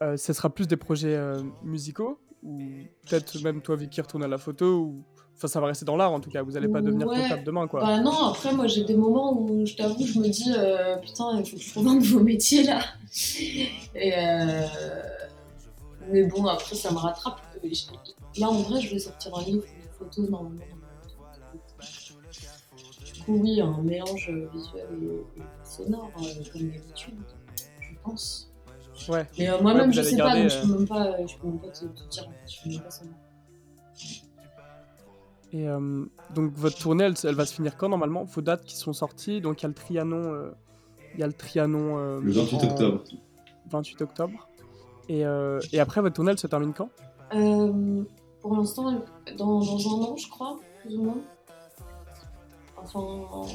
ce 0.00 0.32
sera 0.32 0.48
plus 0.48 0.66
des 0.66 0.76
projets 0.76 1.18
musicaux 1.62 2.18
ou 2.42 2.58
peut-être 3.08 3.42
même 3.42 3.60
toi, 3.62 3.76
Vicky, 3.76 4.00
retourne 4.00 4.22
à 4.22 4.28
la 4.28 4.38
photo 4.38 4.78
ou 4.78 5.04
enfin 5.36 5.48
ça 5.48 5.60
va 5.60 5.66
rester 5.68 5.84
dans 5.84 5.96
l'art 5.96 6.12
en 6.12 6.20
tout 6.20 6.30
cas. 6.30 6.42
Vous 6.42 6.52
n'allez 6.52 6.68
pas 6.68 6.80
devenir 6.80 7.06
Ouais. 7.06 7.22
comptable 7.22 7.44
demain 7.44 7.66
quoi. 7.66 7.80
Bah 7.80 8.00
non, 8.00 8.26
après 8.28 8.52
moi 8.52 8.66
j'ai 8.66 8.84
des 8.84 8.94
moments 8.96 9.38
où 9.40 9.64
je 9.66 9.74
t'avoue, 9.74 10.06
je 10.06 10.18
me 10.18 10.28
dis 10.28 10.52
euh, 10.56 10.96
putain, 10.96 11.38
il 11.40 11.44
faut 11.48 11.56
que 11.56 11.62
je 11.62 11.70
trouve 11.70 11.88
un 11.88 11.94
nouveau 11.96 12.20
métier 12.20 12.62
là. 12.64 12.80
Et 13.94 14.12
euh, 14.16 14.62
Mais 16.10 16.24
bon, 16.24 16.46
après 16.46 16.76
ça 16.76 16.90
me 16.92 16.98
rattrape. 16.98 17.40
Là 18.38 18.48
en 18.48 18.60
vrai, 18.62 18.80
je 18.80 18.90
vais 18.90 18.98
sortir 18.98 19.34
un 19.36 19.42
livre, 19.42 19.64
une 19.64 19.90
photo 19.98 20.22
normalement. 20.30 20.60
Du 23.14 23.22
coup, 23.22 23.36
oui, 23.38 23.60
un 23.60 23.80
mélange 23.82 24.30
visuel 24.52 24.86
et, 25.02 25.42
sonore 25.64 26.10
euh, 26.18 26.42
comme 26.52 26.62
d'habitude, 26.68 27.14
je 27.80 27.88
pense. 28.02 28.50
Ouais. 29.08 29.26
Mais 29.38 29.48
euh, 29.48 29.60
moi-même 29.62 29.88
Ouais, 29.88 29.94
je 29.94 30.02
sais 30.02 30.16
garder, 30.16 30.42
pas, 30.42 30.48
donc 30.48 30.50
je 30.50 30.60
peux 30.60 30.78
même 30.78 30.88
pas, 30.88 31.26
je 31.26 31.36
peux 31.38 31.46
même 31.46 31.58
pas 31.58 31.68
te, 31.68 31.84
te 31.86 32.08
dire. 32.08 32.24
en 32.28 32.30
fait, 32.32 32.52
Je 32.52 32.62
peux 32.62 32.70
même 32.70 32.80
pas 32.82 32.90
savoir. 32.90 33.16
Et 35.54 35.68
euh, 35.68 36.04
donc 36.34 36.52
votre 36.54 36.76
tournée, 36.76 37.04
elle, 37.04 37.14
elle 37.22 37.34
va 37.36 37.46
se 37.46 37.54
finir 37.54 37.76
quand 37.76 37.88
normalement? 37.88 38.24
Vos 38.24 38.40
dates 38.40 38.64
qui 38.64 38.76
sont 38.76 38.92
sorties, 38.92 39.40
donc 39.40 39.62
il 39.62 39.62
y 39.62 39.66
a 39.66 39.68
le 39.68 39.74
Trianon, 39.74 40.34
euh, 40.34 40.50
il 41.14 41.20
y 41.20 41.22
a 41.22 41.28
le 41.28 41.32
Trianon 41.32 41.96
euh, 41.96 42.20
Le 42.20 42.32
28 42.32 42.56
en 42.56 42.70
octobre. 42.70 43.04
28 43.70 44.02
octobre. 44.02 44.48
Et, 45.08 45.24
euh, 45.24 45.60
et 45.72 45.78
après 45.78 46.00
votre 46.00 46.16
tournée, 46.16 46.32
elle 46.32 46.38
se 46.38 46.48
termine 46.48 46.72
quand? 46.72 46.88
Euh, 47.34 48.02
pour 48.40 48.56
l'instant, 48.56 48.90
dans, 49.38 49.60
dans 49.60 49.96
un 50.00 50.02
an, 50.02 50.16
je 50.16 50.28
crois, 50.28 50.58
plus 50.82 50.96
ou 50.96 51.04
moins. 51.04 51.20
Enfin, 52.76 53.46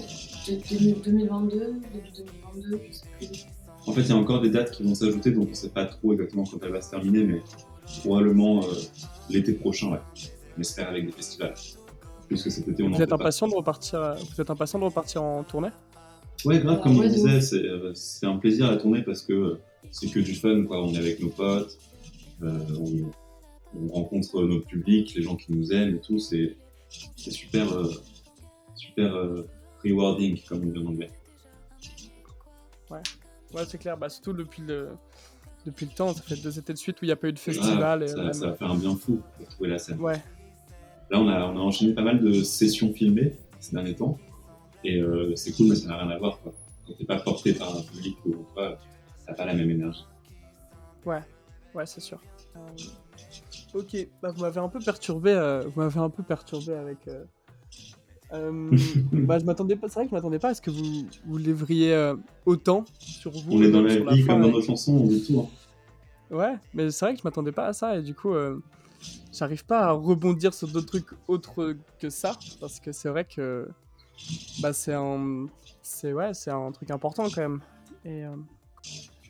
de- 0.48 1.04
2022, 1.04 1.60
début 1.94 2.10
2022, 2.56 2.82
je 2.88 2.92
sais 2.94 3.06
plus. 3.18 3.46
En 3.88 3.92
fait, 3.92 4.02
il 4.02 4.10
y 4.10 4.12
a 4.14 4.16
encore 4.16 4.42
des 4.42 4.50
dates 4.52 4.72
qui 4.72 4.84
vont 4.84 4.96
s'ajouter, 4.96 5.32
donc 5.32 5.48
on 5.48 5.50
ne 5.50 5.54
sait 5.54 5.70
pas 5.70 5.86
trop 5.86 6.14
exactement 6.14 6.46
quand 6.46 6.58
elle 6.64 6.72
va 6.72 6.82
se 6.82 6.92
terminer, 6.92 7.24
mais 7.26 7.42
probablement 8.04 8.64
euh, 8.64 8.68
l'été 9.30 9.54
prochain, 9.54 9.92
ouais. 9.92 10.00
On 10.58 10.62
espère 10.62 10.90
avec 10.90 11.06
des 11.06 11.12
festivals. 11.12 11.54
Puisque 12.30 12.50
cet 12.52 12.68
été, 12.70 12.84
on 12.84 12.88
en 12.88 12.92
Vous 12.92 13.02
êtes 13.02 13.12
impatient 13.12 13.48
de 13.48 13.56
repartir 13.56 14.16
Vous 14.34 14.40
êtes 14.40 14.50
impatient 14.50 14.80
de 14.80 14.86
repartir 14.86 15.22
en 15.24 15.44
tournée? 15.44 15.70
Ouais, 16.46 16.60
grave, 16.60 16.78
Ah, 16.80 16.84
comme 16.84 16.98
ouais, 16.98 17.06
on 17.08 17.10
de 17.10 17.14
disait, 17.14 17.42
c'est 17.42 17.66
euh, 17.66 17.94
c'est 17.94 18.26
un 18.26 18.38
plaisir 18.38 18.70
à 18.70 18.78
tourner 18.78 19.02
parce 19.04 19.24
que 19.24 19.34
euh, 19.34 19.60
c'est 19.92 20.08
que 20.08 20.20
du 20.22 20.36
fun, 20.36 20.64
quoi. 20.66 20.82
On 20.82 20.94
est 20.94 20.98
avec 20.98 21.20
nos 21.20 21.30
potes, 21.30 21.78
euh, 22.44 22.60
on, 22.80 23.12
on 23.78 23.88
rencontre 23.92 24.42
notre 24.44 24.66
public, 24.66 25.14
les 25.16 25.22
gens 25.22 25.36
qui 25.36 25.52
nous 25.52 25.74
aiment 25.74 25.96
et 25.98 26.00
tout. 26.00 26.18
C'est 26.20 26.56
c'est 27.18 27.32
super, 27.32 27.72
euh, 27.74 27.92
super 28.76 29.14
euh, 29.16 29.48
rewarding, 29.84 30.40
comme 30.48 30.62
on 30.64 30.66
dit 30.68 30.80
en 30.80 30.86
anglais. 30.86 31.12
Ouais, 32.90 33.64
c'est 33.68 33.78
clair. 33.80 33.98
Bah, 33.98 34.10
surtout 34.10 34.34
depuis 34.34 34.62
le, 34.62 34.90
depuis 35.66 35.86
le 35.88 35.92
temps, 35.92 36.14
ça 36.14 36.22
fait 36.22 36.36
deux 36.42 36.58
étés 36.58 36.74
de 36.74 36.78
suite 36.78 37.02
où 37.02 37.06
il 37.06 37.10
n'y 37.10 37.12
a 37.12 37.16
pas 37.16 37.28
eu 37.28 37.34
de 37.34 37.40
festival. 37.40 38.02
Ah, 38.02 38.06
et 38.06 38.08
ça, 38.08 38.24
même- 38.24 38.34
ça 38.34 38.48
va 38.48 38.54
faire 38.54 38.72
un 38.72 38.78
bien 38.78 38.96
fou 38.96 39.20
pour 39.38 39.48
trouver 39.50 39.70
la 39.72 39.80
scène. 39.80 40.00
Ouais, 40.00 40.22
Là, 41.12 41.20
on 41.20 41.28
a, 41.28 41.46
on 41.46 41.58
a 41.58 41.60
enchaîné 41.60 41.94
pas 41.94 42.04
mal 42.04 42.22
de 42.22 42.32
sessions 42.44 42.94
filmées 42.94 43.36
ces 43.60 43.74
derniers 43.76 43.96
temps. 43.96 44.18
Et 44.84 45.00
euh, 45.02 45.36
c'est 45.36 45.52
cool, 45.52 45.70
mais 45.70 45.76
ça 45.76 45.88
n'a 45.88 45.98
rien 45.98 46.10
à 46.10 46.18
voir. 46.18 46.40
Quoi. 46.42 46.54
Quand 46.88 46.94
t'es 46.98 47.06
pas 47.06 47.20
porté 47.20 47.54
par 47.54 47.76
un 47.76 47.82
public 47.82 48.18
ou 48.26 48.34
quoi, 48.54 48.78
t'as 49.26 49.34
pas 49.34 49.46
la 49.46 49.54
même 49.54 49.70
énergie. 49.70 50.06
ouais, 51.76 51.86
c'est 51.86 52.00
sûr. 52.00 52.20
Euh, 52.56 52.60
ok, 53.80 54.08
bah, 54.22 54.32
vous 54.34 54.42
m'avez 54.42 54.60
un 54.60 54.70
peu 54.70 54.80
perturbé. 54.80 55.32
euh, 55.32 55.64
vous 55.68 55.82
m'avez 55.82 56.00
un 56.00 56.10
peu 56.10 56.24
perturbé 56.24 56.74
avec. 56.74 57.00
bah, 59.12 59.40
je 59.40 59.46
m'attendais 59.46 59.76
pas. 59.76 59.88
C'est 59.90 59.96
vrai 59.96 60.06
que 60.06 60.12
je 60.12 60.16
m'attendais 60.16 60.40
pas 60.40 60.50
à 60.50 60.54
ce 60.54 60.62
que 60.62 60.70
vous 60.72 61.08
vous 61.26 61.38
livriez 61.38 61.94
euh, 61.94 62.16
autant 62.46 62.86
sur 63.00 63.32
vous. 63.32 63.58
On 63.58 63.62
est 63.62 63.72
dans 63.72 63.82
la 63.82 64.14
vie 64.14 64.26
comme 64.26 64.42
dans 64.42 64.52
nos 64.52 64.62
chansons, 64.62 64.94
on 64.94 65.08
dit 65.08 65.24
tout. 65.26 65.40
hein. 65.40 65.48
Ouais, 66.36 66.56
mais 66.76 66.92
c'est 66.92 67.06
vrai 67.06 67.14
que 67.16 67.20
je 67.20 67.28
m'attendais 67.28 67.52
pas 67.52 67.66
à 67.66 67.74
ça 67.74 67.98
et 67.98 68.04
du 68.04 68.14
coup, 68.14 68.34
j'arrive 69.32 69.66
pas 69.66 69.82
à 69.88 69.92
rebondir 69.92 70.54
sur 70.54 70.68
d'autres 70.68 70.88
trucs 70.88 71.10
autres 71.28 71.76
que 72.00 72.10
ça 72.10 72.38
parce 72.60 72.80
que 72.80 72.92
c'est 72.92 73.10
vrai 73.10 73.26
que 73.26 73.70
bah 74.62 74.74
c'est 74.74 74.94
un, 74.94 75.48
c'est 75.82 76.14
ouais, 76.14 76.34
c'est 76.34 76.52
un 76.52 76.72
truc 76.72 76.92
important 76.92 77.30
quand 77.30 77.42
même. 77.42 77.62
Et 78.06 78.26
euh, 78.26 78.36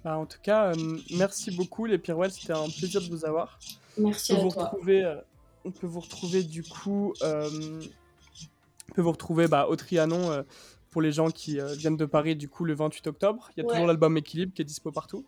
bah, 0.04 0.18
en 0.18 0.26
tout 0.26 0.40
cas, 0.42 0.74
euh, 0.76 0.98
merci 1.16 1.52
beaucoup 1.52 1.86
les 1.86 1.98
pirouettes, 1.98 2.34
c'était 2.34 2.54
un 2.54 2.68
plaisir 2.70 3.02
de 3.02 3.08
vous 3.08 3.26
avoir. 3.26 3.60
Merci 3.98 4.34
On 4.34 4.36
peut 4.36 4.42
à 4.42 4.44
vous 4.46 4.52
toi. 4.52 4.64
retrouver, 4.66 5.04
euh, 5.04 5.16
on 5.66 5.72
peut 5.72 5.88
vous 5.88 6.00
retrouver 6.00 6.44
du 6.44 6.64
coup, 6.64 7.14
on 7.24 8.94
peut 8.96 9.02
vous 9.02 9.12
retrouver 9.12 9.48
bah, 9.48 9.68
au 9.68 9.76
Trianon. 9.76 10.44
pour 10.92 11.02
les 11.04 11.12
gens 11.12 11.30
qui 11.30 11.60
viennent 11.78 11.98
de 11.98 12.06
Paris, 12.06 12.36
du 12.36 12.50
coup, 12.50 12.66
le 12.66 12.74
28 12.74 13.08
octobre. 13.08 13.50
Il 13.56 13.60
y 13.60 13.62
a 13.62 13.66
Ouais. 13.68 13.74
toujours 13.74 13.88
l'album 13.88 14.18
Équilibre 14.18 14.54
qui 14.54 14.62
est 14.64 14.66
dispo 14.66 14.92
partout. 14.92 15.26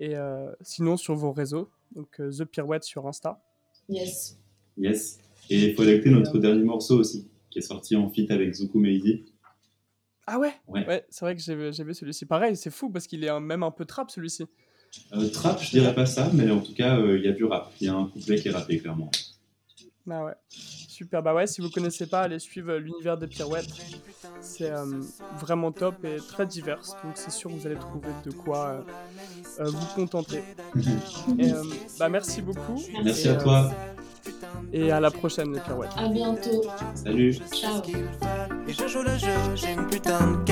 Et 0.00 0.14
sinon, 0.62 0.96
sur 0.96 1.14
vos 1.14 1.32
réseaux, 1.32 1.68
donc 1.94 2.08
The 2.16 2.44
Pirouette 2.44 2.84
sur 2.84 3.06
Insta. 3.06 3.40
Yes. 3.88 4.36
Yes. 4.76 5.18
Et 5.48 5.68
il 5.70 5.74
faut 5.74 5.82
adapter 5.82 6.10
notre 6.10 6.38
dernier 6.38 6.64
morceau 6.64 6.98
aussi, 6.98 7.28
qui 7.50 7.58
est 7.60 7.62
sorti 7.62 7.94
en 7.96 8.10
feat 8.10 8.30
avec 8.30 8.52
Zuku 8.54 8.78
Meiji. 8.78 9.24
Ah 10.26 10.38
ouais 10.40 10.52
Ouais. 10.66 11.04
c'est 11.08 11.24
vrai 11.24 11.36
que 11.36 11.40
j'ai 11.42 11.54
vu 11.54 11.72
j'ai 11.72 11.84
vu 11.84 11.94
celui-ci. 11.94 12.26
Pareil, 12.26 12.56
c'est 12.56 12.70
fou 12.70 12.90
parce 12.90 13.06
qu'il 13.06 13.22
est 13.22 13.28
un- 13.28 13.38
même 13.40 13.62
un 13.62 13.70
peu 13.70 13.84
trap 13.84 14.10
celui-ci. 14.10 14.44
Euh, 15.12 15.28
trap, 15.28 15.62
je 15.62 15.70
dirais 15.70 15.94
pas 15.94 16.06
ça, 16.06 16.30
mais 16.34 16.50
en 16.50 16.60
tout 16.60 16.74
cas, 16.74 16.98
euh, 16.98 17.18
il 17.18 17.24
y 17.24 17.28
a 17.28 17.32
du 17.32 17.44
rap. 17.44 17.72
Il 17.80 17.86
y 17.86 17.88
a 17.88 17.94
un 17.94 18.06
couplet 18.06 18.40
qui 18.40 18.48
est 18.48 18.50
rappé, 18.50 18.78
clairement. 18.78 19.10
Ah 20.10 20.24
ouais. 20.24 20.34
Super. 20.48 21.22
Bah 21.22 21.34
ouais, 21.34 21.46
si 21.46 21.60
vous 21.60 21.70
connaissez 21.70 22.06
pas, 22.06 22.22
allez 22.22 22.38
suivre 22.38 22.72
euh, 22.72 22.78
l'univers 22.78 23.18
des 23.18 23.26
Pirouettes. 23.26 23.68
C'est 24.40 24.70
euh, 24.70 25.00
vraiment 25.38 25.72
top 25.72 26.04
et 26.04 26.16
très 26.16 26.46
divers. 26.46 26.80
Donc 27.04 27.12
c'est 27.16 27.30
sûr 27.30 27.50
que 27.50 27.56
vous 27.56 27.66
allez 27.66 27.76
trouver 27.76 28.08
de 28.24 28.30
quoi 28.30 28.84
euh, 29.60 29.64
vous 29.64 29.86
contenter. 29.94 30.42
Et, 31.38 31.52
euh, 31.52 31.62
bah 31.98 32.08
merci 32.08 32.40
beaucoup. 32.42 32.80
Merci 33.04 33.28
Et, 33.28 33.30
à 33.30 33.34
euh, 33.34 33.42
toi. 33.42 33.70
Et 34.72 34.90
à 34.90 35.00
la 35.00 35.10
prochaine 35.10 35.52
les 35.52 35.60
Pirouettes. 35.60 35.90
À 35.96 36.08
bientôt. 36.08 36.64
Salut. 36.94 37.34
Ciao. 37.52 37.82
Et 38.68 38.72
je 38.72 38.88
joue 38.88 39.02
le 39.02 39.16
jeu, 39.18 39.28
j'ai 39.54 39.72
une 39.72 39.86
putain 39.86 40.18
de 40.18 40.44